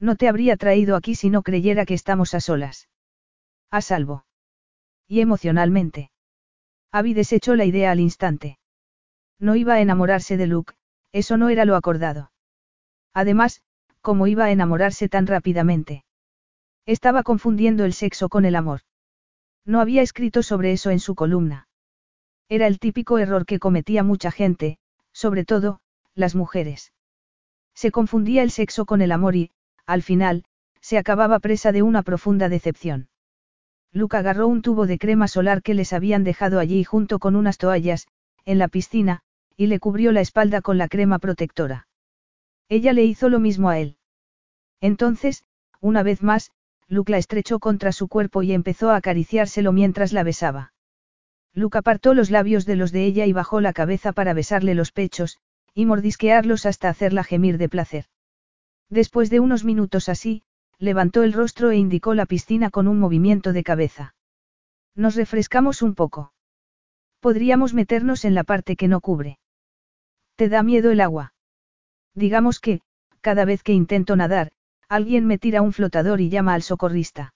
[0.00, 2.88] No te habría traído aquí si no creyera que estamos a solas.
[3.70, 4.24] A salvo.
[5.06, 6.10] Y emocionalmente.
[6.90, 8.58] Abby desechó la idea al instante.
[9.38, 10.74] No iba a enamorarse de Luke,
[11.12, 12.32] eso no era lo acordado.
[13.12, 13.62] Además,
[14.00, 16.04] ¿cómo iba a enamorarse tan rápidamente?
[16.86, 18.80] Estaba confundiendo el sexo con el amor.
[19.64, 21.68] No había escrito sobre eso en su columna.
[22.48, 24.78] Era el típico error que cometía mucha gente,
[25.12, 25.80] sobre todo,
[26.14, 26.92] las mujeres.
[27.74, 29.50] Se confundía el sexo con el amor y,
[29.86, 30.44] al final,
[30.80, 33.08] se acababa presa de una profunda decepción.
[33.90, 37.56] Luke agarró un tubo de crema solar que les habían dejado allí junto con unas
[37.56, 38.06] toallas,
[38.44, 39.22] en la piscina,
[39.56, 41.88] y le cubrió la espalda con la crema protectora.
[42.68, 43.96] Ella le hizo lo mismo a él.
[44.80, 45.44] Entonces,
[45.80, 46.50] una vez más,
[46.88, 50.72] Luke la estrechó contra su cuerpo y empezó a acariciárselo mientras la besaba.
[51.54, 54.92] Luke apartó los labios de los de ella y bajó la cabeza para besarle los
[54.92, 55.38] pechos,
[55.72, 58.06] y mordisquearlos hasta hacerla gemir de placer.
[58.90, 60.42] Después de unos minutos así,
[60.78, 64.14] levantó el rostro e indicó la piscina con un movimiento de cabeza.
[64.94, 66.32] Nos refrescamos un poco.
[67.20, 69.38] Podríamos meternos en la parte que no cubre.
[70.36, 71.34] ¿Te da miedo el agua?
[72.14, 72.80] Digamos que,
[73.20, 74.52] cada vez que intento nadar,
[74.94, 77.34] Alguien me tira un flotador y llama al socorrista.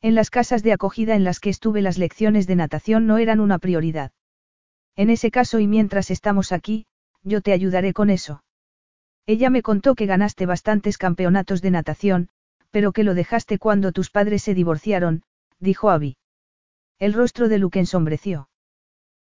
[0.00, 3.38] En las casas de acogida en las que estuve las lecciones de natación no eran
[3.38, 4.12] una prioridad.
[4.96, 6.86] En ese caso y mientras estamos aquí,
[7.22, 8.44] yo te ayudaré con eso.
[9.26, 12.30] Ella me contó que ganaste bastantes campeonatos de natación,
[12.70, 15.22] pero que lo dejaste cuando tus padres se divorciaron,
[15.58, 16.16] dijo Abby.
[16.98, 18.48] El rostro de Luke ensombreció.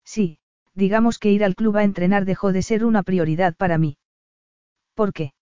[0.05, 0.41] Sí,
[0.74, 3.97] digamos que ir al club a entrenar dejó de ser una prioridad para mí.
[4.94, 5.34] ¿Por qué?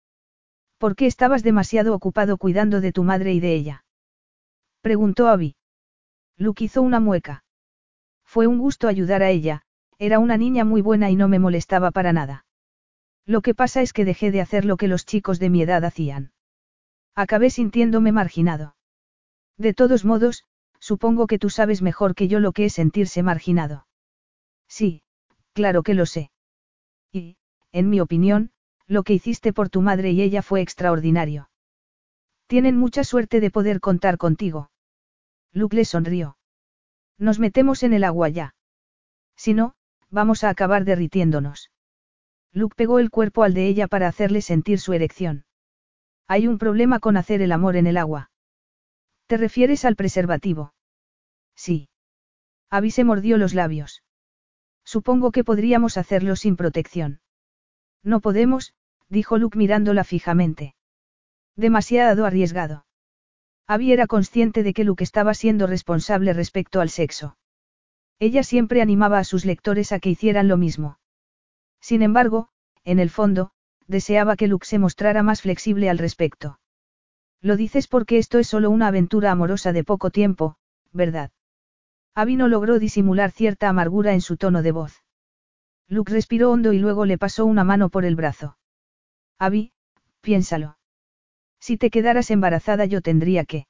[0.82, 3.84] Porque estabas demasiado ocupado cuidando de tu madre y de ella.
[4.80, 5.54] Preguntó Abby.
[6.36, 7.44] Luke hizo una mueca.
[8.24, 9.62] Fue un gusto ayudar a ella,
[10.00, 12.46] era una niña muy buena y no me molestaba para nada.
[13.24, 15.84] Lo que pasa es que dejé de hacer lo que los chicos de mi edad
[15.84, 16.32] hacían.
[17.14, 18.74] Acabé sintiéndome marginado.
[19.56, 20.46] De todos modos,
[20.80, 23.86] supongo que tú sabes mejor que yo lo que es sentirse marginado.
[24.66, 25.04] Sí,
[25.52, 26.32] claro que lo sé.
[27.12, 27.36] Y,
[27.70, 28.50] en mi opinión,
[28.92, 31.48] lo que hiciste por tu madre y ella fue extraordinario.
[32.46, 34.70] Tienen mucha suerte de poder contar contigo.
[35.52, 36.36] Luke le sonrió.
[37.18, 38.54] Nos metemos en el agua ya.
[39.34, 39.74] Si no,
[40.10, 41.70] vamos a acabar derritiéndonos.
[42.52, 45.46] Luke pegó el cuerpo al de ella para hacerle sentir su erección.
[46.28, 48.30] Hay un problema con hacer el amor en el agua.
[49.26, 50.74] ¿Te refieres al preservativo?
[51.56, 51.88] Sí.
[52.68, 54.02] Abby se mordió los labios.
[54.84, 57.20] Supongo que podríamos hacerlo sin protección.
[58.02, 58.74] No podemos,
[59.12, 60.74] dijo Luke mirándola fijamente.
[61.54, 62.86] Demasiado arriesgado.
[63.68, 67.36] Abby era consciente de que Luke estaba siendo responsable respecto al sexo.
[68.18, 70.98] Ella siempre animaba a sus lectores a que hicieran lo mismo.
[71.78, 72.48] Sin embargo,
[72.84, 73.50] en el fondo,
[73.86, 76.58] deseaba que Luke se mostrara más flexible al respecto.
[77.42, 80.56] Lo dices porque esto es solo una aventura amorosa de poco tiempo,
[80.90, 81.32] ¿verdad?
[82.14, 85.04] Abby no logró disimular cierta amargura en su tono de voz.
[85.86, 88.56] Luke respiró hondo y luego le pasó una mano por el brazo.
[89.46, 89.72] Abby,
[90.20, 90.76] piénsalo.
[91.58, 93.66] Si te quedaras embarazada yo tendría que.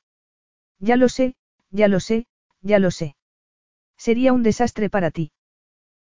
[0.79, 1.35] Ya lo sé,
[1.71, 2.27] ya lo sé,
[2.61, 3.17] ya lo sé.
[3.97, 5.33] Sería un desastre para ti.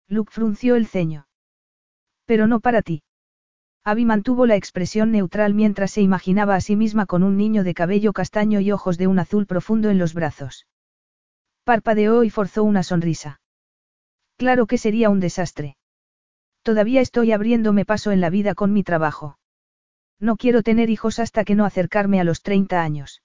[0.08, 1.28] Luke frunció el ceño.
[2.24, 3.04] Pero no para ti.
[3.84, 7.74] Abby mantuvo la expresión neutral mientras se imaginaba a sí misma con un niño de
[7.74, 10.66] cabello castaño y ojos de un azul profundo en los brazos.
[11.66, 13.42] Parpadeó y forzó una sonrisa.
[14.38, 15.76] Claro que sería un desastre.
[16.64, 19.38] Todavía estoy abriéndome paso en la vida con mi trabajo.
[20.20, 23.22] No quiero tener hijos hasta que no acercarme a los 30 años.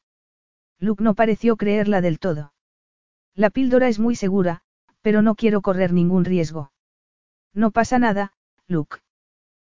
[0.78, 2.52] Luke no pareció creerla del todo.
[3.34, 4.62] La píldora es muy segura,
[5.00, 6.72] pero no quiero correr ningún riesgo.
[7.54, 8.34] No pasa nada,
[8.66, 8.98] Luke.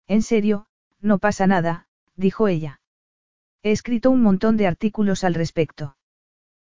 [0.07, 0.67] En serio,
[1.01, 1.87] no pasa nada,
[2.17, 2.81] dijo ella.
[3.63, 5.97] He escrito un montón de artículos al respecto.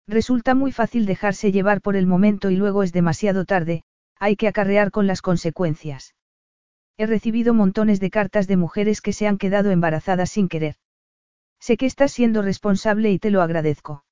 [0.07, 3.83] Resulta muy fácil dejarse llevar por el momento y luego es demasiado tarde,
[4.19, 6.13] hay que acarrear con las consecuencias.
[6.97, 10.75] He recibido montones de cartas de mujeres que se han quedado embarazadas sin querer.
[11.59, 14.05] Sé que estás siendo responsable y te lo agradezco.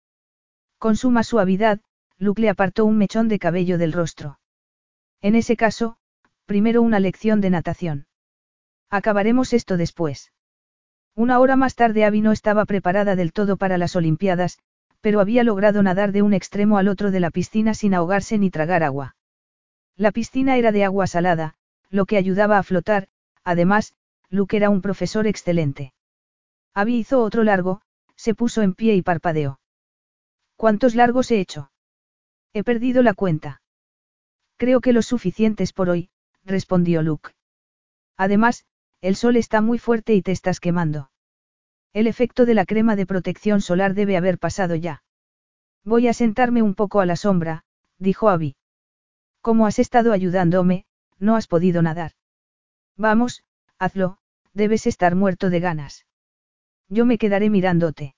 [0.78, 1.80] Con suma suavidad,
[2.18, 4.40] Luke le apartó un mechón de cabello del rostro.
[5.22, 5.98] En ese caso,
[6.46, 8.08] primero una lección de natación.
[8.90, 10.32] Acabaremos esto después.
[11.16, 14.60] Una hora más tarde Abby no estaba preparada del todo para las Olimpiadas,
[15.02, 18.50] pero había logrado nadar de un extremo al otro de la piscina sin ahogarse ni
[18.50, 19.16] tragar agua.
[19.96, 21.56] La piscina era de agua salada,
[21.92, 23.10] lo que ayudaba a flotar,
[23.44, 23.94] además,
[24.30, 25.94] Luke era un profesor excelente.
[26.74, 27.82] Abby hizo otro largo,
[28.16, 29.60] se puso en pie y parpadeó.
[30.56, 31.72] ¿Cuántos largos he hecho?
[32.54, 33.62] He perdido la cuenta.
[34.58, 36.10] Creo que los suficientes por hoy,
[36.44, 37.32] respondió Luke.
[38.16, 38.66] Además,
[39.02, 41.12] el sol está muy fuerte y te estás quemando.
[41.94, 45.04] El efecto de la crema de protección solar debe haber pasado ya.
[45.84, 47.66] Voy a sentarme un poco a la sombra,
[47.98, 48.56] dijo Abby.
[49.42, 50.86] Como has estado ayudándome,
[51.22, 52.12] no has podido nadar.
[52.98, 53.44] Vamos,
[53.80, 54.18] hazlo,
[54.54, 56.06] debes estar muerto de ganas.
[56.90, 58.16] Yo me quedaré mirándote.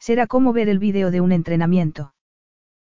[0.00, 2.14] Será como ver el vídeo de un entrenamiento.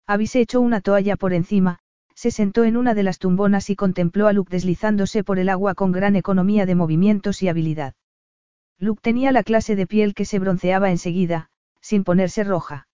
[0.08, 1.80] Abby se echó una toalla por encima,
[2.16, 5.76] se sentó en una de las tumbonas y contempló a Luke deslizándose por el agua
[5.76, 7.94] con gran economía de movimientos y habilidad.
[8.80, 11.50] Luke tenía la clase de piel que se bronceaba enseguida,
[11.82, 12.88] sin ponerse roja.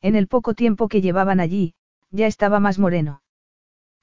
[0.00, 1.74] En el poco tiempo que llevaban allí,
[2.10, 3.22] ya estaba más moreno.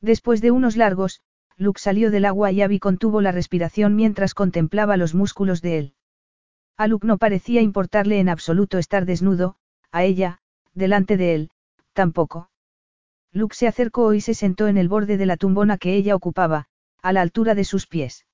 [0.01, 1.21] Después de unos largos,
[1.57, 5.93] Luke salió del agua y Abby contuvo la respiración mientras contemplaba los músculos de él.
[6.77, 9.55] A Luke no parecía importarle en absoluto estar desnudo,
[9.91, 10.39] a ella,
[10.73, 11.51] delante de él,
[11.93, 12.49] tampoco.
[13.31, 16.67] Luke se acercó y se sentó en el borde de la tumbona que ella ocupaba,
[17.01, 18.25] a la altura de sus pies.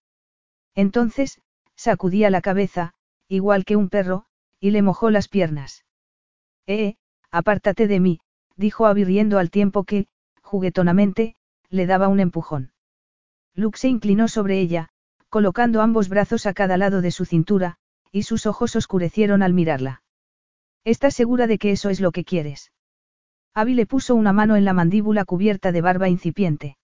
[0.73, 1.41] Entonces,
[1.75, 2.93] sacudía la cabeza,
[3.27, 4.25] igual que un perro,
[4.59, 5.85] y le mojó las piernas.
[6.67, 6.95] Eh,
[7.29, 8.19] apártate de mí,
[8.55, 10.07] dijo Abby riendo al tiempo que,
[10.41, 11.35] juguetonamente,
[11.69, 12.70] le daba un empujón.
[13.55, 14.89] Luke se inclinó sobre ella,
[15.29, 17.77] colocando ambos brazos a cada lado de su cintura,
[18.11, 20.03] y sus ojos oscurecieron al mirarla.
[20.83, 22.71] ¿Estás segura de que eso es lo que quieres?
[23.53, 26.77] Abby le puso una mano en la mandíbula cubierta de barba incipiente.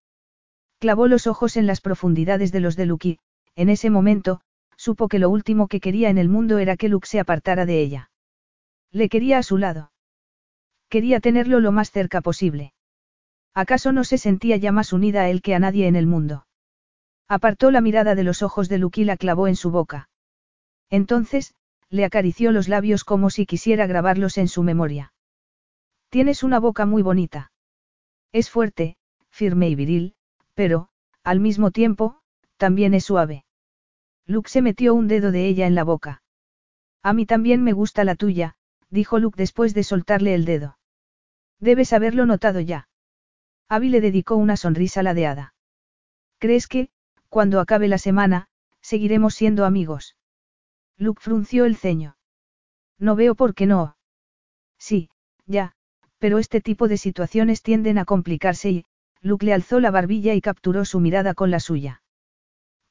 [0.80, 3.20] Clavó los ojos en las profundidades de los de Luke
[3.58, 4.40] en ese momento,
[4.78, 7.82] supo que lo último que quería en el mundo era que Luke se apartara de
[7.82, 8.12] ella.
[8.92, 9.92] Le quería a su lado.
[10.90, 12.74] Quería tenerlo lo más cerca posible.
[13.56, 16.47] ¿Acaso no se sentía ya más unida a él que a nadie en el mundo?
[17.28, 20.10] Apartó la mirada de los ojos de Luke y la clavó en su boca.
[20.90, 21.54] Entonces,
[21.90, 25.14] le acarició los labios como si quisiera grabarlos en su memoria.
[26.10, 27.52] Tienes una boca muy bonita.
[28.32, 28.96] Es fuerte,
[29.30, 30.16] firme y viril,
[30.54, 30.90] pero,
[31.24, 32.22] al mismo tiempo,
[32.58, 33.46] también es suave.
[34.26, 36.22] Luke se metió un dedo de ella en la boca.
[37.04, 38.56] A mí también me gusta la tuya,
[38.90, 40.78] dijo Luke después de soltarle el dedo.
[41.60, 42.88] Debes haberlo notado ya.
[43.70, 45.54] Abby le dedicó una sonrisa ladeada.
[46.40, 46.90] ¿Crees que,
[47.38, 48.48] cuando acabe la semana,
[48.82, 50.16] seguiremos siendo amigos?
[50.98, 52.18] Luke frunció el ceño.
[52.98, 53.96] No veo por qué no.
[54.80, 55.12] Sí,
[55.46, 55.74] ya,
[56.18, 58.86] pero este tipo de situaciones tienden a complicarse y,
[59.22, 62.02] Luke le alzó la barbilla y capturó su mirada con la suya.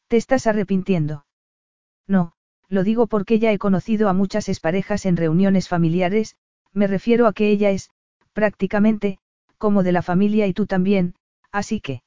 [0.06, 1.26] ¿Te estás arrepintiendo?
[2.06, 2.34] No,
[2.68, 6.36] lo digo porque ya he conocido a muchas exparejas en reuniones familiares,
[6.72, 7.90] me refiero a que ella es,
[8.32, 9.18] prácticamente,
[9.58, 11.16] como de la familia y tú también,
[11.50, 12.04] así que...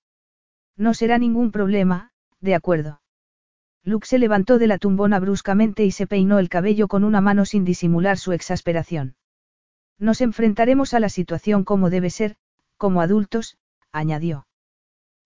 [0.77, 2.08] No será ningún problema,
[2.41, 3.01] de acuerdo.
[3.83, 7.45] Luke se levantó de la tumbona bruscamente y se peinó el cabello con una mano
[7.45, 9.15] sin disimular su exasperación.
[9.97, 12.35] Nos enfrentaremos a la situación como debe ser,
[12.77, 13.57] como adultos,
[13.91, 14.47] añadió.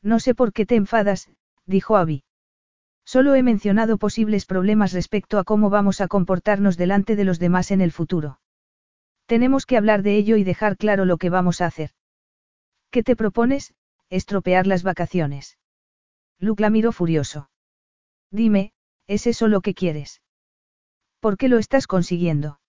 [0.02, 1.30] No sé por qué te enfadas,
[1.66, 2.24] dijo Abby.
[3.06, 7.72] Solo he mencionado posibles problemas respecto a cómo vamos a comportarnos delante de los demás
[7.72, 8.40] en el futuro.
[9.26, 11.92] Tenemos que hablar de ello y dejar claro lo que vamos a hacer.
[12.92, 13.74] ¿Qué te propones?
[14.10, 15.58] Estropear las vacaciones.
[16.44, 17.50] Luke la miró furioso.
[18.30, 18.74] Dime,
[19.08, 20.22] ¿es eso lo que quieres?
[21.22, 22.60] ¿Por qué lo estás consiguiendo?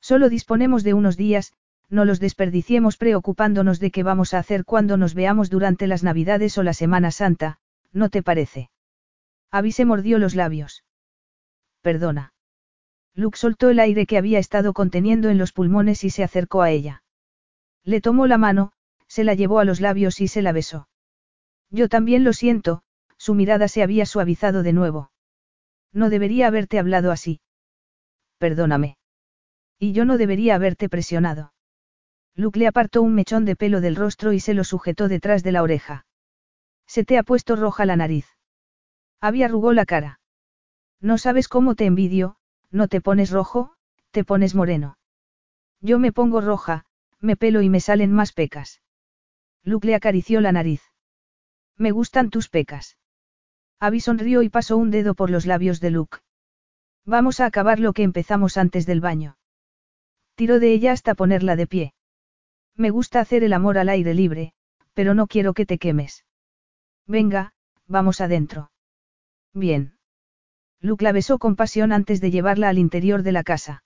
[0.00, 1.52] Solo disponemos de unos días,
[1.88, 6.56] no los desperdiciemos preocupándonos de qué vamos a hacer cuando nos veamos durante las Navidades
[6.58, 7.58] o la Semana Santa,
[7.92, 8.70] ¿no te parece?
[9.50, 10.84] Abby se mordió los labios.
[11.80, 12.34] Perdona.
[13.14, 16.70] Luke soltó el aire que había estado conteniendo en los pulmones y se acercó a
[16.70, 17.02] ella.
[17.82, 18.70] Le tomó la mano,
[19.08, 20.88] se la llevó a los labios y se la besó.
[21.68, 22.84] Yo también lo siento,
[23.22, 25.12] su mirada se había suavizado de nuevo.
[25.92, 27.40] No debería haberte hablado así.
[28.38, 28.96] Perdóname.
[29.78, 31.52] Y yo no debería haberte presionado.
[32.34, 35.52] Luke le apartó un mechón de pelo del rostro y se lo sujetó detrás de
[35.52, 36.04] la oreja.
[36.88, 38.26] Se te ha puesto roja la nariz.
[39.20, 40.18] Había arrugó la cara.
[41.00, 42.34] No sabes cómo te envidio,
[42.72, 43.76] no te pones rojo,
[44.10, 44.98] te pones moreno.
[45.80, 46.86] Yo me pongo roja,
[47.20, 48.82] me pelo y me salen más pecas.
[49.62, 50.82] Luke le acarició la nariz.
[51.76, 52.96] Me gustan tus pecas.
[53.82, 56.18] Abby sonrió y pasó un dedo por los labios de Luke.
[57.04, 59.36] Vamos a acabar lo que empezamos antes del baño.
[60.36, 61.94] Tiró de ella hasta ponerla de pie.
[62.76, 64.52] Me gusta hacer el amor al aire libre,
[64.94, 66.24] pero no quiero que te quemes.
[67.08, 67.54] Venga,
[67.88, 68.70] vamos adentro.
[69.52, 69.98] Bien.
[70.80, 73.82] Luke la besó con pasión antes de llevarla al interior de la casa.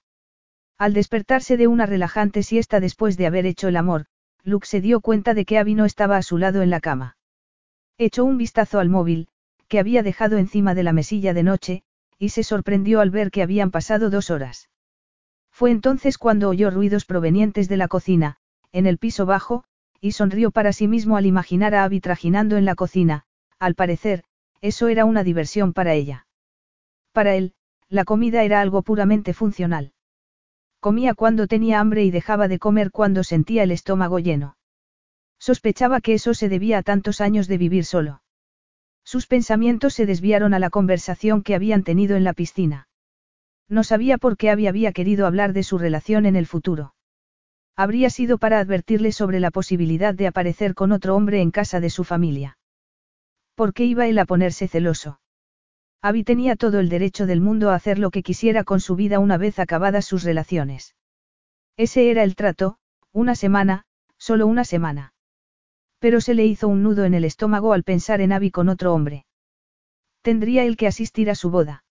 [0.76, 4.04] Al despertarse de una relajante siesta después de haber hecho el amor,
[4.42, 7.16] Luke se dio cuenta de que Abby no estaba a su lado en la cama.
[7.96, 9.30] Echó un vistazo al móvil,
[9.68, 11.82] que había dejado encima de la mesilla de noche,
[12.18, 14.70] y se sorprendió al ver que habían pasado dos horas.
[15.50, 18.36] Fue entonces cuando oyó ruidos provenientes de la cocina,
[18.72, 19.64] en el piso bajo,
[20.00, 23.24] y sonrió para sí mismo al imaginar a Abby trajinando en la cocina,
[23.58, 24.24] al parecer,
[24.60, 26.26] eso era una diversión para ella.
[27.12, 27.54] Para él,
[27.88, 29.92] la comida era algo puramente funcional.
[30.80, 34.56] Comía cuando tenía hambre y dejaba de comer cuando sentía el estómago lleno.
[35.38, 38.22] Sospechaba que eso se debía a tantos años de vivir solo.
[39.06, 42.88] Sus pensamientos se desviaron a la conversación que habían tenido en la piscina.
[43.68, 46.92] No sabía por qué Abby había querido hablar de su relación en el futuro.
[47.76, 51.88] Habría sido para advertirle sobre la posibilidad de aparecer con otro hombre en casa de
[51.88, 52.58] su familia.
[53.54, 55.20] ¿Por qué iba él a ponerse celoso?
[56.02, 59.20] Abby tenía todo el derecho del mundo a hacer lo que quisiera con su vida
[59.20, 60.96] una vez acabadas sus relaciones.
[61.76, 62.78] Ese era el trato,
[63.12, 63.84] una semana,
[64.18, 65.12] solo una semana.
[65.98, 68.92] Pero se le hizo un nudo en el estómago al pensar en Abby con otro
[68.94, 69.26] hombre.
[70.22, 71.84] Tendría él que asistir a su boda.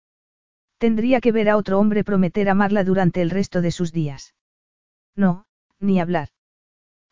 [0.78, 4.36] Tendría que ver a otro hombre prometer amarla durante el resto de sus días.
[5.16, 5.46] No,
[5.80, 6.30] ni hablar.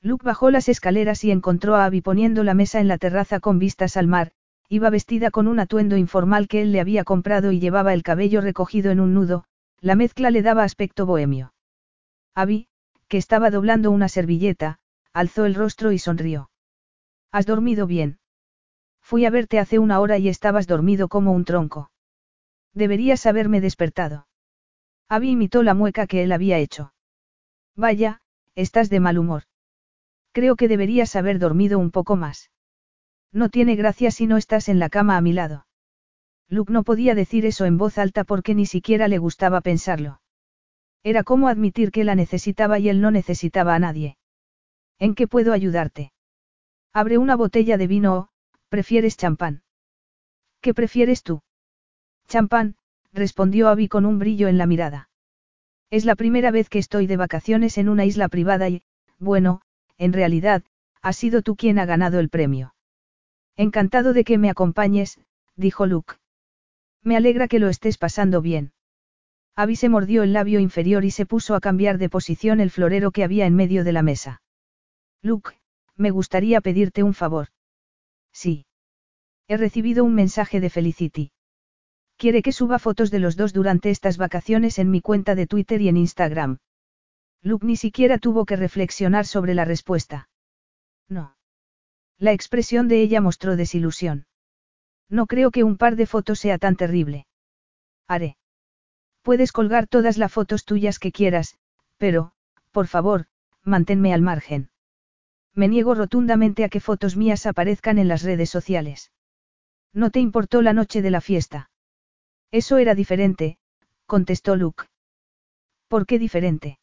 [0.02, 3.58] Luke bajó las escaleras y encontró a Abby poniendo la mesa en la terraza con
[3.58, 4.32] vistas al mar,
[4.68, 8.42] iba vestida con un atuendo informal que él le había comprado y llevaba el cabello
[8.42, 9.46] recogido en un nudo,
[9.80, 11.54] la mezcla le daba aspecto bohemio.
[12.36, 12.68] Abby,
[13.08, 14.80] que estaba doblando una servilleta,
[15.14, 16.50] alzó el rostro y sonrió.
[17.34, 18.20] ¿Has dormido bien?
[19.02, 21.90] Fui a verte hace una hora y estabas dormido como un tronco.
[22.76, 24.28] Deberías haberme despertado.
[25.10, 26.94] Abby imitó la mueca que él había hecho.
[27.76, 28.22] Vaya,
[28.54, 29.44] estás de mal humor.
[30.32, 32.52] Creo que deberías haber dormido un poco más.
[33.32, 35.66] No tiene gracia si no estás en la cama a mi lado.
[36.50, 40.22] Luke no podía decir eso en voz alta porque ni siquiera le gustaba pensarlo.
[41.02, 44.18] Era como admitir que la necesitaba y él no necesitaba a nadie.
[45.00, 46.14] ¿En qué puedo ayudarte?
[46.94, 48.30] Abre una botella de vino o,
[48.70, 49.64] prefieres champán.
[50.62, 51.42] ¿Qué prefieres tú?
[52.28, 52.76] Champán,
[53.12, 55.10] respondió Abby con un brillo en la mirada.
[55.90, 58.84] Es la primera vez que estoy de vacaciones en una isla privada y,
[59.18, 59.62] bueno,
[59.98, 60.64] en realidad,
[61.02, 62.76] has sido tú quien ha ganado el premio.
[63.56, 65.20] Encantado de que me acompañes,
[65.56, 66.16] dijo Luke.
[67.02, 68.72] Me alegra que lo estés pasando bien.
[69.56, 73.12] Abby se mordió el labio inferior y se puso a cambiar de posición el florero
[73.12, 74.42] que había en medio de la mesa.
[75.22, 75.58] Luke,
[75.96, 77.48] me gustaría pedirte un favor.
[78.32, 78.66] Sí.
[79.48, 81.32] He recibido un mensaje de Felicity.
[82.18, 85.82] Quiere que suba fotos de los dos durante estas vacaciones en mi cuenta de Twitter
[85.82, 86.60] y en Instagram.
[87.42, 90.30] Luke ni siquiera tuvo que reflexionar sobre la respuesta.
[91.10, 91.36] No.
[92.18, 94.26] La expresión de ella mostró desilusión.
[95.10, 97.28] No creo que un par de fotos sea tan terrible.
[98.08, 98.38] Haré.
[99.22, 101.58] Puedes colgar todas las fotos tuyas que quieras,
[101.98, 102.34] pero,
[102.72, 103.26] por favor,
[103.64, 104.70] manténme al margen.
[105.56, 109.12] Me niego rotundamente a que fotos mías aparezcan en las redes sociales.
[109.94, 111.70] ¿No te importó la noche de la fiesta?
[112.52, 113.58] Eso era diferente,
[114.08, 114.86] contestó Luke.
[115.88, 116.80] ¿Por qué diferente?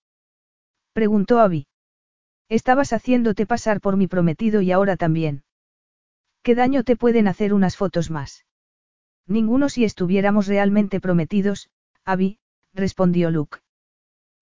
[0.93, 1.67] preguntó Abby.
[2.49, 5.43] Estabas haciéndote pasar por mi prometido y ahora también.
[6.43, 8.47] ¿Qué daño te pueden hacer unas fotos más?
[9.27, 11.71] Ninguno si estuviéramos realmente prometidos,
[12.05, 12.39] Abby,
[12.73, 13.59] respondió Luke.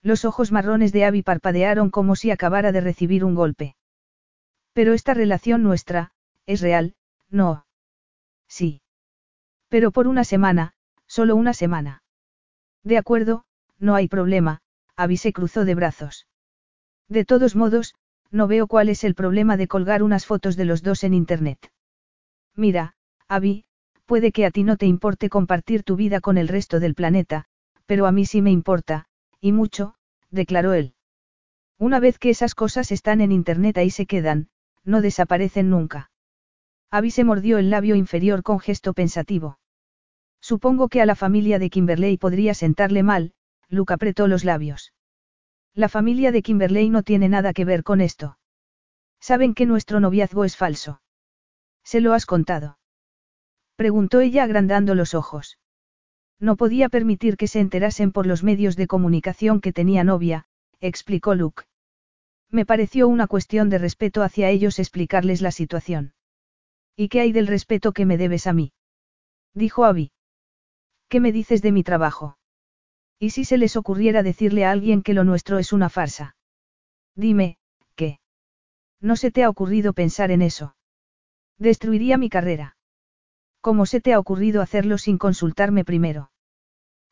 [0.02, 3.74] Los ojos marrones de Abby parpadearon como si acabara de recibir un golpe.
[4.78, 6.12] Pero esta relación nuestra,
[6.46, 6.94] es real,
[7.30, 7.66] no.
[8.46, 8.80] Sí.
[9.68, 10.72] Pero por una semana,
[11.08, 12.04] solo una semana.
[12.84, 13.44] De acuerdo,
[13.80, 14.60] no hay problema,
[14.94, 16.28] Abby se cruzó de brazos.
[17.08, 17.96] De todos modos,
[18.30, 21.72] no veo cuál es el problema de colgar unas fotos de los dos en Internet.
[22.54, 22.94] Mira,
[23.26, 23.64] Abby,
[24.06, 27.46] puede que a ti no te importe compartir tu vida con el resto del planeta,
[27.86, 29.06] pero a mí sí me importa,
[29.40, 29.96] y mucho,
[30.30, 30.94] declaró él.
[31.78, 34.50] Una vez que esas cosas están en Internet ahí se quedan,
[34.88, 36.10] no desaparecen nunca.
[36.90, 39.58] Abby se mordió el labio inferior con gesto pensativo.
[40.40, 43.32] Supongo que a la familia de Kimberley podría sentarle mal,
[43.68, 44.94] Luke apretó los labios.
[45.74, 48.38] La familia de Kimberley no tiene nada que ver con esto.
[49.20, 51.02] Saben que nuestro noviazgo es falso.
[51.84, 52.78] ¿Se lo has contado?
[53.76, 55.58] Preguntó ella agrandando los ojos.
[56.40, 60.46] No podía permitir que se enterasen por los medios de comunicación que tenía novia,
[60.80, 61.67] explicó Luke.
[62.50, 66.14] Me pareció una cuestión de respeto hacia ellos explicarles la situación.
[66.96, 68.72] ¿Y qué hay del respeto que me debes a mí?
[69.54, 70.12] Dijo Abby.
[71.08, 72.38] ¿Qué me dices de mi trabajo?
[73.18, 76.36] ¿Y si se les ocurriera decirle a alguien que lo nuestro es una farsa?
[77.14, 77.58] Dime,
[77.96, 78.20] ¿qué?
[79.00, 80.76] ¿No se te ha ocurrido pensar en eso?
[81.58, 82.76] Destruiría mi carrera.
[83.60, 86.30] ¿Cómo se te ha ocurrido hacerlo sin consultarme primero?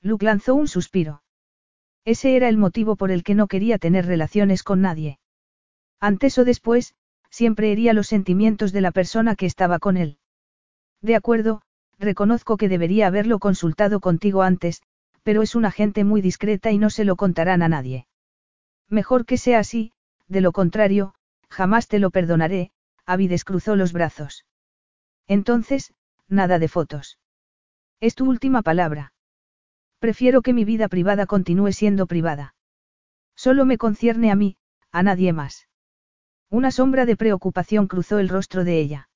[0.00, 1.22] Luke lanzó un suspiro.
[2.04, 5.18] Ese era el motivo por el que no quería tener relaciones con nadie.
[6.00, 6.94] Antes o después,
[7.30, 10.18] siempre hería los sentimientos de la persona que estaba con él.
[11.00, 11.62] De acuerdo,
[11.98, 14.82] reconozco que debería haberlo consultado contigo antes,
[15.22, 18.06] pero es una gente muy discreta y no se lo contarán a nadie.
[18.88, 19.92] Mejor que sea así,
[20.28, 21.14] de lo contrario,
[21.48, 22.70] jamás te lo perdonaré,
[23.06, 24.44] Abby descruzó los brazos.
[25.26, 25.92] Entonces,
[26.28, 27.18] nada de fotos.
[28.00, 29.12] Es tu última palabra.
[29.98, 32.54] Prefiero que mi vida privada continúe siendo privada.
[33.34, 34.56] Solo me concierne a mí,
[34.92, 35.68] a nadie más.
[36.50, 39.08] Una sombra de preocupación cruzó el rostro de ella.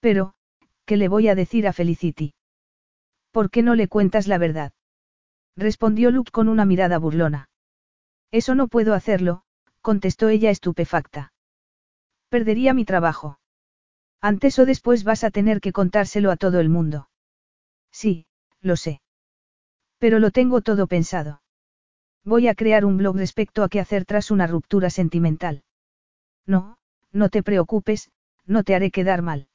[0.00, 0.34] Pero,
[0.86, 2.34] ¿qué le voy a decir a Felicity?
[3.30, 4.72] ¿Por qué no le cuentas la verdad?
[5.56, 7.48] Respondió Luke con una mirada burlona.
[8.30, 9.42] Eso no puedo hacerlo,
[9.82, 11.32] contestó ella estupefacta.
[12.28, 13.38] Perdería mi trabajo.
[14.20, 17.08] Antes o después vas a tener que contárselo a todo el mundo.
[17.90, 18.26] Sí,
[18.60, 19.00] lo sé.
[19.98, 21.42] Pero lo tengo todo pensado.
[22.24, 25.62] Voy a crear un blog respecto a qué hacer tras una ruptura sentimental.
[26.46, 26.78] No,
[27.12, 28.10] no te preocupes,
[28.46, 29.48] no te haré quedar mal.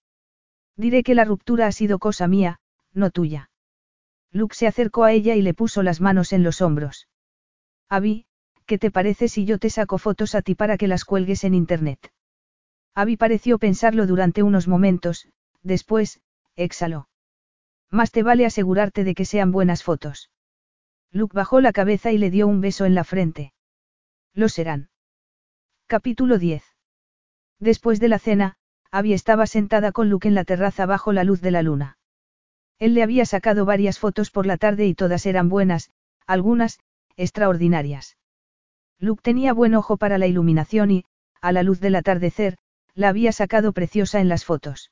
[0.78, 2.60] Diré que la ruptura ha sido cosa mía,
[2.94, 3.50] no tuya.
[4.32, 7.08] Luke se acercó a ella y le puso las manos en los hombros.
[7.90, 8.26] Abby,
[8.66, 11.54] ¿qué te parece si yo te saco fotos a ti para que las cuelgues en
[11.54, 12.12] internet?
[12.94, 15.28] Abby pareció pensarlo durante unos momentos,
[15.64, 16.22] después,
[16.56, 17.08] exhaló.
[17.90, 20.32] Más te vale asegurarte de que sean buenas fotos.
[21.12, 23.54] Luke bajó la cabeza y le dio un beso en la frente.
[24.34, 24.90] Lo serán.
[25.88, 26.75] Capítulo 10.
[27.60, 28.58] Después de la cena,
[28.92, 31.98] Abby estaba sentada con Luke en la terraza bajo la luz de la luna.
[32.80, 35.92] Él le había sacado varias fotos por la tarde y todas eran buenas,
[36.28, 36.80] algunas,
[37.16, 38.18] extraordinarias.
[39.00, 41.06] Luke tenía buen ojo para la iluminación y,
[41.42, 42.58] a la luz del atardecer,
[42.94, 44.92] la había sacado preciosa en las fotos.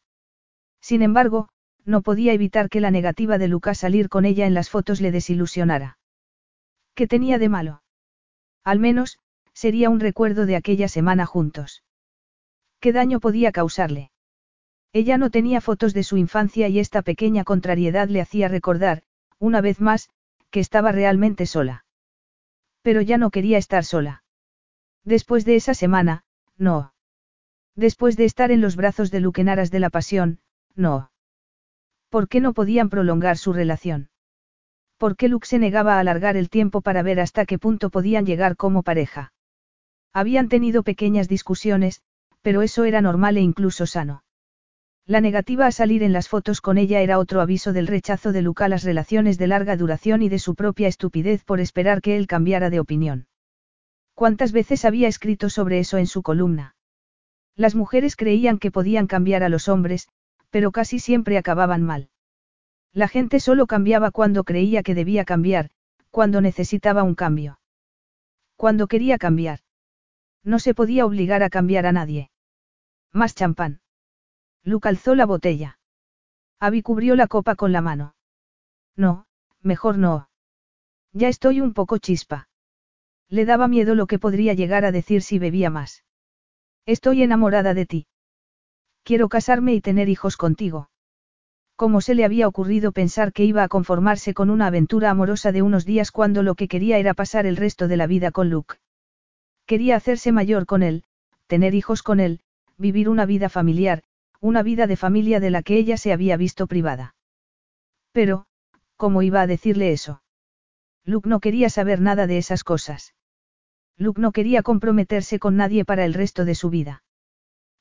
[0.81, 1.49] Sin embargo,
[1.85, 5.01] no podía evitar que la negativa de Luke a salir con ella en las fotos
[5.01, 5.97] le desilusionara.
[6.95, 7.83] ¿Qué tenía de malo?
[8.63, 9.19] Al menos,
[9.53, 11.82] sería un recuerdo de aquella semana juntos.
[12.83, 14.11] ¿Qué daño podía causarle?
[14.91, 19.03] Ella no tenía fotos de su infancia y esta pequeña contrariedad le hacía recordar,
[19.39, 20.09] una vez más,
[20.51, 21.85] que estaba realmente sola.
[22.81, 24.25] Pero ya no quería estar sola.
[25.05, 26.25] Después de esa semana,
[26.57, 26.93] no.
[27.73, 30.41] Después de estar en los brazos de Luke en aras de la pasión,
[30.75, 31.09] no.
[32.09, 34.09] ¿Por qué no podían prolongar su relación?
[34.97, 38.25] ¿Por qué Luke se negaba a alargar el tiempo para ver hasta qué punto podían
[38.25, 39.31] llegar como pareja?
[40.11, 42.03] Habían tenido pequeñas discusiones,
[42.43, 44.23] pero eso era normal e incluso sano.
[45.05, 48.41] La negativa a salir en las fotos con ella era otro aviso del rechazo de
[48.41, 52.15] Luke a las relaciones de larga duración y de su propia estupidez por esperar que
[52.15, 53.27] él cambiara de opinión.
[54.13, 56.75] ¿Cuántas veces había escrito sobre eso en su columna?
[57.55, 60.07] Las mujeres creían que podían cambiar a los hombres,
[60.49, 62.09] pero casi siempre acababan mal.
[62.93, 65.69] La gente solo cambiaba cuando creía que debía cambiar,
[66.11, 67.59] cuando necesitaba un cambio.
[68.55, 69.59] Cuando quería cambiar.
[70.43, 72.29] No se podía obligar a cambiar a nadie.
[73.13, 73.79] Más champán.
[74.63, 75.77] Luke alzó la botella.
[76.59, 78.15] Abby cubrió la copa con la mano.
[78.95, 79.27] No,
[79.61, 80.29] mejor no.
[81.11, 82.49] Ya estoy un poco chispa.
[83.29, 86.03] Le daba miedo lo que podría llegar a decir si bebía más.
[86.85, 88.07] Estoy enamorada de ti.
[89.03, 90.89] Quiero casarme y tener hijos contigo.
[91.75, 95.61] ¿Cómo se le había ocurrido pensar que iba a conformarse con una aventura amorosa de
[95.61, 98.75] unos días cuando lo que quería era pasar el resto de la vida con Luke?
[99.65, 101.03] Quería hacerse mayor con él,
[101.47, 102.41] tener hijos con él,
[102.77, 104.03] vivir una vida familiar,
[104.39, 107.15] una vida de familia de la que ella se había visto privada.
[108.11, 108.45] Pero,
[108.97, 110.21] ¿cómo iba a decirle eso?
[111.05, 113.13] Luke no quería saber nada de esas cosas.
[113.97, 117.03] Luke no quería comprometerse con nadie para el resto de su vida.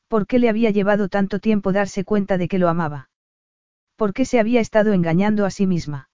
[0.09, 3.09] ¿Por qué le había llevado tanto tiempo darse cuenta de que lo amaba?
[3.97, 6.11] ¿Por qué se había estado engañando a sí misma?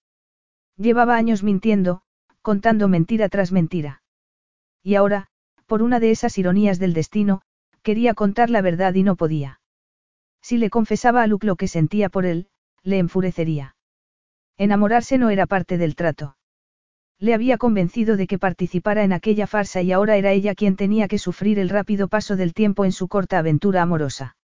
[0.77, 2.03] Llevaba años mintiendo,
[2.43, 4.03] contando mentira tras mentira.
[4.83, 5.27] Y ahora,
[5.67, 7.43] por una de esas ironías del destino,
[7.89, 9.63] quería contar la verdad y no podía.
[10.43, 12.49] Si le confesaba a Luke lo que sentía por él,
[12.83, 13.77] le enfurecería.
[14.59, 16.37] Enamorarse no era parte del trato.
[17.19, 21.09] Le había convencido de que participara en aquella farsa y ahora era ella quien tenía
[21.09, 24.37] que sufrir el rápido paso del tiempo en su corta aventura amorosa.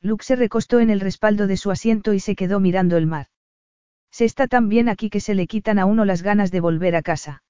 [0.00, 3.26] Luke se recostó en el respaldo de su asiento y se quedó mirando el mar.
[4.10, 6.96] Se está tan bien aquí que se le quitan a uno las ganas de volver
[6.96, 7.42] a casa.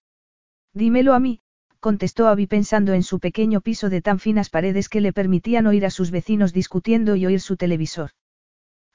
[0.74, 1.38] Dímelo a mí,
[1.82, 5.84] contestó Abby pensando en su pequeño piso de tan finas paredes que le permitían oír
[5.84, 8.12] a sus vecinos discutiendo y oír su televisor.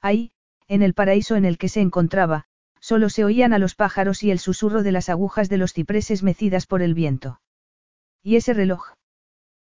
[0.00, 0.32] Ahí,
[0.66, 2.48] en el paraíso en el que se encontraba,
[2.80, 6.22] Solo se oían a los pájaros y el susurro de las agujas de los cipreses
[6.22, 7.40] mecidas por el viento.
[8.22, 8.92] ¿Y ese reloj?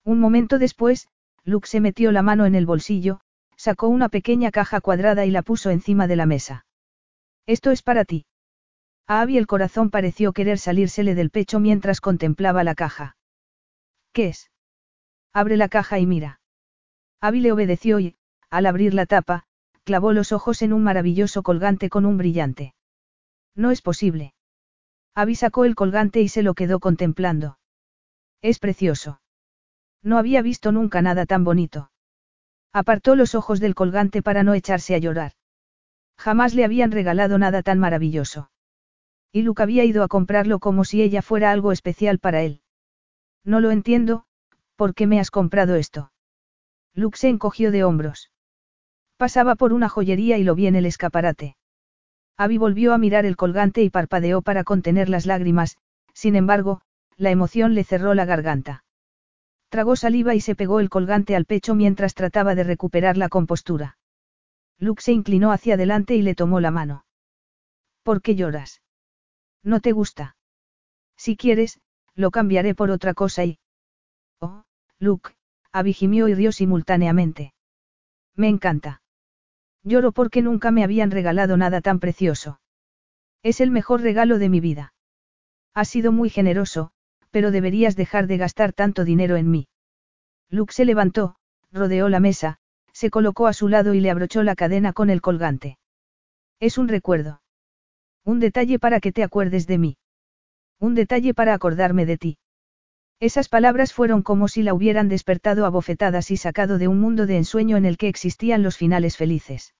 [0.05, 1.07] Un momento después,
[1.43, 3.19] Luke se metió la mano en el bolsillo,
[3.55, 6.65] sacó una pequeña caja cuadrada y la puso encima de la mesa.
[7.45, 8.25] Esto es para ti.
[9.07, 13.17] A Abby el corazón pareció querer salírsele del pecho mientras contemplaba la caja.
[14.13, 14.49] ¿Qué es?
[15.33, 16.39] Abre la caja y mira.
[17.19, 18.15] Abby le obedeció y,
[18.49, 19.45] al abrir la tapa,
[19.83, 22.75] clavó los ojos en un maravilloso colgante con un brillante.
[23.55, 24.33] No es posible.
[25.15, 27.59] Abby sacó el colgante y se lo quedó contemplando.
[28.41, 29.21] Es precioso.
[30.01, 31.91] No había visto nunca nada tan bonito.
[32.71, 35.33] Apartó los ojos del colgante para no echarse a llorar.
[36.17, 38.49] Jamás le habían regalado nada tan maravilloso.
[39.35, 42.61] Y Luke había ido a comprarlo como si ella fuera algo especial para él.
[43.43, 44.25] No lo entiendo,
[44.75, 46.11] ¿por qué me has comprado esto?
[46.93, 48.31] Luke se encogió de hombros.
[49.17, 51.57] Pasaba por una joyería y lo vi en el escaparate.
[52.37, 55.77] Abby volvió a mirar el colgante y parpadeó para contener las lágrimas,
[56.13, 56.81] sin embargo,
[57.17, 58.83] la emoción le cerró la garganta.
[59.69, 63.97] Tragó saliva y se pegó el colgante al pecho mientras trataba de recuperar la compostura.
[64.77, 67.05] Luke se inclinó hacia adelante y le tomó la mano.
[68.03, 68.82] ¿Por qué lloras?
[69.63, 70.35] ¿No te gusta?
[71.15, 71.79] Si quieres,
[72.15, 73.59] lo cambiaré por otra cosa y...
[74.39, 74.63] Oh,
[74.99, 75.31] Luke,
[75.71, 77.53] Abby gimió y rió simultáneamente.
[78.35, 79.01] Me encanta.
[79.83, 82.59] Lloro porque nunca me habían regalado nada tan precioso.
[83.41, 84.93] Es el mejor regalo de mi vida.
[85.73, 86.91] Has sido muy generoso,
[87.31, 89.67] pero deberías dejar de gastar tanto dinero en mí.
[90.49, 91.35] Luke se levantó,
[91.71, 92.59] rodeó la mesa,
[92.91, 95.77] se colocó a su lado y le abrochó la cadena con el colgante.
[96.59, 97.42] Es un recuerdo.
[98.25, 99.97] Un detalle para que te acuerdes de mí.
[100.79, 102.37] Un detalle para acordarme de ti.
[103.19, 107.25] Esas palabras fueron como si la hubieran despertado a bofetadas y sacado de un mundo
[107.25, 109.75] de ensueño en el que existían los finales felices.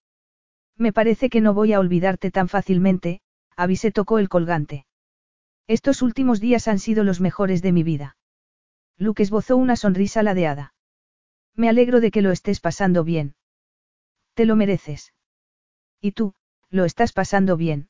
[0.78, 3.22] Me parece que no voy a olvidarte tan fácilmente,
[3.56, 4.86] Avisé tocó el colgante.
[5.68, 8.18] Estos últimos días han sido los mejores de mi vida.
[8.98, 10.74] Luke esbozó una sonrisa ladeada.
[11.56, 13.36] Me alegro de que lo estés pasando bien.
[14.34, 15.14] Te lo mereces.
[16.02, 16.34] Y tú,
[16.70, 17.90] lo estás pasando bien.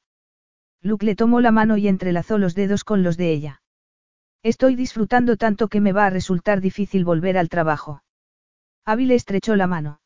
[0.84, 3.62] Luke le tomó la mano y entrelazó los dedos con los de ella.
[4.44, 8.04] Estoy disfrutando tanto que me va a resultar difícil volver al trabajo.
[8.84, 10.02] Abby le estrechó la mano.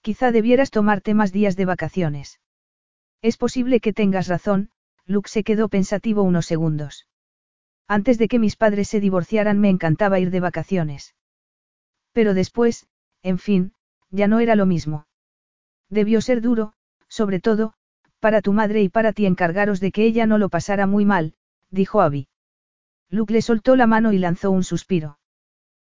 [0.00, 2.40] Quizá debieras tomarte más días de vacaciones.
[3.22, 4.70] Es posible que tengas razón,
[5.04, 7.08] Luke se quedó pensativo unos segundos.
[7.88, 11.16] Antes de que mis padres se divorciaran me encantaba ir de vacaciones.
[12.12, 12.86] Pero después,
[13.22, 13.72] en fin,
[14.10, 15.06] ya no era lo mismo.
[15.88, 16.74] Debió ser duro,
[17.08, 17.74] sobre todo,
[18.20, 21.34] para tu madre y para ti encargaros de que ella no lo pasara muy mal,
[21.70, 22.28] dijo Abby.
[23.10, 25.18] Luke le soltó la mano y lanzó un suspiro.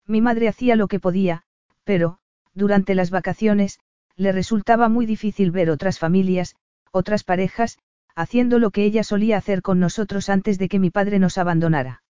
[0.08, 1.44] Mi madre hacía lo que podía,
[1.84, 2.18] pero,
[2.54, 3.80] durante las vacaciones,
[4.16, 6.56] le resultaba muy difícil ver otras familias,
[6.92, 7.80] otras parejas,
[8.16, 12.04] haciendo lo que ella solía hacer con nosotros antes de que mi padre nos abandonara.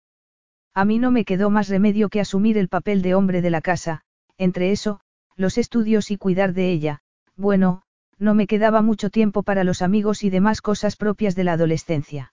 [0.74, 3.60] A mí no me quedó más remedio que asumir el papel de hombre de la
[3.60, 4.02] casa,
[4.36, 5.00] entre eso,
[5.36, 7.00] los estudios y cuidar de ella,
[7.36, 7.82] bueno,
[8.18, 12.32] no me quedaba mucho tiempo para los amigos y demás cosas propias de la adolescencia.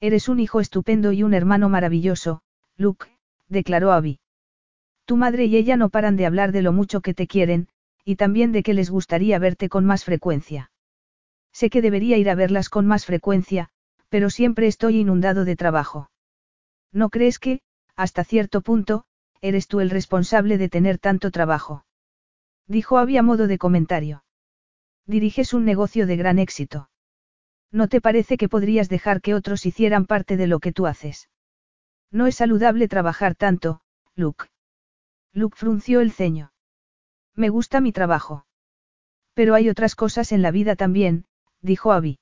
[0.00, 2.42] Eres un hijo estupendo y un hermano maravilloso,
[2.76, 3.06] Luke,
[3.48, 4.20] declaró Abby.
[5.04, 7.68] Tu madre y ella no paran de hablar de lo mucho que te quieren,
[8.04, 10.70] y también de que les gustaría verte con más frecuencia.
[11.52, 13.70] Sé que debería ir a verlas con más frecuencia,
[14.08, 16.10] pero siempre estoy inundado de trabajo.
[16.92, 17.60] ¿No crees que,
[17.96, 19.04] hasta cierto punto,
[19.40, 21.84] eres tú el responsable de tener tanto trabajo?
[22.66, 24.22] Dijo Abby a modo de comentario.
[25.10, 26.88] Diriges un negocio de gran éxito.
[27.72, 31.28] ¿No te parece que podrías dejar que otros hicieran parte de lo que tú haces?
[32.12, 33.80] No es saludable trabajar tanto,
[34.14, 34.44] Luke.
[35.32, 36.52] Luke frunció el ceño.
[37.34, 38.46] Me gusta mi trabajo.
[39.34, 41.24] Pero hay otras cosas en la vida también,
[41.60, 42.20] dijo Abby.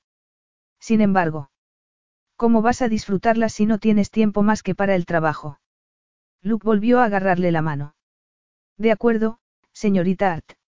[0.79, 1.51] Sin embargo.
[2.37, 5.59] ¿Cómo vas a disfrutarlas si no tienes tiempo más que para el trabajo?
[6.41, 7.93] Luke volvió a agarrarle la mano.
[8.77, 9.39] De acuerdo,
[9.73, 10.58] señorita Art.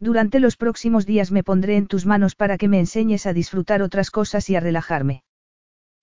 [0.00, 3.82] Durante los próximos días me pondré en tus manos para que me enseñes a disfrutar
[3.82, 5.24] otras cosas y a relajarme.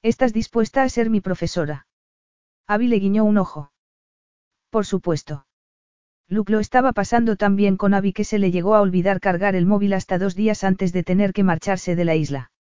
[0.02, 1.88] ¿Estás dispuesta a ser mi profesora?
[2.68, 3.72] Abby le guiñó un ojo.
[4.70, 5.48] Por supuesto.
[6.28, 9.56] Luke lo estaba pasando tan bien con Abby que se le llegó a olvidar cargar
[9.56, 12.52] el móvil hasta dos días antes de tener que marcharse de la isla.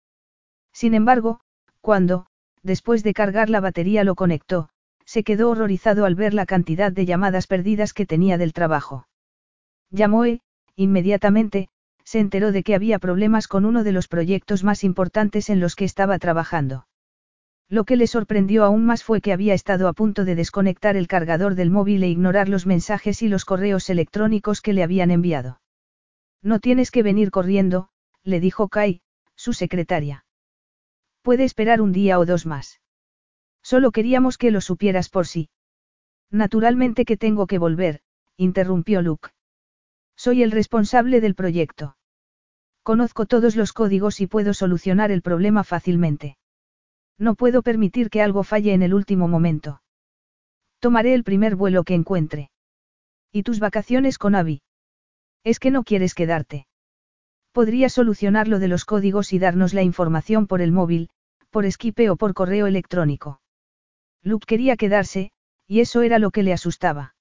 [0.72, 1.42] Sin embargo,
[1.82, 2.28] cuando,
[2.64, 4.70] después de cargar la batería lo conectó,
[5.06, 9.08] se quedó horrorizado al ver la cantidad de llamadas perdidas que tenía del trabajo.
[9.90, 10.42] Llamó e,
[10.76, 11.70] inmediatamente,
[12.04, 15.76] se enteró de que había problemas con uno de los proyectos más importantes en los
[15.76, 16.88] que estaba trabajando.
[17.68, 21.08] Lo que le sorprendió aún más fue que había estado a punto de desconectar el
[21.08, 25.62] cargador del móvil e ignorar los mensajes y los correos electrónicos que le habían enviado.
[26.44, 27.90] No tienes que venir corriendo,
[28.24, 29.02] le dijo Kai,
[29.36, 30.26] su secretaria.
[31.24, 32.82] Puede esperar un día o dos más.
[33.64, 35.50] Solo queríamos que lo supieras por sí.
[36.30, 38.02] Naturalmente que tengo que volver,
[38.38, 39.30] interrumpió Luke.
[40.16, 41.98] Soy el responsable del proyecto.
[42.84, 46.38] Conozco todos los códigos y puedo solucionar el problema fácilmente.
[47.18, 49.82] No puedo permitir que algo falle en el último momento.
[50.80, 52.52] Tomaré el primer vuelo que encuentre.
[53.32, 54.62] ¿Y tus vacaciones con Abby?
[55.44, 56.68] Es que no quieres quedarte.
[57.52, 61.10] Podría solucionar lo de los códigos y darnos la información por el móvil,
[61.50, 63.42] por Skype o por correo electrónico.
[64.22, 65.32] Luke quería quedarse,
[65.66, 67.15] y eso era lo que le asustaba.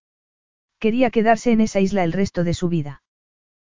[0.84, 3.02] Quería quedarse en esa isla el resto de su vida.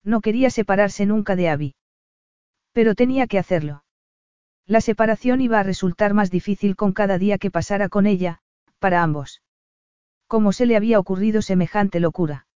[0.03, 1.75] No quería separarse nunca de Abby.
[2.71, 3.83] Pero tenía que hacerlo.
[4.65, 8.39] La separación iba a resultar más difícil con cada día que pasara con ella,
[8.79, 9.43] para ambos.
[10.25, 12.47] ¿Cómo se le había ocurrido semejante locura?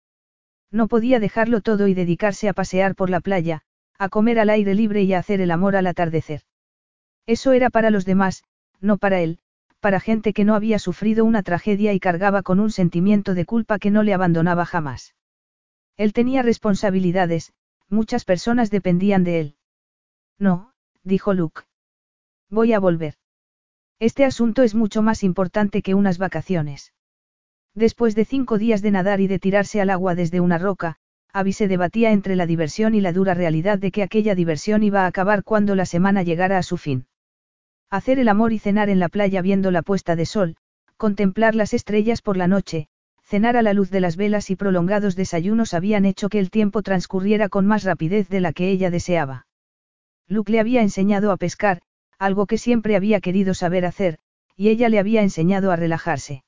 [0.71, 3.61] No podía dejarlo todo y dedicarse a pasear por la playa,
[3.99, 6.41] a comer al aire libre y a hacer el amor al atardecer.
[7.27, 8.43] Eso era para los demás,
[8.81, 9.37] no para él,
[9.79, 13.79] para gente que no había sufrido una tragedia y cargaba con un sentimiento de culpa
[13.79, 15.15] que no le abandonaba jamás.
[15.97, 17.53] Él tenía responsabilidades,
[17.89, 19.55] muchas personas dependían de él.
[20.37, 21.63] No, dijo Luke.
[22.49, 23.15] Voy a volver.
[23.99, 26.93] Este asunto es mucho más importante que unas vacaciones.
[27.75, 30.97] Después de cinco días de nadar y de tirarse al agua desde una roca,
[31.31, 35.03] Abby se debatía entre la diversión y la dura realidad de que aquella diversión iba
[35.03, 37.05] a acabar cuando la semana llegara a su fin.
[37.89, 40.55] Hacer el amor y cenar en la playa viendo la puesta de sol,
[40.97, 42.87] contemplar las estrellas por la noche,
[43.23, 46.83] cenar a la luz de las velas y prolongados desayunos habían hecho que el tiempo
[46.83, 49.47] transcurriera con más rapidez de la que ella deseaba.
[50.27, 51.81] Luke le había enseñado a pescar,
[52.19, 54.19] algo que siempre había querido saber hacer,
[54.55, 56.43] y ella le había enseñado a relajarse.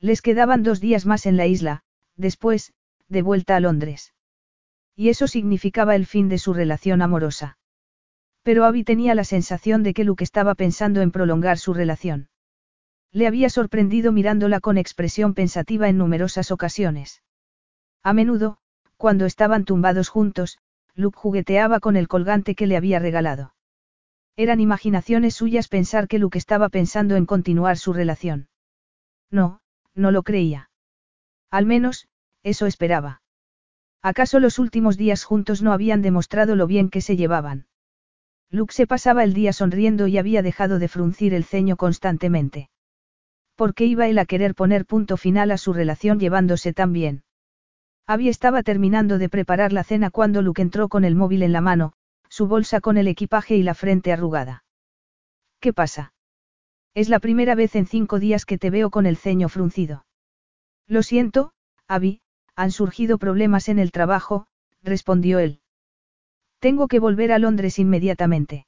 [0.00, 1.82] Les quedaban dos días más en la isla,
[2.16, 2.72] después,
[3.08, 4.14] de vuelta a Londres.
[4.96, 7.58] Y eso significaba el fin de su relación amorosa.
[8.44, 12.28] Pero Abby tenía la sensación de que Luke estaba pensando en prolongar su relación.
[13.10, 17.22] Le había sorprendido mirándola con expresión pensativa en numerosas ocasiones.
[18.02, 18.58] A menudo,
[18.98, 20.58] cuando estaban tumbados juntos,
[20.94, 23.54] Luke jugueteaba con el colgante que le había regalado.
[24.36, 28.48] Eran imaginaciones suyas pensar que Luke estaba pensando en continuar su relación.
[29.30, 29.60] No,
[29.94, 30.70] no lo creía.
[31.50, 32.08] Al menos,
[32.42, 33.22] eso esperaba.
[34.02, 37.68] ¿Acaso los últimos días juntos no habían demostrado lo bien que se llevaban?
[38.54, 42.70] Luke se pasaba el día sonriendo y había dejado de fruncir el ceño constantemente.
[43.56, 47.24] ¿Por qué iba él a querer poner punto final a su relación llevándose tan bien?
[48.06, 51.60] Abby estaba terminando de preparar la cena cuando Luke entró con el móvil en la
[51.60, 51.94] mano,
[52.28, 54.62] su bolsa con el equipaje y la frente arrugada.
[55.58, 56.12] ¿Qué pasa?
[56.94, 60.06] Es la primera vez en cinco días que te veo con el ceño fruncido.
[60.86, 61.54] Lo siento,
[61.88, 62.20] Abby,
[62.54, 64.46] han surgido problemas en el trabajo,
[64.80, 65.60] respondió él.
[66.64, 68.66] Tengo que volver a Londres inmediatamente.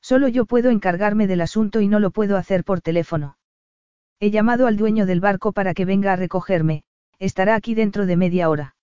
[0.00, 3.38] Solo yo puedo encargarme del asunto y no lo puedo hacer por teléfono.
[4.20, 6.84] He llamado al dueño del barco para que venga a recogerme,
[7.18, 8.76] estará aquí dentro de media hora.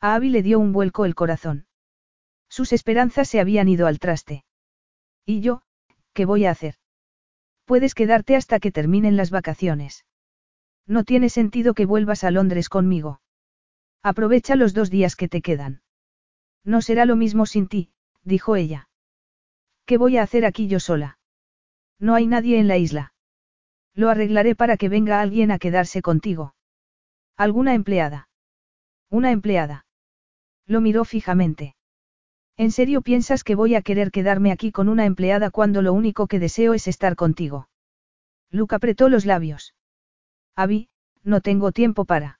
[0.00, 1.66] A Abby le dio un vuelco el corazón.
[2.48, 4.44] Sus esperanzas se habían ido al traste.
[5.24, 5.62] ¿Y yo,
[6.14, 6.74] qué voy a hacer?
[7.64, 10.04] Puedes quedarte hasta que terminen las vacaciones.
[10.84, 13.20] No tiene sentido que vuelvas a Londres conmigo.
[14.02, 15.81] Aprovecha los dos días que te quedan.
[16.64, 17.90] No será lo mismo sin ti,
[18.22, 18.88] dijo ella.
[19.84, 21.18] ¿Qué voy a hacer aquí yo sola?
[21.98, 23.14] No hay nadie en la isla.
[23.94, 26.54] Lo arreglaré para que venga alguien a quedarse contigo.
[27.36, 28.28] ¿Alguna empleada?
[29.10, 29.86] Una empleada.
[30.66, 31.76] Lo miró fijamente.
[32.56, 36.26] ¿En serio piensas que voy a querer quedarme aquí con una empleada cuando lo único
[36.26, 37.68] que deseo es estar contigo?
[38.50, 39.74] Luke apretó los labios.
[40.54, 40.88] Abby,
[41.24, 42.38] no tengo tiempo para.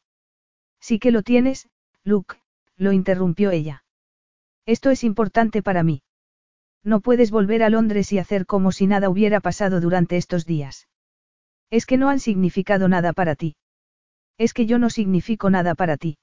[0.80, 1.68] Sí que lo tienes,
[2.04, 2.36] Luke,
[2.76, 3.81] lo interrumpió ella.
[4.66, 6.02] Esto es importante para mí.
[6.84, 10.88] No puedes volver a Londres y hacer como si nada hubiera pasado durante estos días.
[11.70, 13.56] Es que no han significado nada para ti.
[14.38, 16.18] Es que yo no significo nada para ti.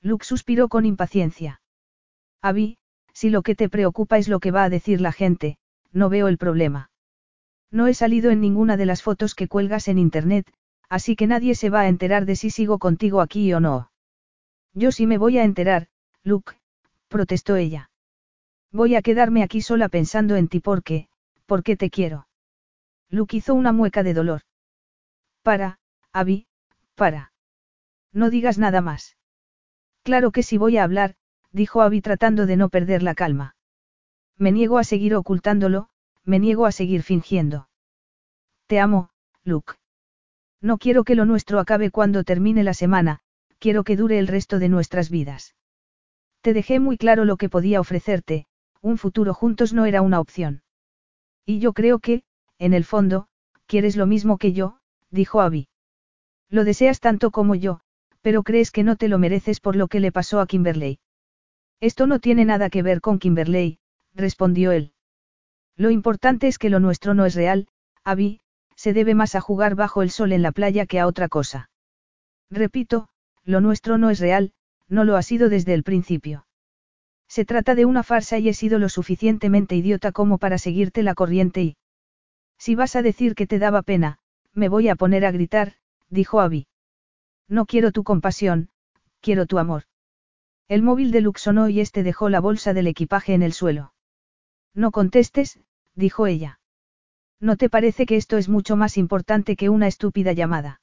[0.00, 1.60] Luke suspiró con impaciencia.
[2.42, 2.78] Abby,
[3.12, 5.56] si lo que te preocupa es lo que va a decir la gente,
[5.92, 6.90] no veo el problema.
[7.70, 10.52] No he salido en ninguna de las fotos que cuelgas en Internet,
[10.88, 13.90] así que nadie se va a enterar de si sigo contigo aquí o no.
[14.74, 15.88] Yo sí me voy a enterar,
[16.22, 16.54] Luke,
[17.14, 17.90] protestó ella.
[18.72, 21.06] Voy a quedarme aquí sola pensando en ti porque,
[21.46, 22.26] porque te quiero.
[23.08, 24.40] Luke hizo una mueca de dolor.
[25.44, 25.78] Para,
[26.12, 26.48] Abby,
[26.96, 27.32] para.
[28.12, 29.16] No digas nada más.
[30.02, 31.14] Claro que sí voy a hablar,
[31.52, 33.54] dijo Abby tratando de no perder la calma.
[34.36, 35.90] Me niego a seguir ocultándolo,
[36.24, 37.68] me niego a seguir fingiendo.
[38.66, 39.10] Te amo,
[39.44, 39.74] Luke.
[40.60, 43.20] No quiero que lo nuestro acabe cuando termine la semana,
[43.60, 45.54] quiero que dure el resto de nuestras vidas.
[46.44, 48.44] Te dejé muy claro lo que podía ofrecerte,
[48.82, 50.62] un futuro juntos no era una opción.
[51.46, 52.22] Y yo creo que,
[52.58, 53.28] en el fondo,
[53.66, 54.76] quieres lo mismo que yo,
[55.10, 55.68] dijo Abby.
[56.50, 57.80] Lo deseas tanto como yo,
[58.20, 60.98] pero crees que no te lo mereces por lo que le pasó a Kimberley.
[61.80, 63.78] Esto no tiene nada que ver con Kimberley,
[64.12, 64.92] respondió él.
[65.78, 67.68] Lo importante es que lo nuestro no es real,
[68.04, 68.42] Abby,
[68.76, 71.70] se debe más a jugar bajo el sol en la playa que a otra cosa.
[72.50, 73.08] Repito,
[73.44, 74.52] lo nuestro no es real,
[74.88, 76.46] no lo ha sido desde el principio.
[77.28, 81.14] Se trata de una farsa y he sido lo suficientemente idiota como para seguirte la
[81.14, 81.76] corriente y...
[82.58, 84.18] Si vas a decir que te daba pena,
[84.52, 85.74] me voy a poner a gritar,
[86.08, 86.68] dijo Abby.
[87.48, 88.70] No quiero tu compasión,
[89.20, 89.84] quiero tu amor.
[90.68, 93.92] El móvil de Luke sonó y este dejó la bolsa del equipaje en el suelo.
[94.74, 95.60] No contestes,
[95.94, 96.60] dijo ella.
[97.40, 100.80] ¿No te parece que esto es mucho más importante que una estúpida llamada?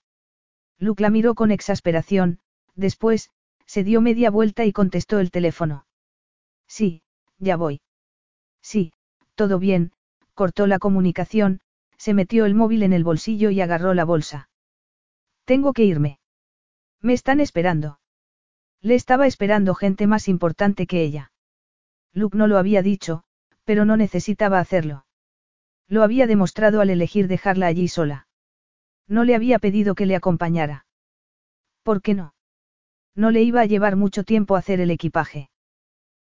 [0.78, 2.40] Luke la miró con exasperación,
[2.76, 3.32] después,
[3.72, 5.86] se dio media vuelta y contestó el teléfono.
[6.68, 7.04] Sí,
[7.38, 7.80] ya voy.
[8.62, 8.92] Sí,
[9.36, 9.94] todo bien,
[10.34, 11.62] cortó la comunicación,
[11.96, 14.50] se metió el móvil en el bolsillo y agarró la bolsa.
[15.46, 16.20] Tengo que irme.
[17.00, 18.02] Me están esperando.
[18.82, 21.32] Le estaba esperando gente más importante que ella.
[22.12, 23.24] Luke no lo había dicho,
[23.64, 25.06] pero no necesitaba hacerlo.
[25.88, 28.28] Lo había demostrado al elegir dejarla allí sola.
[29.08, 30.86] No le había pedido que le acompañara.
[31.84, 32.34] ¿Por qué no?
[33.16, 35.50] No le iba a llevar mucho tiempo hacer el equipaje.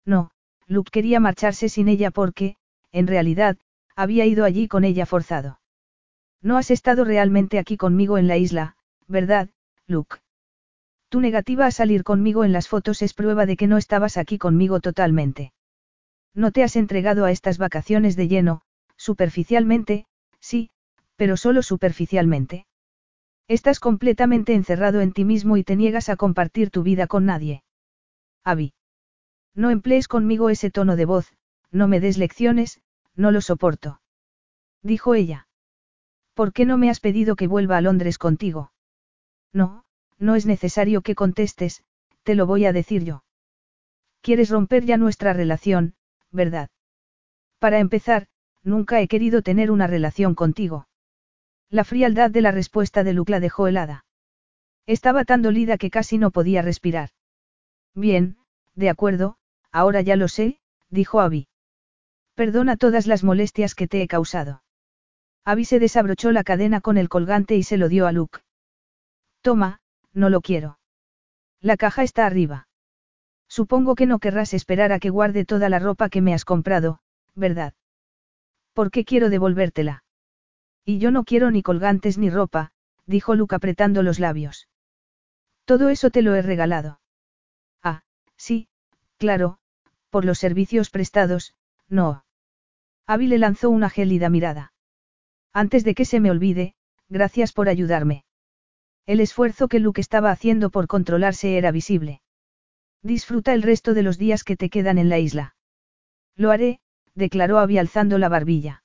[0.05, 0.31] No,
[0.67, 2.57] Luke quería marcharse sin ella porque,
[2.93, 3.57] en realidad,
[3.97, 5.61] había ido allí con ella forzado.
[6.43, 8.77] No has estado realmente aquí conmigo en la isla,
[9.09, 9.51] ¿verdad,
[9.87, 10.19] Luke?
[11.09, 14.39] Tu negativa a salir conmigo en las fotos es prueba de que no estabas aquí
[14.39, 15.53] conmigo totalmente.
[16.35, 18.63] No te has entregado a estas vacaciones de lleno,
[18.97, 20.07] Superficialmente,
[20.41, 20.71] sí,
[21.17, 22.67] pero solo superficialmente.
[23.49, 27.63] Estás completamente encerrado en ti mismo y te niegas a compartir tu vida con nadie.
[28.45, 28.75] Abby.
[29.55, 31.33] No emplees conmigo ese tono de voz,
[31.71, 32.81] no me des lecciones,
[33.15, 34.01] no lo soporto.
[34.83, 35.49] Dijo ella.
[36.35, 38.73] ¿Por qué no me has pedido que vuelva a Londres contigo?
[39.53, 39.85] No,
[40.19, 41.83] no es necesario que contestes,
[42.25, 43.25] te lo voy a decir yo.
[44.21, 45.95] Quieres romper ya nuestra relación,
[46.31, 46.69] ¿verdad?
[47.59, 48.29] Para empezar,
[48.67, 50.89] Nunca he querido tener una relación contigo.
[51.71, 54.05] La frialdad de la respuesta de Luke la dejó helada.
[54.87, 57.11] Estaba tan dolida que casi no podía respirar.
[57.95, 58.37] Bien,
[58.77, 59.37] De acuerdo,
[59.73, 61.49] ahora ya lo sé, dijo Abby.
[62.35, 64.63] Perdona todas las molestias que te he causado.
[65.45, 68.41] Abby se desabrochó la cadena con el colgante y se lo dio a Luke.
[69.41, 69.81] Toma,
[70.13, 70.79] no lo quiero.
[71.61, 72.69] La caja está arriba.
[73.49, 77.01] Supongo que no querrás esperar a que guarde toda la ropa que me has comprado,
[77.35, 77.75] ¿verdad?
[78.75, 80.05] ¿Por qué quiero devolvértela?
[80.89, 82.71] Y yo no quiero ni colgantes ni ropa,
[83.07, 84.69] dijo Luke apretando los labios.
[85.65, 87.01] Todo eso te lo he regalado.
[87.83, 88.05] Ah,
[88.37, 88.69] sí,
[89.19, 89.59] claro,
[90.11, 91.55] por los servicios prestados,
[91.89, 92.25] no.
[93.05, 94.73] Abby le lanzó una gélida mirada.
[95.53, 96.77] Antes de que se me olvide,
[97.09, 98.25] gracias por ayudarme.
[99.07, 102.23] El esfuerzo que Luke estaba haciendo por controlarse era visible.
[103.03, 105.57] Disfruta el resto de los días que te quedan en la isla.
[106.37, 106.79] Lo haré,
[107.15, 108.85] declaró Abby alzando la barbilla.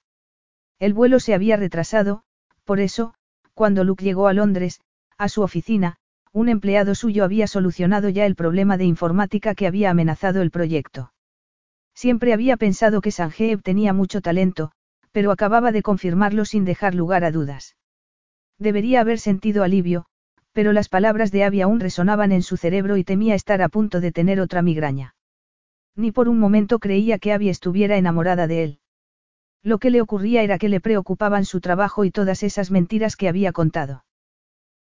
[0.82, 2.24] El vuelo se había retrasado,
[2.66, 3.14] por eso,
[3.54, 4.82] cuando Luke llegó a Londres,
[5.16, 5.98] a su oficina,
[6.34, 11.14] un empleado suyo había solucionado ya el problema de informática que había amenazado el proyecto.
[11.94, 14.72] Siempre había pensado que Sanjeev tenía mucho talento,
[15.12, 17.76] pero acababa de confirmarlo sin dejar lugar a dudas.
[18.58, 20.08] Debería haber sentido alivio,
[20.52, 24.02] pero las palabras de Abby aún resonaban en su cerebro y temía estar a punto
[24.02, 25.14] de tener otra migraña.
[25.96, 28.81] Ni por un momento creía que Abby estuviera enamorada de él.
[29.64, 33.28] Lo que le ocurría era que le preocupaban su trabajo y todas esas mentiras que
[33.28, 34.06] había contado.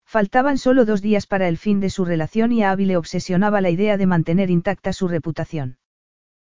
[0.06, 3.60] Faltaban solo dos días para el fin de su relación y a Abby le obsesionaba
[3.60, 5.78] la idea de mantener intacta su reputación.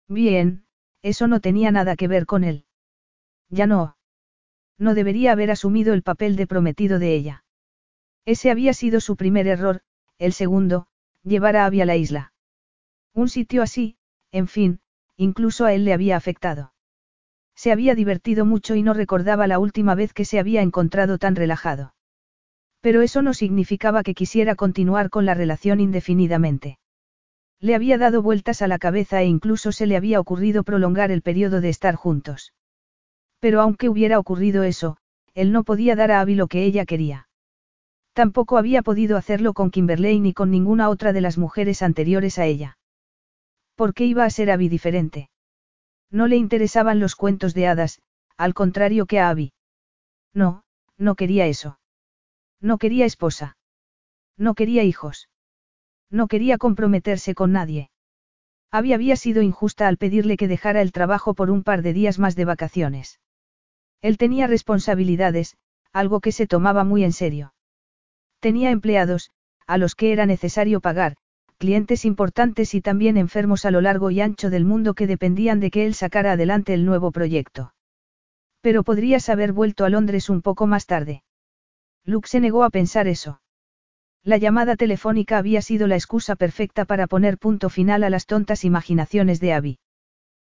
[0.08, 0.66] Bien,
[1.02, 2.66] eso no tenía nada que ver con él.
[3.50, 3.98] Ya no.
[4.78, 7.46] No debería haber asumido el papel de prometido de ella.
[8.26, 9.82] Ese había sido su primer error,
[10.20, 10.88] el segundo,
[11.24, 12.34] llevar a Abby a la isla.
[13.14, 13.98] Un sitio así,
[14.32, 14.82] en fin,
[15.16, 16.74] incluso a él le había afectado.
[17.58, 21.36] Se había divertido mucho y no recordaba la última vez que se había encontrado tan
[21.36, 21.96] relajado.
[22.82, 26.78] Pero eso no significaba que quisiera continuar con la relación indefinidamente.
[27.60, 31.24] Le había dado vueltas a la cabeza e incluso se le había ocurrido prolongar el
[31.24, 32.54] periodo de estar juntos.
[33.40, 34.98] Pero aunque hubiera ocurrido eso,
[35.34, 37.28] él no podía dar a Abby lo que ella quería.
[38.14, 42.46] Tampoco había podido hacerlo con Kimberley ni con ninguna otra de las mujeres anteriores a
[42.46, 42.78] ella.
[43.76, 45.30] ¿Por qué iba a ser Abby diferente?
[46.12, 48.02] No le interesaban los cuentos de hadas,
[48.38, 49.54] al contrario que a Abby.
[50.34, 50.64] No,
[50.98, 51.80] no quería eso.
[52.62, 53.58] No quería esposa.
[54.38, 55.30] No quería hijos.
[56.10, 57.90] No quería comprometerse con nadie.
[58.72, 62.20] Abby había sido injusta al pedirle que dejara el trabajo por un par de días
[62.20, 63.20] más de vacaciones.
[64.02, 65.58] Él tenía responsabilidades,
[65.92, 67.54] algo que se tomaba muy en serio.
[68.40, 69.32] Tenía empleados,
[69.66, 71.18] a los que era necesario pagar,
[71.58, 75.72] clientes importantes y también enfermos a lo largo y ancho del mundo que dependían de
[75.72, 77.74] que él sacara adelante el nuevo proyecto.
[78.62, 81.24] Pero podrías haber vuelto a Londres un poco más tarde.
[82.04, 83.42] Luke se negó a pensar eso.
[84.24, 88.66] La llamada telefónica había sido la excusa perfecta para poner punto final a las tontas
[88.66, 89.80] imaginaciones de Abby.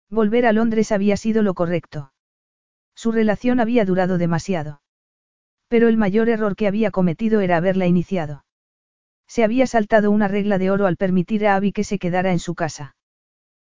[0.09, 2.13] Volver a Londres había sido lo correcto.
[2.95, 4.81] Su relación había durado demasiado.
[5.69, 8.46] Pero el mayor error que había cometido era haberla iniciado.
[9.29, 12.39] Se había saltado una regla de oro al permitir a Abby que se quedara en
[12.39, 12.97] su casa.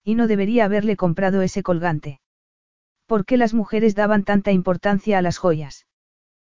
[0.03, 2.21] Y no debería haberle comprado ese colgante.
[3.07, 5.87] ¿Por qué las mujeres daban tanta importancia a las joyas?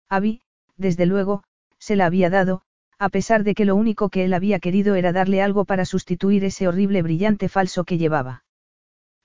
[0.10, 0.42] Abby,
[0.78, 1.44] desde luego,
[1.78, 2.62] se la había dado,
[2.98, 6.44] a pesar de que lo único que él había querido era darle algo para sustituir
[6.44, 8.44] ese horrible brillante falso que llevaba.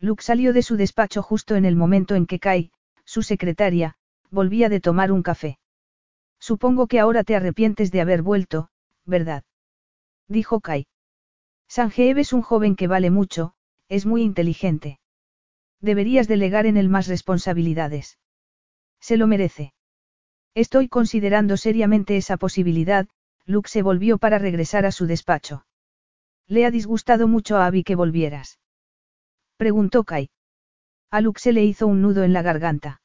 [0.00, 2.72] Luke salió de su despacho justo en el momento en que Kai,
[3.04, 3.96] su secretaria,
[4.30, 5.58] volvía de tomar un café.
[6.38, 8.70] Supongo que ahora te arrepientes de haber vuelto,
[9.04, 9.44] ¿verdad?
[10.30, 10.86] Dijo Kai.
[11.66, 13.54] Sanjeev es un joven que vale mucho,
[13.88, 15.00] es muy inteligente.
[15.80, 18.16] Deberías delegar en él más responsabilidades.
[19.00, 19.74] Se lo merece.
[20.54, 23.08] Estoy considerando seriamente esa posibilidad,
[23.44, 25.66] Luke se volvió para regresar a su despacho.
[26.46, 28.60] ¿Le ha disgustado mucho a Abby que volvieras?
[29.56, 30.30] Preguntó Kai.
[31.10, 33.02] A Luke se le hizo un nudo en la garganta.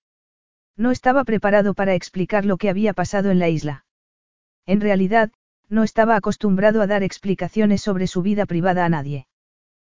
[0.78, 3.86] No estaba preparado para explicar lo que había pasado en la isla.
[4.68, 5.32] En realidad,
[5.70, 9.28] no estaba acostumbrado a dar explicaciones sobre su vida privada a nadie.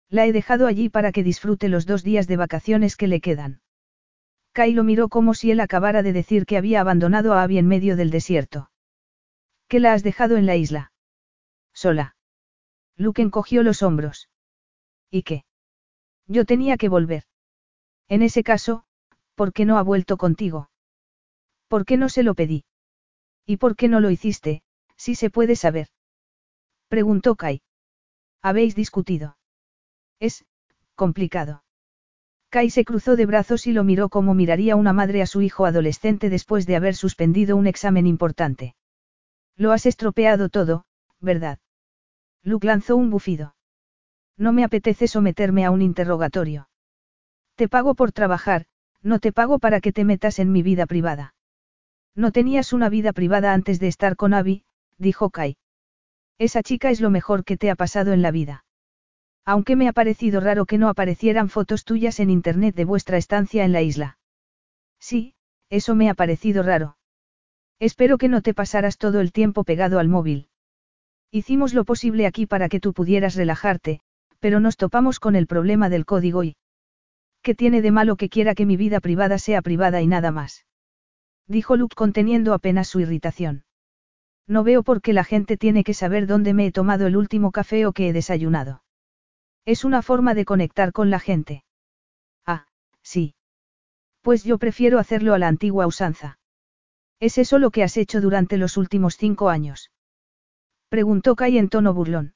[0.09, 3.61] La he dejado allí para que disfrute los dos días de vacaciones que le quedan.
[4.53, 7.67] Kai lo miró como si él acabara de decir que había abandonado a Abby en
[7.67, 8.71] medio del desierto.
[9.69, 10.93] ¿Qué la has dejado en la isla?
[11.73, 12.17] Sola.
[12.97, 14.31] Luke encogió los hombros.
[15.11, 15.45] ¿Y qué?
[16.27, 17.25] Yo tenía que volver.
[18.09, 18.87] En ese caso,
[19.37, 20.71] ¿Por qué no ha vuelto contigo?
[21.69, 22.65] ¿Por qué no se lo pedí?
[23.45, 24.63] ¿Y por qué no lo hiciste,
[24.97, 25.89] si se puede saber?
[26.89, 27.63] Preguntó Kai.
[28.43, 29.37] ¿Habéis discutido?
[30.21, 30.45] Es,
[30.95, 31.65] complicado.
[32.51, 35.67] Kai se cruzó de brazos y lo miró como miraría una madre a su hijo
[35.67, 38.77] adolescente después de haber suspendido un examen importante.
[39.57, 40.85] Lo has estropeado todo,
[41.21, 41.59] ¿verdad?
[42.43, 43.57] Luke lanzó un bufido.
[44.37, 46.69] No me apetece someterme a un interrogatorio.
[47.57, 48.67] Te pago por trabajar,
[49.03, 51.35] no te pago para que te metas en mi vida privada.
[52.15, 54.65] No tenías una vida privada antes de estar con Abby,
[54.99, 55.57] dijo Kai.
[56.39, 58.65] Esa chica es lo mejor que te ha pasado en la vida.
[59.45, 63.65] Aunque me ha parecido raro que no aparecieran fotos tuyas en internet de vuestra estancia
[63.65, 64.19] en la isla.
[64.99, 65.35] Sí,
[65.71, 66.97] eso me ha parecido raro.
[67.79, 70.49] Espero que no te pasaras todo el tiempo pegado al móvil.
[71.31, 74.01] Hicimos lo posible aquí para que tú pudieras relajarte,
[74.41, 76.57] pero nos topamos con el problema del código y...
[77.43, 80.67] ¿Qué tiene de malo que quiera que mi vida privada sea privada y nada más?
[81.47, 83.66] Dijo Luke conteniendo apenas su irritación.
[84.47, 87.51] No veo por qué la gente tiene que saber dónde me he tomado el último
[87.51, 88.83] café o que he desayunado.
[89.65, 91.65] Es una forma de conectar con la gente.
[92.47, 92.67] Ah,
[93.03, 93.35] sí.
[94.23, 96.39] Pues yo prefiero hacerlo a la antigua usanza.
[97.19, 99.91] ¿Es eso lo que has hecho durante los últimos cinco años?
[100.89, 102.35] Preguntó Kai en tono burlón.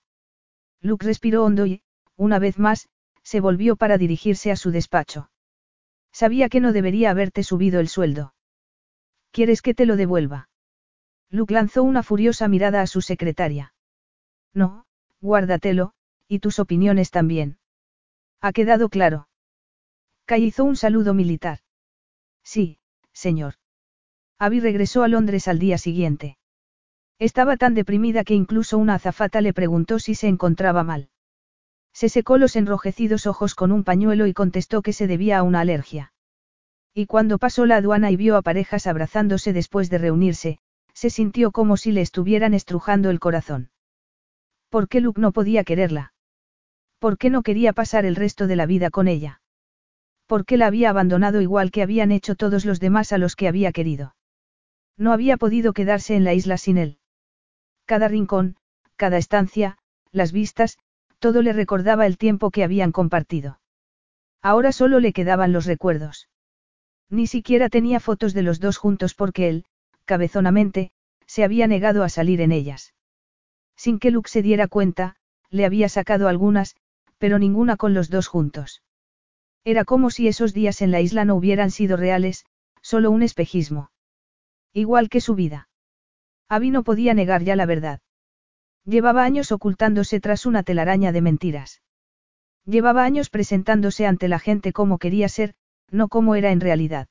[0.80, 1.82] Luke respiró hondo y,
[2.16, 2.88] una vez más,
[3.22, 5.30] se volvió para dirigirse a su despacho.
[6.12, 8.34] Sabía que no debería haberte subido el sueldo.
[9.30, 10.49] ¿Quieres que te lo devuelva?
[11.30, 13.72] Luke lanzó una furiosa mirada a su secretaria.
[14.52, 14.84] No,
[15.20, 15.92] guárdatelo,
[16.26, 17.58] y tus opiniones también.
[18.40, 19.28] ¿Ha quedado claro?
[20.24, 21.60] Kai hizo un saludo militar.
[22.42, 22.78] Sí,
[23.12, 23.54] señor.
[24.38, 26.38] Abby regresó a Londres al día siguiente.
[27.18, 31.10] Estaba tan deprimida que incluso una azafata le preguntó si se encontraba mal.
[31.92, 35.60] Se secó los enrojecidos ojos con un pañuelo y contestó que se debía a una
[35.60, 36.12] alergia.
[36.94, 40.58] Y cuando pasó la aduana y vio a parejas abrazándose después de reunirse,
[41.00, 43.70] se sintió como si le estuvieran estrujando el corazón.
[44.68, 46.12] ¿Por qué Luke no podía quererla?
[46.98, 49.40] ¿Por qué no quería pasar el resto de la vida con ella?
[50.26, 53.48] ¿Por qué la había abandonado igual que habían hecho todos los demás a los que
[53.48, 54.14] había querido?
[54.98, 56.98] No había podido quedarse en la isla sin él.
[57.86, 58.56] Cada rincón,
[58.96, 59.78] cada estancia,
[60.12, 60.76] las vistas,
[61.18, 63.58] todo le recordaba el tiempo que habían compartido.
[64.42, 66.28] Ahora solo le quedaban los recuerdos.
[67.08, 69.64] Ni siquiera tenía fotos de los dos juntos porque él,
[70.10, 70.90] cabezonamente,
[71.28, 72.94] se había negado a salir en ellas.
[73.76, 75.14] Sin que Luke se diera cuenta,
[75.50, 76.74] le había sacado algunas,
[77.18, 78.82] pero ninguna con los dos juntos.
[79.62, 82.44] Era como si esos días en la isla no hubieran sido reales,
[82.82, 83.92] solo un espejismo.
[84.72, 85.68] Igual que su vida.
[86.48, 88.00] Abby no podía negar ya la verdad.
[88.84, 91.82] Llevaba años ocultándose tras una telaraña de mentiras.
[92.64, 95.54] Llevaba años presentándose ante la gente como quería ser,
[95.88, 97.06] no como era en realidad.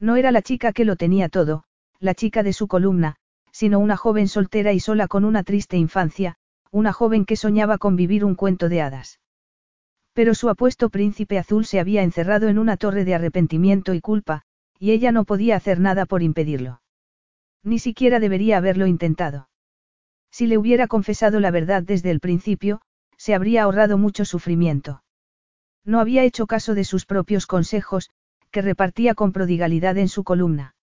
[0.00, 1.62] No era la chica que lo tenía todo,
[2.00, 3.16] la chica de su columna,
[3.50, 6.36] sino una joven soltera y sola con una triste infancia,
[6.70, 9.20] una joven que soñaba con vivir un cuento de hadas.
[10.12, 14.42] Pero su apuesto príncipe azul se había encerrado en una torre de arrepentimiento y culpa,
[14.78, 16.82] y ella no podía hacer nada por impedirlo.
[17.64, 19.48] Ni siquiera debería haberlo intentado.
[20.30, 22.80] Si le hubiera confesado la verdad desde el principio,
[23.16, 25.02] se habría ahorrado mucho sufrimiento.
[25.84, 28.10] No había hecho caso de sus propios consejos,
[28.50, 30.74] que repartía con prodigalidad en su columna.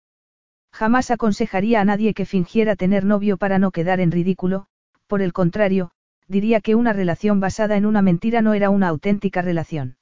[0.74, 4.66] Jamás aconsejaría a nadie que fingiera tener novio para no quedar en ridículo,
[5.06, 5.92] por el contrario,
[6.26, 9.98] diría que una relación basada en una mentira no era una auténtica relación.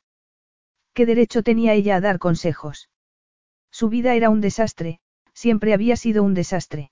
[0.94, 2.88] ¿Qué derecho tenía ella a dar consejos?
[3.70, 5.00] Su vida era un desastre,
[5.34, 6.90] siempre había sido un desastre.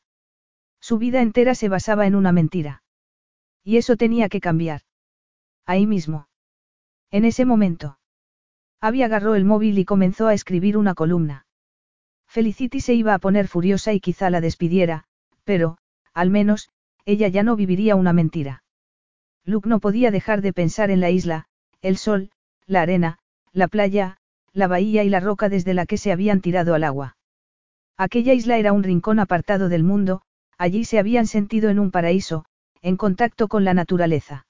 [0.78, 2.82] Su vida entera se basaba en una mentira.
[3.64, 4.82] Y eso tenía que cambiar.
[5.64, 6.28] Ahí mismo.
[7.10, 7.98] En ese momento.
[8.78, 11.46] Abby agarró el móvil y comenzó a escribir una columna.
[12.30, 15.02] Felicity se iba a poner furiosa y quizá la despidiera,
[15.42, 15.78] pero,
[16.14, 16.68] al menos,
[17.04, 18.62] ella ya no viviría una mentira.
[19.44, 21.46] Luke no podía dejar de pensar en la isla,
[21.82, 22.30] el sol,
[22.66, 23.18] la arena,
[23.52, 24.18] la playa,
[24.52, 27.16] la bahía y la roca desde la que se habían tirado al agua.
[27.96, 30.22] Aquella isla era un rincón apartado del mundo,
[30.56, 32.44] allí se habían sentido en un paraíso,
[32.80, 34.46] en contacto con la naturaleza.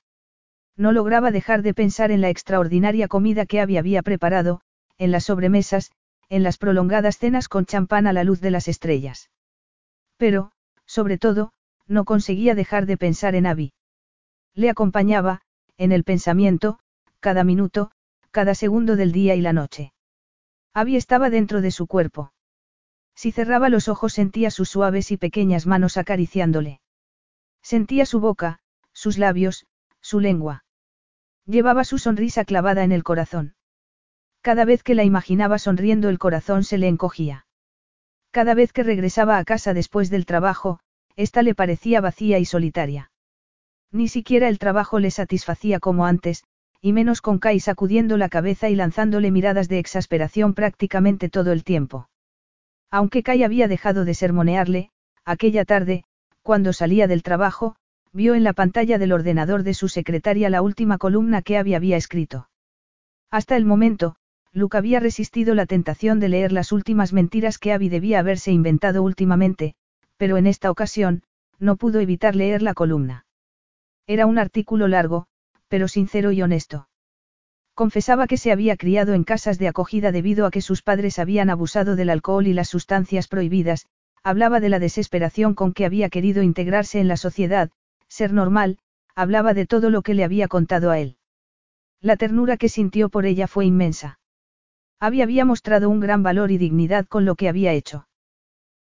[0.77, 4.61] No lograba dejar de pensar en la extraordinaria comida que había, había preparado,
[4.99, 5.93] en las sobremesas,
[6.31, 9.31] en las prolongadas cenas con champán a la luz de las estrellas.
[10.17, 10.53] Pero,
[10.87, 11.53] sobre todo,
[11.87, 13.75] no conseguía dejar de pensar en Abby.
[14.55, 15.43] Le acompañaba,
[15.77, 16.79] en el pensamiento,
[17.19, 17.91] cada minuto,
[18.31, 19.93] cada segundo del día y la noche.
[20.73, 22.33] Abby estaba dentro de su cuerpo.
[23.15, 26.81] Si cerraba los ojos sentía sus suaves y pequeñas manos acariciándole.
[27.61, 28.61] Sentía su boca,
[28.93, 29.67] sus labios,
[30.01, 30.65] su lengua.
[31.45, 33.55] Llevaba su sonrisa clavada en el corazón.
[34.43, 37.47] Cada vez que la imaginaba sonriendo el corazón se le encogía.
[38.31, 40.81] Cada vez que regresaba a casa después del trabajo,
[41.17, 43.11] ésta le parecía vacía y solitaria.
[43.93, 46.45] Ni siquiera el trabajo le satisfacía como antes,
[46.81, 51.65] y menos con Kai sacudiendo la cabeza y lanzándole miradas de exasperación prácticamente todo el
[51.65, 52.09] tiempo.
[52.91, 54.91] Aunque Kai había dejado de sermonearle,
[55.25, 56.05] aquella tarde,
[56.43, 57.77] cuando salía del trabajo,
[58.13, 61.97] vio en la pantalla del ordenador de su secretaria la última columna que Abby había
[61.97, 62.49] escrito.
[63.31, 64.17] Hasta el momento,
[64.53, 69.03] Luke había resistido la tentación de leer las últimas mentiras que Abby debía haberse inventado
[69.03, 69.75] últimamente,
[70.17, 71.23] pero en esta ocasión,
[71.59, 73.27] no pudo evitar leer la columna.
[74.07, 75.27] Era un artículo largo,
[75.69, 76.89] pero sincero y honesto.
[77.75, 81.49] Confesaba que se había criado en casas de acogida debido a que sus padres habían
[81.49, 83.87] abusado del alcohol y las sustancias prohibidas,
[84.23, 87.71] hablaba de la desesperación con que había querido integrarse en la sociedad,
[88.09, 88.79] ser normal,
[89.15, 91.17] hablaba de todo lo que le había contado a él.
[92.01, 94.20] La ternura que sintió por ella fue inmensa.
[95.01, 98.07] Abby había mostrado un gran valor y dignidad con lo que había hecho.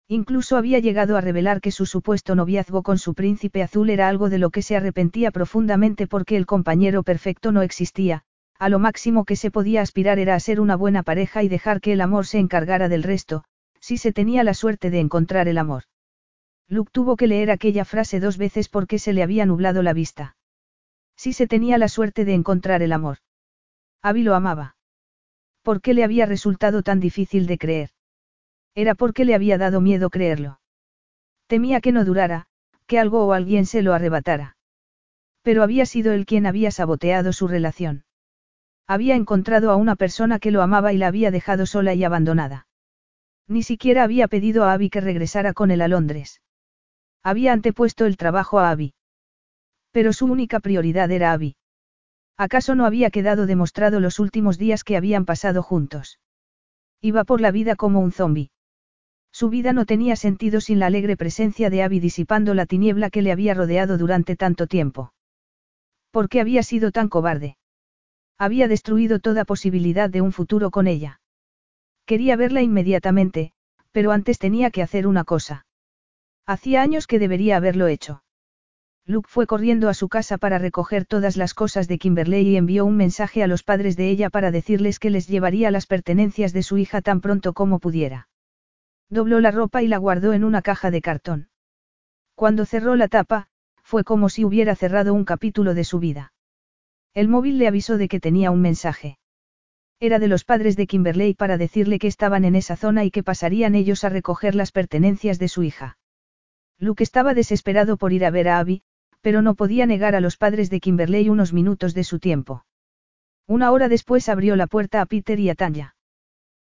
[0.09, 4.29] Incluso había llegado a revelar que su supuesto noviazgo con su príncipe azul era algo
[4.29, 8.25] de lo que se arrepentía profundamente porque el compañero perfecto no existía,
[8.59, 11.81] a lo máximo que se podía aspirar era a ser una buena pareja y dejar
[11.81, 13.45] que el amor se encargara del resto,
[13.79, 15.85] si se tenía la suerte de encontrar el amor.
[16.67, 20.37] Luke tuvo que leer aquella frase dos veces porque se le había nublado la vista.
[21.17, 23.19] Si se tenía la suerte de encontrar el amor.
[24.03, 24.78] Abby lo amaba.
[25.69, 27.91] ¿Por qué le había resultado tan difícil de creer?
[28.75, 30.61] Era porque le había dado miedo creerlo.
[31.47, 32.47] Temía que no durara,
[32.87, 34.57] que algo o alguien se lo arrebatara.
[35.43, 38.07] Pero había sido él quien había saboteado su relación.
[38.87, 42.67] Había encontrado a una persona que lo amaba y la había dejado sola y abandonada.
[43.47, 46.41] Ni siquiera había pedido a Abby que regresara con él a Londres.
[47.23, 48.95] Había antepuesto el trabajo a Abby.
[49.91, 51.58] Pero su única prioridad era Abby.
[52.39, 56.21] ¿Acaso no había quedado demostrado los últimos días que habían pasado juntos?
[57.01, 58.53] Iba por la vida como un zombi.
[59.33, 63.23] Su vida no tenía sentido sin la alegre presencia de Abby disipando la tiniebla que
[63.23, 65.13] le había rodeado durante tanto tiempo.
[66.13, 67.59] ¿Por qué había sido tan cobarde?
[68.39, 71.21] Había destruido toda posibilidad de un futuro con ella.
[72.07, 73.53] Quería verla inmediatamente,
[73.91, 75.67] pero antes tenía que hacer una cosa.
[76.47, 78.23] Hacía años que debería haberlo hecho.
[79.09, 82.85] Luke fue corriendo a su casa para recoger todas las cosas de Kimberley y envió
[82.85, 86.63] un mensaje a los padres de ella para decirles que les llevaría las pertenencias de
[86.63, 88.29] su hija tan pronto como pudiera.
[89.09, 91.49] Dobló la ropa y la guardó en una caja de cartón.
[92.35, 93.49] Cuando cerró la tapa,
[93.83, 96.35] fue como si hubiera cerrado un capítulo de su vida.
[97.15, 99.19] El móvil le avisó de que tenía un mensaje.
[100.01, 103.23] Era de los padres de Kimberley para decirle que estaban en esa zona y que
[103.23, 105.97] pasarían ellos a recoger las pertenencias de su hija.
[106.79, 108.83] Luke estaba desesperado por ir a ver a Abby,
[109.29, 112.65] pero no podía negar a los padres de Kimberley unos minutos de su tiempo.
[113.47, 115.97] Una hora después abrió la puerta a Peter y a Tanya.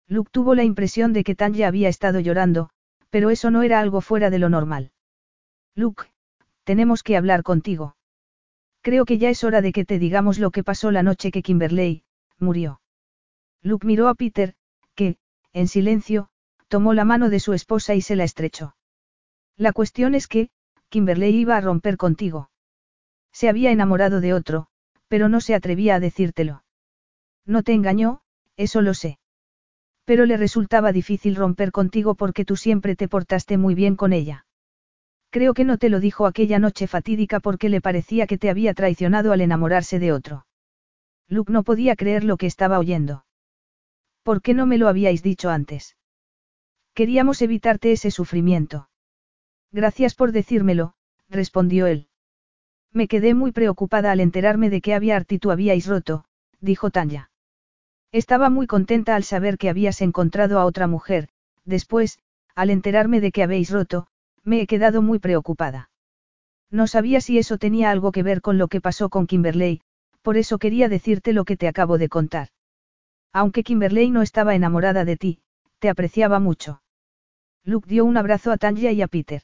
[0.09, 2.69] Luke tuvo la impresión de que Tanya había estado llorando,
[3.09, 4.91] pero eso no era algo fuera de lo normal.
[5.73, 6.07] Luke,
[6.65, 7.95] tenemos que hablar contigo.
[8.81, 11.41] Creo que ya es hora de que te digamos lo que pasó la noche que
[11.41, 12.03] Kimberley,
[12.39, 12.81] murió.
[13.61, 14.53] Luke miró a Peter,
[14.95, 15.15] que,
[15.53, 16.27] en silencio,
[16.67, 18.75] tomó la mano de su esposa y se la estrechó.
[19.55, 20.49] La cuestión es que,
[20.89, 22.49] Kimberley iba a romper contigo.
[23.31, 24.67] Se había enamorado de otro,
[25.07, 26.63] pero no se atrevía a decírtelo.
[27.45, 28.21] No te engañó,
[28.57, 29.19] eso lo sé.
[30.05, 34.45] Pero le resultaba difícil romper contigo porque tú siempre te portaste muy bien con ella.
[35.29, 38.73] Creo que no te lo dijo aquella noche fatídica porque le parecía que te había
[38.73, 40.47] traicionado al enamorarse de otro.
[41.27, 43.25] Luke no podía creer lo que estaba oyendo.
[44.23, 45.95] ¿Por qué no me lo habíais dicho antes?
[46.95, 48.88] Queríamos evitarte ese sufrimiento.
[49.71, 50.93] Gracias por decírmelo,
[51.29, 52.07] respondió él.
[52.91, 56.25] Me quedé muy preocupada al enterarme de que había Artitu habíais roto,
[56.59, 57.29] dijo Tanya.
[58.11, 61.29] Estaba muy contenta al saber que habías encontrado a otra mujer,
[61.65, 62.17] después,
[62.55, 64.07] al enterarme de que habéis roto,
[64.43, 65.91] me he quedado muy preocupada.
[66.71, 69.81] No sabía si eso tenía algo que ver con lo que pasó con Kimberley,
[70.23, 72.49] por eso quería decirte lo que te acabo de contar.
[73.31, 75.39] Aunque Kimberley no estaba enamorada de ti,
[75.77, 76.81] te apreciaba mucho.
[77.63, 79.43] Luke dio un abrazo a Tanya y a Peter.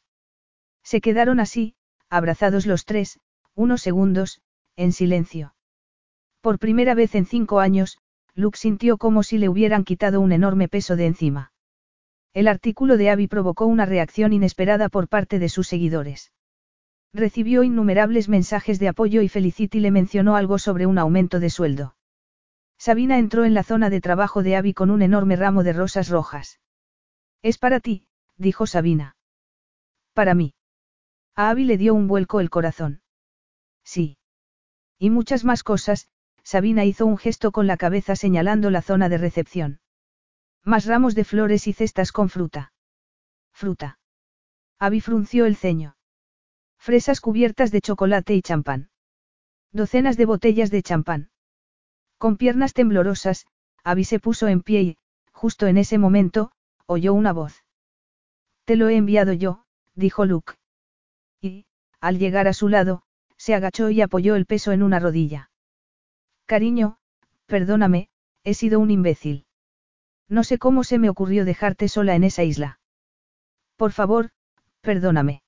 [0.86, 1.74] Se quedaron así,
[2.10, 3.20] abrazados los tres,
[3.56, 4.42] unos segundos,
[4.76, 5.56] en silencio.
[6.42, 7.98] Por primera vez en cinco años,
[8.36, 11.52] Luke sintió como si le hubieran quitado un enorme peso de encima.
[12.34, 16.32] El artículo de Abby provocó una reacción inesperada por parte de sus seguidores.
[17.14, 21.96] Recibió innumerables mensajes de apoyo y Felicity le mencionó algo sobre un aumento de sueldo.
[22.78, 26.10] Sabina entró en la zona de trabajo de Abby con un enorme ramo de rosas
[26.10, 26.60] rojas.
[27.42, 28.08] Es para ti,
[28.38, 29.16] dijo Sabina.
[30.14, 30.54] Para mí.
[31.36, 33.02] A Abby le dio un vuelco el corazón.
[33.84, 34.18] Sí.
[34.98, 36.08] Y muchas más cosas,
[36.44, 39.82] Sabina hizo un gesto con la cabeza señalando la zona de recepción.
[40.64, 42.72] Más ramos de flores y cestas con fruta.
[43.52, 44.00] Fruta.
[44.80, 45.98] Abby frunció el ceño.
[46.78, 48.90] Fresas cubiertas de chocolate y champán.
[49.72, 51.32] Docenas de botellas de champán.
[52.18, 53.46] Con piernas temblorosas,
[53.84, 54.98] Abby se puso en pie y,
[55.32, 56.52] justo en ese momento,
[56.86, 57.66] oyó una voz.
[58.64, 59.66] Te lo he enviado yo,
[59.96, 60.54] dijo Luke.
[62.00, 63.04] Al llegar a su lado,
[63.38, 65.50] se agachó y apoyó el peso en una rodilla.
[66.46, 66.98] Cariño,
[67.48, 68.10] perdóname,
[68.44, 69.46] he sido un imbécil.
[70.30, 72.80] No sé cómo se me ocurrió dejarte sola en esa isla.
[73.76, 74.32] Por favor,
[74.82, 75.44] perdóname.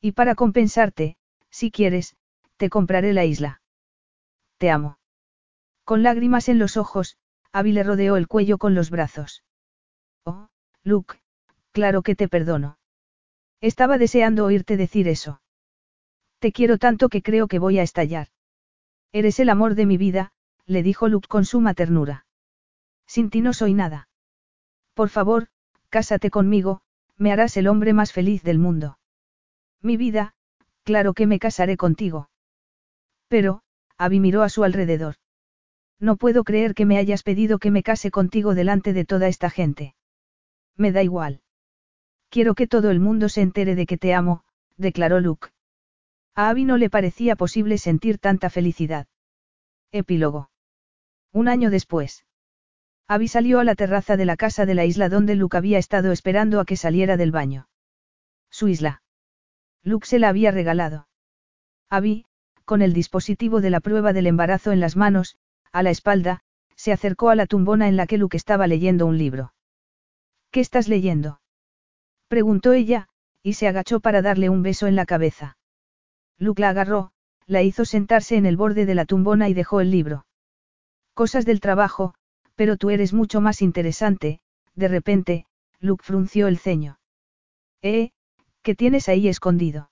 [0.00, 1.16] Y para compensarte,
[1.50, 2.16] si quieres,
[2.56, 3.60] te compraré la isla.
[4.58, 4.98] Te amo.
[5.84, 7.16] Con lágrimas en los ojos,
[7.52, 9.44] Abby le rodeó el cuello con los brazos.
[10.24, 10.48] Oh,
[10.82, 11.20] Luke,
[11.72, 12.78] claro que te perdono.
[13.60, 15.41] Estaba deseando oírte decir eso.
[16.42, 18.26] Te quiero tanto que creo que voy a estallar.
[19.12, 20.32] Eres el amor de mi vida,
[20.66, 22.26] le dijo Luke con suma ternura.
[23.06, 24.08] Sin ti no soy nada.
[24.92, 25.46] Por favor,
[25.88, 26.80] cásate conmigo,
[27.16, 28.98] me harás el hombre más feliz del mundo.
[29.82, 30.34] Mi vida,
[30.82, 32.28] claro que me casaré contigo.
[33.28, 33.62] Pero,
[33.96, 35.14] Abby miró a su alrededor.
[36.00, 39.48] No puedo creer que me hayas pedido que me case contigo delante de toda esta
[39.48, 39.94] gente.
[40.76, 41.40] Me da igual.
[42.30, 44.42] Quiero que todo el mundo se entere de que te amo,
[44.76, 45.50] declaró Luke.
[46.34, 49.06] A Abby no le parecía posible sentir tanta felicidad.
[49.90, 50.50] Epílogo.
[51.32, 52.24] Un año después.
[53.06, 56.12] Abby salió a la terraza de la casa de la isla donde Luke había estado
[56.12, 57.68] esperando a que saliera del baño.
[58.50, 59.02] Su isla.
[59.82, 61.08] Luke se la había regalado.
[61.90, 62.24] Abby,
[62.64, 65.36] con el dispositivo de la prueba del embarazo en las manos,
[65.72, 66.42] a la espalda,
[66.76, 69.52] se acercó a la tumbona en la que Luke estaba leyendo un libro.
[70.50, 71.40] ¿Qué estás leyendo?
[72.28, 73.08] preguntó ella,
[73.42, 75.58] y se agachó para darle un beso en la cabeza.
[76.38, 77.12] Luke la agarró,
[77.46, 80.26] la hizo sentarse en el borde de la tumbona y dejó el libro.
[81.14, 82.14] Cosas del trabajo,
[82.54, 84.40] pero tú eres mucho más interesante,
[84.74, 85.46] de repente,
[85.80, 86.98] Luke frunció el ceño.
[87.82, 88.10] Eh,
[88.62, 89.90] ¿qué tienes ahí escondido?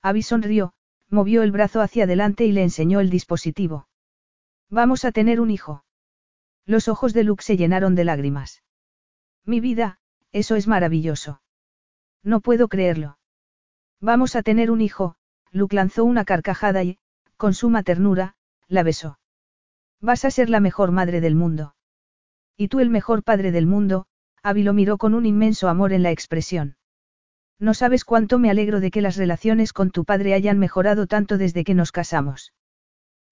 [0.00, 0.72] Abby sonrió,
[1.08, 3.86] movió el brazo hacia adelante y le enseñó el dispositivo.
[4.70, 5.84] Vamos a tener un hijo.
[6.64, 8.62] Los ojos de Luke se llenaron de lágrimas.
[9.44, 9.98] Mi vida,
[10.32, 11.42] eso es maravilloso.
[12.22, 13.18] No puedo creerlo.
[14.00, 15.16] Vamos a tener un hijo,
[15.52, 16.98] Luke lanzó una carcajada y,
[17.36, 18.34] con suma ternura,
[18.68, 19.18] la besó.
[20.00, 21.74] Vas a ser la mejor madre del mundo.
[22.56, 24.06] Y tú el mejor padre del mundo,
[24.42, 26.76] Abby lo miró con un inmenso amor en la expresión.
[27.58, 31.38] No sabes cuánto me alegro de que las relaciones con tu padre hayan mejorado tanto
[31.38, 32.52] desde que nos casamos.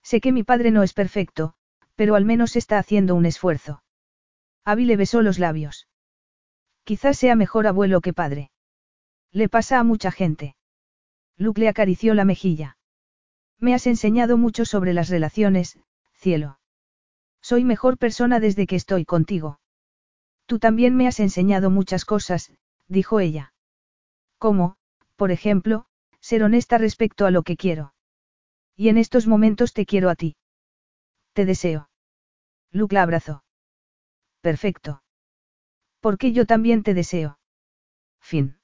[0.03, 1.55] Sé que mi padre no es perfecto,
[1.97, 3.83] pero al menos está haciendo un esfuerzo.
[4.65, 5.89] Abby le besó los labios.
[6.85, 8.51] Quizás sea mejor abuelo que padre.
[9.33, 10.55] Le pasa a mucha gente.
[11.41, 12.77] Luke le acarició la mejilla.
[13.59, 15.79] Me has enseñado mucho sobre las relaciones,
[16.13, 16.61] cielo.
[17.41, 19.59] Soy mejor persona desde que estoy contigo.
[20.45, 22.53] Tú también me has enseñado muchas cosas,
[22.89, 23.55] dijo ella.
[24.37, 24.77] Como,
[25.17, 25.87] por ejemplo,
[26.21, 27.95] ser honesta respecto a lo que quiero.
[28.77, 30.37] Y en estos momentos te quiero a ti.
[31.33, 31.89] Te deseo.
[32.71, 33.45] Luke la abrazó.
[34.43, 35.03] Perfecto.
[36.01, 37.39] Porque yo también te deseo.
[38.21, 38.60] Fin.